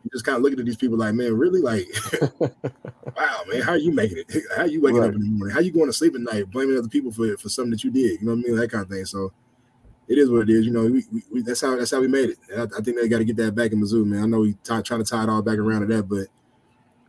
You 0.05 0.09
just 0.13 0.23
kind 0.23 0.37
of 0.37 0.43
looking 0.43 0.57
at 0.57 0.65
these 0.65 0.77
people 0.77 0.97
like, 0.97 1.15
man, 1.15 1.37
really, 1.37 1.59
like, 1.59 1.85
wow, 2.39 3.41
man, 3.49 3.61
how 3.61 3.71
are 3.71 3.77
you 3.77 3.91
making 3.91 4.19
it? 4.19 4.43
How 4.55 4.61
are 4.61 4.67
you 4.67 4.79
waking 4.79 4.99
right. 5.01 5.09
up 5.09 5.15
in 5.15 5.19
the 5.19 5.25
morning? 5.25 5.53
How 5.53 5.59
you 5.59 5.73
going 5.73 5.87
to 5.87 5.93
sleep 5.93 6.15
at 6.15 6.21
night, 6.21 6.49
blaming 6.49 6.77
other 6.77 6.87
people 6.87 7.11
for 7.11 7.35
for 7.35 7.49
something 7.49 7.71
that 7.71 7.83
you 7.83 7.91
did? 7.91 8.21
You 8.21 8.27
know 8.27 8.35
what 8.35 8.45
I 8.45 8.47
mean? 8.47 8.55
That 8.55 8.71
kind 8.71 8.83
of 8.85 8.89
thing. 8.89 9.03
So 9.03 9.33
it 10.07 10.17
is 10.17 10.31
what 10.31 10.43
it 10.43 10.49
is. 10.49 10.65
You 10.65 10.71
know, 10.71 10.85
we, 10.85 11.03
we, 11.11 11.23
we 11.29 11.41
that's 11.41 11.59
how 11.59 11.75
that's 11.75 11.91
how 11.91 11.99
we 11.99 12.07
made 12.07 12.29
it. 12.29 12.37
I, 12.55 12.61
I 12.61 12.81
think 12.81 12.97
they 12.97 13.09
got 13.09 13.17
to 13.17 13.25
get 13.25 13.35
that 13.35 13.53
back 13.53 13.73
in 13.73 13.81
Mizzou, 13.81 14.05
man. 14.05 14.23
I 14.23 14.27
know 14.27 14.39
we 14.39 14.53
t- 14.53 14.81
trying 14.81 15.03
to 15.03 15.03
tie 15.03 15.23
it 15.23 15.29
all 15.29 15.41
back 15.41 15.57
around 15.57 15.81
to 15.81 15.87
that, 15.87 16.03
but 16.03 16.27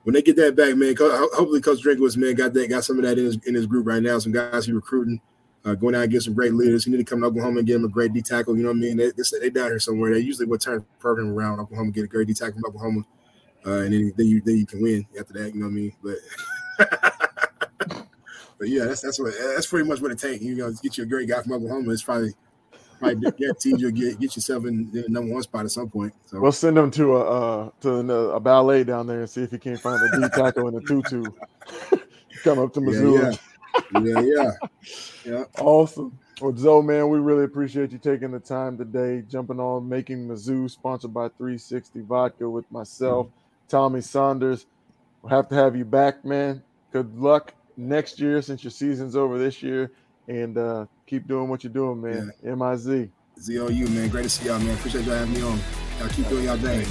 when 0.08 0.14
they 0.14 0.22
get 0.22 0.36
that 0.36 0.56
back, 0.56 0.74
man, 0.74 0.96
hopefully 0.98 1.60
Coach 1.60 1.84
Drinkwitz, 1.84 2.16
man, 2.16 2.34
got 2.34 2.54
that 2.54 2.66
got 2.68 2.82
some 2.82 2.96
of 2.96 3.04
that 3.04 3.18
in 3.18 3.26
his 3.26 3.38
in 3.44 3.54
his 3.54 3.66
group 3.66 3.86
right 3.86 4.02
now. 4.02 4.18
Some 4.18 4.32
guys 4.32 4.64
he 4.64 4.72
recruiting 4.72 5.20
uh, 5.66 5.74
going 5.74 5.94
out 5.94 6.04
and 6.04 6.10
get 6.10 6.22
some 6.22 6.32
great 6.32 6.54
leaders. 6.54 6.86
He 6.86 6.90
need 6.90 6.96
to 6.96 7.04
come 7.04 7.20
to 7.20 7.26
Oklahoma 7.26 7.58
and 7.58 7.66
get 7.66 7.74
them 7.74 7.84
a 7.84 7.88
great 7.88 8.14
D 8.14 8.22
tackle. 8.22 8.56
You 8.56 8.62
know 8.62 8.70
what 8.70 8.76
I 8.76 8.80
mean? 8.80 8.96
They, 8.96 9.10
they, 9.10 9.22
they 9.38 9.50
down 9.50 9.66
here 9.66 9.78
somewhere. 9.78 10.14
They 10.14 10.20
usually 10.20 10.46
would 10.46 10.62
turn 10.62 10.82
program 10.98 11.34
around 11.34 11.60
Oklahoma, 11.60 11.90
get 11.90 12.04
a 12.04 12.06
great 12.06 12.26
D 12.26 12.32
tackle 12.32 12.54
from 12.54 12.64
Oklahoma, 12.68 13.04
uh, 13.66 13.80
and 13.80 13.92
then, 13.92 14.14
then 14.16 14.26
you 14.28 14.40
then 14.40 14.56
you 14.56 14.64
can 14.64 14.80
win 14.80 15.06
after 15.20 15.34
that. 15.34 15.54
You 15.54 15.60
know 15.60 15.66
what 15.66 15.72
I 15.72 15.74
mean? 15.74 15.92
But 16.02 16.16
but 18.58 18.68
yeah, 18.68 18.84
that's 18.86 19.02
that's 19.02 19.20
what 19.20 19.34
that's 19.38 19.66
pretty 19.66 19.86
much 19.86 20.00
what 20.00 20.10
it 20.10 20.18
takes. 20.18 20.42
You 20.42 20.54
know, 20.54 20.72
get 20.82 20.96
you 20.96 21.04
a 21.04 21.06
great 21.06 21.28
guy 21.28 21.42
from 21.42 21.52
Oklahoma. 21.52 21.92
It's 21.92 22.02
probably 22.02 22.32
probably 22.98 23.30
guaranteed 23.32 23.80
you'll 23.80 23.90
get 23.90 24.18
get 24.18 24.36
yourself 24.36 24.66
in, 24.66 24.90
the 24.90 25.04
number 25.08 25.32
one 25.32 25.42
spot 25.42 25.64
at 25.64 25.70
some 25.70 25.88
point. 25.88 26.12
So 26.26 26.40
we'll 26.40 26.52
send 26.52 26.76
him 26.76 26.90
to 26.92 27.16
a 27.16 27.20
uh, 27.20 27.70
to 27.80 27.90
a, 27.90 28.28
a 28.36 28.40
ballet 28.40 28.84
down 28.84 29.06
there 29.06 29.20
and 29.20 29.30
see 29.30 29.42
if 29.42 29.50
he 29.50 29.58
can't 29.58 29.80
find 29.80 30.00
a 30.02 30.20
D 30.20 30.28
tackle 30.34 30.68
in 30.68 30.74
a 30.74 30.80
tutu. 30.80 31.24
Come 32.44 32.58
up 32.58 32.72
to 32.74 32.80
Missouri. 32.80 33.14
Yeah, 33.14 33.30
yeah 33.30 33.36
yeah, 33.94 34.20
yeah, 34.20 34.50
yeah. 35.24 35.44
Awesome. 35.58 36.18
Well, 36.40 36.56
Zoe, 36.56 36.82
man, 36.82 37.08
we 37.08 37.18
really 37.18 37.44
appreciate 37.44 37.90
you 37.90 37.98
taking 37.98 38.30
the 38.30 38.38
time 38.38 38.78
today, 38.78 39.24
jumping 39.28 39.58
on 39.58 39.88
Making 39.88 40.28
Mizzou, 40.28 40.70
sponsored 40.70 41.12
by 41.12 41.28
360 41.30 42.02
Vodka 42.02 42.48
with 42.48 42.70
myself, 42.70 43.28
Tommy 43.68 44.00
Saunders. 44.00 44.66
We'll 45.22 45.30
have 45.30 45.48
to 45.48 45.56
have 45.56 45.74
you 45.74 45.84
back, 45.84 46.24
man. 46.24 46.62
Good 46.92 47.18
luck 47.18 47.54
next 47.76 48.20
year 48.20 48.40
since 48.40 48.62
your 48.62 48.70
season's 48.70 49.16
over 49.16 49.36
this 49.36 49.62
year, 49.62 49.90
and 50.28 50.56
uh, 50.56 50.86
keep 51.08 51.26
doing 51.26 51.48
what 51.48 51.64
you're 51.64 51.72
doing, 51.72 52.02
man. 52.02 52.32
Yeah. 52.42 52.52
M-I-Z. 52.52 53.10
Z-O-U, 53.40 53.88
man. 53.88 54.08
Great 54.10 54.24
to 54.24 54.28
see 54.28 54.46
y'all, 54.46 54.58
man. 54.58 54.74
Appreciate 54.76 55.04
y'all 55.04 55.14
having 55.14 55.34
me 55.34 55.42
on. 55.42 55.58
Y'all 55.98 56.08
keep 56.08 56.28
doing 56.28 56.44
y'all 56.44 56.58
thing. 56.58 56.86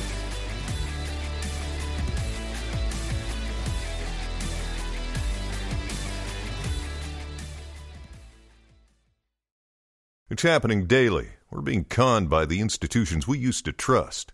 It's 10.30 10.44
happening 10.44 10.88
daily. 10.88 11.30
We're 11.50 11.62
being 11.62 11.86
conned 11.86 12.30
by 12.30 12.46
the 12.46 12.60
institutions 12.60 13.28
we 13.28 13.38
used 13.38 13.66
to 13.66 13.72
trust. 13.72 14.34